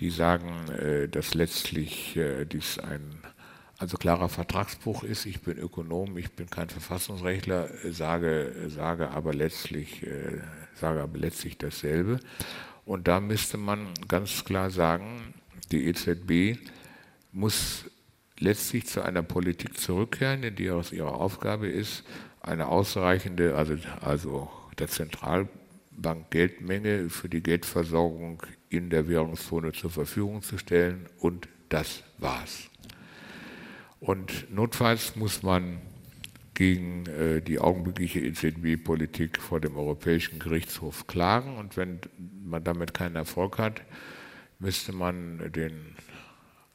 die 0.00 0.10
sagen, 0.10 1.08
dass 1.12 1.34
letztlich 1.34 2.18
dies 2.50 2.78
ein 2.78 3.21
also 3.82 3.96
klarer 3.96 4.28
Vertragsbruch 4.28 5.02
ist. 5.02 5.26
Ich 5.26 5.42
bin 5.42 5.58
Ökonom, 5.58 6.16
ich 6.16 6.30
bin 6.30 6.48
kein 6.48 6.68
Verfassungsrechtler, 6.68 7.68
sage, 7.90 8.54
sage, 8.68 9.10
aber, 9.10 9.34
letztlich, 9.34 10.06
äh, 10.06 10.38
sage 10.74 11.02
aber 11.02 11.18
letztlich 11.18 11.58
dasselbe. 11.58 12.20
Und 12.84 13.08
da 13.08 13.18
müsste 13.18 13.58
man 13.58 13.88
ganz 14.06 14.44
klar 14.44 14.70
sagen, 14.70 15.34
die 15.72 15.84
EZB 15.86 16.60
muss 17.32 17.86
letztlich 18.38 18.86
zu 18.86 19.02
einer 19.02 19.24
Politik 19.24 19.76
zurückkehren, 19.76 20.54
die 20.54 20.70
aus 20.70 20.92
ihrer 20.92 21.16
Aufgabe 21.16 21.66
ist, 21.66 22.04
eine 22.40 22.68
ausreichende, 22.68 23.56
also, 23.56 23.74
also 24.00 24.48
der 24.78 24.86
Zentralbank 24.86 26.30
Geldmenge 26.30 27.10
für 27.10 27.28
die 27.28 27.42
Geldversorgung 27.42 28.44
in 28.68 28.90
der 28.90 29.08
Währungszone 29.08 29.72
zur 29.72 29.90
Verfügung 29.90 30.40
zu 30.40 30.56
stellen. 30.56 31.08
Und 31.18 31.48
das 31.68 32.04
war's. 32.18 32.71
Und 34.02 34.52
notfalls 34.52 35.14
muss 35.14 35.44
man 35.44 35.80
gegen 36.54 37.06
äh, 37.06 37.40
die 37.40 37.60
augenblickliche 37.60 38.18
EZB-Politik 38.18 39.40
vor 39.40 39.60
dem 39.60 39.76
Europäischen 39.76 40.40
Gerichtshof 40.40 41.06
klagen. 41.06 41.56
Und 41.56 41.76
wenn 41.76 42.00
man 42.44 42.64
damit 42.64 42.94
keinen 42.94 43.14
Erfolg 43.14 43.58
hat, 43.58 43.82
müsste 44.58 44.92
man 44.92 45.52
den 45.52 45.94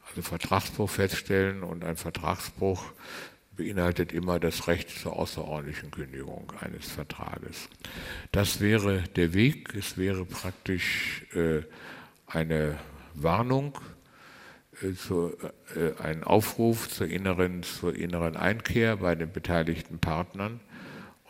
also 0.08 0.22
Vertragsbruch 0.22 0.88
feststellen. 0.88 1.62
Und 1.62 1.84
ein 1.84 1.96
Vertragsbruch 1.96 2.82
beinhaltet 3.56 4.10
immer 4.14 4.40
das 4.40 4.66
Recht 4.66 4.88
zur 4.88 5.18
außerordentlichen 5.18 5.90
Kündigung 5.90 6.50
eines 6.60 6.90
Vertrages. 6.90 7.68
Das 8.32 8.62
wäre 8.62 9.02
der 9.16 9.34
Weg. 9.34 9.74
Es 9.74 9.98
wäre 9.98 10.24
praktisch 10.24 11.26
äh, 11.34 11.60
eine 12.26 12.78
Warnung 13.12 13.78
zu, 14.96 15.32
äh, 15.74 16.00
ein 16.02 16.24
Aufruf 16.24 16.88
zur 16.88 17.08
inneren, 17.08 17.62
zur 17.62 17.94
inneren 17.94 18.36
Einkehr 18.36 18.96
bei 18.96 19.14
den 19.14 19.32
beteiligten 19.32 19.98
Partnern. 19.98 20.60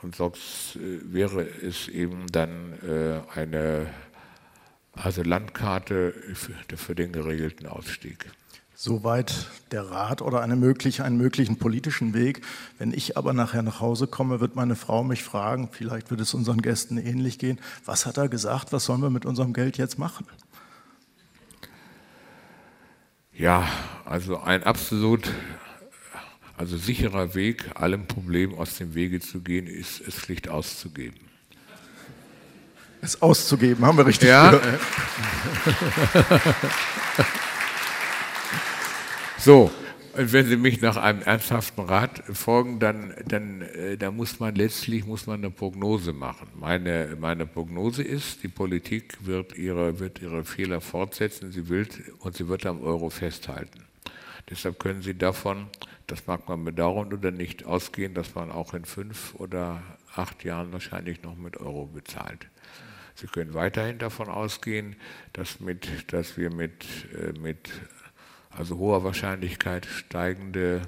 Und 0.02 0.16
sonst 0.16 0.76
äh, 0.76 1.12
wäre 1.12 1.42
es 1.42 1.88
eben 1.88 2.26
dann 2.30 2.74
äh, 2.82 3.20
eine 3.34 3.88
also 4.94 5.22
Landkarte 5.22 6.12
für, 6.34 6.76
für 6.76 6.94
den 6.94 7.12
geregelten 7.12 7.66
Ausstieg. 7.66 8.26
Soweit 8.74 9.48
der 9.72 9.90
Rat 9.90 10.22
oder 10.22 10.40
eine 10.40 10.54
mögliche, 10.54 11.04
einen 11.04 11.16
möglichen 11.16 11.58
politischen 11.58 12.14
Weg. 12.14 12.42
Wenn 12.78 12.92
ich 12.92 13.16
aber 13.16 13.32
nachher 13.32 13.62
nach 13.62 13.80
Hause 13.80 14.06
komme, 14.06 14.40
wird 14.40 14.54
meine 14.54 14.76
Frau 14.76 15.02
mich 15.02 15.24
fragen, 15.24 15.68
vielleicht 15.72 16.10
wird 16.10 16.20
es 16.20 16.32
unseren 16.32 16.62
Gästen 16.62 16.96
ähnlich 16.96 17.40
gehen, 17.40 17.60
was 17.84 18.06
hat 18.06 18.18
er 18.18 18.28
gesagt, 18.28 18.72
was 18.72 18.84
sollen 18.84 19.02
wir 19.02 19.10
mit 19.10 19.26
unserem 19.26 19.52
Geld 19.52 19.78
jetzt 19.78 19.98
machen? 19.98 20.26
Ja, 23.38 23.68
also 24.04 24.40
ein 24.40 24.64
absolut 24.64 25.30
also 26.56 26.76
sicherer 26.76 27.36
Weg, 27.36 27.70
allem 27.74 28.08
Problem 28.08 28.52
aus 28.58 28.74
dem 28.78 28.96
Wege 28.96 29.20
zu 29.20 29.38
gehen, 29.40 29.68
ist 29.68 30.00
es 30.00 30.16
schlicht 30.16 30.48
auszugeben. 30.48 31.20
Es 33.00 33.22
auszugeben, 33.22 33.86
haben 33.86 33.96
wir 33.96 34.06
richtig 34.06 34.28
ja. 34.28 34.50
gehört. 34.50 34.80
so, 39.38 39.70
und 40.18 40.32
wenn 40.32 40.46
Sie 40.46 40.56
mich 40.56 40.80
nach 40.80 40.96
einem 40.96 41.22
ernsthaften 41.22 41.82
Rat 41.82 42.24
folgen, 42.32 42.80
dann, 42.80 43.14
dann, 43.24 43.62
äh, 43.62 44.10
muss 44.10 44.40
man 44.40 44.54
letztlich 44.56 45.06
muss 45.06 45.26
man 45.28 45.36
eine 45.36 45.50
Prognose 45.50 46.12
machen. 46.12 46.48
Meine, 46.58 47.16
meine 47.20 47.46
Prognose 47.46 48.02
ist, 48.02 48.42
die 48.42 48.48
Politik 48.48 49.18
wird 49.20 49.56
ihre, 49.56 50.00
wird 50.00 50.20
ihre 50.20 50.44
Fehler 50.44 50.80
fortsetzen 50.80 51.52
sie 51.52 51.68
will, 51.68 51.86
und 52.18 52.36
sie 52.36 52.48
wird 52.48 52.66
am 52.66 52.82
Euro 52.82 53.10
festhalten. 53.10 53.84
Deshalb 54.50 54.80
können 54.80 55.02
Sie 55.02 55.14
davon, 55.16 55.68
das 56.06 56.26
mag 56.26 56.48
man 56.48 56.64
bedauern 56.64 57.12
oder 57.12 57.30
nicht, 57.30 57.64
ausgehen, 57.64 58.14
dass 58.14 58.34
man 58.34 58.50
auch 58.50 58.74
in 58.74 58.86
fünf 58.86 59.34
oder 59.34 59.82
acht 60.16 60.42
Jahren 60.42 60.72
wahrscheinlich 60.72 61.22
noch 61.22 61.36
mit 61.36 61.58
Euro 61.58 61.86
bezahlt. 61.86 62.48
Sie 63.14 63.26
können 63.26 63.54
weiterhin 63.54 63.98
davon 63.98 64.28
ausgehen, 64.28 64.96
dass, 65.32 65.60
mit, 65.60 66.12
dass 66.12 66.36
wir 66.36 66.52
mit, 66.52 66.86
äh, 67.14 67.38
mit 67.38 67.70
also 68.58 68.76
hoher 68.78 69.04
Wahrscheinlichkeit 69.04 69.86
steigende 69.86 70.82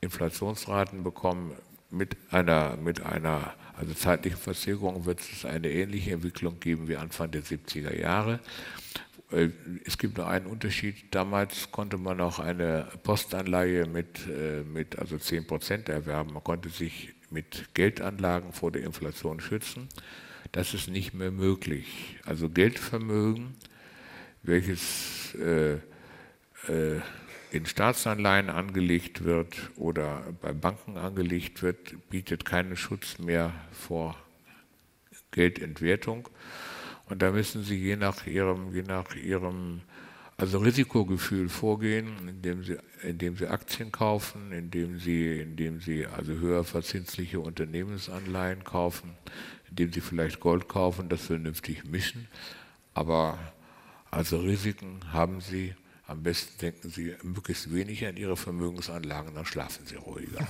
Inflationsraten 0.00 1.02
bekommen. 1.02 1.52
Mit 1.90 2.16
einer, 2.30 2.76
mit 2.76 3.02
einer 3.02 3.54
also 3.76 3.92
zeitlichen 3.92 4.38
Verzögerung 4.38 5.04
wird 5.04 5.20
es 5.20 5.44
eine 5.44 5.70
ähnliche 5.70 6.12
Entwicklung 6.12 6.60
geben 6.60 6.88
wie 6.88 6.96
Anfang 6.96 7.30
der 7.30 7.42
70er 7.42 7.98
Jahre. 7.98 8.40
Äh, 9.32 9.48
es 9.84 9.98
gibt 9.98 10.16
nur 10.16 10.28
einen 10.28 10.46
Unterschied. 10.46 10.96
Damals 11.10 11.72
konnte 11.72 11.98
man 11.98 12.20
auch 12.20 12.38
eine 12.38 12.86
Postanleihe 13.02 13.86
mit, 13.86 14.26
äh, 14.28 14.62
mit 14.62 14.98
also 14.98 15.18
10 15.18 15.46
Prozent 15.46 15.88
erwerben. 15.88 16.32
Man 16.34 16.44
konnte 16.44 16.68
sich 16.68 17.14
mit 17.30 17.74
Geldanlagen 17.74 18.52
vor 18.52 18.70
der 18.70 18.84
Inflation 18.84 19.40
schützen. 19.40 19.88
Das 20.52 20.72
ist 20.72 20.88
nicht 20.88 21.14
mehr 21.14 21.32
möglich. 21.32 22.18
Also 22.24 22.48
Geldvermögen, 22.48 23.56
welches 24.44 25.34
äh, 25.34 25.78
in 26.68 27.66
Staatsanleihen 27.66 28.50
angelegt 28.50 29.24
wird 29.24 29.70
oder 29.76 30.22
bei 30.40 30.52
Banken 30.52 30.96
angelegt 30.96 31.62
wird, 31.62 32.08
bietet 32.10 32.44
keinen 32.44 32.76
Schutz 32.76 33.18
mehr 33.18 33.52
vor 33.72 34.16
Geldentwertung. 35.30 36.28
Und 37.08 37.22
da 37.22 37.30
müssen 37.30 37.62
Sie 37.62 37.76
je 37.76 37.96
nach 37.96 38.26
Ihrem, 38.26 38.74
je 38.74 38.82
nach 38.82 39.14
Ihrem 39.14 39.82
also 40.36 40.58
Risikogefühl 40.58 41.48
vorgehen, 41.48 42.28
indem 42.28 42.62
Sie, 42.62 42.76
indem 43.02 43.36
Sie 43.36 43.46
Aktien 43.46 43.90
kaufen, 43.90 44.52
indem 44.52 44.98
Sie, 44.98 45.38
indem 45.38 45.80
Sie 45.80 46.06
also 46.06 46.34
höher 46.34 46.64
verzinsliche 46.64 47.40
Unternehmensanleihen 47.40 48.64
kaufen, 48.64 49.12
indem 49.70 49.92
Sie 49.92 50.00
vielleicht 50.00 50.40
Gold 50.40 50.68
kaufen, 50.68 51.08
das 51.08 51.22
vernünftig 51.22 51.84
mischen. 51.84 52.28
Aber 52.92 53.38
also 54.10 54.38
Risiken 54.38 55.00
haben 55.12 55.40
Sie 55.40 55.74
am 56.06 56.22
besten 56.22 56.58
denken 56.60 56.90
Sie 56.90 57.14
möglichst 57.22 57.72
wenig 57.72 58.06
an 58.06 58.16
Ihre 58.16 58.36
Vermögensanlagen, 58.36 59.34
dann 59.34 59.44
schlafen 59.44 59.86
Sie 59.86 59.96
ruhiger. 59.96 60.46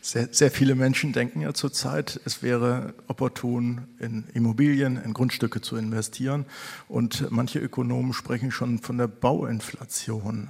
Sehr, 0.00 0.28
sehr, 0.30 0.52
viele 0.52 0.76
Menschen 0.76 1.12
denken 1.12 1.40
ja 1.40 1.52
zurzeit, 1.52 2.20
es 2.24 2.40
wäre 2.40 2.94
opportun, 3.08 3.88
in 3.98 4.24
Immobilien, 4.34 4.96
in 5.02 5.12
Grundstücke 5.12 5.60
zu 5.60 5.76
investieren. 5.76 6.46
Und 6.86 7.28
manche 7.32 7.58
Ökonomen 7.58 8.12
sprechen 8.12 8.52
schon 8.52 8.78
von 8.78 8.98
der 8.98 9.08
Bauinflation. 9.08 10.48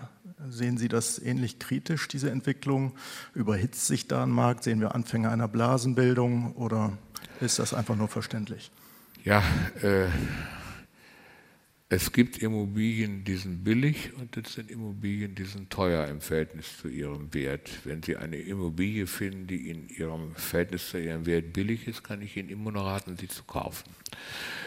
Sehen 0.51 0.77
Sie 0.77 0.89
das 0.89 1.19
ähnlich 1.19 1.59
kritisch, 1.59 2.07
diese 2.09 2.31
Entwicklung? 2.31 2.93
Überhitzt 3.35 3.87
sich 3.87 4.07
da 4.07 4.25
ein 4.25 4.31
Markt? 4.31 4.65
Sehen 4.65 4.81
wir 4.81 4.95
Anfänge 4.95 5.31
einer 5.31 5.49
Blasenbildung 5.49 6.53
oder 6.53 6.93
ist 7.41 7.59
das 7.59 7.73
einfach 7.73 7.97
nur 7.97 8.09
verständlich? 8.09 8.71
Ja, 9.25 9.43
äh, 9.83 10.07
es 11.97 12.13
gibt 12.13 12.43
Immobilien, 12.43 13.25
die 13.25 13.37
sind 13.37 13.65
billig 13.65 14.13
und 14.19 14.37
es 14.37 14.53
sind 14.53 14.71
Immobilien, 14.71 15.35
die 15.35 15.45
sind 15.45 15.71
teuer 15.71 16.07
im 16.09 16.21
Verhältnis 16.21 16.77
zu 16.77 16.89
ihrem 16.89 17.33
Wert. 17.33 17.71
Wenn 17.85 18.03
Sie 18.03 18.19
eine 18.19 18.37
Immobilie 18.37 19.07
finden, 19.07 19.47
die 19.47 19.71
in 19.71 19.89
ihrem 19.89 20.35
Verhältnis 20.35 20.91
zu 20.91 20.99
ihrem 20.99 21.25
Wert 21.25 21.55
billig 21.55 21.89
ist, 21.89 22.05
kann 22.05 22.21
ich 22.21 22.37
Ihnen 22.37 22.51
immer 22.51 22.71
nur 22.71 22.83
raten, 22.83 23.17
sie 23.17 23.29
zu 23.29 23.45
kaufen. 23.45 23.89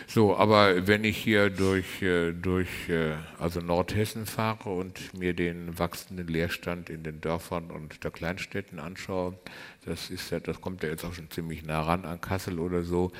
So, 0.07 0.35
aber 0.35 0.87
wenn 0.87 1.03
ich 1.03 1.17
hier 1.17 1.51
durch, 1.51 2.01
äh, 2.01 2.31
durch 2.31 2.89
äh, 2.89 3.13
also 3.37 3.61
Nordhessen 3.61 4.25
fahre 4.25 4.71
und 4.71 5.13
mir 5.13 5.35
den 5.35 5.77
wachsenden 5.77 6.27
Leerstand 6.27 6.89
in 6.89 7.03
den 7.03 7.21
Dörfern 7.21 7.69
und 7.69 8.03
der 8.03 8.09
Kleinstädten 8.09 8.79
anschaue, 8.79 9.37
das, 9.85 10.09
ist 10.09 10.31
ja, 10.31 10.39
das 10.39 10.61
kommt 10.61 10.81
ja 10.81 10.89
jetzt 10.89 11.05
auch 11.05 11.13
schon 11.13 11.29
ziemlich 11.29 11.63
nah 11.63 11.83
ran 11.83 12.05
an 12.05 12.21
Kassel 12.21 12.57
oder 12.57 12.81
so, 12.81 13.11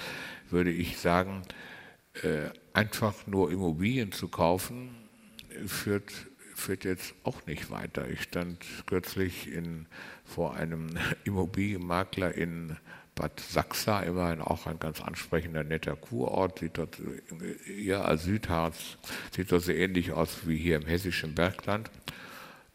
würde 0.49 0.71
ich 0.71 0.97
sagen, 0.97 1.43
äh, 2.23 2.49
einfach 2.79 3.27
nur 3.27 3.51
Immobilien 3.51 4.11
zu 4.13 4.29
kaufen, 4.29 4.89
führt, 5.67 6.11
führt 6.55 6.85
jetzt 6.85 7.13
auch 7.23 7.45
nicht 7.45 7.71
weiter. 7.71 8.07
Ich 8.07 8.23
stand 8.23 8.65
kürzlich 8.85 9.51
in, 9.51 9.85
vor 10.23 10.55
einem 10.55 10.97
Immobilienmakler 11.25 12.33
in 12.35 12.77
Bad 13.15 13.37
Sachsa, 13.41 13.99
immerhin 13.99 14.39
auch 14.39 14.65
ein 14.65 14.79
ganz 14.79 15.01
ansprechender, 15.01 15.65
netter 15.65 15.97
Kurort, 15.97 16.59
sieht 16.59 16.77
dort 16.77 16.97
ja, 17.77 18.01
als 18.01 18.23
Südharz, 18.23 18.97
sieht 19.35 19.51
dort 19.51 19.63
so 19.63 19.73
ähnlich 19.73 20.13
aus 20.13 20.47
wie 20.47 20.55
hier 20.55 20.77
im 20.77 20.85
hessischen 20.85 21.35
Bergland. 21.35 21.91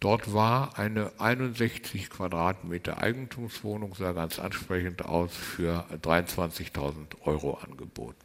Dort 0.01 0.35
war 0.35 0.79
eine 0.79 1.13
61 1.19 2.11
Quadratmeter 2.11 2.99
Eigentumswohnung, 2.99 3.95
sah 3.95 4.13
ganz 4.13 4.39
ansprechend 4.39 5.03
aus, 5.03 5.35
für 5.35 5.87
23.000 6.03 7.23
Euro 7.23 7.55
angeboten. 7.55 8.24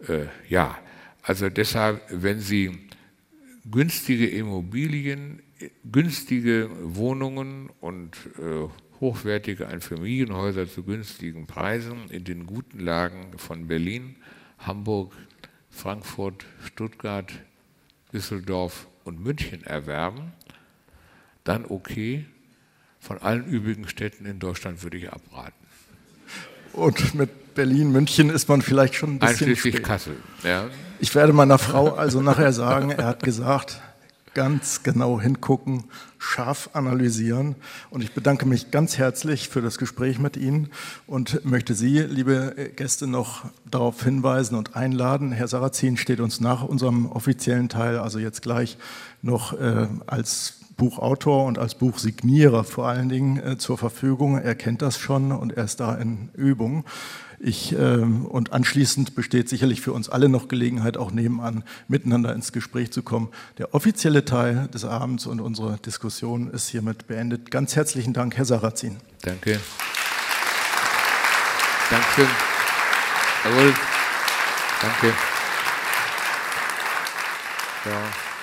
Äh, 0.00 0.26
ja, 0.48 0.78
also 1.22 1.48
deshalb, 1.48 2.02
wenn 2.10 2.40
Sie 2.40 2.88
günstige 3.70 4.28
Immobilien, 4.28 5.42
günstige 5.90 6.68
Wohnungen 6.82 7.70
und 7.80 8.16
äh, 8.38 8.68
hochwertige 9.00 9.68
Einfamilienhäuser 9.68 10.68
zu 10.68 10.82
günstigen 10.82 11.46
Preisen 11.46 12.10
in 12.10 12.24
den 12.24 12.46
guten 12.46 12.80
Lagen 12.80 13.38
von 13.38 13.66
Berlin, 13.66 14.16
Hamburg, 14.58 15.14
Frankfurt, 15.70 16.44
Stuttgart, 16.64 17.32
Düsseldorf 18.12 18.86
und 19.04 19.20
München 19.20 19.64
erwerben, 19.64 20.32
dann 21.42 21.64
okay. 21.64 22.26
Von 23.00 23.18
allen 23.18 23.44
übrigen 23.44 23.86
Städten 23.86 24.24
in 24.24 24.38
Deutschland 24.38 24.82
würde 24.82 24.96
ich 24.96 25.12
abraten. 25.12 25.66
Und 26.72 27.14
mit 27.14 27.28
Berlin, 27.54 27.92
München 27.92 28.30
ist 28.30 28.48
man 28.48 28.62
vielleicht 28.62 28.94
schon 28.94 29.16
ein 29.16 29.18
bisschen 29.18 29.46
Einschließlich 29.48 29.74
spät. 29.74 29.86
Kassel. 29.86 30.16
Ja. 30.42 30.66
Ich 30.98 31.14
werde 31.14 31.32
meiner 31.32 31.58
Frau 31.58 31.94
also 31.94 32.20
nachher 32.20 32.52
sagen, 32.52 32.90
er 32.90 33.06
hat 33.06 33.22
gesagt, 33.22 33.80
ganz 34.34 34.82
genau 34.82 35.20
hingucken, 35.20 35.84
scharf 36.18 36.70
analysieren. 36.72 37.54
Und 37.90 38.02
ich 38.02 38.12
bedanke 38.12 38.46
mich 38.46 38.70
ganz 38.70 38.98
herzlich 38.98 39.48
für 39.48 39.62
das 39.62 39.78
Gespräch 39.78 40.18
mit 40.18 40.36
Ihnen 40.36 40.70
und 41.06 41.44
möchte 41.44 41.74
Sie, 41.74 42.00
liebe 42.00 42.72
Gäste, 42.76 43.06
noch 43.06 43.44
darauf 43.70 44.02
hinweisen 44.02 44.56
und 44.56 44.76
einladen. 44.76 45.32
Herr 45.32 45.48
Sarrazin 45.48 45.96
steht 45.96 46.20
uns 46.20 46.40
nach 46.40 46.62
unserem 46.62 47.06
offiziellen 47.06 47.68
Teil, 47.68 47.98
also 47.98 48.18
jetzt 48.18 48.42
gleich, 48.42 48.76
noch 49.22 49.58
äh, 49.58 49.86
als 50.06 50.58
Buchautor 50.76 51.44
und 51.44 51.58
als 51.58 51.76
Buchsignierer 51.76 52.64
vor 52.64 52.88
allen 52.88 53.08
Dingen 53.08 53.36
äh, 53.38 53.58
zur 53.58 53.78
Verfügung. 53.78 54.38
Er 54.38 54.56
kennt 54.56 54.82
das 54.82 54.98
schon 54.98 55.30
und 55.32 55.52
er 55.52 55.64
ist 55.64 55.80
da 55.80 55.94
in 55.94 56.30
Übung. 56.34 56.84
Ich, 57.46 57.74
äh, 57.74 57.76
und 57.76 58.54
anschließend 58.54 59.14
besteht 59.14 59.50
sicherlich 59.50 59.82
für 59.82 59.92
uns 59.92 60.08
alle 60.08 60.30
noch 60.30 60.48
Gelegenheit, 60.48 60.96
auch 60.96 61.10
nebenan 61.10 61.62
miteinander 61.88 62.32
ins 62.32 62.52
Gespräch 62.52 62.90
zu 62.90 63.02
kommen. 63.02 63.28
Der 63.58 63.74
offizielle 63.74 64.24
Teil 64.24 64.68
des 64.72 64.86
Abends 64.86 65.26
und 65.26 65.42
unsere 65.42 65.76
Diskussion 65.76 66.48
ist 66.50 66.68
hiermit 66.68 67.06
beendet. 67.06 67.50
Ganz 67.50 67.76
herzlichen 67.76 68.14
Dank, 68.14 68.38
Herr 68.38 68.46
Sarrazin. 68.46 68.96
Danke. 69.20 69.60
Danke. 71.90 72.26
Jawohl. 73.44 73.74
Danke. 74.80 75.12
Ja. 77.84 78.33